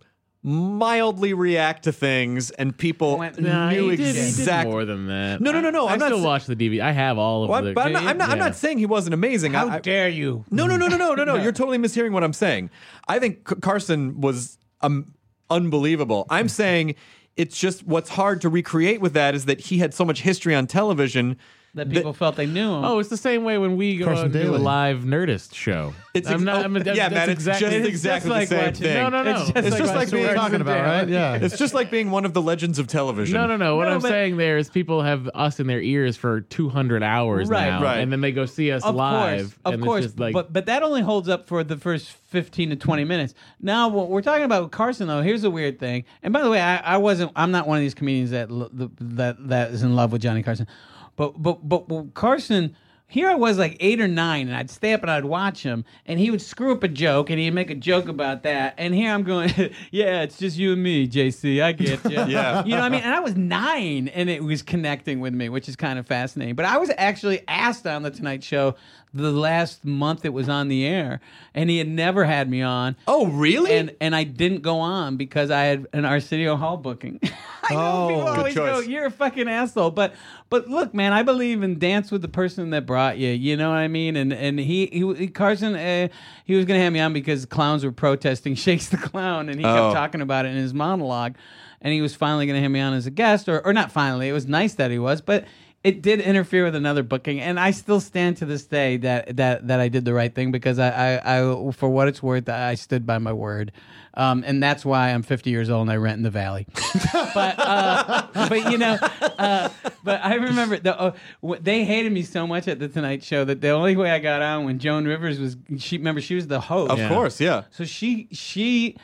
mildly 0.44 1.34
react 1.34 1.84
to 1.84 1.92
things, 1.92 2.50
and 2.52 2.76
people 2.76 3.18
Went- 3.18 3.40
Nah, 3.40 3.70
knew 3.70 3.90
he 3.90 3.98
did, 3.98 4.08
he 4.08 4.14
did 4.14 4.24
exactly. 4.24 4.72
more 4.72 4.86
than 4.86 5.08
that. 5.08 5.40
No, 5.40 5.52
no, 5.52 5.62
no, 5.62 5.70
no, 5.70 5.88
I, 5.88 5.94
I'm 5.94 6.00
not 6.00 6.08
still 6.08 6.20
sa- 6.22 6.26
watch 6.26 6.46
the 6.48 6.56
DVD. 6.56 6.82
I 6.82 6.92
have 6.92 7.18
all 7.20 7.44
of 7.44 7.50
Well, 7.50 7.62
the. 7.64 7.74
but 7.74 7.86
I'm 7.86 7.94
not, 7.94 8.04
I'm 8.04 8.18
not, 8.18 8.30
I'm 8.30 8.40
not 8.40 8.56
saying 8.56 8.80
he 8.80 8.86
wasn't 8.88 9.14
amazing. 9.14 9.54
How 9.54 9.68
I, 9.68 9.76
I- 9.76 9.80
dare 9.80 10.10
you? 10.10 10.44
No, 10.50 10.66
no, 10.66 10.78
no, 10.78 10.88
no, 10.88 10.98
no, 10.98 11.14
no, 11.14 11.24
no. 11.24 11.36
You're 11.44 11.52
totally 11.52 11.78
mishearing 11.78 12.12
what 12.12 12.24
I'm 12.24 12.34
saying. 12.34 12.72
I 13.08 13.20
think 13.20 13.48
C- 13.48 13.56
Carson 13.62 14.20
was 14.22 14.58
um, 14.82 15.14
unbelievable. 15.50 16.26
I'm 16.30 16.50
saying 16.62 16.96
it's 17.38 17.58
just 17.60 17.86
what's 17.86 18.10
hard 18.10 18.42
to 18.42 18.50
recreate 18.50 19.00
with 19.00 19.14
that 19.14 19.36
is 19.36 19.46
that 19.46 19.60
he 19.62 19.78
had 19.78 19.94
so 19.94 20.04
much 20.04 20.22
history 20.22 20.56
on 20.56 20.66
television. 20.68 21.38
That 21.74 21.90
people 21.90 22.12
felt 22.12 22.36
they 22.36 22.48
knew 22.48 22.74
him. 22.74 22.84
Oh, 22.84 23.00
it's 23.00 23.08
the 23.08 23.16
same 23.16 23.46
way 23.46 23.58
when 23.58 23.78
we 23.78 23.96
go 23.96 24.06
Carson 24.08 24.26
and 24.26 24.34
do 24.34 24.40
a 24.40 24.44
Daly. 24.44 24.58
live 24.60 25.00
Nerdist 25.04 25.54
show. 25.56 25.94
It's 26.14 26.28
I'm 26.28 26.34
ex- 26.36 26.44
not. 26.44 26.58
oh, 26.58 26.64
I'm, 26.66 26.76
yeah, 26.76 26.84
that's 26.84 27.12
man, 27.14 27.30
it's 27.30 27.40
exact- 27.40 27.60
just 27.62 27.74
it's 27.74 27.88
exactly 27.88 28.30
like 28.30 28.50
the 28.50 28.56
same 28.56 28.66
watching- 28.66 28.84
thing. 28.84 28.94
No, 28.96 29.08
no, 29.10 29.24
no. 29.24 29.32
It's 29.32 29.40
just 29.52 29.56
It's 29.58 29.70
like 29.72 29.80
just 29.80 29.88
like 29.88 29.96
watching 29.96 30.12
being- 30.12 30.26
Rex 30.26 30.36
talking 30.38 30.54
and 30.56 30.62
about, 30.64 30.74
Dan. 30.76 30.86
right? 30.86 31.08
Yeah. 31.08 31.34
It's 31.36 31.58
just 31.58 31.74
like 31.74 31.90
being 31.90 32.12
one 32.12 32.26
of 32.26 32.34
the 32.34 32.42
legends 32.42 32.78
of 32.78 32.88
television. 32.88 33.34
No, 33.36 33.48
no, 33.48 33.56
no. 33.56 33.78
What 33.78 33.86
No, 33.88 33.92
I'm 33.96 34.02
but- 34.02 34.10
saying 34.10 34.36
there 34.36 34.58
is 34.58 34.70
people 34.70 35.02
have 35.02 35.30
us 35.34 35.62
in 35.62 35.68
their 35.68 35.80
ears 35.82 36.18
for 36.18 36.42
200 36.42 37.04
hours 37.04 37.48
Right, 37.48 37.68
now, 37.70 37.82
right. 37.82 38.00
and 38.00 38.12
then 38.12 38.20
they 38.20 38.34
go 38.34 38.46
see 38.46 38.70
us 38.70 38.84
Of 38.84 38.96
live. 38.96 39.40
course, 39.42 39.54
of 39.64 39.74
and 39.76 39.84
course. 39.84 40.04
It's 40.04 40.12
just 40.14 40.20
like, 40.20 40.34
but 40.34 40.52
but 40.52 40.66
that 40.66 40.84
only 40.84 41.02
holds 41.02 41.30
up 41.30 41.48
for 41.48 41.64
the 41.64 41.78
first 41.78 42.10
fifteen 42.12 42.70
to 42.72 42.76
twenty 42.76 43.06
minutes. 43.06 43.34
Now, 43.62 43.88
what 43.88 44.10
we're 44.10 44.22
talking 44.22 44.44
about 44.44 44.64
with 44.64 44.72
Carson, 44.72 45.08
though, 45.08 45.22
here's 45.22 45.46
a 45.46 45.50
weird 45.50 45.80
thing. 45.80 46.04
And 46.22 46.34
by 46.34 46.42
the 46.42 46.50
way, 46.50 46.60
I, 46.60 46.78
I 46.78 46.98
wasn't. 46.98 47.32
I'm 47.38 47.52
not 47.52 47.66
one 47.66 47.78
of 47.78 47.82
these 47.82 47.94
comedians 47.94 48.32
that 48.32 48.52
lo- 48.52 48.70
the, 48.74 48.90
that 49.00 49.48
that 49.48 49.72
is 49.72 49.84
in 49.84 49.96
love 49.96 50.12
with 50.12 50.22
Johnny 50.22 50.44
Carson. 50.44 50.68
But 51.16 51.42
but 51.42 51.68
but, 51.68 52.14
Carson. 52.14 52.76
Here 53.08 53.30
I 53.30 53.36
was 53.36 53.58
like 53.58 53.76
eight 53.82 54.00
or 54.00 54.08
nine, 54.08 54.48
and 54.48 54.56
I'd 54.56 54.70
stay 54.70 54.94
up 54.94 55.02
and 55.02 55.12
I'd 55.12 55.26
watch 55.26 55.64
him, 55.64 55.84
and 56.06 56.18
he 56.18 56.32
would 56.32 56.42
screw 56.42 56.72
up 56.72 56.82
a 56.82 56.88
joke, 56.88 57.30
and 57.30 57.38
he'd 57.38 57.52
make 57.52 57.70
a 57.70 57.76
joke 57.76 58.08
about 58.08 58.44
that. 58.44 58.74
And 58.78 58.96
here 58.96 59.14
I'm 59.14 59.24
going, 59.24 59.50
yeah, 59.92 60.22
it's 60.22 60.38
just 60.38 60.58
you 60.58 60.72
and 60.72 60.82
me, 60.82 61.10
JC. 61.10 61.62
I 61.62 61.74
get 61.74 62.02
you. 62.06 62.12
Yeah. 62.32 62.64
You 62.64 62.72
know 62.72 62.78
what 62.78 62.86
I 62.86 62.90
mean? 62.90 63.02
And 63.02 63.14
I 63.14 63.20
was 63.20 63.36
nine 63.36 64.08
and 64.08 64.30
it 64.30 64.42
was 64.42 64.62
connecting 64.62 65.20
with 65.20 65.34
me, 65.34 65.50
which 65.50 65.68
is 65.68 65.76
kind 65.76 66.00
of 66.00 66.08
fascinating. 66.08 66.56
But 66.56 66.64
I 66.64 66.78
was 66.78 66.90
actually 66.98 67.44
asked 67.50 67.86
on 67.86 68.04
the 68.04 68.12
Tonight 68.12 68.46
Show 68.46 68.76
the 69.14 69.32
last 69.32 69.84
month 69.84 70.24
it 70.26 70.34
was 70.34 70.48
on 70.48 70.68
the 70.70 70.86
air, 70.86 71.20
and 71.54 71.70
he 71.70 71.78
had 71.80 71.88
never 71.88 72.24
had 72.26 72.50
me 72.50 72.62
on. 72.62 72.96
Oh, 73.08 73.28
really? 73.28 73.72
And 73.74 73.96
and 74.00 74.16
I 74.16 74.24
didn't 74.24 74.62
go 74.62 74.80
on 74.80 75.18
because 75.18 75.52
I 75.52 75.64
had 75.64 75.88
an 75.94 76.06
Arsenio 76.06 76.56
Hall 76.56 76.78
booking. 76.78 77.20
I 77.70 77.76
know 77.76 77.82
Oh, 77.82 78.08
people 78.08 78.26
good 78.26 78.38
always 78.40 78.56
go, 78.56 78.80
choice. 78.80 78.88
"You're 78.88 79.06
a 79.06 79.12
fucking 79.12 79.48
asshole," 79.48 79.92
but 79.92 80.14
but 80.50 80.68
look, 80.70 80.94
man, 80.94 81.14
I 81.14 81.24
believe 81.24 81.62
in 81.64 81.78
dance 81.80 82.10
with 82.12 82.22
the 82.22 82.28
person 82.28 82.70
that 82.72 82.86
brought 82.86 83.18
you. 83.18 83.30
You 83.30 83.58
know 83.58 83.70
what 83.70 83.78
I 83.78 83.88
mean? 83.88 84.16
And 84.16 84.32
and 84.34 84.60
he 84.60 84.88
he, 84.88 85.28
Carson, 85.28 85.76
uh, 85.76 86.08
he 86.46 86.56
was 86.56 86.66
gonna 86.66 86.80
have 86.80 86.94
me 86.94 87.00
on 87.00 87.14
because 87.14 87.46
clowns 87.46 87.84
were 87.84 87.92
protesting 87.92 88.56
Shakes 88.62 88.90
the 88.90 88.98
Clown, 88.98 89.50
and 89.50 89.60
he 89.60 89.66
Oh. 89.66 89.74
kept 89.74 89.94
talking 89.94 90.22
about 90.22 90.46
it 90.46 90.50
in 90.50 90.58
his 90.58 90.74
monologue. 90.74 91.36
And 91.84 91.92
he 91.92 92.00
was 92.02 92.14
finally 92.14 92.46
going 92.46 92.58
to 92.58 92.62
have 92.62 92.70
me 92.70 92.80
on 92.80 92.94
as 92.94 93.08
a 93.08 93.10
guest, 93.10 93.50
or, 93.50 93.60
or 93.66 93.74
not 93.74 93.92
finally. 93.92 94.30
It 94.30 94.34
was 94.34 94.46
nice 94.48 94.76
that 94.76 94.92
he 94.92 95.00
was, 95.00 95.20
but 95.20 95.46
it 95.84 96.02
did 96.02 96.22
interfere 96.22 96.64
with 96.64 96.76
another 96.76 97.02
booking. 97.04 97.40
And 97.40 97.60
I 97.60 97.72
still 97.72 98.00
stand 98.00 98.38
to 98.38 98.46
this 98.46 98.66
day 98.66 98.98
that 98.98 99.38
that 99.38 99.68
that 99.68 99.80
I 99.80 99.88
did 99.88 100.06
the 100.06 100.14
right 100.14 100.34
thing 100.34 100.52
because 100.52 100.78
I, 100.80 101.18
I, 101.18 101.40
I 101.40 101.72
for 101.72 101.90
what 101.90 102.08
it's 102.08 102.22
worth, 102.22 102.50
I 102.50 102.76
stood 102.76 103.06
by 103.06 103.18
my 103.18 103.34
word. 103.34 103.72
Um, 104.14 104.44
and 104.46 104.62
that's 104.62 104.84
why 104.84 105.12
I'm 105.12 105.24
50 105.24 105.50
years 105.50 105.70
old 105.70 105.84
and 105.84 105.92
I 105.92 105.96
rent 105.96 106.18
in 106.18 106.24
the 106.24 106.30
valley. 106.30 106.68
but 107.34 107.56
uh, 107.58 108.28
but 108.34 108.70
you 108.70 108.78
know, 108.78 108.98
uh, 109.02 109.70
but 110.04 110.20
I 110.24 110.36
remember 110.36 110.78
the, 110.78 111.00
uh, 111.00 111.14
w- 111.42 111.62
they 111.62 111.86
hated 111.86 112.12
me 112.12 112.24
so 112.24 112.46
much 112.46 112.68
at 112.68 112.78
the 112.78 112.90
Tonight 112.90 113.24
Show 113.24 113.46
that 113.46 113.62
the 113.62 113.70
only 113.70 113.96
way 113.96 114.12
I 114.12 114.20
got 114.20 114.42
on 114.42 114.66
when 114.66 114.80
Joan 114.80 115.06
Rivers 115.06 115.40
was 115.40 115.56
she 115.78 115.98
remember 115.98 116.20
she 116.20 116.36
was 116.36 116.48
the 116.48 116.60
host. 116.60 116.92
of 116.92 117.10
course, 117.10 117.40
yeah. 117.40 117.64
So 117.72 117.86
she 117.86 118.28
she 118.32 118.98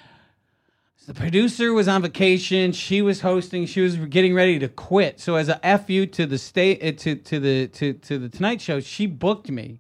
the 1.07 1.13
producer 1.13 1.71
was 1.71 1.87
on 1.87 2.01
vacation. 2.01 2.73
She 2.73 3.01
was 3.01 3.21
hosting. 3.21 3.65
She 3.65 3.79
was 3.79 3.95
getting 3.95 4.33
ready 4.33 4.59
to 4.59 4.67
quit. 4.67 5.21
So 5.21 5.35
as 5.35 5.47
a 5.47 5.77
fu 5.79 6.05
to 6.05 6.25
the 6.25 6.37
state 6.37 6.83
uh, 6.83 6.91
to 7.01 7.15
to 7.15 7.39
the 7.39 7.67
to 7.69 7.93
to 7.93 8.19
the 8.19 8.27
Tonight 8.27 8.59
Show, 8.59 8.81
she 8.81 9.07
booked 9.07 9.49
me. 9.49 9.79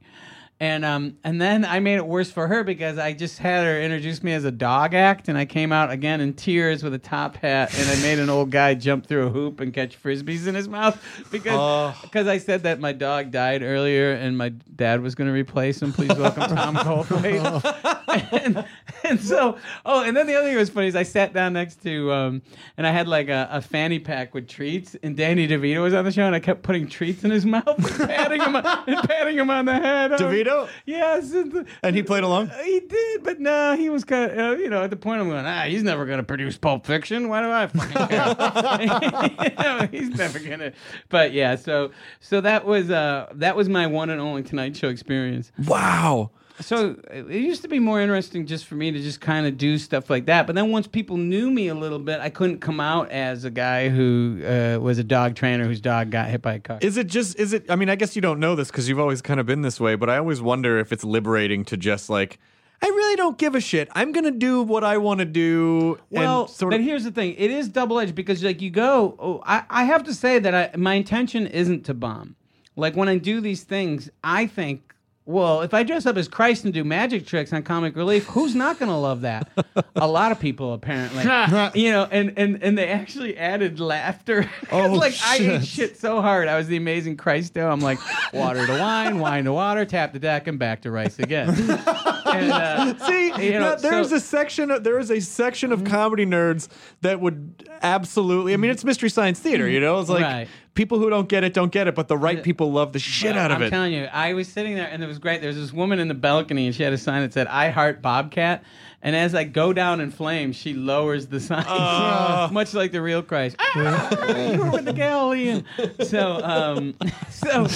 And 0.59 0.83
um 0.83 1.17
and 1.23 1.39
then 1.39 1.63
I 1.65 1.79
made 1.79 1.97
it 1.97 2.07
worse 2.07 2.31
for 2.31 2.47
her 2.47 2.63
because 2.63 2.97
I 2.97 3.13
just 3.13 3.37
had 3.37 3.63
her 3.63 3.79
introduce 3.79 4.23
me 4.23 4.33
as 4.33 4.43
a 4.43 4.51
dog 4.51 4.95
act, 4.95 5.27
and 5.27 5.37
I 5.37 5.45
came 5.45 5.71
out 5.71 5.91
again 5.91 6.19
in 6.19 6.33
tears 6.33 6.83
with 6.83 6.95
a 6.95 6.99
top 6.99 7.35
hat, 7.37 7.77
and 7.77 7.87
I 7.87 8.01
made 8.01 8.17
an 8.17 8.29
old 8.29 8.49
guy 8.49 8.73
jump 8.73 9.05
through 9.05 9.27
a 9.27 9.29
hoop 9.29 9.59
and 9.59 9.71
catch 9.71 10.01
frisbees 10.01 10.47
in 10.47 10.55
his 10.55 10.67
mouth 10.67 10.99
because 11.31 11.95
because 12.01 12.27
I 12.27 12.39
said 12.39 12.63
that 12.63 12.79
my 12.79 12.91
dog 12.91 13.29
died 13.29 13.61
earlier 13.61 14.13
and 14.13 14.35
my 14.35 14.49
dad 14.49 15.01
was 15.01 15.13
going 15.13 15.27
to 15.27 15.33
replace 15.33 15.81
him. 15.81 15.93
Please 15.93 16.15
welcome 16.15 16.43
Tom 16.55 16.75
Goldthwait. 16.77 18.03
and, 18.43 18.65
and 19.03 19.19
so, 19.21 19.57
oh, 19.85 20.03
and 20.03 20.15
then 20.15 20.27
the 20.27 20.35
other 20.35 20.45
thing 20.47 20.55
that 20.55 20.59
was 20.59 20.69
funny 20.69 20.87
is 20.87 20.95
I 20.95 21.03
sat 21.03 21.33
down 21.33 21.53
next 21.53 21.81
to, 21.83 22.11
um, 22.11 22.41
and 22.77 22.87
I 22.87 22.91
had 22.91 23.07
like 23.07 23.29
a, 23.29 23.47
a 23.51 23.61
fanny 23.61 23.99
pack 23.99 24.33
with 24.33 24.47
treats, 24.47 24.95
and 25.03 25.15
Danny 25.15 25.47
DeVito 25.47 25.81
was 25.83 25.93
on 25.93 26.05
the 26.05 26.11
show, 26.11 26.23
and 26.25 26.35
I 26.35 26.39
kept 26.39 26.63
putting 26.63 26.87
treats 26.87 27.23
in 27.23 27.31
his 27.31 27.45
mouth 27.45 27.67
and 27.67 28.09
patting 28.09 28.41
him, 28.41 28.55
on- 28.55 28.65
and 28.87 29.09
patting 29.09 29.37
him 29.37 29.49
on 29.49 29.65
the 29.65 29.73
head. 29.75 30.13
I 30.13 30.17
was- 30.55 30.69
Yes. 30.85 31.31
And, 31.33 31.65
And 31.83 31.95
he 31.95 32.03
played 32.03 32.23
along? 32.23 32.49
he 32.63 32.79
did, 32.81 33.23
but 33.23 33.39
no, 33.39 33.75
he 33.75 33.89
was 33.89 34.03
kind 34.03 34.31
of, 34.31 34.37
uh, 34.37 34.55
you 34.61 34.69
know, 34.69 34.83
at 34.83 34.89
the 34.89 34.95
point 34.95 35.21
I'm 35.21 35.29
going, 35.29 35.45
ah, 35.45 35.63
he's 35.63 35.83
never 35.83 36.05
going 36.05 36.17
to 36.17 36.23
produce 36.23 36.57
Pulp 36.57 36.85
Fiction. 36.85 37.27
Why 37.29 37.41
do 37.41 37.51
I 37.51 37.67
fucking 37.67 38.07
care? 38.07 39.49
You 39.49 39.55
know, 39.63 39.87
he's 39.91 40.09
never 40.17 40.39
going 40.39 40.59
to. 40.59 40.73
But 41.09 41.33
yeah, 41.33 41.55
so 41.55 41.91
so 42.19 42.41
that 42.41 42.65
was 42.65 42.89
uh 42.91 43.27
that 43.35 43.55
was 43.55 43.69
my 43.69 43.87
one 43.87 44.09
and 44.09 44.19
only 44.21 44.43
Tonight 44.43 44.75
Show 44.77 44.89
experience. 44.89 45.51
Wow. 45.65 46.31
So 46.59 46.99
it 47.11 47.29
used 47.29 47.61
to 47.61 47.67
be 47.67 47.79
more 47.79 48.01
interesting 48.01 48.45
just 48.47 48.65
for 48.65 48.75
me 48.75 48.91
to 48.91 48.99
just 48.99 49.21
kind 49.21 49.45
of 49.45 49.57
do 49.57 49.77
stuff 49.77 50.09
like 50.09 50.25
that. 50.25 50.47
But 50.47 50.55
then 50.55 50.71
once 50.71 50.87
people 50.87 51.17
knew 51.17 51.51
me 51.51 51.67
a 51.67 51.75
little 51.75 51.99
bit, 51.99 52.19
I 52.19 52.29
couldn't 52.29 52.59
come 52.59 52.79
out 52.79 53.11
as 53.11 53.43
a 53.43 53.51
guy 53.51 53.89
who 53.89 54.41
uh, 54.43 54.79
was 54.81 54.97
a 54.97 55.03
dog 55.03 55.35
trainer 55.35 55.65
whose 55.65 55.81
dog 55.81 56.09
got 56.09 56.29
hit 56.29 56.41
by 56.41 56.53
a 56.53 56.59
car. 56.59 56.79
Is 56.81 56.97
it 56.97 57.07
just, 57.07 57.37
is 57.39 57.53
it, 57.53 57.69
I 57.69 57.75
mean, 57.75 57.89
I 57.89 57.95
guess 57.95 58.15
you 58.15 58.21
don't 58.21 58.39
know 58.39 58.55
this 58.55 58.69
because 58.69 58.89
you've 58.89 58.99
always 58.99 59.21
kind 59.21 59.39
of 59.39 59.45
been 59.45 59.61
this 59.61 59.79
way, 59.79 59.95
but 59.95 60.09
I 60.09 60.17
always 60.17 60.41
wonder 60.41 60.79
if 60.79 60.91
it's 60.91 61.03
liberating 61.03 61.63
to 61.65 61.77
just 61.77 62.09
like, 62.09 62.39
I 62.81 62.87
really 62.87 63.15
don't 63.15 63.37
give 63.37 63.55
a 63.55 63.61
shit. 63.61 63.89
I'm 63.93 64.11
going 64.11 64.25
to 64.25 64.31
do 64.31 64.61
what 64.61 64.83
I 64.83 64.97
want 64.97 65.19
to 65.19 65.25
do. 65.25 65.99
Well, 66.09 66.41
and 66.41 66.49
sort 66.49 66.71
but 66.71 66.79
of, 66.79 66.85
here's 66.85 67.03
the 67.03 67.11
thing: 67.11 67.33
it 67.35 67.49
is 67.49 67.69
double 67.69 67.99
edged 67.99 68.13
because 68.13 68.43
like 68.43 68.61
you 68.61 68.69
go. 68.69 69.15
Oh, 69.17 69.41
I 69.43 69.63
I 69.67 69.83
have 69.85 70.03
to 70.03 70.13
say 70.13 70.37
that 70.37 70.53
I, 70.53 70.77
my 70.77 70.93
intention 70.93 71.47
isn't 71.47 71.85
to 71.85 71.95
bomb. 71.95 72.35
Like 72.75 72.95
when 72.95 73.09
I 73.09 73.17
do 73.17 73.41
these 73.41 73.63
things, 73.63 74.11
I 74.23 74.45
think. 74.45 74.93
Well, 75.29 75.59
if 75.61 75.73
I 75.73 75.83
dress 75.83 76.05
up 76.05 76.15
as 76.15 76.29
Christ 76.29 76.63
and 76.63 76.73
do 76.73 76.85
magic 76.85 77.25
tricks 77.25 77.51
on 77.51 77.61
comic 77.63 77.97
relief, 77.97 78.25
who's 78.27 78.55
not 78.55 78.79
going 78.79 78.87
to 78.89 78.95
love 78.95 79.21
that? 79.21 79.49
a 79.97 80.07
lot 80.07 80.31
of 80.31 80.39
people, 80.39 80.71
apparently. 80.73 81.23
you 81.81 81.91
know, 81.91 82.07
and, 82.09 82.31
and, 82.37 82.63
and 82.63 82.77
they 82.77 82.87
actually 82.87 83.37
added 83.37 83.77
laughter. 83.81 84.43
'Cause, 84.67 84.69
Oh, 84.71 84.93
like 84.93 85.13
I 85.25 85.35
ate 85.35 85.41
shit. 85.41 85.65
shit 85.67 85.97
so 85.97 86.21
hard. 86.21 86.47
I 86.47 86.57
was 86.57 86.67
the 86.67 86.77
amazing 86.77 87.17
Christo. 87.17 87.67
I'm 87.69 87.81
like, 87.81 87.99
water 88.33 88.65
to 88.65 88.79
wine, 88.79 89.19
wine 89.19 89.43
to 89.43 89.51
water, 89.51 89.83
tap 89.83 90.13
the 90.13 90.19
deck, 90.19 90.47
and 90.47 90.57
back 90.57 90.83
to 90.83 90.91
rice 90.91 91.19
again. 91.19 91.49
and, 91.59 92.51
uh, 92.51 92.97
See, 93.05 93.25
you 93.47 93.51
know, 93.51 93.59
now, 93.59 93.75
there's 93.75 94.11
so- 94.11 94.15
a 94.15 94.19
section. 94.21 94.71
Of, 94.71 94.85
there 94.85 94.97
is 94.97 95.11
a 95.11 95.19
section 95.19 95.73
of 95.73 95.83
comedy 95.83 96.25
nerds 96.25 96.69
that 97.01 97.19
would 97.19 97.69
absolutely. 97.81 98.53
I 98.53 98.57
mean, 98.57 98.71
it's 98.71 98.85
mystery 98.85 99.09
science 99.09 99.39
theater. 99.41 99.67
You 99.67 99.81
know, 99.81 99.99
it's 99.99 100.09
like 100.09 100.23
Right. 100.23 100.47
People 100.77 100.99
who 100.99 101.09
don't 101.09 101.27
get 101.27 101.43
it 101.43 101.53
don't 101.53 101.71
get 101.71 101.87
it, 101.87 101.95
but 101.95 102.07
the 102.07 102.17
right 102.17 102.41
people 102.41 102.71
love 102.71 102.93
the 102.93 102.99
shit 102.99 103.35
out 103.35 103.51
of 103.51 103.61
it. 103.61 103.65
I'm 103.65 103.71
telling 103.71 103.93
you, 103.93 104.05
I 104.05 104.33
was 104.33 104.47
sitting 104.47 104.75
there 104.75 104.87
and 104.87 105.03
it 105.03 105.07
was 105.07 105.17
great. 105.17 105.41
There 105.41 105.49
was 105.49 105.57
this 105.57 105.73
woman 105.73 105.99
in 105.99 106.07
the 106.07 106.13
balcony 106.13 106.67
and 106.67 106.75
she 106.75 106.83
had 106.83 106.93
a 106.93 106.97
sign 106.97 107.23
that 107.23 107.33
said 107.33 107.47
"I 107.47 107.69
heart 107.69 108.01
Bobcat." 108.01 108.63
And 109.03 109.15
as 109.15 109.35
I 109.35 109.43
go 109.43 109.73
down 109.73 110.01
in 110.01 110.09
flames, 110.09 110.55
she 110.55 110.73
lowers 110.73 111.27
the 111.27 111.39
sign, 111.39 111.63
much 112.53 112.73
like 112.73 112.91
the 112.91 113.01
real 113.01 113.21
Christ. 113.21 113.55
Ah, 113.79 114.51
you 114.51 114.63
were 114.63 114.71
with 114.71 114.85
the 114.85 114.93
Galilean. 114.93 115.63
So, 116.03 116.41
um, 116.43 116.95
so, 117.29 117.67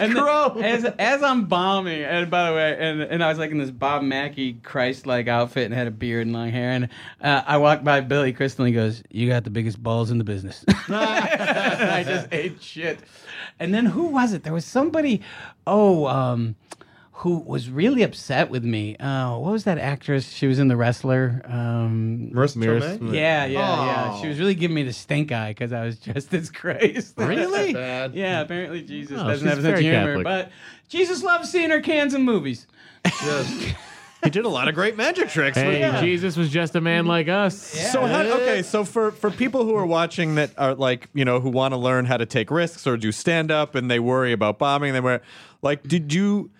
and 0.00 0.16
then 0.16 0.64
as 0.64 0.84
as 0.84 1.22
I'm 1.22 1.44
bombing, 1.44 2.02
and 2.02 2.28
by 2.28 2.50
the 2.50 2.56
way, 2.56 2.76
and 2.78 3.02
and 3.02 3.22
I 3.22 3.28
was 3.28 3.38
like 3.38 3.52
in 3.52 3.58
this 3.58 3.70
Bob 3.70 4.02
Mackie 4.02 4.54
Christ-like 4.54 5.28
outfit 5.28 5.66
and 5.66 5.74
had 5.74 5.86
a 5.86 5.92
beard 5.92 6.26
and 6.26 6.34
long 6.34 6.50
hair, 6.50 6.70
and 6.70 6.88
uh, 7.20 7.42
I 7.46 7.58
walked 7.58 7.84
by 7.84 8.00
Billy 8.00 8.32
Crystal 8.32 8.64
and 8.64 8.74
he 8.74 8.80
goes, 8.80 9.02
"You 9.10 9.28
got 9.28 9.44
the 9.44 9.50
biggest 9.50 9.80
balls 9.80 10.10
in 10.10 10.18
the 10.18 10.24
business." 10.24 10.64
and 10.66 10.96
I 10.96 12.02
just 12.04 12.28
ate 12.32 12.60
shit. 12.60 12.98
And 13.60 13.72
then 13.72 13.86
who 13.86 14.06
was 14.06 14.32
it? 14.32 14.42
There 14.42 14.52
was 14.52 14.64
somebody, 14.64 15.22
oh, 15.66 16.06
um, 16.06 16.56
who 17.16 17.38
was 17.38 17.68
really 17.70 18.02
upset 18.02 18.50
with 18.50 18.64
me. 18.64 18.96
Uh, 18.96 19.36
what 19.38 19.52
was 19.52 19.64
that 19.64 19.78
actress? 19.78 20.30
She 20.30 20.46
was 20.46 20.58
in 20.58 20.68
The 20.68 20.76
Wrestler. 20.76 21.42
Um, 21.44 22.30
Marisa 22.32 22.98
Tomei? 22.98 23.14
yeah, 23.14 23.44
yeah, 23.44 23.46
yeah. 23.46 24.12
Oh. 24.14 24.20
She 24.22 24.28
was 24.28 24.38
really 24.38 24.54
giving 24.54 24.74
me 24.74 24.82
the 24.82 24.92
stink 24.92 25.30
eye 25.30 25.50
because 25.50 25.72
I 25.72 25.84
was 25.84 25.98
dressed 26.00 26.32
as 26.34 26.50
Christ. 26.50 27.14
Really? 27.18 27.72
Bad. 27.74 28.14
yeah, 28.14 28.40
apparently 28.40 28.82
Jesus 28.82 29.20
Oh, 29.20 29.28
doesn't 29.28 29.46
she's 29.46 29.48
have 29.56 29.58
a 29.58 29.62
sense 29.62 29.78
of 29.78 29.80
very 29.80 29.82
humor, 29.82 30.06
Catholic. 30.22 30.24
but 30.24 30.50
Jesus 30.88 31.22
loves 31.22 31.50
seeing 31.50 31.70
her 31.70 31.80
cans 31.80 32.14
in 32.14 32.22
movies. 32.22 32.66
Yes. 33.04 33.74
He 34.24 34.30
did 34.30 34.44
a 34.44 34.48
lot 34.48 34.68
of 34.68 34.76
great 34.76 34.96
magic 34.96 35.30
tricks. 35.30 35.56
Hey, 35.58 35.80
Yeah. 35.80 36.00
Jesus 36.00 36.36
was 36.36 36.48
just 36.48 36.76
a 36.76 36.80
man 36.80 37.06
like 37.06 37.26
us. 37.26 37.56
So 37.60 38.06
how, 38.06 38.20
okay, 38.22 38.62
so 38.62 38.84
for 38.84 39.10
for 39.10 39.32
people 39.32 39.64
who 39.64 39.74
are 39.74 39.84
watching 39.84 40.36
that 40.36 40.52
are 40.56 40.76
like 40.76 41.08
you 41.12 41.24
know 41.24 41.40
who 41.40 41.50
want 41.50 41.72
to 41.74 41.76
learn 41.76 42.04
how 42.04 42.18
to 42.18 42.24
take 42.24 42.48
risks 42.52 42.86
or 42.86 42.96
do 42.96 43.10
stand 43.10 43.50
up 43.50 43.74
and 43.74 43.90
they 43.90 43.98
worry 43.98 44.30
about 44.30 44.60
bombing, 44.60 44.92
they 44.92 45.00
were 45.00 45.20
like, 45.60 45.82
did 45.82 46.14
you? 46.14 46.52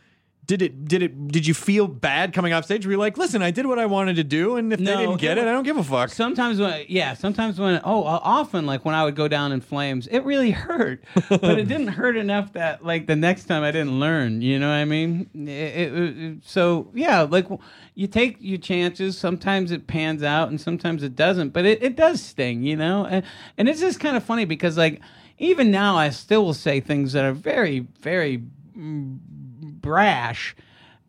Did 0.45 0.61
it? 0.61 0.87
Did 0.87 1.05
it? 1.05 1.29
Did 1.29 1.47
you 1.47 1.55
feel 1.55 1.87
bad 1.87 2.33
coming 2.33 2.53
off 2.53 2.65
stage? 2.65 2.85
Were 2.85 2.93
you 2.93 2.99
like, 2.99 3.17
listen, 3.17 3.43
I 3.43 3.53
did 3.53 3.65
what 3.65 3.79
I 3.79 3.87
wanted 3.87 4.17
to 4.17 4.25
do, 4.25 4.57
and 4.57 4.73
if 4.73 4.81
No, 4.81 4.97
they 4.97 5.07
didn't 5.07 5.21
get 5.21 5.39
it 5.39 5.43
I 5.43 5.53
don't 5.53 5.63
give 5.63 5.77
a 5.77 5.85
fuck. 5.85 6.11
Sometimes 6.11 6.59
when, 6.59 6.85
yeah, 6.89 7.15
sometimes 7.15 7.61
when, 7.61 7.81
oh, 7.85 8.03
uh, 8.03 8.19
often 8.23 8.67
like 8.67 8.85
when 8.85 8.97
I 8.97 9.05
would 9.05 9.15
go 9.15 9.29
down 9.29 9.53
in 9.53 9.61
flames, 9.61 10.09
it 10.09 10.21
really 10.25 10.51
hurt, 10.51 11.05
but 11.29 11.59
it 11.61 11.69
didn't 11.69 11.89
hurt 11.89 12.17
enough 12.17 12.53
that 12.55 12.85
like 12.85 13.07
the 13.07 13.15
next 13.15 13.45
time 13.45 13.63
I 13.63 13.71
didn't 13.71 14.01
learn. 14.01 14.43
You 14.43 14.59
know 14.59 14.67
what 14.67 14.75
I 14.75 14.85
mean? 14.85 15.31
It- 15.33 15.49
it- 15.49 16.19
it- 16.19 16.39
so 16.45 16.91
yeah, 16.93 17.21
like 17.23 17.47
you 17.95 18.09
take 18.09 18.37
your 18.41 18.59
chances. 18.59 19.17
Sometimes 19.17 19.71
it 19.71 19.87
pans 19.87 20.25
out, 20.25 20.49
and 20.49 20.61
sometimes 20.61 21.05
it 21.05 21.15
doesn't. 21.15 21.51
But 21.51 21.67
it, 21.67 21.81
it 21.85 21.95
does 21.95 22.21
sting, 22.21 22.65
you 22.65 22.77
know. 22.77 23.07
And 23.07 23.25
and 23.57 23.69
it's 23.69 23.81
just 23.81 24.01
kind 24.01 24.17
of 24.17 24.25
funny 24.25 24.45
because 24.45 24.77
like 24.77 25.01
even 25.39 25.71
now 25.71 25.97
I 25.97 26.11
still 26.11 26.45
will 26.45 26.53
say 26.53 26.81
things 26.81 27.13
that 27.13 27.25
are 27.25 27.33
very 27.33 27.87
very 28.01 28.43
mm, 28.77 29.19
brash 29.83 30.57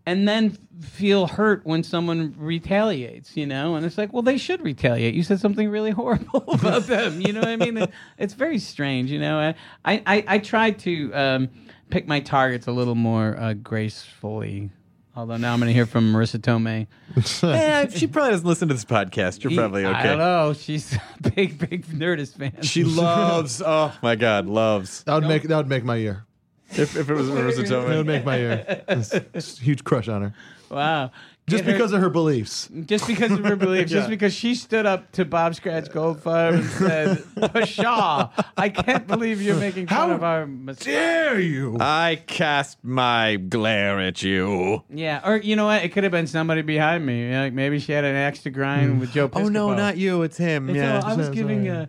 and 0.06 0.28
then 0.28 0.58
feel 0.82 1.28
hurt 1.28 1.66
when 1.66 1.84
someone 1.84 2.36
retaliates, 2.38 3.38
you 3.38 3.46
know? 3.46 3.76
And 3.76 3.86
it's 3.86 3.98
like, 3.98 4.12
well, 4.12 4.22
they 4.22 4.38
should 4.38 4.62
retaliate. 4.62 5.14
You 5.14 5.24
said 5.24 5.40
something 5.40 5.70
really 5.70 5.92
horrible 5.92 6.44
about 6.48 6.84
them, 6.84 7.22
you 7.22 7.32
know 7.32 7.40
what 7.40 7.50
I 7.50 7.56
mean? 7.56 7.88
It's 8.18 8.34
very 8.34 8.60
strange, 8.60 9.12
you 9.12 9.20
know? 9.20 9.54
I, 9.86 10.04
I, 10.06 10.24
I 10.28 10.38
try 10.40 10.72
to 10.72 11.14
um, 11.14 11.50
pick 11.90 12.08
my 12.08 12.20
targets 12.20 12.68
a 12.68 12.72
little 12.72 12.96
more 12.96 13.38
uh, 13.40 13.54
gracefully. 13.54 14.72
Although 15.16 15.38
now 15.38 15.54
I'm 15.54 15.60
going 15.60 15.70
to 15.70 15.74
hear 15.74 15.86
from 15.86 16.12
Marisa 16.12 16.40
Tomei. 16.40 16.88
yeah, 17.44 17.88
she 17.88 18.08
probably 18.08 18.32
doesn't 18.32 18.48
listen 18.48 18.68
to 18.70 18.74
this 18.74 18.84
podcast. 18.84 19.44
You're 19.44 19.54
probably 19.54 19.86
okay. 19.86 19.96
I 19.96 20.04
don't 20.04 20.18
know. 20.18 20.54
She's 20.54 20.96
a 20.96 21.30
big, 21.36 21.60
big 21.60 21.86
Nerdist 21.86 22.36
fan. 22.36 22.64
She 22.64 22.84
loves. 22.84 23.62
Oh 23.64 23.94
my 24.02 24.16
God, 24.16 24.48
loves. 24.48 25.04
That 25.04 25.14
would 25.14 25.28
make 25.28 25.44
that 25.44 25.56
would 25.56 25.70
make 25.70 25.84
my 25.84 25.98
year. 25.98 26.26
If, 26.72 26.96
if 26.96 27.10
it 27.10 27.14
was 27.14 27.30
Marisa 27.30 27.52
It 27.52 27.58
would 27.58 27.68
Tomei. 27.70 28.06
make 28.06 28.26
my 28.26 28.38
year. 28.38 28.66
It's- 28.88 29.14
it's 29.34 29.60
a 29.60 29.62
huge 29.64 29.84
crush 29.84 30.08
on 30.08 30.22
her. 30.24 30.34
wow. 30.70 31.12
Just 31.46 31.66
Get 31.66 31.72
her- 31.74 31.78
because 31.78 31.92
of 31.92 32.00
her 32.00 32.10
beliefs. 32.10 32.70
just 32.86 33.06
because 33.06 33.34
of 33.34 33.44
her 33.44 33.58
beliefs, 33.58 33.92
just 33.98 34.10
because 34.10 34.34
she 34.34 34.56
stood 34.56 34.86
up 34.86 35.12
to 35.12 35.26
Bob 35.26 35.56
Scratch 35.56 35.90
Goldfarb 35.90 36.54
and 36.54 36.64
said, 36.64 37.66
Pshaw, 37.68 38.30
I 38.56 38.70
can't 38.70 39.06
believe 39.06 39.42
you're 39.42 39.58
making 39.58 39.88
fun 39.88 40.08
How 40.10 40.16
of 40.16 40.24
our 40.24 40.46
mistakes. 40.48 40.86
Dare 40.86 41.42
you? 41.42 41.76
I 41.82 42.22
cast 42.28 42.78
my 42.82 43.36
glare 43.36 44.00
at 44.00 44.24
you. 44.24 44.84
Yeah, 44.90 45.20
or 45.30 45.36
you 45.36 45.58
know 45.58 45.66
what? 45.66 45.84
It 45.84 45.90
could 45.90 46.04
have 46.04 46.14
been 46.14 46.28
somebody 46.28 46.62
behind 46.62 47.06
me. 47.06 47.36
Like 47.36 47.52
maybe 47.52 47.78
she 47.80 47.92
had 47.92 48.06
an 48.06 48.16
axe 48.16 48.40
to 48.44 48.50
grind 48.50 49.02
with 49.02 49.12
Joe 49.12 49.28
Piscopo. 49.28 49.46
Oh 49.46 49.50
no, 49.50 49.74
not 49.74 49.98
you. 49.98 50.22
It's 50.24 50.38
him. 50.38 50.70
It's 50.70 50.78
yeah. 50.78 51.02
all- 51.02 51.06
I 51.12 51.16
was 51.16 51.26
Sorry. 51.26 51.36
giving 51.36 51.68
uh, 51.68 51.88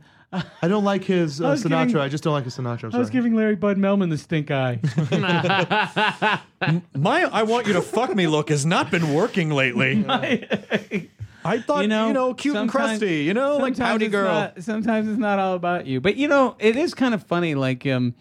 I 0.63 0.69
don't 0.69 0.85
like 0.85 1.05
his 1.05 1.41
uh, 1.41 1.47
I 1.47 1.51
was 1.53 1.65
Sinatra. 1.65 1.87
giving- 1.87 1.97
I 2.03 2.09
just 2.09 2.25
don't 2.25 2.33
like 2.33 2.45
his 2.45 2.57
Sinatra. 2.57 2.85
I'm 2.85 2.95
I 2.95 2.99
was 2.99 3.09
sorry. 3.09 3.13
giving 3.13 3.35
Larry 3.35 3.57
Bud 3.57 3.77
Melman 3.79 4.11
the 4.11 4.19
stink 4.19 4.51
eye. 4.51 4.81
My 6.95 7.23
I 7.25 7.43
want 7.43 7.67
you 7.67 7.73
to 7.75 7.83
fuck 7.83 8.15
me 8.15 8.27
look 8.27 8.49
has 8.49 8.65
not 8.65 8.91
been 8.91 9.13
working 9.15 9.51
lately. 9.51 10.05
I 11.47 11.59
thought 11.61 11.83
you 11.83 11.89
know, 11.89 12.33
cute 12.35 12.57
and 12.57 12.71
sometimes- 12.71 12.99
crusty, 13.01 13.25
you 13.25 13.35
know, 13.35 13.59
like 13.59 13.75
sometimes 13.75 13.79
pouty 13.93 14.05
it's 14.07 14.13
girl. 14.13 14.25
not- 14.33 14.63
sometimes 14.63 15.09
it's 15.09 15.19
not 15.19 15.39
all 15.39 15.55
about 15.55 15.87
you, 15.87 16.01
but 16.01 16.17
you 16.17 16.27
know, 16.29 16.57
it 16.59 16.75
is 16.77 16.95
kind 16.95 17.13
of 17.13 17.23
funny. 17.23 17.55
Like, 17.55 17.87
um, 17.87 18.15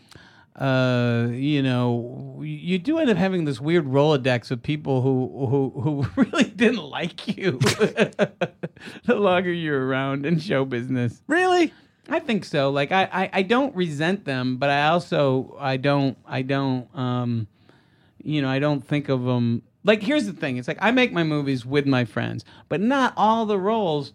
uh, 0.58 1.28
you 1.32 1.64
know, 1.64 2.42
you 2.44 2.78
do 2.78 2.98
end 3.00 3.10
up 3.10 3.16
having 3.18 3.46
this 3.46 3.62
weird 3.62 3.86
rolodex 3.86 4.52
of 4.52 4.62
people 4.62 5.02
who 5.02 5.48
who 5.48 5.82
who 5.82 6.22
really 6.22 6.44
didn't 6.50 6.84
like 6.84 7.38
you 7.38 7.60
the 7.60 9.16
longer 9.16 9.54
you're 9.54 9.88
around 9.88 10.26
in 10.26 10.38
show 10.40 10.66
business. 10.66 11.22
Really? 11.28 11.74
I 12.10 12.20
think 12.20 12.46
so. 12.46 12.70
Like 12.70 12.92
I, 12.92 13.04
I, 13.12 13.30
I 13.34 13.42
don't 13.44 13.76
resent 13.76 14.26
them, 14.26 14.58
but 14.58 14.70
I 14.70 14.88
also 14.88 15.56
I 15.60 15.78
don't 15.78 16.18
I 16.26 16.42
don't 16.42 16.94
um 16.98 17.48
you 18.22 18.42
know, 18.42 18.50
I 18.50 18.60
don't 18.60 18.86
think 18.86 19.10
of 19.10 19.24
them 19.24 19.64
like 19.84 20.02
here's 20.02 20.26
the 20.26 20.34
thing. 20.34 20.58
It's 20.58 20.68
like 20.68 20.78
I 20.82 20.92
make 20.92 21.12
my 21.14 21.24
movies 21.24 21.66
with 21.66 21.86
my 21.86 22.06
friends, 22.06 22.44
but 22.70 22.82
not 22.82 23.14
all 23.16 23.46
the 23.46 23.60
roles 23.60 24.14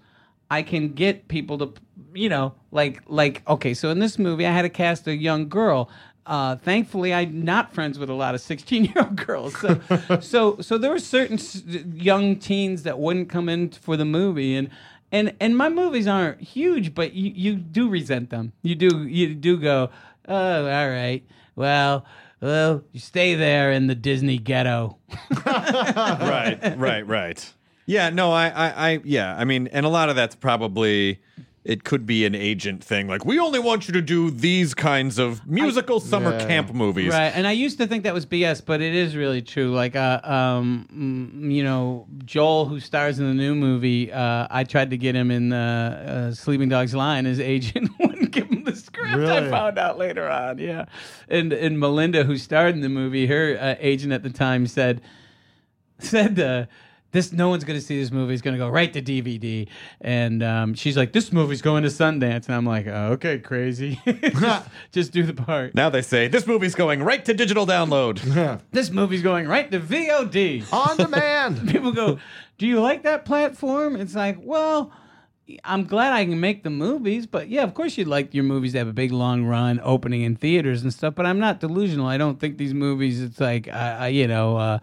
I 0.50 0.62
can 0.62 0.90
get 0.94 1.28
people 1.28 1.58
to 1.58 1.72
you 2.14 2.28
know, 2.28 2.54
like 2.70 3.02
like 3.06 3.42
okay, 3.48 3.74
so 3.74 3.90
in 3.90 3.98
this 3.98 4.18
movie 4.18 4.46
I 4.46 4.52
had 4.52 4.62
to 4.62 4.70
cast 4.70 5.06
a 5.06 5.16
young 5.16 5.48
girl. 5.48 5.90
Uh, 6.26 6.56
thankfully, 6.56 7.14
I'm 7.14 7.42
not 7.42 7.72
friends 7.72 7.98
with 7.98 8.10
a 8.10 8.14
lot 8.14 8.34
of 8.34 8.40
16 8.42 8.84
year 8.84 8.94
old 8.98 9.16
girls. 9.16 9.58
So, 9.58 9.80
so, 10.20 10.60
so 10.60 10.76
there 10.76 10.90
were 10.90 10.98
certain 10.98 11.38
young 11.96 12.36
teens 12.36 12.82
that 12.82 12.98
wouldn't 12.98 13.30
come 13.30 13.48
in 13.48 13.70
for 13.70 13.96
the 13.96 14.04
movie, 14.04 14.54
and 14.54 14.68
and 15.12 15.34
and 15.40 15.56
my 15.56 15.68
movies 15.68 16.06
aren't 16.06 16.40
huge, 16.40 16.94
but 16.94 17.12
you, 17.14 17.32
you 17.34 17.54
do 17.56 17.88
resent 17.88 18.30
them. 18.30 18.52
You 18.62 18.74
do 18.74 19.06
you 19.06 19.34
do 19.34 19.56
go, 19.56 19.90
oh, 20.28 20.60
all 20.66 20.90
right, 20.90 21.24
well, 21.56 22.04
well, 22.40 22.84
you 22.92 23.00
stay 23.00 23.34
there 23.34 23.72
in 23.72 23.86
the 23.86 23.94
Disney 23.94 24.38
ghetto. 24.38 24.98
right, 25.46 26.74
right, 26.76 27.06
right. 27.06 27.54
Yeah, 27.86 28.10
no, 28.10 28.32
I, 28.32 28.48
I, 28.48 28.90
I, 28.90 29.00
yeah, 29.04 29.34
I 29.34 29.44
mean, 29.44 29.66
and 29.68 29.86
a 29.86 29.88
lot 29.88 30.10
of 30.10 30.16
that's 30.16 30.34
probably 30.34 31.20
it 31.68 31.84
could 31.84 32.06
be 32.06 32.24
an 32.24 32.34
agent 32.34 32.82
thing. 32.82 33.06
Like, 33.08 33.26
we 33.26 33.38
only 33.38 33.58
want 33.58 33.88
you 33.88 33.92
to 33.92 34.00
do 34.00 34.30
these 34.30 34.72
kinds 34.72 35.18
of 35.18 35.46
musical 35.46 36.00
summer 36.00 36.32
Yeah. 36.32 36.46
camp 36.46 36.72
movies. 36.72 37.10
Right, 37.12 37.30
and 37.34 37.46
I 37.46 37.52
used 37.52 37.76
to 37.76 37.86
think 37.86 38.04
that 38.04 38.14
was 38.14 38.24
BS, 38.24 38.62
but 38.64 38.80
it 38.80 38.94
is 38.94 39.14
really 39.14 39.42
true. 39.42 39.72
Like, 39.74 39.94
uh, 39.94 40.18
um, 40.24 40.88
mm, 40.90 41.52
you 41.54 41.62
know, 41.62 42.06
Joel, 42.24 42.64
who 42.64 42.80
stars 42.80 43.18
in 43.18 43.26
the 43.26 43.34
new 43.34 43.54
movie, 43.54 44.10
uh, 44.10 44.46
I 44.50 44.64
tried 44.64 44.88
to 44.90 44.96
get 44.96 45.14
him 45.14 45.30
in 45.30 45.52
uh, 45.52 46.30
uh, 46.30 46.34
Sleeping 46.34 46.70
Dogs 46.70 46.94
Lie. 46.94 47.20
His 47.22 47.38
agent 47.38 47.90
wouldn't 48.00 48.30
give 48.30 48.48
him 48.48 48.64
the 48.64 48.74
script. 48.74 49.14
I 49.28 49.50
found 49.50 49.78
out 49.78 49.98
later 49.98 50.26
on. 50.26 50.56
Yeah, 50.58 50.86
and 51.28 51.52
and 51.52 51.78
Melinda, 51.78 52.24
who 52.24 52.38
starred 52.38 52.74
in 52.76 52.80
the 52.80 52.88
movie, 52.88 53.26
her 53.26 53.58
uh, 53.60 53.74
agent 53.78 54.14
at 54.14 54.22
the 54.22 54.30
time 54.30 54.66
said 54.66 55.02
said 55.98 56.40
uh, 56.40 56.64
this 57.12 57.32
no 57.32 57.48
one's 57.48 57.64
going 57.64 57.78
to 57.78 57.84
see 57.84 57.98
this 58.00 58.10
movie 58.10 58.34
it's 58.34 58.42
going 58.42 58.54
to 58.54 58.58
go 58.58 58.68
right 58.68 58.92
to 58.92 59.00
dvd 59.02 59.68
and 60.00 60.42
um, 60.42 60.74
she's 60.74 60.96
like 60.96 61.12
this 61.12 61.32
movie's 61.32 61.62
going 61.62 61.82
to 61.82 61.88
sundance 61.88 62.46
and 62.46 62.54
i'm 62.54 62.66
like 62.66 62.86
oh, 62.86 63.12
okay 63.12 63.38
crazy 63.38 64.00
just, 64.06 64.66
just 64.92 65.12
do 65.12 65.22
the 65.22 65.34
part 65.34 65.74
Now 65.74 65.88
they 65.90 66.02
say 66.02 66.28
this 66.28 66.46
movie's 66.46 66.74
going 66.74 67.02
right 67.02 67.24
to 67.24 67.34
digital 67.34 67.66
download. 67.66 68.60
this 68.72 68.90
movie's 68.90 69.22
going 69.22 69.48
right 69.48 69.70
to 69.70 69.80
vod 69.80 70.72
On 70.72 70.96
demand. 70.96 71.68
people 71.68 71.92
go 71.92 72.18
do 72.58 72.66
you 72.66 72.80
like 72.80 73.02
that 73.04 73.24
platform 73.24 73.96
it's 73.96 74.14
like 74.14 74.38
well 74.40 74.92
I'm 75.64 75.84
glad 75.84 76.12
I 76.12 76.26
can 76.26 76.40
make 76.40 76.62
the 76.62 76.68
movies, 76.68 77.26
but 77.26 77.48
yeah, 77.48 77.62
of 77.62 77.72
course 77.72 77.96
you'd 77.96 78.06
like 78.06 78.34
your 78.34 78.44
movies 78.44 78.72
to 78.72 78.78
have 78.78 78.88
a 78.88 78.92
big 78.92 79.12
long 79.12 79.46
run 79.46 79.80
opening 79.82 80.20
in 80.20 80.36
theaters 80.36 80.82
and 80.82 80.92
stuff. 80.92 81.14
But 81.14 81.24
I'm 81.24 81.38
not 81.38 81.60
delusional. 81.60 82.06
I 82.06 82.18
don't 82.18 82.38
think 82.38 82.58
these 82.58 82.74
movies. 82.74 83.22
It's 83.22 83.40
like 83.40 83.66
I, 83.68 83.92
I 83.92 84.08
you 84.08 84.26
know 84.28 84.58
uh, 84.58 84.78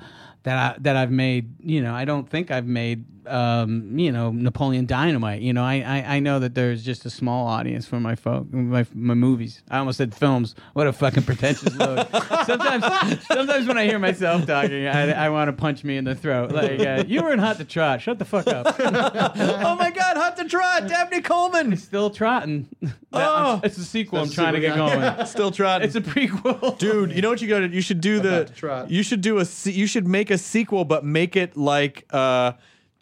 that 0.46 0.58
I, 0.58 0.80
that 0.80 0.96
I've 0.96 1.12
made. 1.12 1.54
You 1.60 1.82
know, 1.82 1.94
I 1.94 2.06
don't 2.06 2.30
think 2.30 2.50
I've 2.50 2.66
made. 2.68 3.06
Um, 3.28 3.98
you 3.98 4.12
know, 4.12 4.32
Napoleon 4.32 4.86
Dynamite. 4.86 5.42
You 5.42 5.54
know, 5.54 5.64
I, 5.64 5.76
I 5.76 6.16
I 6.16 6.20
know 6.20 6.40
that 6.40 6.56
there's 6.56 6.84
just 6.84 7.06
a 7.06 7.10
small 7.10 7.48
audience 7.48 7.86
for 7.86 8.00
my 8.00 8.16
folk 8.16 8.52
my 8.52 8.86
my 8.94 9.14
movies. 9.14 9.62
I 9.70 9.80
almost 9.80 9.98
said 9.98 10.14
films. 10.14 10.56
What 10.74 10.88
a 10.88 10.94
fucking 10.94 11.24
pretentious 11.24 11.76
load. 11.78 12.08
sometimes 12.46 13.26
sometimes 13.28 13.68
when 13.68 13.78
I 13.78 13.86
hear 13.86 14.00
myself 14.00 14.46
talking, 14.46 14.88
I, 14.88 15.26
I 15.26 15.30
want 15.30 15.50
to 15.50 15.54
punch 15.54 15.84
me 15.84 15.98
in 15.98 16.06
the 16.06 16.16
throat. 16.16 16.52
Like 16.52 16.80
uh, 16.80 17.04
you 17.08 17.22
were 17.22 17.32
in 17.32 17.40
Hot 17.40 17.58
to 17.58 17.66
Trot. 17.66 18.02
Shut 18.02 18.20
the 18.20 18.26
fuck 18.26 18.48
up. 18.48 18.76
oh 18.80 19.76
my 19.76 19.92
God, 19.92 20.18
Hot 20.18 20.38
to 20.38 20.46
Trot, 20.46 20.88
Dabney 20.88 21.22
Coleman. 21.22 21.76
Still 21.78 22.10
trotting. 22.10 22.68
Oh. 23.14 23.62
it's 23.64 23.78
a 23.78 23.84
sequel. 23.84 24.20
I'm 24.20 24.30
trying 24.30 24.54
to 24.54 24.60
get 24.60 24.76
super 24.76 25.14
going. 25.14 25.26
Still 25.26 25.52
trotting. 25.52 25.88
It's 25.88 25.96
a 25.96 26.02
prequel, 26.02 26.78
Dude, 26.78 27.12
you 27.12 27.22
know 27.22 27.30
what 27.30 27.42
you 27.42 27.48
got 27.48 27.60
to 27.60 27.68
You 27.70 27.82
should 27.82 28.02
do 28.02 28.20
the 28.20 28.46
to 28.46 28.54
trot. 28.54 28.92
You 28.92 29.04
should 29.04 29.22
do 29.22 29.40
a 29.40 29.46
you 29.66 29.88
should 29.88 30.08
make 30.08 30.30
a 30.32 30.38
sequel 30.38 30.86
but 30.86 31.04
make 31.04 31.36
it 31.36 31.58
like 31.58 32.06
uh 32.12 32.54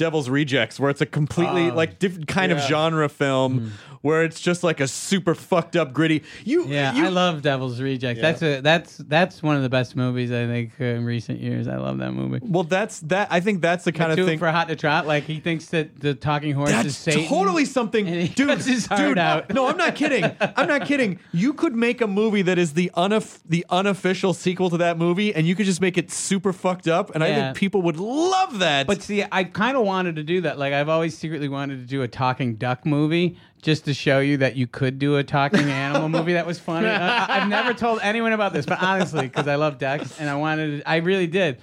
Devil's 0.03 0.29
Rejects 0.29 0.81
where 0.81 0.89
it's 0.89 0.99
a 0.99 1.05
completely 1.05 1.69
Oh, 1.69 1.75
like 1.75 1.97
different 1.97 2.27
kind 2.27 2.51
of 2.51 2.59
genre 2.59 3.07
film 3.07 3.59
hmm. 3.59 3.92
Where 4.03 4.23
it's 4.23 4.39
just 4.41 4.63
like 4.63 4.81
a 4.81 4.87
super 4.87 5.33
fucked 5.33 5.77
up 5.77 5.93
gritty. 5.93 6.23
You 6.43 6.65
Yeah, 6.67 6.93
you, 6.93 7.05
I 7.05 7.09
love 7.09 7.41
Devil's 7.41 7.79
Rejects. 7.81 8.21
That's 8.21 8.41
a 8.43 8.59
that's 8.59 8.97
that's 8.97 9.41
one 9.41 9.55
of 9.55 9.63
the 9.63 9.69
best 9.69 9.95
movies 9.95 10.29
I 10.29 10.45
think 10.45 10.73
uh, 10.79 10.83
in 10.83 11.05
recent 11.05 11.39
years. 11.39 11.67
I 11.69 11.77
love 11.77 11.97
that 11.99 12.11
movie. 12.11 12.39
Well, 12.45 12.65
that's 12.65 12.99
that 13.01 13.29
I 13.31 13.39
think 13.39 13.61
that's 13.61 13.85
the 13.85 13.93
kind 13.93 14.13
do 14.15 14.21
of 14.21 14.27
thing 14.27 14.39
for 14.39 14.51
Hot 14.51 14.67
to 14.67 14.75
Trot. 14.75 15.07
Like 15.07 15.23
he 15.23 15.39
thinks 15.39 15.67
that 15.67 15.99
the 15.99 16.13
talking 16.13 16.53
horse 16.53 16.71
is 16.71 16.97
Satan. 16.97 17.27
totally 17.27 17.63
something, 17.63 18.05
and 18.07 18.21
he 18.27 18.27
dude. 18.27 18.49
cuts 18.49 18.65
his 18.65 18.85
heart 18.85 18.99
dude, 18.99 19.17
out. 19.17 19.53
No, 19.53 19.67
I'm 19.67 19.77
not 19.77 19.95
kidding. 19.95 20.25
I'm 20.39 20.67
not 20.67 20.85
kidding. 20.85 21.19
You 21.31 21.53
could 21.53 21.73
make 21.73 22.01
a 22.01 22.07
movie 22.07 22.41
that 22.41 22.57
is 22.57 22.73
the 22.73 22.91
unof- 22.95 23.39
the 23.45 23.65
unofficial 23.69 24.33
sequel 24.33 24.69
to 24.69 24.77
that 24.77 24.97
movie, 24.97 25.33
and 25.33 25.47
you 25.47 25.55
could 25.55 25.65
just 25.65 25.79
make 25.79 25.97
it 25.97 26.11
super 26.11 26.51
fucked 26.51 26.89
up, 26.89 27.15
and 27.15 27.23
I 27.23 27.33
think 27.33 27.55
people 27.55 27.81
would 27.83 27.97
love 27.97 28.59
that. 28.59 28.85
But 28.85 29.01
see, 29.01 29.23
I 29.31 29.45
kind 29.45 29.77
of 29.77 29.85
wanted 29.85 30.17
to 30.17 30.23
do 30.23 30.41
that. 30.41 30.59
Like 30.59 30.73
I've 30.73 30.89
always 30.89 31.17
secretly 31.17 31.47
wanted 31.47 31.79
to 31.79 31.85
do 31.85 32.01
a 32.01 32.07
talking 32.09 32.55
duck 32.55 32.85
movie. 32.85 33.37
Just 33.63 33.85
to 33.85 33.93
show 33.93 34.19
you 34.19 34.37
that 34.37 34.55
you 34.57 34.67
could 34.67 34.99
do 34.99 35.15
a 35.17 35.23
talking 35.23 35.69
animal 35.69 36.09
movie 36.19 36.33
that 36.33 36.45
was 36.45 36.59
funny. 36.59 36.87
I, 36.87 37.41
I've 37.41 37.49
never 37.49 37.73
told 37.73 37.99
anyone 38.01 38.33
about 38.33 38.51
this, 38.53 38.65
but 38.65 38.83
honestly, 38.83 39.21
because 39.21 39.47
I 39.47 39.55
love 39.55 39.77
ducks 39.79 40.19
and 40.19 40.29
I 40.29 40.35
wanted, 40.35 40.83
I 40.85 40.97
really 40.97 41.27
did. 41.27 41.57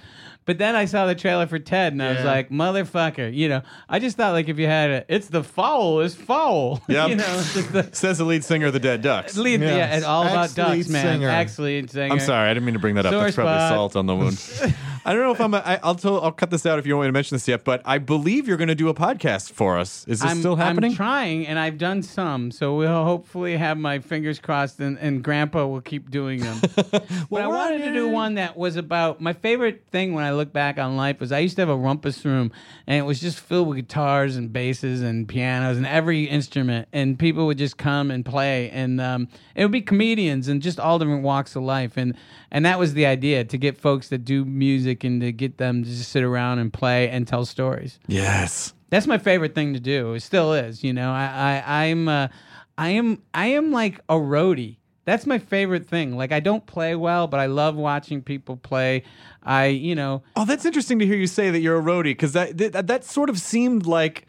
But 0.45 0.57
then 0.57 0.75
I 0.75 0.85
saw 0.85 1.05
the 1.05 1.13
trailer 1.15 1.45
for 1.45 1.59
Ted, 1.59 1.93
and 1.93 2.01
I 2.01 2.09
was 2.09 2.19
Yeah. 2.19 2.25
like, 2.25 2.49
"Motherfucker!" 2.49 3.33
You 3.33 3.47
know, 3.47 3.61
I 3.87 3.99
just 3.99 4.17
thought 4.17 4.31
like 4.33 4.49
if 4.49 4.57
you 4.57 4.65
had 4.65 4.89
a, 4.89 5.05
it's 5.07 5.27
the 5.27 5.43
foul 5.43 5.99
is 6.01 6.15
foul. 6.15 6.81
Yep. 6.87 7.09
you 7.09 7.15
know, 7.15 7.25
it's 7.37 7.53
just 7.53 7.71
the 7.71 7.89
says 7.93 8.17
the 8.17 8.23
lead 8.25 8.43
singer 8.43 8.67
of 8.67 8.73
the 8.73 8.79
Dead 8.79 9.01
Ducks. 9.01 9.37
lead. 9.37 9.61
Yes. 9.61 9.77
Yeah, 9.77 9.95
it's 9.97 10.05
all 10.05 10.23
about 10.23 10.45
Ex-lead 10.45 10.77
ducks, 10.77 10.89
man. 10.89 11.05
singer. 11.05 11.29
Ex-lead 11.29 11.89
singer. 11.91 12.13
I'm 12.13 12.19
sorry, 12.19 12.49
I 12.49 12.53
didn't 12.53 12.65
mean 12.65 12.73
to 12.73 12.79
bring 12.79 12.95
that 12.95 13.05
up. 13.05 13.13
Sore 13.13 13.23
That's 13.23 13.35
probably 13.35 13.53
spot. 13.53 13.69
salt 13.71 13.95
on 13.95 14.05
the 14.07 14.15
wound. 14.15 14.43
I 15.05 15.13
don't 15.13 15.23
know 15.23 15.31
if 15.31 15.41
I'm. 15.41 15.53
A, 15.53 15.57
I, 15.57 15.79
I'll 15.83 15.95
tell. 15.95 16.21
I'll 16.21 16.31
cut 16.31 16.49
this 16.51 16.65
out 16.65 16.77
if 16.79 16.85
you 16.85 16.91
don't 16.91 16.99
want 16.99 17.07
me 17.07 17.09
to 17.09 17.13
mention 17.13 17.35
this 17.35 17.47
yet. 17.47 17.63
But 17.63 17.81
I 17.85 17.97
believe 17.97 18.47
you're 18.47 18.57
going 18.57 18.67
to 18.67 18.75
do 18.75 18.89
a 18.89 18.93
podcast 18.93 19.51
for 19.51 19.77
us. 19.79 20.05
Is 20.07 20.19
this 20.19 20.29
I'm, 20.29 20.39
still 20.39 20.55
happening? 20.55 20.91
I'm 20.91 20.95
trying, 20.97 21.47
and 21.47 21.57
I've 21.57 21.77
done 21.79 22.03
some, 22.03 22.51
so 22.51 22.75
we'll 22.75 23.03
hopefully 23.03 23.57
have 23.57 23.77
my 23.79 23.97
fingers 23.99 24.39
crossed, 24.39 24.79
and, 24.79 24.97
and 24.99 25.23
Grandpa 25.23 25.65
will 25.65 25.81
keep 25.81 26.11
doing 26.11 26.41
them. 26.41 26.59
but 26.91 27.03
I 27.03 27.27
we're 27.29 27.47
wanted 27.49 27.79
to 27.85 27.93
do 27.93 28.09
one 28.09 28.35
that 28.35 28.55
was 28.57 28.75
about 28.75 29.21
my 29.21 29.33
favorite 29.33 29.85
thing 29.91 30.13
when 30.13 30.23
I 30.23 30.30
look 30.33 30.53
back 30.53 30.77
on 30.77 30.97
life 30.97 31.19
was 31.19 31.31
I 31.31 31.39
used 31.39 31.55
to 31.55 31.61
have 31.61 31.69
a 31.69 31.75
rumpus 31.75 32.23
room, 32.25 32.51
and 32.87 32.97
it 32.97 33.03
was 33.03 33.19
just 33.19 33.39
filled 33.39 33.67
with 33.67 33.77
guitars 33.77 34.35
and 34.35 34.51
basses 34.51 35.01
and 35.01 35.27
pianos 35.27 35.77
and 35.77 35.85
every 35.85 36.25
instrument, 36.25 36.87
and 36.93 37.17
people 37.17 37.45
would 37.47 37.57
just 37.57 37.77
come 37.77 38.11
and 38.11 38.25
play, 38.25 38.69
and 38.71 38.99
um, 38.99 39.27
it 39.55 39.63
would 39.63 39.71
be 39.71 39.81
comedians 39.81 40.47
and 40.47 40.61
just 40.61 40.79
all 40.79 40.99
different 40.99 41.23
walks 41.23 41.55
of 41.55 41.63
life, 41.63 41.97
and 41.97 42.15
and 42.51 42.65
that 42.65 42.79
was 42.79 42.93
the 42.93 43.05
idea 43.05 43.43
to 43.45 43.57
get 43.57 43.77
folks 43.77 44.09
that 44.09 44.25
do 44.25 44.45
music 44.45 45.03
and 45.03 45.21
to 45.21 45.31
get 45.31 45.57
them 45.57 45.83
to 45.83 45.89
just 45.89 46.11
sit 46.11 46.23
around 46.23 46.59
and 46.59 46.73
play 46.73 47.09
and 47.09 47.27
tell 47.27 47.45
stories. 47.45 47.99
yes. 48.07 48.73
That's 48.89 49.07
my 49.07 49.19
favorite 49.19 49.55
thing 49.55 49.73
to 49.73 49.79
do. 49.79 50.15
It 50.15 50.19
still 50.19 50.51
is. 50.51 50.83
You 50.83 50.91
know, 50.91 51.13
I, 51.13 51.63
I 51.65 51.85
I'm 51.85 52.09
uh, 52.09 52.27
I 52.77 52.89
am 52.89 53.23
I 53.33 53.47
am 53.47 53.71
like 53.71 54.01
a 54.09 54.15
roadie. 54.15 54.79
That's 55.05 55.25
my 55.25 55.39
favorite 55.39 55.87
thing. 55.87 56.15
Like 56.15 56.31
I 56.31 56.39
don't 56.39 56.65
play 56.65 56.95
well, 56.95 57.27
but 57.27 57.39
I 57.39 57.47
love 57.47 57.75
watching 57.75 58.21
people 58.21 58.57
play. 58.57 59.03
I 59.43 59.67
you 59.67 59.95
know 59.95 60.21
Oh, 60.35 60.45
that's 60.45 60.65
interesting 60.65 60.99
to 60.99 61.05
hear 61.05 61.15
you 61.15 61.27
say 61.27 61.49
that 61.49 61.59
you're 61.59 61.77
a 61.79 61.81
roadie 61.81 62.03
because 62.13 62.33
that, 62.33 62.57
that 62.57 62.87
that 62.87 63.03
sort 63.03 63.29
of 63.29 63.39
seemed 63.39 63.85
like 63.85 64.27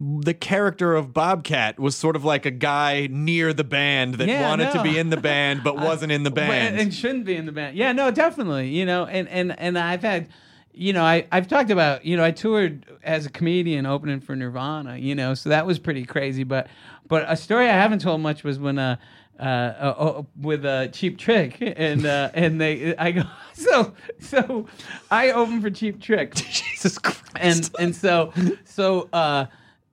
the 0.00 0.34
character 0.34 0.94
of 0.94 1.14
Bobcat 1.14 1.78
was 1.78 1.96
sort 1.96 2.16
of 2.16 2.24
like 2.24 2.44
a 2.44 2.50
guy 2.50 3.08
near 3.10 3.52
the 3.52 3.64
band 3.64 4.14
that 4.14 4.28
Yeah, 4.28 4.42
wanted 4.42 4.72
to 4.72 4.82
be 4.82 4.98
in 4.98 5.10
the 5.10 5.16
band 5.16 5.62
but 5.64 5.76
wasn't 5.80 6.12
in 6.12 6.24
the 6.24 6.30
Well, 6.30 6.46
band. 6.48 6.78
and 6.78 6.92
shouldn't 6.92 7.24
be 7.24 7.36
in 7.36 7.46
the 7.46 7.52
band. 7.52 7.76
Yeah, 7.76 7.92
no, 7.92 8.10
definitely. 8.10 8.68
You 8.70 8.84
know, 8.86 9.06
and 9.06 9.28
and 9.28 9.58
and 9.58 9.78
I've 9.78 10.02
had. 10.02 10.28
You 10.76 10.92
know, 10.92 11.04
I, 11.04 11.28
I've 11.30 11.46
talked 11.46 11.70
about, 11.70 12.04
you 12.04 12.16
know, 12.16 12.24
I 12.24 12.32
toured 12.32 12.84
as 13.04 13.26
a 13.26 13.30
comedian 13.30 13.86
opening 13.86 14.18
for 14.18 14.34
Nirvana, 14.34 14.96
you 14.96 15.14
know, 15.14 15.34
so 15.34 15.48
that 15.50 15.66
was 15.66 15.78
pretty 15.78 16.04
crazy. 16.04 16.42
But 16.42 16.66
but 17.06 17.24
a 17.28 17.36
story 17.36 17.68
I 17.68 17.74
haven't 17.74 18.00
told 18.00 18.20
much 18.22 18.42
was 18.42 18.58
when 18.58 18.76
uh, 18.80 18.96
uh, 19.38 19.42
uh, 19.42 19.94
uh 20.18 20.22
with 20.40 20.64
a 20.64 20.88
cheap 20.92 21.18
trick 21.18 21.56
and 21.60 22.06
uh, 22.06 22.30
and 22.34 22.60
they 22.60 22.96
I 22.96 23.10
go 23.12 23.22
so 23.54 23.92
so 24.20 24.66
I 25.10 25.30
open 25.32 25.60
for 25.60 25.70
cheap 25.70 26.00
trick 26.00 26.34
Jesus 26.36 26.98
Christ. 26.98 27.22
and 27.36 27.70
and 27.78 27.96
so 27.96 28.32
so 28.64 29.08
uh 29.12 29.46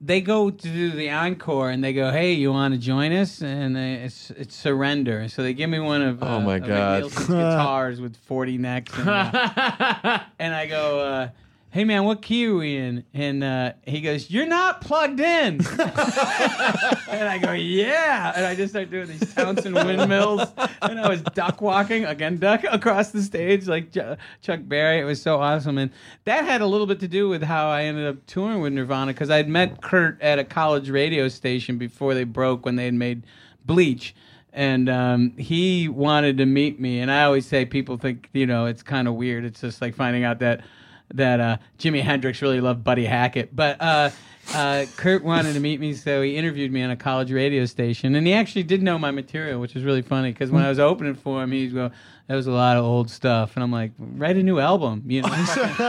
they 0.04 0.20
go 0.20 0.50
to 0.50 0.68
do 0.68 0.90
the 0.92 1.12
encore 1.12 1.70
and 1.70 1.84
they 1.84 1.94
go 1.94 2.12
hey 2.12 2.34
you 2.34 2.52
want 2.52 2.74
to 2.74 2.80
join 2.80 3.12
us 3.14 3.42
and 3.42 3.78
uh, 3.78 3.80
it's 4.06 4.32
it's 4.32 4.56
surrender 4.56 5.28
so 5.28 5.44
they 5.44 5.54
give 5.54 5.70
me 5.70 5.80
one 5.80 6.02
of 6.02 6.24
uh, 6.24 6.26
Oh, 6.28 6.40
my 6.42 6.56
of 6.56 6.68
God. 6.68 7.00
Nielsen's 7.02 7.28
guitars 7.28 8.02
with 8.02 8.16
40 8.18 8.58
necks 8.58 8.98
and, 8.98 9.10
uh, 9.10 10.20
and 10.40 10.54
I 10.56 10.66
go 10.68 11.00
uh 11.00 11.30
Hey 11.74 11.86
man, 11.86 12.04
what 12.04 12.22
key 12.22 12.48
are 12.48 12.56
we 12.56 12.76
in? 12.76 13.06
And 13.14 13.42
uh, 13.42 13.72
he 13.88 14.02
goes, 14.02 14.30
"You're 14.30 14.46
not 14.46 14.82
plugged 14.82 15.22
in." 15.22 15.62
and 15.80 17.30
I 17.30 17.40
go, 17.42 17.54
"Yeah." 17.54 18.34
And 18.36 18.46
I 18.46 18.56
just 18.56 18.74
start 18.74 18.92
doing 18.92 19.08
these 19.08 19.34
Townshend 19.34 19.76
windmills, 19.76 20.50
and 20.82 21.00
I 21.00 21.08
was 21.08 21.22
duck 21.22 21.62
walking 21.62 22.04
again, 22.04 22.40
duck 22.40 22.66
across 22.70 23.12
the 23.12 23.22
stage 23.22 23.68
like 23.68 23.94
Ch- 23.94 24.20
Chuck 24.42 24.60
Berry. 24.64 25.00
It 25.00 25.06
was 25.06 25.22
so 25.22 25.40
awesome, 25.40 25.78
and 25.78 25.92
that 26.26 26.44
had 26.44 26.60
a 26.60 26.66
little 26.66 26.88
bit 26.88 27.00
to 27.00 27.08
do 27.08 27.30
with 27.30 27.42
how 27.42 27.70
I 27.70 27.84
ended 27.84 28.06
up 28.06 28.26
touring 28.26 28.60
with 28.60 28.74
Nirvana 28.74 29.14
because 29.14 29.30
I'd 29.30 29.48
met 29.48 29.82
Kurt 29.82 30.22
at 30.22 30.40
a 30.40 30.44
college 30.44 30.90
radio 30.90 31.30
station 31.30 31.78
before 31.78 32.14
they 32.14 32.26
broke 32.26 32.66
when 32.66 32.76
they 32.76 32.84
had 32.84 32.96
made 32.96 33.24
Bleach. 33.66 34.14
And 34.52 34.90
um, 34.90 35.38
he 35.38 35.88
wanted 35.88 36.38
to 36.40 36.46
meet 36.46 36.82
me, 36.82 37.00
and 37.00 37.10
I 37.10 37.24
always 37.24 37.46
say 37.46 37.64
people 37.64 37.96
think 37.96 38.28
you 38.34 38.46
know 38.46 38.66
it's 38.66 38.84
kind 38.84 39.08
of 39.08 39.14
weird. 39.14 39.46
It's 39.46 39.62
just 39.62 39.82
like 39.82 39.96
finding 39.96 40.26
out 40.26 40.40
that 40.40 40.66
that 41.16 41.40
uh, 41.40 41.58
Jimi 41.80 42.02
Hendrix 42.02 42.42
really 42.42 42.62
loved 42.62 42.84
Buddy 42.84 43.06
Hackett. 43.06 43.56
But 43.56 43.82
uh, 43.82 44.10
uh, 44.54 44.86
Kurt 44.98 45.24
wanted 45.24 45.54
to 45.54 45.60
meet 45.60 45.80
me, 45.80 45.94
so 45.94 46.22
he 46.22 46.36
interviewed 46.36 46.72
me 46.72 46.82
on 46.84 46.92
a 46.92 46.96
college 46.96 47.32
radio 47.32 47.66
station, 47.66 48.16
and 48.16 48.26
he 48.26 48.34
actually 48.34 48.64
did 48.64 48.82
know 48.82 48.98
my 48.98 49.12
material, 49.12 49.60
which 49.62 49.74
was 49.76 49.84
really 49.84 50.02
funny 50.02 50.32
because 50.32 50.50
when 50.52 50.64
I 50.64 50.70
was 50.70 50.80
opening 50.80 51.16
for 51.16 51.44
him, 51.44 51.52
he'd 51.52 51.74
go, 51.74 51.92
"That 52.28 52.36
was 52.36 52.48
a 52.48 52.52
lot 52.52 52.76
of 52.78 52.84
old 52.84 53.10
stuff," 53.10 53.56
and 53.56 53.64
I'm 53.64 53.72
like, 53.72 53.92
"Write 54.00 54.38
a 54.38 54.44
new 54.44 54.60
album, 54.60 55.04
you 55.08 55.22
know, 55.22 55.30
you 55.80 55.86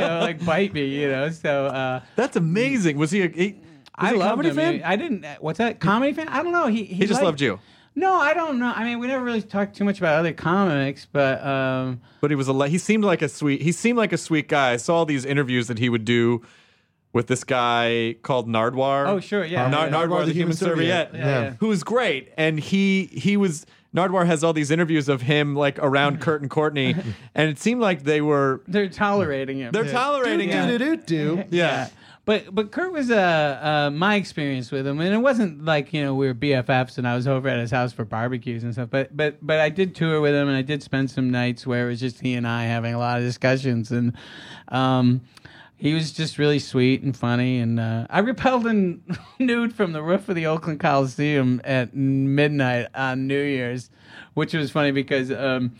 know, 0.00 0.18
like 0.22 0.44
bite 0.44 0.72
me, 0.72 0.86
you 0.86 1.08
know." 1.08 1.30
So. 1.30 1.66
Uh, 1.66 2.00
That's 2.16 2.36
amazing. 2.36 2.96
Was 2.96 3.10
he 3.10 3.22
a, 3.22 3.28
he, 3.28 3.46
was 3.52 3.56
I 3.94 4.08
he 4.10 4.14
a 4.14 4.18
loved 4.18 4.30
comedy 4.30 4.48
him. 4.50 4.56
fan? 4.56 4.82
I 4.84 4.96
didn't. 4.96 5.26
What's 5.40 5.58
that? 5.58 5.78
Comedy 5.80 6.12
fan? 6.14 6.28
I 6.28 6.42
don't 6.42 6.52
know. 6.52 6.66
He 6.66 6.84
he, 6.84 6.94
He 6.94 7.00
just 7.06 7.14
liked- 7.14 7.24
loved 7.24 7.40
you. 7.40 7.60
No, 7.96 8.12
I 8.14 8.34
don't 8.34 8.58
know. 8.58 8.72
I 8.74 8.84
mean, 8.84 8.98
we 8.98 9.06
never 9.06 9.24
really 9.24 9.40
talked 9.42 9.76
too 9.76 9.84
much 9.84 9.98
about 9.98 10.18
other 10.18 10.32
comics, 10.32 11.06
but 11.10 11.44
um, 11.46 12.00
But 12.20 12.30
he 12.30 12.34
was 12.36 12.48
a 12.48 12.52
le- 12.52 12.68
he 12.68 12.78
seemed 12.78 13.04
like 13.04 13.22
a 13.22 13.28
sweet 13.28 13.62
he 13.62 13.70
seemed 13.72 13.96
like 13.98 14.12
a 14.12 14.18
sweet 14.18 14.48
guy. 14.48 14.72
I 14.72 14.76
saw 14.78 14.96
all 14.96 15.06
these 15.06 15.24
interviews 15.24 15.68
that 15.68 15.78
he 15.78 15.88
would 15.88 16.04
do 16.04 16.42
with 17.12 17.28
this 17.28 17.44
guy 17.44 18.16
called 18.22 18.48
Nardwuar. 18.48 19.06
Oh, 19.06 19.20
sure, 19.20 19.44
yeah, 19.44 19.68
Nar- 19.68 19.86
yeah. 19.86 19.92
Nardwuar, 19.92 20.26
the, 20.26 20.32
human 20.32 20.56
serviette, 20.56 21.10
Yeah, 21.14 21.18
yeah. 21.26 21.50
who 21.60 21.68
was 21.68 21.84
great, 21.84 22.32
and 22.36 22.58
he 22.58 23.06
he 23.12 23.36
was. 23.36 23.64
Nardwuar 23.94 24.26
has 24.26 24.42
all 24.42 24.52
these 24.52 24.72
interviews 24.72 25.08
of 25.08 25.22
him 25.22 25.54
like 25.54 25.78
around 25.78 26.20
Kurt 26.20 26.40
and 26.42 26.50
Courtney, 26.50 26.96
and 27.36 27.48
it 27.48 27.60
seemed 27.60 27.80
like 27.80 28.02
they 28.02 28.20
were 28.20 28.60
They're 28.66 28.88
tolerating 28.88 29.58
him. 29.58 29.70
they're 29.70 29.84
tolerating 29.88 30.50
do, 30.50 30.56
him. 30.56 30.68
do, 30.78 30.96
do, 30.96 30.96
do. 30.96 31.44
Yeah. 31.50 31.88
But 32.24 32.54
but 32.54 32.72
Kurt 32.72 32.92
was 32.92 33.10
uh, 33.10 33.60
uh 33.62 33.90
my 33.90 34.14
experience 34.16 34.70
with 34.70 34.86
him, 34.86 34.98
and 35.00 35.14
it 35.14 35.18
wasn't 35.18 35.64
like 35.64 35.92
you 35.92 36.02
know 36.02 36.14
we 36.14 36.26
were 36.26 36.34
BFFs 36.34 36.96
and 36.96 37.06
I 37.06 37.14
was 37.14 37.26
over 37.26 37.48
at 37.48 37.58
his 37.58 37.70
house 37.70 37.92
for 37.92 38.04
barbecues 38.04 38.64
and 38.64 38.72
stuff. 38.72 38.88
But 38.90 39.14
but 39.14 39.44
but 39.46 39.60
I 39.60 39.68
did 39.68 39.94
tour 39.94 40.20
with 40.20 40.34
him, 40.34 40.48
and 40.48 40.56
I 40.56 40.62
did 40.62 40.82
spend 40.82 41.10
some 41.10 41.30
nights 41.30 41.66
where 41.66 41.86
it 41.86 41.90
was 41.90 42.00
just 42.00 42.20
he 42.20 42.34
and 42.34 42.48
I 42.48 42.64
having 42.64 42.94
a 42.94 42.98
lot 42.98 43.18
of 43.18 43.24
discussions, 43.24 43.90
and 43.90 44.14
um, 44.68 45.20
he 45.76 45.92
was 45.92 46.12
just 46.12 46.38
really 46.38 46.58
sweet 46.58 47.02
and 47.02 47.14
funny. 47.14 47.58
And 47.58 47.78
uh, 47.78 48.06
I 48.08 48.20
repelled 48.20 48.66
in 48.66 49.02
nude 49.38 49.74
from 49.74 49.92
the 49.92 50.02
roof 50.02 50.28
of 50.30 50.34
the 50.34 50.46
Oakland 50.46 50.80
Coliseum 50.80 51.60
at 51.62 51.94
midnight 51.94 52.86
on 52.94 53.26
New 53.26 53.42
Year's, 53.42 53.90
which 54.32 54.54
was 54.54 54.70
funny 54.70 54.92
because. 54.92 55.30
Um, 55.30 55.74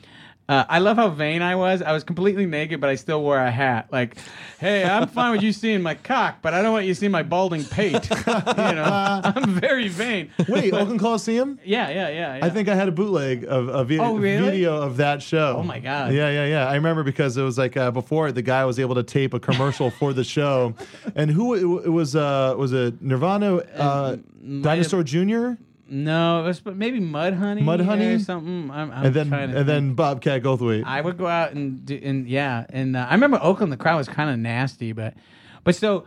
uh, 0.48 0.64
I 0.68 0.78
love 0.78 0.96
how 0.96 1.08
vain 1.08 1.40
I 1.40 1.56
was. 1.56 1.80
I 1.80 1.92
was 1.92 2.04
completely 2.04 2.44
naked, 2.44 2.80
but 2.80 2.90
I 2.90 2.96
still 2.96 3.22
wore 3.22 3.38
a 3.38 3.50
hat. 3.50 3.88
Like, 3.90 4.16
hey, 4.60 4.84
I'm 4.84 5.08
fine 5.08 5.32
with 5.32 5.42
you 5.42 5.52
seeing 5.52 5.80
my 5.80 5.94
cock, 5.94 6.38
but 6.42 6.52
I 6.52 6.60
don't 6.60 6.72
want 6.72 6.84
you 6.84 6.92
to 6.92 7.00
see 7.00 7.08
my 7.08 7.22
balding 7.22 7.64
pate. 7.64 8.08
you 8.10 8.24
know, 8.26 9.20
I'm 9.24 9.58
very 9.58 9.88
vain. 9.88 10.30
Wait, 10.48 10.74
Oakland 10.74 11.00
Coliseum? 11.00 11.58
Yeah, 11.64 11.88
yeah, 11.88 12.08
yeah. 12.10 12.36
yeah. 12.36 12.44
I 12.44 12.50
think 12.50 12.68
I 12.68 12.74
had 12.74 12.88
a 12.88 12.92
bootleg 12.92 13.44
of 13.44 13.68
a 13.68 13.84
vi- 13.84 13.98
Oh, 13.98 14.16
really? 14.16 14.44
video 14.50 14.82
of 14.82 14.98
that 14.98 15.22
show. 15.22 15.56
Oh, 15.58 15.62
my 15.62 15.78
God. 15.78 16.12
Yeah, 16.12 16.28
yeah, 16.28 16.44
yeah. 16.46 16.68
I 16.68 16.74
remember 16.74 17.02
because 17.04 17.36
it 17.38 17.42
was 17.42 17.56
like 17.56 17.76
uh, 17.78 17.90
before 17.90 18.30
the 18.30 18.42
guy 18.42 18.66
was 18.66 18.78
able 18.78 18.96
to 18.96 19.02
tape 19.02 19.32
a 19.32 19.40
commercial 19.40 19.90
for 19.90 20.12
the 20.12 20.24
show, 20.24 20.74
and 21.14 21.30
who 21.30 21.54
it, 21.54 21.88
was? 21.90 22.14
Uh, 22.14 22.54
was 22.58 22.72
it 22.72 23.00
Nirvana? 23.00 23.56
Uh, 23.56 24.16
Dinosaur 24.60 25.02
Jr. 25.02 25.52
No, 25.88 26.42
it 26.42 26.46
was 26.46 26.60
but 26.60 26.76
maybe 26.76 26.98
Mud 26.98 27.34
Honey, 27.34 27.62
Mudhoney? 27.62 28.16
or 28.16 28.18
something. 28.18 28.70
I'm, 28.70 28.90
I'm 28.90 29.06
and 29.06 29.14
then 29.14 29.28
trying 29.28 29.50
to 29.50 29.56
and 29.58 29.66
think. 29.66 29.66
then 29.66 29.94
Bobcat 29.94 30.42
Goldthwait. 30.42 30.84
I 30.84 31.00
would 31.00 31.18
go 31.18 31.26
out 31.26 31.52
and 31.52 31.84
do, 31.84 32.00
and 32.02 32.26
yeah, 32.26 32.64
and 32.70 32.96
uh, 32.96 33.06
I 33.08 33.12
remember 33.14 33.38
Oakland. 33.42 33.70
The 33.72 33.76
crowd 33.76 33.96
was 33.98 34.08
kind 34.08 34.30
of 34.30 34.38
nasty, 34.38 34.92
but 34.92 35.14
but 35.62 35.74
so 35.74 36.04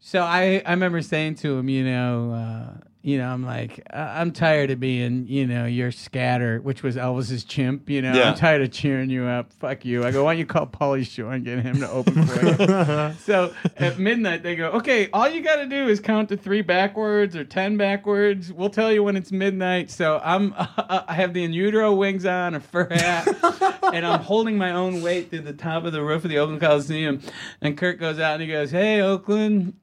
so 0.00 0.22
I 0.22 0.62
I 0.64 0.70
remember 0.70 1.02
saying 1.02 1.36
to 1.36 1.58
him, 1.58 1.68
you 1.68 1.84
know, 1.84 2.32
uh, 2.32 2.87
you 3.00 3.16
know, 3.16 3.28
I'm 3.28 3.44
like 3.44 3.80
I'm 3.92 4.32
tired 4.32 4.70
of 4.70 4.80
being, 4.80 5.26
you 5.28 5.46
know, 5.46 5.66
your 5.66 5.92
scatter, 5.92 6.60
which 6.60 6.82
was 6.82 6.96
Elvis's 6.96 7.44
chimp. 7.44 7.88
You 7.88 8.02
know, 8.02 8.12
Yeah. 8.12 8.30
I'm 8.30 8.34
tired 8.36 8.60
of 8.62 8.72
cheering 8.72 9.08
you 9.08 9.24
up. 9.24 9.52
Fuck 9.52 9.84
you. 9.84 10.04
I 10.04 10.10
go, 10.10 10.24
why 10.24 10.32
don't 10.32 10.40
you 10.40 10.46
call 10.46 10.66
Pauly 10.66 11.06
Shore 11.06 11.32
and 11.32 11.44
get 11.44 11.60
him 11.60 11.78
to 11.80 11.88
open 11.90 12.26
for 12.26 12.44
you? 12.44 13.14
so 13.24 13.54
at 13.76 13.98
midnight 13.98 14.42
they 14.42 14.56
go, 14.56 14.70
okay, 14.72 15.08
all 15.12 15.28
you 15.28 15.42
got 15.42 15.56
to 15.56 15.66
do 15.66 15.86
is 15.88 16.00
count 16.00 16.28
to 16.30 16.36
three 16.36 16.62
backwards 16.62 17.36
or 17.36 17.44
ten 17.44 17.76
backwards. 17.76 18.52
We'll 18.52 18.70
tell 18.70 18.92
you 18.92 19.02
when 19.04 19.16
it's 19.16 19.30
midnight. 19.30 19.90
So 19.90 20.20
I'm 20.24 20.52
I 20.58 21.14
have 21.14 21.34
the 21.34 21.44
in 21.44 21.52
utero 21.52 21.94
wings 21.94 22.26
on, 22.26 22.54
a 22.54 22.60
fur 22.60 22.88
hat, 22.90 23.28
and 23.94 24.04
I'm 24.04 24.20
holding 24.20 24.58
my 24.58 24.72
own 24.72 25.02
weight 25.02 25.30
through 25.30 25.42
the 25.42 25.52
top 25.52 25.84
of 25.84 25.92
the 25.92 26.02
roof 26.02 26.24
of 26.24 26.30
the 26.30 26.38
Oakland 26.38 26.60
Coliseum. 26.60 27.20
And 27.60 27.78
Kurt 27.78 28.00
goes 28.00 28.18
out 28.18 28.34
and 28.34 28.42
he 28.42 28.48
goes, 28.48 28.70
hey 28.72 29.00
Oakland. 29.00 29.74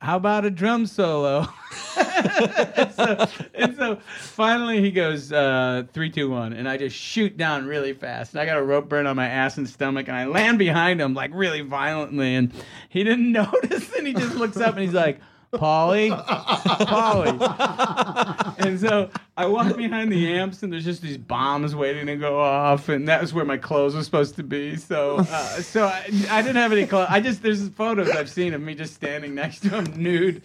How 0.00 0.16
about 0.16 0.44
a 0.44 0.50
drum 0.50 0.86
solo? 0.86 1.48
and, 1.96 2.92
so, 2.94 3.28
and 3.54 3.76
so 3.76 3.98
finally 4.18 4.80
he 4.80 4.90
goes 4.90 5.32
uh, 5.32 5.84
three, 5.92 6.10
two, 6.10 6.30
one, 6.30 6.52
and 6.52 6.68
I 6.68 6.76
just 6.76 6.96
shoot 6.96 7.36
down 7.36 7.66
really 7.66 7.92
fast. 7.92 8.32
And 8.32 8.40
I 8.40 8.46
got 8.46 8.58
a 8.58 8.62
rope 8.62 8.88
burn 8.88 9.06
on 9.06 9.16
my 9.16 9.28
ass 9.28 9.58
and 9.58 9.68
stomach, 9.68 10.08
and 10.08 10.16
I 10.16 10.26
land 10.26 10.58
behind 10.58 11.00
him 11.00 11.14
like 11.14 11.30
really 11.34 11.62
violently, 11.62 12.34
and 12.34 12.52
he 12.88 13.02
didn't 13.02 13.32
notice, 13.32 13.92
and 13.94 14.06
he 14.06 14.14
just 14.14 14.36
looks 14.36 14.56
up 14.56 14.74
and 14.74 14.84
he's 14.84 14.94
like. 14.94 15.20
Polly, 15.52 16.10
Polly, 16.10 17.30
and 18.58 18.78
so 18.78 19.10
I 19.36 19.46
walk 19.46 19.76
behind 19.76 20.12
the 20.12 20.34
amps, 20.34 20.62
and 20.62 20.72
there's 20.72 20.84
just 20.84 21.00
these 21.00 21.16
bombs 21.16 21.74
waiting 21.74 22.06
to 22.06 22.16
go 22.16 22.40
off, 22.40 22.88
and 22.88 23.08
that 23.08 23.20
was 23.20 23.32
where 23.32 23.44
my 23.44 23.56
clothes 23.56 23.94
were 23.94 24.02
supposed 24.02 24.36
to 24.36 24.42
be. 24.42 24.76
So, 24.76 25.18
uh, 25.18 25.24
so 25.60 25.86
I, 25.86 26.04
I 26.30 26.42
didn't 26.42 26.56
have 26.56 26.72
any 26.72 26.86
clothes. 26.86 27.06
I 27.08 27.20
just 27.20 27.42
there's 27.42 27.68
photos 27.70 28.10
I've 28.10 28.28
seen 28.28 28.52
of 28.52 28.60
me 28.60 28.74
just 28.74 28.94
standing 28.94 29.34
next 29.34 29.60
to 29.60 29.70
him 29.70 30.02
nude, 30.02 30.42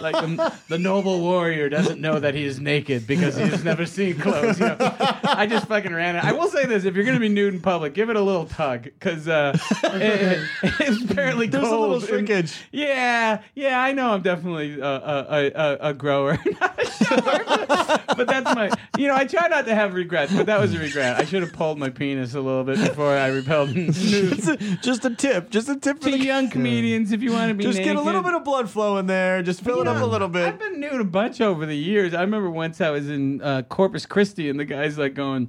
like 0.00 0.14
the, 0.14 0.54
the 0.68 0.78
noble 0.78 1.20
warrior 1.20 1.68
doesn't 1.68 2.00
know 2.00 2.18
that 2.18 2.34
he 2.34 2.44
is 2.44 2.60
naked 2.60 3.06
because 3.06 3.36
he 3.36 3.42
has 3.42 3.62
never 3.62 3.84
seen 3.84 4.18
clothes. 4.18 4.58
You 4.58 4.68
know? 4.68 4.76
I 5.24 5.46
just 5.46 5.66
fucking 5.66 5.92
ran 5.92 6.16
it. 6.16 6.24
I 6.24 6.32
will 6.32 6.48
say 6.48 6.64
this: 6.64 6.84
if 6.84 6.94
you're 6.94 7.04
gonna 7.04 7.20
be 7.20 7.28
nude 7.28 7.54
in 7.54 7.60
public, 7.60 7.92
give 7.94 8.08
it 8.08 8.16
a 8.16 8.22
little 8.22 8.46
tug 8.46 8.84
because 8.84 9.28
uh, 9.28 9.58
it, 9.84 10.48
it's 10.62 11.04
apparently 11.10 11.46
cold. 11.48 11.52
There's 11.62 11.64
a 11.64 11.68
cold. 11.68 11.80
little 11.80 11.94
and- 11.96 12.04
shrinkage. 12.04 12.54
yeah, 12.72 13.42
yeah, 13.54 13.80
I 13.82 13.92
know. 13.92 14.14
I'm 14.14 14.22
definitely 14.34 14.80
a, 14.80 14.84
a, 14.84 15.50
a, 15.54 15.76
a- 15.90 15.94
grower, 15.94 16.38
not 16.60 16.80
a 16.82 16.86
shower. 16.86 17.98
But, 18.16 18.26
that's 18.26 18.54
my. 18.54 18.70
You 18.98 19.08
know, 19.08 19.14
I 19.16 19.24
try 19.24 19.48
not 19.48 19.66
to 19.66 19.74
have 19.74 19.94
regrets, 19.94 20.32
but 20.32 20.46
that 20.46 20.60
was 20.60 20.74
a 20.74 20.78
regret. 20.78 21.16
I 21.18 21.24
should 21.24 21.42
have 21.42 21.52
pulled 21.52 21.78
my 21.78 21.90
penis 21.90 22.34
a 22.34 22.40
little 22.40 22.64
bit 22.64 22.78
before 22.78 23.16
I 23.16 23.28
repelled 23.28 23.70
just, 23.74 24.48
a, 24.48 24.56
just 24.82 25.04
a 25.04 25.14
tip, 25.14 25.50
just 25.50 25.68
a 25.68 25.76
tip 25.76 25.98
for 25.98 26.10
To 26.10 26.16
the 26.16 26.24
young 26.24 26.48
comedians, 26.50 27.12
if 27.12 27.22
you 27.22 27.32
want 27.32 27.48
to 27.48 27.54
be 27.54 27.64
Just 27.64 27.78
get 27.78 27.96
a 27.96 28.00
little 28.00 28.22
bit 28.22 28.34
of 28.34 28.44
blood 28.44 28.70
flow 28.70 28.98
in 28.98 29.06
there. 29.06 29.42
Just 29.42 29.62
fill 29.62 29.76
You 29.76 29.82
it 29.82 29.88
up 29.88 30.02
a 30.02 30.06
little 30.06 30.28
bit. 30.28 30.46
I've 30.46 30.58
been 30.58 30.80
nude 30.80 31.00
a 31.00 31.04
bunch 31.04 31.40
over 31.40 31.66
the 31.66 31.76
years. 31.76 32.14
I 32.14 32.20
remember 32.22 32.50
once 32.50 32.80
I 32.80 32.90
was 32.90 33.08
in 33.08 33.40
uh, 33.42 33.62
Corpus 33.62 34.06
Christi, 34.06 34.48
and 34.50 34.58
the 34.60 34.64
guy's 34.64 34.98
like 34.98 35.14
going. 35.14 35.48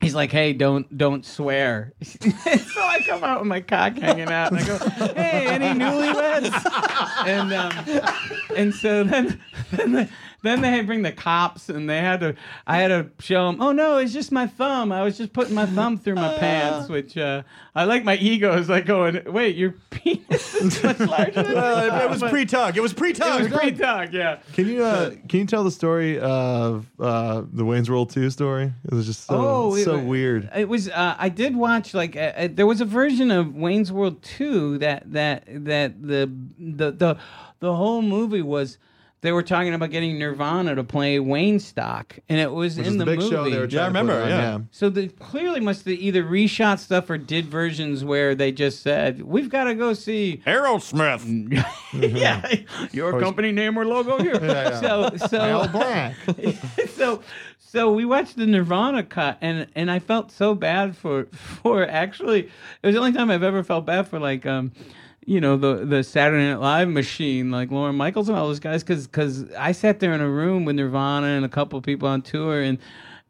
He's 0.00 0.14
like, 0.14 0.30
"Hey, 0.30 0.52
don't 0.52 0.96
don't 0.96 1.24
swear." 1.24 1.92
so 2.02 2.30
I 2.80 3.02
come 3.04 3.24
out 3.24 3.40
with 3.40 3.48
my 3.48 3.60
cock 3.60 3.96
hanging 3.96 4.28
out, 4.28 4.52
and 4.52 4.60
I 4.60 4.66
go, 4.66 4.78
"Hey, 5.14 5.46
any 5.46 5.78
newlyweds?" 5.78 7.26
and 7.26 7.52
um, 7.52 8.52
and 8.56 8.74
so 8.74 9.02
then 9.02 9.40
then 9.72 9.92
they, 9.92 10.08
then 10.42 10.60
they 10.60 10.70
had 10.70 10.82
to 10.82 10.86
bring 10.86 11.02
the 11.02 11.12
cops, 11.12 11.68
and 11.68 11.90
they 11.90 11.98
had 11.98 12.20
to. 12.20 12.34
I 12.66 12.76
had 12.78 12.88
to 12.88 13.10
show 13.18 13.46
them. 13.50 13.60
Oh 13.60 13.72
no, 13.72 13.98
it's 13.98 14.12
just 14.12 14.30
my 14.30 14.46
thumb. 14.46 14.92
I 14.92 15.02
was 15.02 15.18
just 15.18 15.32
putting 15.32 15.54
my 15.54 15.66
thumb 15.66 15.98
through 15.98 16.14
my 16.14 16.36
pants, 16.38 16.88
which 16.90 17.16
uh, 17.18 17.42
I 17.74 17.84
like. 17.84 18.04
My 18.04 18.16
ego 18.16 18.56
is 18.56 18.68
like 18.68 18.86
going, 18.86 19.20
"Wait, 19.26 19.56
your 19.56 19.74
penis 19.90 20.54
is 20.54 20.82
much 20.82 21.00
larger." 21.00 21.42
Than 21.42 21.54
Well, 21.58 22.00
it, 22.00 22.04
it 22.04 22.10
was 22.10 22.22
pre-tug. 22.22 22.76
It 22.76 22.80
was 22.80 22.92
pre-tug. 22.92 23.40
It 23.40 23.50
was 23.50 23.60
pre-tug, 23.60 24.14
yeah. 24.14 24.38
Can 24.52 24.68
you 24.68 24.84
uh, 24.84 25.10
can 25.28 25.40
you 25.40 25.46
tell 25.46 25.64
the 25.64 25.70
story 25.72 26.18
of 26.20 26.86
uh, 27.00 27.42
the 27.52 27.64
Wayne's 27.64 27.90
World 27.90 28.10
2 28.10 28.30
story? 28.30 28.72
It 28.84 28.94
was 28.94 29.06
just 29.06 29.24
so 29.26 29.34
Oh, 29.36 29.74
it 29.74 29.84
so 29.84 29.98
wa- 29.98 30.04
weird. 30.04 30.48
It 30.54 30.68
was. 30.68 30.88
Uh, 30.88 31.16
I 31.18 31.28
did 31.30 31.56
watch 31.56 31.94
like 31.94 32.14
uh, 32.16 32.20
uh, 32.36 32.48
there 32.50 32.66
was 32.66 32.80
a 32.80 32.84
version 32.84 33.30
of 33.30 33.54
Wayne's 33.56 33.90
World 33.90 34.22
two 34.22 34.78
that 34.78 35.12
that 35.12 35.44
that 35.48 36.00
the 36.00 36.30
the 36.58 36.90
the 36.92 37.16
the 37.58 37.74
whole 37.74 38.02
movie 38.02 38.42
was. 38.42 38.78
They 39.20 39.32
were 39.32 39.42
talking 39.42 39.74
about 39.74 39.90
getting 39.90 40.16
Nirvana 40.16 40.76
to 40.76 40.84
play 40.84 41.18
Waynestock, 41.18 42.20
and 42.28 42.38
it 42.38 42.52
was 42.52 42.76
Which 42.76 42.86
in 42.86 42.92
is 42.92 42.98
the, 42.98 43.04
the 43.04 43.10
big 43.10 43.18
movie. 43.18 43.30
show 43.30 43.50
they 43.50 43.58
were 43.58 43.64
Yeah, 43.64 43.86
I 43.86 43.86
to 43.86 43.90
put 43.92 43.98
remember, 43.98 44.22
on, 44.22 44.28
yeah. 44.28 44.58
So 44.70 44.88
they 44.90 45.08
clearly 45.08 45.58
must 45.58 45.84
have 45.86 45.94
either 45.98 46.22
reshot 46.22 46.78
stuff 46.78 47.10
or 47.10 47.18
did 47.18 47.46
versions 47.46 48.04
where 48.04 48.36
they 48.36 48.52
just 48.52 48.80
said, 48.80 49.22
"We've 49.22 49.48
got 49.48 49.64
to 49.64 49.74
go 49.74 49.92
see." 49.92 50.40
Aerosmith. 50.46 51.64
yeah, 51.92 52.54
your 52.92 53.18
company 53.20 53.50
name 53.50 53.76
or 53.76 53.84
logo 53.84 54.18
here. 54.22 54.38
yeah. 54.44 54.80
So 54.80 55.10
so 55.26 55.38
Al 55.40 55.68
Black. 55.68 56.14
so 56.94 57.20
so 57.58 57.92
we 57.92 58.04
watched 58.04 58.36
the 58.36 58.46
Nirvana 58.46 59.02
cut 59.02 59.38
and 59.40 59.66
and 59.74 59.90
I 59.90 59.98
felt 59.98 60.30
so 60.30 60.54
bad 60.54 60.96
for 60.96 61.24
for 61.32 61.84
actually 61.86 62.44
it 62.82 62.86
was 62.86 62.94
the 62.94 63.00
only 63.00 63.12
time 63.12 63.30
I've 63.30 63.42
ever 63.42 63.62
felt 63.64 63.84
bad 63.84 64.06
for 64.08 64.18
like 64.18 64.46
um 64.46 64.72
you 65.28 65.40
know 65.40 65.56
the 65.58 65.84
the 65.84 66.02
Saturday 66.02 66.42
Night 66.48 66.60
Live 66.60 66.88
machine 66.88 67.50
like 67.50 67.70
Lorne 67.70 67.96
Michaels 67.96 68.28
and 68.30 68.38
all 68.38 68.46
those 68.48 68.60
guys 68.60 68.82
cuz 68.82 69.06
cuz 69.06 69.44
I 69.52 69.72
sat 69.72 70.00
there 70.00 70.14
in 70.14 70.20
a 70.22 70.28
room 70.28 70.64
with 70.64 70.76
Nirvana 70.76 71.26
and 71.28 71.44
a 71.44 71.48
couple 71.48 71.78
of 71.78 71.84
people 71.84 72.08
on 72.08 72.22
tour 72.22 72.62
and 72.62 72.78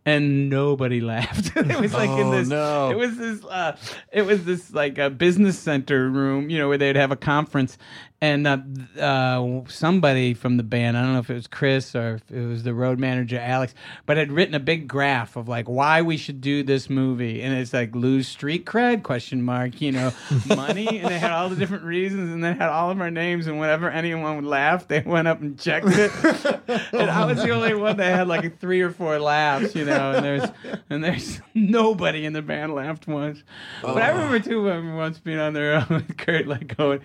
and 0.07 0.49
nobody 0.49 1.01
laughed. 1.15 1.55
it 1.57 1.81
was 1.81 1.93
like 1.93 2.09
in 2.11 2.29
Oh, 2.29 2.31
this. 2.31 2.49
no. 2.49 2.91
It 2.91 2.97
was 2.97 3.19
this. 3.19 3.45
Uh, 3.45 3.77
it 4.13 4.23
was 4.23 4.45
this 4.45 4.73
like 4.73 4.97
a 4.97 5.11
business 5.11 5.59
center 5.59 6.09
room, 6.09 6.49
you 6.49 6.57
know, 6.57 6.69
where 6.69 6.79
they'd 6.79 6.97
have 6.97 7.11
a 7.11 7.17
conference, 7.17 7.77
and 8.21 8.47
uh, 8.49 8.59
uh, 9.01 9.63
somebody 9.69 10.35
from 10.35 10.57
the 10.57 10.65
band, 10.65 10.97
I 10.97 11.03
don't 11.03 11.13
know 11.13 11.21
if 11.21 11.31
it 11.31 11.35
was 11.35 11.47
Chris 11.47 11.95
or 11.95 12.17
if 12.17 12.37
it 12.37 12.47
was 12.47 12.65
the 12.65 12.75
road 12.75 12.99
manager 12.99 13.39
Alex, 13.39 13.75
but 14.07 14.17
had 14.17 14.33
written 14.33 14.57
a 14.57 14.61
big 14.61 14.89
graph 14.89 15.37
of 15.37 15.47
like 15.47 15.69
why 15.69 16.03
we 16.03 16.17
should 16.17 16.41
do 16.41 16.65
this 16.65 16.91
movie, 16.91 17.43
and 17.43 17.57
it's 17.57 17.73
like 17.73 17.95
lose 17.95 18.27
street 18.27 18.67
cred? 18.67 19.05
Question 19.05 19.43
mark, 19.43 19.81
you 19.81 19.93
know, 19.93 20.13
money, 20.49 20.99
and 20.99 21.09
they 21.09 21.19
had 21.19 21.31
all 21.31 21.49
the 21.49 21.55
different 21.55 21.85
reasons, 21.85 22.33
and 22.33 22.43
they 22.43 22.55
had 22.55 22.69
all 22.71 22.91
of 22.91 23.01
our 23.01 23.11
names, 23.11 23.47
and 23.47 23.61
whenever 23.61 23.89
anyone 23.89 24.35
would 24.35 24.45
laugh, 24.45 24.89
they 24.89 25.01
went 25.01 25.29
up 25.29 25.41
and 25.41 25.59
checked 25.59 25.87
it, 25.89 26.11
and 26.93 27.11
I 27.11 27.25
was 27.25 27.39
the 27.39 27.51
only 27.51 27.75
one 27.75 27.99
that 27.99 28.17
had 28.17 28.27
like 28.27 28.59
three 28.59 28.81
or 28.81 28.91
four 28.91 29.21
laughs, 29.21 29.77
you 29.77 29.85
know, 29.85 30.13
and 30.13 30.25
there's 30.25 30.51
and 30.91 31.05
there's 31.05 31.41
nobody 31.55 32.25
in 32.25 32.33
the 32.33 32.43
band 32.43 32.75
laughed 32.75 33.07
once, 33.07 33.45
but 33.81 34.03
I 34.03 34.09
remember 34.09 34.41
too, 34.41 34.65
once 34.97 35.19
being 35.19 35.39
on 35.39 35.53
there 35.53 35.87
with 35.89 36.17
Kurt, 36.17 36.49
like 36.49 36.77
going, 36.77 37.01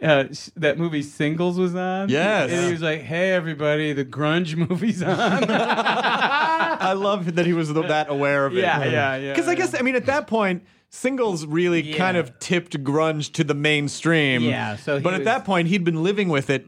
uh, 0.00 0.26
that 0.56 0.78
movie 0.78 1.02
Singles 1.02 1.58
was 1.58 1.74
on, 1.74 2.08
Yes. 2.08 2.50
and 2.50 2.66
he 2.66 2.72
was 2.72 2.82
like, 2.82 3.00
"Hey 3.00 3.30
everybody, 3.30 3.92
the 3.92 4.04
grunge 4.04 4.56
movie's 4.68 5.02
on." 5.02 5.44
I 5.48 6.92
love 6.94 7.34
that 7.36 7.46
he 7.46 7.52
was 7.52 7.72
that 7.72 8.08
aware 8.08 8.46
of 8.46 8.56
it. 8.56 8.60
Yeah, 8.60 8.84
yeah, 8.84 9.16
yeah, 9.16 9.32
Because 9.32 9.48
I 9.48 9.54
guess 9.54 9.74
I 9.78 9.82
mean 9.82 9.96
at 9.96 10.06
that 10.06 10.26
point, 10.26 10.64
singles 10.90 11.46
really 11.46 11.82
Yeah. 11.82 11.96
kind 11.96 12.16
of 12.16 12.38
tipped 12.38 12.82
grunge 12.84 13.32
to 13.32 13.44
the 13.44 13.54
mainstream. 13.54 14.42
Yeah, 14.42 14.76
so 14.76 14.96
he 14.96 15.02
but 15.02 15.14
at 15.14 15.24
that 15.24 15.44
point 15.44 15.68
he'd 15.68 15.84
been 15.84 16.02
living 16.02 16.28
with 16.28 16.50
it 16.50 16.66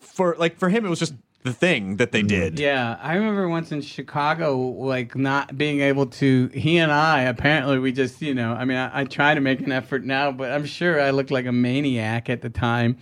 for 0.00 0.34
like 0.38 0.58
for 0.58 0.68
him 0.68 0.86
it 0.86 0.88
was 0.88 0.98
just 0.98 1.14
the 1.46 1.52
thing 1.52 1.96
that 1.96 2.12
they 2.12 2.22
mm. 2.22 2.28
did. 2.28 2.58
Yeah, 2.58 2.98
I 3.00 3.14
remember 3.14 3.48
once 3.48 3.72
in 3.72 3.80
Chicago, 3.80 4.58
like 4.58 5.16
not 5.16 5.56
being 5.56 5.80
able 5.80 6.06
to. 6.06 6.48
He 6.48 6.76
and 6.76 6.92
I 6.92 7.22
apparently 7.22 7.78
we 7.78 7.92
just, 7.92 8.20
you 8.20 8.34
know, 8.34 8.52
I 8.52 8.66
mean, 8.66 8.76
I, 8.76 9.00
I 9.00 9.04
try 9.04 9.34
to 9.34 9.40
make 9.40 9.60
an 9.60 9.72
effort 9.72 10.04
now, 10.04 10.32
but 10.32 10.52
I'm 10.52 10.66
sure 10.66 11.00
I 11.00 11.10
looked 11.10 11.30
like 11.30 11.46
a 11.46 11.52
maniac 11.52 12.28
at 12.28 12.42
the 12.42 12.50
time. 12.50 12.98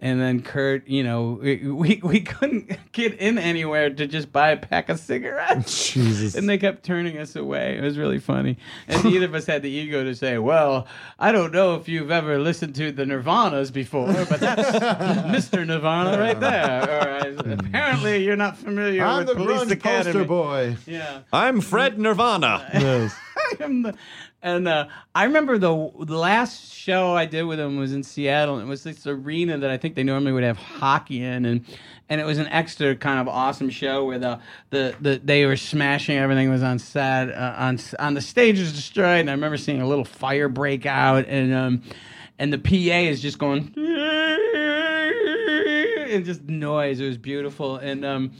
And 0.00 0.20
then 0.20 0.42
Kurt, 0.42 0.88
you 0.88 1.04
know, 1.04 1.38
we 1.40 1.56
we, 1.70 2.00
we 2.02 2.20
couldn't 2.20 2.76
get 2.92 3.14
in 3.14 3.38
anywhere 3.38 3.90
to 3.90 4.06
just 4.08 4.32
buy 4.32 4.50
a 4.50 4.56
pack 4.56 4.88
of 4.88 4.98
cigarettes. 4.98 5.92
Jesus. 5.92 6.34
And 6.34 6.48
they 6.48 6.58
kept 6.58 6.82
turning 6.84 7.16
us 7.16 7.36
away. 7.36 7.78
It 7.78 7.82
was 7.82 7.96
really 7.96 8.18
funny. 8.18 8.58
And 8.88 9.04
neither 9.04 9.26
of 9.26 9.34
us 9.34 9.46
had 9.46 9.62
the 9.62 9.70
ego 9.70 10.02
to 10.02 10.14
say, 10.16 10.36
"Well, 10.38 10.88
I 11.18 11.30
don't 11.30 11.52
know 11.52 11.76
if 11.76 11.88
you've 11.88 12.10
ever 12.10 12.38
listened 12.40 12.74
to 12.74 12.90
the 12.90 13.04
Nirvanas 13.04 13.72
before, 13.72 14.12
but 14.28 14.40
that's 14.40 14.78
Mr. 15.50 15.64
Nirvana 15.64 16.18
right 16.18 16.40
there." 16.40 16.82
Or 16.82 17.50
uh, 17.50 17.56
apparently, 17.60 18.24
you're 18.24 18.34
not 18.36 18.56
familiar 18.58 19.04
I'm 19.04 19.18
with 19.18 19.28
the 19.28 19.34
Police 19.36 19.60
grunge 19.62 19.70
Academy. 19.70 20.12
poster 20.12 20.24
boy. 20.24 20.76
Yeah. 20.86 21.20
I'm 21.32 21.60
Fred 21.60 22.00
Nirvana. 22.00 22.68
Yes. 22.74 23.14
I'm 23.60 23.82
the- 23.82 23.94
and 24.44 24.68
uh, 24.68 24.88
I 25.14 25.24
remember 25.24 25.56
the, 25.56 25.90
the 26.00 26.18
last 26.18 26.70
show 26.70 27.16
I 27.16 27.24
did 27.24 27.44
with 27.44 27.58
him 27.58 27.78
was 27.78 27.94
in 27.94 28.02
Seattle. 28.02 28.56
And 28.56 28.66
it 28.66 28.68
was 28.68 28.84
this 28.84 29.06
arena 29.06 29.56
that 29.56 29.70
I 29.70 29.78
think 29.78 29.94
they 29.94 30.02
normally 30.02 30.32
would 30.32 30.42
have 30.44 30.58
hockey 30.58 31.24
in, 31.24 31.46
and 31.46 31.64
and 32.10 32.20
it 32.20 32.24
was 32.24 32.36
an 32.36 32.48
extra 32.48 32.94
kind 32.94 33.20
of 33.20 33.26
awesome 33.26 33.70
show 33.70 34.04
where 34.04 34.18
the 34.18 34.38
the, 34.68 34.94
the 35.00 35.18
they 35.24 35.46
were 35.46 35.56
smashing 35.56 36.18
everything 36.18 36.50
was 36.50 36.62
on 36.62 36.78
set 36.78 37.30
uh, 37.30 37.54
on 37.56 37.78
on 37.98 38.12
the 38.12 38.20
stage 38.20 38.60
was 38.60 38.74
destroyed, 38.74 39.20
and 39.20 39.30
I 39.30 39.32
remember 39.32 39.56
seeing 39.56 39.80
a 39.80 39.88
little 39.88 40.04
fire 40.04 40.50
break 40.50 40.84
out, 40.84 41.26
and 41.26 41.54
um 41.54 41.82
and 42.38 42.52
the 42.52 42.58
PA 42.58 43.08
is 43.08 43.22
just 43.22 43.38
going 43.38 43.72
and 46.10 46.24
just 46.26 46.42
noise. 46.42 47.00
It 47.00 47.06
was 47.06 47.16
beautiful, 47.16 47.78
and 47.78 48.04
um 48.04 48.32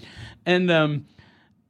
and 0.45 0.71
um 0.71 1.07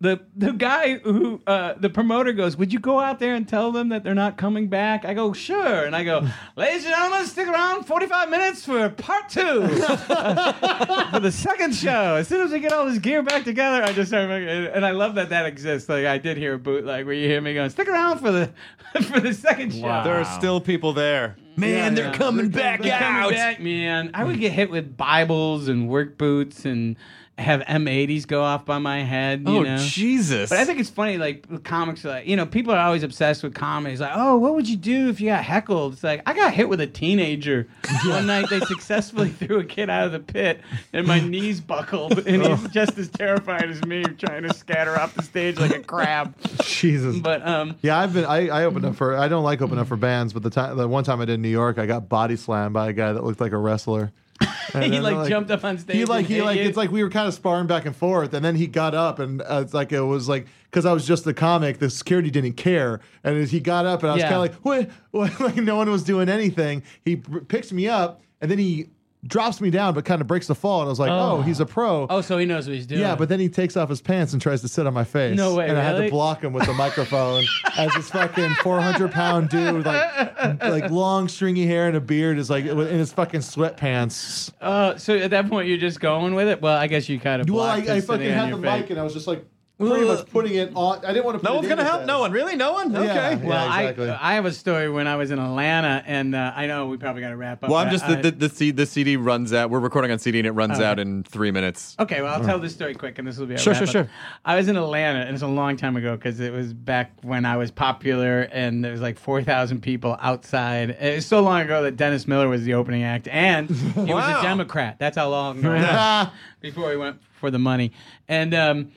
the 0.01 0.21
the 0.37 0.53
guy 0.53 0.99
who 0.99 1.41
uh, 1.47 1.75
the 1.79 1.89
promoter 1.89 2.33
goes, 2.33 2.57
"Would 2.57 2.73
you 2.73 2.79
go 2.81 3.01
out 3.01 3.21
there 3.21 3.35
and 3.35 3.49
tell 3.49 3.73
them 3.73 3.89
that 3.91 4.03
they're 4.05 4.15
not 4.15 4.37
coming 4.37 4.69
back?" 4.69 5.05
I 5.05 5.15
go, 5.15 5.33
"Sure," 5.33 5.85
and 5.85 5.95
I 5.97 6.05
go, 6.05 6.27
"Ladies 6.57 6.85
and 6.85 6.95
gentlemen, 6.95 7.27
stick 7.27 7.49
around 7.49 7.85
45 7.85 8.29
minutes 8.29 8.65
for 8.65 8.89
part 8.91 9.29
two 9.31 9.67
for 9.69 11.21
the 11.21 11.33
second 11.33 11.75
show." 11.75 12.17
As 12.17 12.29
soon 12.29 12.43
as 12.43 12.51
we 12.53 12.61
get 12.61 12.73
all 12.73 12.87
this 12.87 12.99
gear 12.99 13.23
back 13.23 13.45
together, 13.45 13.83
I 13.83 13.93
just 13.93 14.11
start 14.11 14.29
making, 14.29 14.49
and 14.49 14.85
I 14.85 14.91
love 14.91 15.15
that 15.15 15.31
that 15.31 15.47
exists. 15.47 15.89
Like 15.89 16.07
I 16.07 16.19
did 16.19 16.37
hear 16.37 16.55
a 16.55 16.59
bootleg 16.59 17.07
where 17.07 17.15
you 17.15 17.29
hear 17.29 17.41
me 17.41 17.55
going, 17.55 17.71
"Stick 17.71 17.89
around 17.89 18.19
for 18.19 18.31
the 18.33 18.51
for 19.03 19.21
the 19.21 19.33
second 19.33 19.73
show." 19.73 20.03
There 20.05 20.17
are 20.21 20.25
still 20.25 20.61
people 20.61 20.93
there. 20.93 21.37
Man, 21.57 21.71
Yeah, 21.71 21.91
they're 21.91 22.05
yeah. 22.13 22.19
coming 22.19 22.49
back 22.49 22.83
They're 22.83 22.99
coming 22.99 23.23
out. 23.23 23.31
back, 23.31 23.61
man. 23.61 24.11
I 24.13 24.25
would 24.25 24.41
get 24.41 24.51
hit 24.53 24.71
with 24.71 24.97
Bibles 24.97 25.69
and 25.69 25.89
work 25.89 26.19
boots 26.19 26.65
and 26.65 26.97
have 27.37 27.63
M80s 27.63 28.27
go 28.27 28.43
off 28.43 28.65
by 28.65 28.79
my 28.79 29.03
head. 29.03 29.41
You 29.47 29.59
Oh 29.59 29.63
know? 29.63 29.77
Jesus! 29.79 30.51
But 30.51 30.59
I 30.59 30.65
think 30.65 30.79
it's 30.79 30.91
funny, 30.91 31.19
like 31.19 31.65
comics, 31.65 32.05
are 32.05 32.11
like 32.11 32.27
you 32.27 32.37
know, 32.37 32.47
people 32.47 32.73
are 32.73 32.79
always 32.79 33.03
obsessed 33.03 33.43
with 33.43 33.55
comedy. 33.55 33.97
Like, 33.97 34.13
oh, 34.15 34.37
what 34.39 34.55
would 34.55 34.69
you 34.69 34.77
do 34.77 35.09
if 35.09 35.21
you 35.21 35.31
got 35.31 35.43
heckled? 35.43 35.95
It's 35.95 36.05
like 36.05 36.23
I 36.27 36.35
got 36.35 36.55
hit 36.55 36.69
with 36.69 36.81
a 36.81 36.87
teenager 36.87 37.67
one 38.07 38.27
night. 38.27 38.49
They 38.51 38.61
successfully 38.61 39.31
threw 39.39 39.59
a 39.59 39.65
kid 39.65 39.91
out 39.91 40.07
of 40.07 40.13
the 40.13 40.21
pit, 40.21 40.61
and 40.93 41.07
my 41.07 41.19
knees 41.21 41.61
buckled, 41.61 42.19
and 42.27 42.43
he's 42.43 42.69
just 42.69 42.97
as 42.99 43.09
terrified 43.09 43.69
as 43.69 43.85
me, 43.85 44.05
trying 44.05 44.45
to 44.45 44.55
scatter 44.55 44.99
off 44.99 45.15
the 45.15 45.23
stage 45.23 45.59
like 45.59 45.75
a 45.75 45.81
crab. 45.81 46.35
Jesus. 46.63 47.19
But 47.19 47.47
um, 47.47 47.77
Yeah, 47.83 47.99
I've 47.99 48.15
been. 48.15 48.25
I, 48.25 48.49
I 48.49 48.65
opened 48.65 48.85
up 48.85 48.95
for. 48.97 49.17
I 49.17 49.27
don't 49.29 49.45
like 49.45 49.61
opening 49.61 49.81
up 49.81 49.89
for 49.89 49.97
bands, 49.97 50.33
but 50.33 50.43
the 50.43 50.51
time, 50.51 50.77
the 50.77 50.87
one 50.87 51.03
time 51.03 51.21
I 51.21 51.25
did 51.25 51.35
in 51.35 51.43
New 51.43 51.49
York, 51.49 51.79
I 51.79 51.87
got 51.87 52.09
body 52.09 52.37
slammed 52.37 52.75
by 52.75 52.91
a 52.91 52.93
guy 52.93 53.13
that 53.13 53.25
looked 53.25 53.41
like 53.41 53.53
a 53.53 53.59
wrestler. 53.59 54.13
He 54.41 54.49
then, 54.91 55.03
like, 55.05 55.29
jumped 55.29 55.51
up 55.53 55.65
on 55.65 55.79
stage. 55.79 55.97
He 55.97 56.05
like 56.05 56.27
he 56.27 56.43
like 56.43 56.59
you. 56.59 56.65
it's 56.65 56.77
like 56.77 56.91
we 56.91 57.03
were 57.05 57.11
kind 57.11 57.29
of 57.29 57.35
sparring 57.35 57.69
back 57.69 57.87
and 57.87 57.95
forth, 57.95 58.35
and 58.35 58.45
then 58.45 58.57
he 58.57 58.67
got 58.67 58.95
up, 58.95 59.19
and 59.21 59.41
uh, 59.43 59.61
it's 59.63 59.73
like 59.73 59.93
it 59.93 60.01
was 60.01 60.29
like 60.29 60.47
because 60.65 60.85
I 60.85 60.93
was 60.93 61.07
just 61.07 61.25
the 61.25 61.33
comic, 61.35 61.79
the 61.79 61.89
security 61.89 62.31
didn't 62.31 62.55
care, 62.55 63.01
and 63.23 63.37
as 63.37 63.53
he 63.53 63.61
got 63.61 63.87
up, 63.87 64.03
and 64.03 64.11
I 64.11 64.15
was 64.15 64.23
Yeah. 64.23 64.31
kind 64.31 64.51
of 64.51 64.65
like, 64.65 64.65
what? 64.65 64.91
what? 65.13 65.41
Like 65.55 65.57
no 65.57 65.77
one 65.77 65.89
was 65.91 66.03
doing 66.03 66.29
anything. 66.29 66.83
He 67.05 67.17
picks 67.17 67.71
me 67.73 67.87
up, 67.87 68.23
and 68.41 68.51
then 68.51 68.59
he 68.59 68.89
drops 69.27 69.61
me 69.61 69.71
down, 69.71 69.95
but 69.95 70.05
kind 70.05 70.21
of 70.21 70.27
breaks 70.27 70.47
the 70.47 70.55
fall, 70.55 70.81
and 70.81 70.89
I 70.89 70.91
was 70.91 71.01
like, 71.01 71.11
oh, 71.11 71.39
Oh. 71.39 71.43
he's 71.43 71.59
a 71.61 71.67
pro. 71.67 72.07
Oh, 72.11 72.21
so 72.21 72.37
he 72.39 72.47
knows 72.47 72.67
what 72.67 72.75
he's 72.75 72.87
doing. 72.87 73.01
Yeah, 73.01 73.15
but 73.17 73.29
then 73.29 73.41
he 73.41 73.49
takes 73.49 73.77
off 73.77 73.89
his 73.89 74.01
pants 74.01 74.33
and 74.33 74.43
tries 74.43 74.61
to 74.61 74.69
sit 74.69 74.87
on 74.87 74.93
my 74.95 75.05
face. 75.05 75.37
No 75.37 75.55
way, 75.55 75.69
And 75.69 75.79
I 75.79 75.83
had 75.83 75.95
really? 75.95 76.07
to 76.07 76.11
block 76.11 76.45
him 76.45 76.53
with 76.53 76.67
the 76.67 76.75
microphone 76.75 77.45
as 77.79 77.93
this 77.95 78.11
fucking 78.11 78.55
400 78.57 79.11
pound 79.13 79.49
dude 79.49 79.75
with 79.75 79.87
like, 79.87 80.61
like 80.63 80.91
long 80.91 81.29
stringy 81.29 81.67
hair 81.67 81.89
and 81.89 81.97
a 81.97 82.01
beard 82.01 82.39
is 82.39 82.51
like 82.51 82.65
in 82.67 82.77
his 82.79 83.13
fucking 83.13 83.41
sweatpants. 83.41 84.53
Uh, 84.61 84.97
so 84.97 85.17
at 85.17 85.31
that 85.31 85.49
point, 85.49 85.69
you're 85.69 85.79
just 85.79 86.01
going 86.01 86.35
with 86.35 86.49
it. 86.49 86.61
Well, 86.61 86.77
I 86.77 86.87
guess 86.87 87.09
you 87.09 87.19
kind 87.19 87.41
of. 87.43 87.49
Well, 87.49 87.63
I, 87.63 87.77
blocked 87.81 87.89
I 87.91 88.01
fucking 88.01 88.21
sitting 88.27 88.33
on 88.33 88.49
had 88.49 88.59
the 88.59 88.61
your 88.69 88.79
mic 88.79 88.91
and 88.91 89.01
I 89.01 89.03
was 89.03 89.15
just 89.15 89.27
like 89.27 89.45
pretty 89.79 90.07
much 90.07 90.27
putting 90.31 90.55
it 90.55 90.71
on. 90.75 91.05
I 91.05 91.13
didn't 91.13 91.25
want 91.25 91.35
to. 91.37 91.39
Put 91.41 91.45
no 91.49 91.53
it 91.53 91.57
one's 91.57 91.69
gonna 91.69 91.85
help. 91.85 92.05
No 92.05 92.21
one, 92.21 92.31
really, 92.33 92.55
no 92.57 92.73
one. 92.73 92.93
Yeah. 92.93 93.01
Okay. 93.01 93.47
Well, 93.47 93.67
exactly. 93.67 94.11
I 94.11 94.33
I 94.33 94.35
have 94.35 94.47
a 94.47 94.53
story 94.53 94.89
when 94.91 95.07
I 95.07 95.17
was 95.17 95.31
in 95.31 95.39
Atlanta, 95.39 96.03
and 96.07 96.35
uh, 96.35 96.53
I 96.55 96.67
know 96.67 96.87
we 96.87 96.97
probably 96.97 97.23
got 97.23 97.31
to 97.31 97.37
wrap 97.37 97.63
up. 97.65 97.71
Well, 97.71 97.79
I'm 97.81 97.89
but 97.89 97.93
just 97.93 98.05
I- 98.05 98.15
the, 98.17 98.31
the 98.31 98.49
the, 98.49 98.49
C, 98.49 98.71
the 98.71 98.87
CD 98.87 99.17
runs 99.17 99.53
out. 99.53 99.71
We're 99.71 99.81
recording 99.81 100.11
on 100.11 100.19
CD 100.19 100.39
and 100.39 100.47
it 100.47 100.53
runs 100.53 100.73
Okay. 100.79 100.85
out 100.85 100.99
in 101.01 101.23
three 101.25 101.51
minutes. 101.51 101.97
Okay, 101.99 102.23
well, 102.23 102.35
I'll 102.35 102.45
tell 102.45 102.59
this 102.59 102.73
story 102.73 102.95
quick, 102.95 103.19
and 103.19 103.27
this 103.27 103.37
will 103.39 103.47
be 103.47 103.55
a 103.55 103.59
Sure, 103.59 103.73
wrap 103.73 103.79
sure, 103.89 104.03
up. 104.03 104.07
sure. 104.07 104.11
I 104.45 104.57
was 104.57 104.69
in 104.69 104.77
Atlanta, 104.77 105.21
and 105.21 105.35
it's 105.35 105.43
a 105.43 105.47
long 105.49 105.77
time 105.77 105.97
ago 105.97 106.17
because 106.17 106.41
it 106.41 106.53
was 106.53 106.73
back 106.73 107.13
when 107.23 107.45
I 107.45 107.57
was 107.57 107.71
popular, 107.71 108.43
and 108.53 108.85
there 108.85 108.93
was 108.93 109.01
like 109.01 109.19
four 109.19 109.43
thousand 109.43 109.81
people 109.83 110.17
outside. 110.21 110.91
It 110.91 111.17
was 111.17 111.27
so 111.27 111.41
long 111.43 111.61
ago 111.63 111.83
that 111.83 111.97
Dennis 111.97 112.29
Miller 112.29 112.49
was 112.49 112.63
the 112.65 112.75
opening 112.75 113.03
act, 113.03 113.27
and 113.29 113.69
he 113.71 114.13
was 114.13 114.25
Wow. 114.25 114.41
a 114.41 114.43
Democrat. 114.43 114.97
That's 114.99 115.17
how 115.17 115.29
long 115.31 115.59
ago 115.59 115.73
it 115.75 115.81
was 115.81 116.29
before 116.61 116.91
he 116.93 116.97
went 116.97 117.17
for 117.41 117.51
the 117.51 117.59
money. 117.59 117.93
And 118.29 118.55
um, 118.55 118.93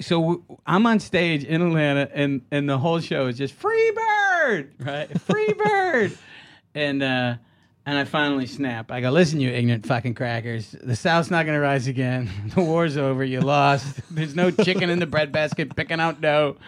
so 0.00 0.42
I'm 0.66 0.86
on 0.86 1.00
stage 1.00 1.44
in 1.44 1.62
Atlanta, 1.62 2.08
and 2.12 2.42
and 2.50 2.68
the 2.68 2.78
whole 2.78 3.00
show 3.00 3.26
is 3.28 3.38
just 3.38 3.54
free 3.54 3.92
bird, 3.94 4.72
right? 4.80 5.20
Free 5.22 5.52
bird, 5.52 6.16
and. 6.74 7.02
uh 7.02 7.34
and 7.86 7.98
I 7.98 8.04
finally 8.04 8.46
snap. 8.46 8.90
I 8.90 9.02
go, 9.02 9.10
listen, 9.10 9.40
you 9.40 9.50
ignorant 9.50 9.84
fucking 9.86 10.14
crackers. 10.14 10.70
The 10.82 10.96
South's 10.96 11.30
not 11.30 11.44
going 11.44 11.56
to 11.56 11.60
rise 11.60 11.86
again. 11.86 12.30
The 12.54 12.62
war's 12.62 12.96
over. 12.96 13.22
You 13.22 13.40
lost. 13.42 14.00
There's 14.10 14.34
no 14.34 14.50
chicken 14.50 14.88
in 14.88 15.00
the 15.00 15.06
breadbasket 15.06 15.76
picking 15.76 16.00
out 16.00 16.20
dough. 16.20 16.56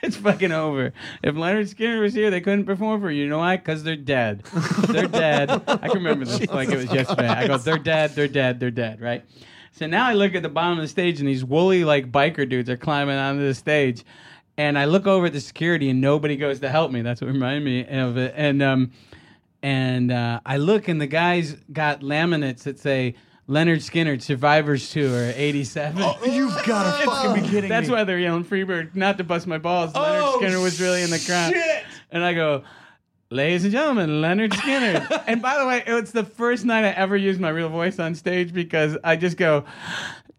It's 0.00 0.16
fucking 0.16 0.52
over. 0.52 0.92
If 1.24 1.34
Lynyrd 1.34 1.74
Skynyrd 1.74 2.00
was 2.00 2.14
here, 2.14 2.30
they 2.30 2.40
couldn't 2.40 2.66
perform 2.66 3.00
for 3.00 3.10
you. 3.10 3.24
You 3.24 3.28
know 3.28 3.38
why? 3.38 3.56
Because 3.56 3.82
they're 3.82 3.96
dead. 3.96 4.44
They're 4.88 5.08
dead. 5.08 5.50
I 5.50 5.88
can 5.88 5.94
remember 5.94 6.24
this 6.24 6.48
like 6.50 6.68
it 6.68 6.76
was 6.76 6.92
yesterday. 6.92 7.26
I 7.26 7.48
go, 7.48 7.58
they're 7.58 7.78
dead, 7.78 8.14
they're 8.14 8.28
dead, 8.28 8.60
they're 8.60 8.70
dead, 8.70 9.00
right? 9.00 9.24
So 9.72 9.86
now 9.86 10.06
I 10.06 10.14
look 10.14 10.34
at 10.34 10.42
the 10.42 10.48
bottom 10.48 10.78
of 10.78 10.82
the 10.82 10.88
stage 10.88 11.20
and 11.20 11.28
these 11.28 11.44
woolly 11.44 11.84
like 11.84 12.10
biker 12.10 12.48
dudes 12.48 12.68
are 12.70 12.76
climbing 12.76 13.16
onto 13.16 13.46
the 13.46 13.54
stage. 13.54 14.04
And 14.56 14.76
I 14.78 14.86
look 14.86 15.06
over 15.06 15.26
at 15.26 15.32
the 15.32 15.40
security 15.40 15.88
and 15.90 16.00
nobody 16.00 16.36
goes 16.36 16.60
to 16.60 16.68
help 16.68 16.90
me. 16.90 17.02
That's 17.02 17.20
what 17.20 17.28
reminded 17.28 17.64
me 17.64 17.86
of 17.98 18.16
it. 18.16 18.34
And 18.36 18.62
um 18.62 18.90
and 19.62 20.12
uh, 20.12 20.40
I 20.46 20.56
look 20.58 20.86
and 20.88 21.00
the 21.00 21.06
guys 21.06 21.56
got 21.72 22.00
laminates 22.00 22.62
that 22.64 22.78
say 22.78 23.14
Lynyrd 23.48 23.78
Skynyrd 23.78 24.20
Survivors 24.22 24.90
Tour 24.90 25.32
'87. 25.34 25.96
You've 26.30 26.54
got 26.66 27.00
to 27.00 27.06
fucking 27.06 27.42
be 27.42 27.48
kidding 27.48 27.68
That's 27.70 27.88
me. 27.88 27.94
why 27.94 28.04
they're 28.04 28.18
yelling 28.18 28.44
Freebird, 28.44 28.94
not 28.94 29.16
to 29.18 29.24
bust 29.24 29.46
my 29.46 29.58
balls. 29.58 29.92
Lynyrd 29.94 30.20
Oh, 30.22 30.38
Skynyrd 30.40 30.62
was 30.62 30.80
really 30.80 31.02
in 31.02 31.10
the 31.10 31.18
crowd. 31.18 31.52
Shit. 31.52 31.84
And 32.10 32.22
I 32.22 32.34
go, 32.34 32.62
Ladies 33.30 33.64
and 33.64 33.72
gentlemen, 33.72 34.22
Lynyrd 34.22 34.52
Skynyrd. 34.52 35.24
and 35.26 35.42
by 35.42 35.58
the 35.58 35.66
way, 35.66 35.82
it's 35.86 36.12
the 36.12 36.24
first 36.24 36.64
night 36.64 36.86
I 36.86 36.92
ever 36.92 37.14
used 37.14 37.38
my 37.38 37.50
real 37.50 37.68
voice 37.68 37.98
on 37.98 38.14
stage 38.14 38.54
because 38.54 38.96
I 39.04 39.16
just 39.16 39.36
go, 39.36 39.66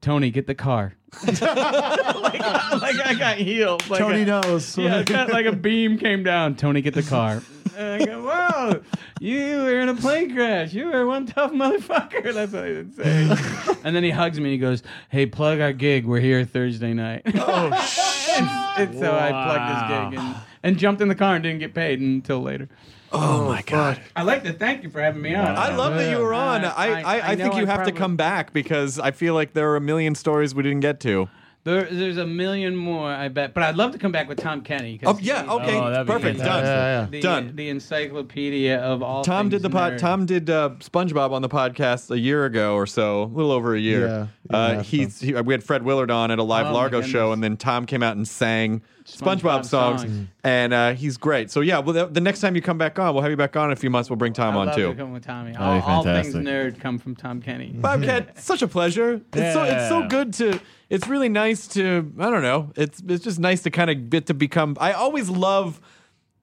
Tony, 0.01 0.31
get 0.31 0.47
the 0.47 0.55
car. 0.55 0.95
like, 1.27 1.39
like 1.39 3.05
I 3.05 3.15
got 3.15 3.37
healed. 3.37 3.87
Like 3.91 3.99
Tony 3.99 4.23
a- 4.23 4.25
knows. 4.25 4.75
Yeah, 4.77 5.01
of 5.01 5.29
like 5.29 5.45
a 5.45 5.55
beam 5.55 5.99
came 5.99 6.23
down. 6.23 6.55
Tony, 6.55 6.81
get 6.81 6.95
the 6.95 7.03
car. 7.03 7.43
And 7.77 8.01
I 8.01 8.05
go, 8.05 8.23
whoa, 8.23 8.81
you 9.19 9.57
were 9.59 9.81
in 9.81 9.89
a 9.89 9.95
plane 9.95 10.33
crash. 10.33 10.73
You 10.73 10.87
were 10.87 11.05
one 11.05 11.27
tough 11.27 11.51
motherfucker. 11.51 12.33
That's 12.33 12.53
what 12.53 12.63
I 12.63 12.69
would 12.69 12.95
say. 12.95 13.77
and 13.83 13.95
then 13.95 14.03
he 14.03 14.09
hugs 14.09 14.39
me 14.39 14.45
and 14.45 14.53
he 14.53 14.57
goes, 14.57 14.81
hey, 15.09 15.27
plug 15.27 15.59
our 15.59 15.73
gig. 15.73 16.05
We're 16.05 16.21
here 16.21 16.43
Thursday 16.43 16.95
night. 16.95 17.21
Oh, 17.35 17.69
shit. 17.85 18.41
and, 18.41 18.89
and 18.89 18.99
so 18.99 19.15
I 19.15 19.29
plugged 19.29 19.73
his 19.73 20.17
gig 20.17 20.25
and, 20.25 20.35
and 20.63 20.77
jumped 20.77 21.01
in 21.01 21.07
the 21.07 21.15
car 21.15 21.35
and 21.35 21.43
didn't 21.43 21.59
get 21.59 21.73
paid 21.73 21.99
until 21.99 22.41
later. 22.41 22.69
Oh, 23.11 23.45
my 23.47 23.63
god! 23.63 23.99
I'd 24.15 24.23
like 24.27 24.43
to 24.43 24.53
thank 24.53 24.83
you 24.83 24.89
for 24.91 25.01
having 25.01 25.21
me 25.23 25.33
on. 25.33 25.47
I 25.57 25.75
love 25.75 25.95
that 25.95 26.11
you 26.11 26.19
were 26.23 26.33
on. 26.33 26.63
Uh, 26.63 26.73
I, 26.77 26.87
I- 26.87 26.91
I, 26.91 27.01
I, 27.01 27.21
I 27.31 27.35
know 27.35 27.43
think 27.45 27.55
you 27.55 27.63
I 27.63 27.65
have 27.65 27.75
probably- 27.77 27.91
to 27.93 27.97
come 27.97 28.15
back 28.17 28.53
because 28.53 28.99
I 28.99 29.11
feel 29.11 29.33
like 29.33 29.53
there 29.53 29.71
are 29.71 29.75
a 29.77 29.81
million 29.81 30.13
stories 30.15 30.53
we 30.53 30.61
didn't 30.63 30.81
get 30.81 30.99
to. 31.01 31.27
There, 31.65 31.83
there's 31.91 32.17
a 32.17 32.25
million 32.25 32.75
more, 32.75 33.09
I 33.11 33.27
bet. 33.27 33.53
But 33.53 33.63
I'd 33.63 33.75
love 33.75 33.91
to 33.91 33.97
come 33.97 34.13
back 34.13 34.29
with 34.29 34.37
Tom 34.37 34.61
Kenny. 34.61 34.97
'cause 34.97 35.15
Oh 35.15 35.19
yeah, 35.21 35.41
he's 35.41 35.51
okay, 35.51 35.77
Oh, 35.77 35.89
that'd 35.91 36.07
be 36.07 36.13
perfect, 36.13 36.37
fantastic. 36.39 36.45
done. 36.65 36.65
Yeah, 36.65 36.99
yeah. 37.01 37.07
The, 37.09 37.19
Done. 37.21 37.55
The 37.55 37.69
encyclopedia 37.69 38.77
of 38.79 39.03
all. 39.03 39.23
Tom 39.23 39.49
did 39.49 39.61
things 39.61 39.63
the 39.63 39.69
pod. 39.69 39.93
nerd. 39.93 39.99
Tom 39.99 40.25
did 40.25 40.49
uh, 40.49 40.69
SpongeBob 40.79 41.31
on 41.31 41.41
the 41.41 41.49
podcast 41.49 42.11
a 42.11 42.19
year 42.19 42.45
ago 42.45 42.75
or 42.75 42.85
so, 42.87 43.23
a 43.23 43.25
little 43.25 43.51
over 43.51 43.75
a 43.75 43.79
year. 43.79 44.07
Yeah, 44.07 44.27
yeah, 44.51 44.57
uh, 44.57 44.67
that's 44.75 44.89
he's 44.89 45.19
he, 45.19 45.33
we 45.33 45.53
had 45.53 45.63
Fred 45.63 45.83
Willard 45.83 46.11
on 46.11 46.31
at 46.31 46.39
a 46.39 46.43
live 46.43 46.67
Oh, 46.67 46.69
my 46.69 46.75
Largo 46.75 46.97
goodness. 46.99 47.11
show, 47.11 47.31
and 47.33 47.43
then 47.43 47.57
Tom 47.57 47.85
came 47.85 48.03
out 48.03 48.15
and 48.15 48.27
sang 48.27 48.81
SpongeBob, 49.09 49.41
SpongeBob 49.41 49.65
songs, 49.65 50.01
songs. 50.01 50.27
and 50.43 50.73
uh, 50.73 50.93
he's 50.93 51.17
great. 51.17 51.51
So 51.51 51.61
yeah, 51.61 51.79
well, 51.79 51.93
the, 51.93 52.05
the 52.07 52.21
next 52.21 52.41
time 52.41 52.55
you 52.55 52.61
come 52.61 52.77
back 52.77 52.99
on, 52.99 53.13
we'll 53.13 53.21
have 53.23 53.31
you 53.31 53.37
back 53.37 53.55
on 53.55 53.65
in 53.67 53.71
a 53.73 53.75
few 53.75 53.89
months. 53.89 54.09
We'll 54.09 54.17
bring 54.17 54.33
Tom 54.33 54.55
I 54.55 54.59
on 54.59 54.67
love 54.67 54.75
too. 54.75 54.89
to 54.89 54.95
come 54.95 55.11
with 55.11 55.25
Tommy. 55.25 55.55
All, 55.55 55.81
all 55.81 56.03
things 56.03 56.33
nerd 56.33 56.79
come 56.79 56.97
from 56.97 57.15
Tom 57.15 57.41
Kenny. 57.41 57.67
Bobcat, 57.73 58.39
such 58.41 58.61
a 58.61 58.67
pleasure. 58.67 59.21
It's 59.33 59.53
so 59.53 59.63
it's 59.63 59.89
so 59.89 60.07
good 60.07 60.33
to. 60.35 60.59
It's 60.89 61.07
really 61.07 61.29
nice 61.29 61.67
to. 61.69 62.11
I 62.19 62.29
don't 62.29 62.41
know. 62.41 62.71
It's 62.75 63.01
it's 63.07 63.23
just 63.23 63.39
nice 63.39 63.61
to 63.63 63.69
kind 63.71 63.89
of 63.89 64.09
get 64.09 64.27
to 64.27 64.33
become. 64.33 64.77
I 64.79 64.93
always 64.93 65.29
love 65.29 65.81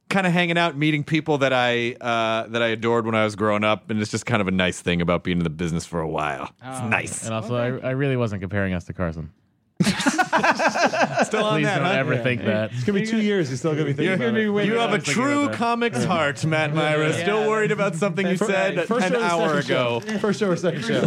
kind 0.09 0.27
of 0.27 0.33
hanging 0.33 0.57
out, 0.57 0.77
meeting 0.77 1.05
people 1.05 1.39
that 1.39 1.53
I 1.53 1.93
uh, 2.01 2.49
that 2.49 2.63
I 2.63 2.69
adored 2.69 3.07
when 3.07 3.15
I 3.15 3.25
was 3.25 3.37
growing 3.37 3.65
up, 3.65 3.91
and 3.91 4.01
it's 4.01 4.11
just 4.11 4.27
kind 4.27 4.41
of 4.41 4.49
a 4.49 4.53
nice 4.53 4.81
thing 4.81 5.01
about 5.01 5.25
being 5.25 5.39
in 5.39 5.45
the 5.45 5.51
business 5.51 5.85
for 5.85 6.01
a 6.01 6.09
while. 6.09 6.51
It's 6.63 6.81
nice. 6.83 7.25
And 7.25 7.35
also, 7.35 7.57
I, 7.57 7.89
I 7.89 7.91
really 7.91 8.17
wasn't 8.17 8.41
comparing 8.41 8.73
us 8.75 8.85
to 8.85 8.93
Carson. 8.93 9.33
Still 9.85 11.45
on 11.45 11.61
Please 11.61 11.67
that. 11.67 11.79
don't 11.79 11.87
huh? 11.87 11.93
ever 11.99 12.17
think 12.19 12.43
that. 12.45 12.73
It's 12.73 12.85
gonna 12.85 13.01
be 13.01 13.07
two 13.07 13.21
years. 13.21 13.51
You're 13.51 13.59
still 13.59 13.73
gonna 13.73 13.85
be 13.85 13.91
thinking 13.93 14.07
You're 14.07 14.15
about 14.15 14.25
gonna 14.25 14.39
be 14.39 14.45
it. 14.47 14.51
waiting. 14.51 14.73
You 14.73 14.79
have 14.79 14.93
a 14.95 14.99
true 14.99 15.43
about 15.43 15.53
that. 15.53 15.59
comics 15.59 16.05
heart, 16.05 16.45
Matt 16.47 16.75
Mira. 16.75 17.13
Still 17.13 17.47
worried 17.49 17.73
about 17.73 17.95
something 17.95 18.27
you 18.27 18.37
said. 18.39 18.87
First 18.87 19.07
an 19.07 19.13
show 19.13 19.19
or 19.19 19.23
hour 19.25 19.63
second 19.63 19.77
ago. 19.77 20.01
show? 20.07 20.19
First 20.19 20.41
show 20.41 20.51
or 20.51 20.57
second 20.57 20.83
show? 20.85 21.01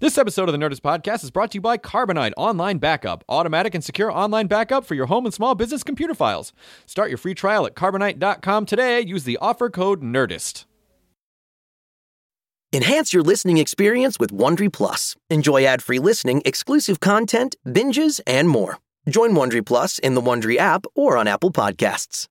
This 0.00 0.16
episode 0.16 0.48
of 0.48 0.54
the 0.54 0.58
Nerdist 0.58 0.80
Podcast 0.80 1.22
is 1.24 1.30
brought 1.30 1.50
to 1.50 1.56
you 1.56 1.60
by 1.60 1.76
Carbonite 1.76 2.32
Online 2.38 2.78
Backup, 2.78 3.22
automatic 3.28 3.74
and 3.74 3.84
secure 3.84 4.10
online 4.10 4.46
backup 4.46 4.86
for 4.86 4.94
your 4.94 5.04
home 5.04 5.26
and 5.26 5.34
small 5.34 5.54
business 5.54 5.82
computer 5.82 6.14
files. 6.14 6.54
Start 6.86 7.10
your 7.10 7.18
free 7.18 7.34
trial 7.34 7.66
at 7.66 7.74
carbonite.com 7.74 8.64
today. 8.64 9.02
Use 9.02 9.24
the 9.24 9.36
offer 9.42 9.68
code 9.68 10.00
NERDIST. 10.00 10.64
Enhance 12.72 13.12
your 13.12 13.22
listening 13.22 13.58
experience 13.58 14.18
with 14.18 14.30
Wondery 14.30 14.72
Plus. 14.72 15.16
Enjoy 15.28 15.66
ad-free 15.66 15.98
listening, 15.98 16.40
exclusive 16.46 17.00
content, 17.00 17.56
binges, 17.66 18.20
and 18.26 18.48
more. 18.48 18.78
Join 19.06 19.32
Wondery 19.32 19.66
Plus 19.66 19.98
in 19.98 20.14
the 20.14 20.22
Wondery 20.22 20.56
app 20.56 20.86
or 20.94 21.18
on 21.18 21.28
Apple 21.28 21.52
Podcasts. 21.52 22.26